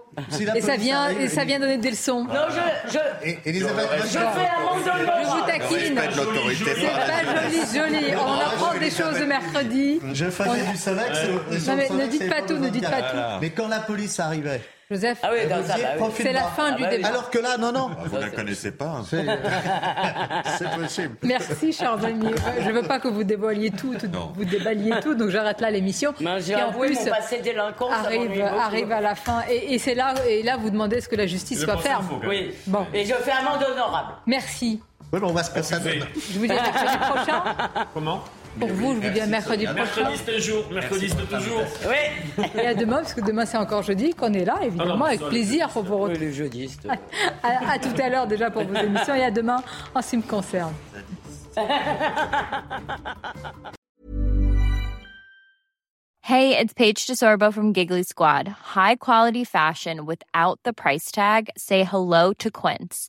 et, 0.56 0.60
ça 0.62 0.76
vient, 0.76 1.10
et 1.10 1.28
ça 1.28 1.44
vient 1.44 1.60
donner 1.60 1.76
des 1.76 1.90
leçons. 1.90 2.24
Non, 2.24 2.46
je. 2.48 2.92
je 2.92 3.28
et, 3.28 3.38
Elisabeth, 3.44 3.88
je 4.04 4.08
fais 4.08 4.18
un 4.18 5.22
Je 5.22 5.28
vous 5.28 5.46
taquine. 5.46 5.78
C'est 5.78 5.94
pas 5.94 6.10
joli, 7.44 7.58
joli. 7.74 8.14
On 8.16 8.40
apprend 8.40 8.78
des 8.78 8.90
choses 8.90 9.20
le 9.20 9.26
mercredi. 9.26 10.00
Je 10.14 10.30
faisais 10.30 10.70
du 10.70 10.76
Solex. 10.78 11.90
ne 11.90 12.06
dites 12.06 12.30
pas 12.30 12.40
tout, 12.40 12.56
ne 12.56 12.70
dites 12.70 12.88
pas 12.88 13.02
tout. 13.02 13.38
Mais 13.42 13.50
quand 13.50 13.68
la 13.68 13.80
police 13.80 14.18
arrivait. 14.18 14.62
Joseph, 14.90 15.18
ah 15.22 15.28
oui, 15.34 15.40
bah 15.46 15.56
c'est 16.14 16.32
la 16.32 16.44
fin 16.44 16.72
du 16.72 16.82
débat. 16.86 17.08
Alors 17.08 17.28
que 17.28 17.38
là, 17.38 17.58
non, 17.58 17.72
non. 17.72 17.90
Vous 18.06 18.16
ne 18.16 18.22
la 18.22 18.30
connaissez 18.30 18.70
pas. 18.70 19.02
C'est 19.10 20.70
possible. 20.70 21.14
Merci, 21.22 21.74
cher 21.74 21.92
ami. 22.02 22.30
Je 22.60 22.68
ne 22.68 22.72
veux 22.72 22.88
pas 22.88 22.98
que 22.98 23.08
vous 23.08 23.22
dévoiliez 23.22 23.70
tout, 23.70 23.94
vous 24.34 24.44
déballiez 24.46 24.94
tout, 25.02 25.14
donc 25.14 25.28
j'arrête 25.28 25.60
là 25.60 25.70
l'émission. 25.70 26.14
J'ai 26.38 26.54
avoué 26.54 26.90
mon 26.92 27.04
passé 27.04 27.40
délinquant. 27.40 27.90
Arrive, 27.90 28.40
arrive 28.40 28.90
à 28.92 29.02
la 29.02 29.14
fin. 29.14 29.42
Et, 29.50 29.78
c'est 29.78 29.94
là, 29.94 30.14
et 30.26 30.42
là, 30.42 30.56
vous 30.56 30.70
demandez 30.70 31.02
ce 31.02 31.08
que 31.08 31.16
la 31.16 31.26
justice 31.26 31.64
va 31.64 31.76
faire. 31.76 32.00
Oui. 32.26 32.54
Bon. 32.66 32.86
Et 32.94 33.04
je 33.04 33.12
fais 33.12 33.32
un 33.32 33.46
amende 33.46 33.66
honorable. 33.70 34.12
Merci. 34.26 34.80
Oui, 35.12 35.20
on 35.22 35.32
va 35.32 35.42
se 35.42 35.50
passer 35.50 35.74
à 35.74 35.80
Je 35.80 36.38
vous 36.38 36.46
dis 36.46 36.52
à 36.52 36.62
mercredi 36.62 36.96
prochain. 36.98 37.42
Comment? 37.92 38.24
Pour 38.58 38.68
vous, 38.68 38.94
je 38.94 39.06
vous 39.06 39.12
dis 39.12 39.20
à 39.20 39.26
mercredi 39.26 39.64
prochain. 39.64 40.02
Mercredi 40.02 40.22
c'est 40.24 40.40
jour, 40.40 40.64
mercredi 40.70 41.08
c'est 41.08 41.36
toujours. 41.36 41.62
Oui. 41.86 42.44
Et 42.62 42.66
à 42.66 42.74
demain, 42.74 42.96
parce 42.96 43.14
que 43.14 43.20
demain 43.20 43.46
c'est 43.46 43.56
encore 43.56 43.82
jeudi, 43.82 44.14
qu'on 44.14 44.32
est 44.32 44.44
là, 44.44 44.58
évidemment, 44.62 45.06
avec 45.06 45.20
plaisir 45.20 45.68
pour 45.68 45.82
vous 45.82 45.98
retrouver. 45.98 46.28
À, 47.42 47.72
à, 47.72 47.78
tout 47.78 48.00
à 48.00 48.08
l'heure 48.08 48.26
déjà 48.26 48.50
pour 48.50 48.64
vos 48.64 48.74
émissions 48.74 49.14
et 49.14 49.22
à 49.22 49.30
demain 49.30 49.62
en 49.94 50.02
ce 50.02 50.10
qui 50.10 50.16
me 50.18 50.22
concerne. 50.22 50.72
Hey, 56.28 56.58
it's 56.58 56.74
Paige 56.74 57.06
DeSorbo 57.06 57.50
from 57.50 57.72
Giggly 57.72 58.02
Squad. 58.02 58.48
High 58.48 58.96
quality 58.96 59.44
fashion 59.44 60.04
without 60.04 60.60
the 60.62 60.74
price 60.74 61.10
tag. 61.10 61.48
Say 61.56 61.84
hello 61.84 62.34
to 62.34 62.50
Quince. 62.50 63.08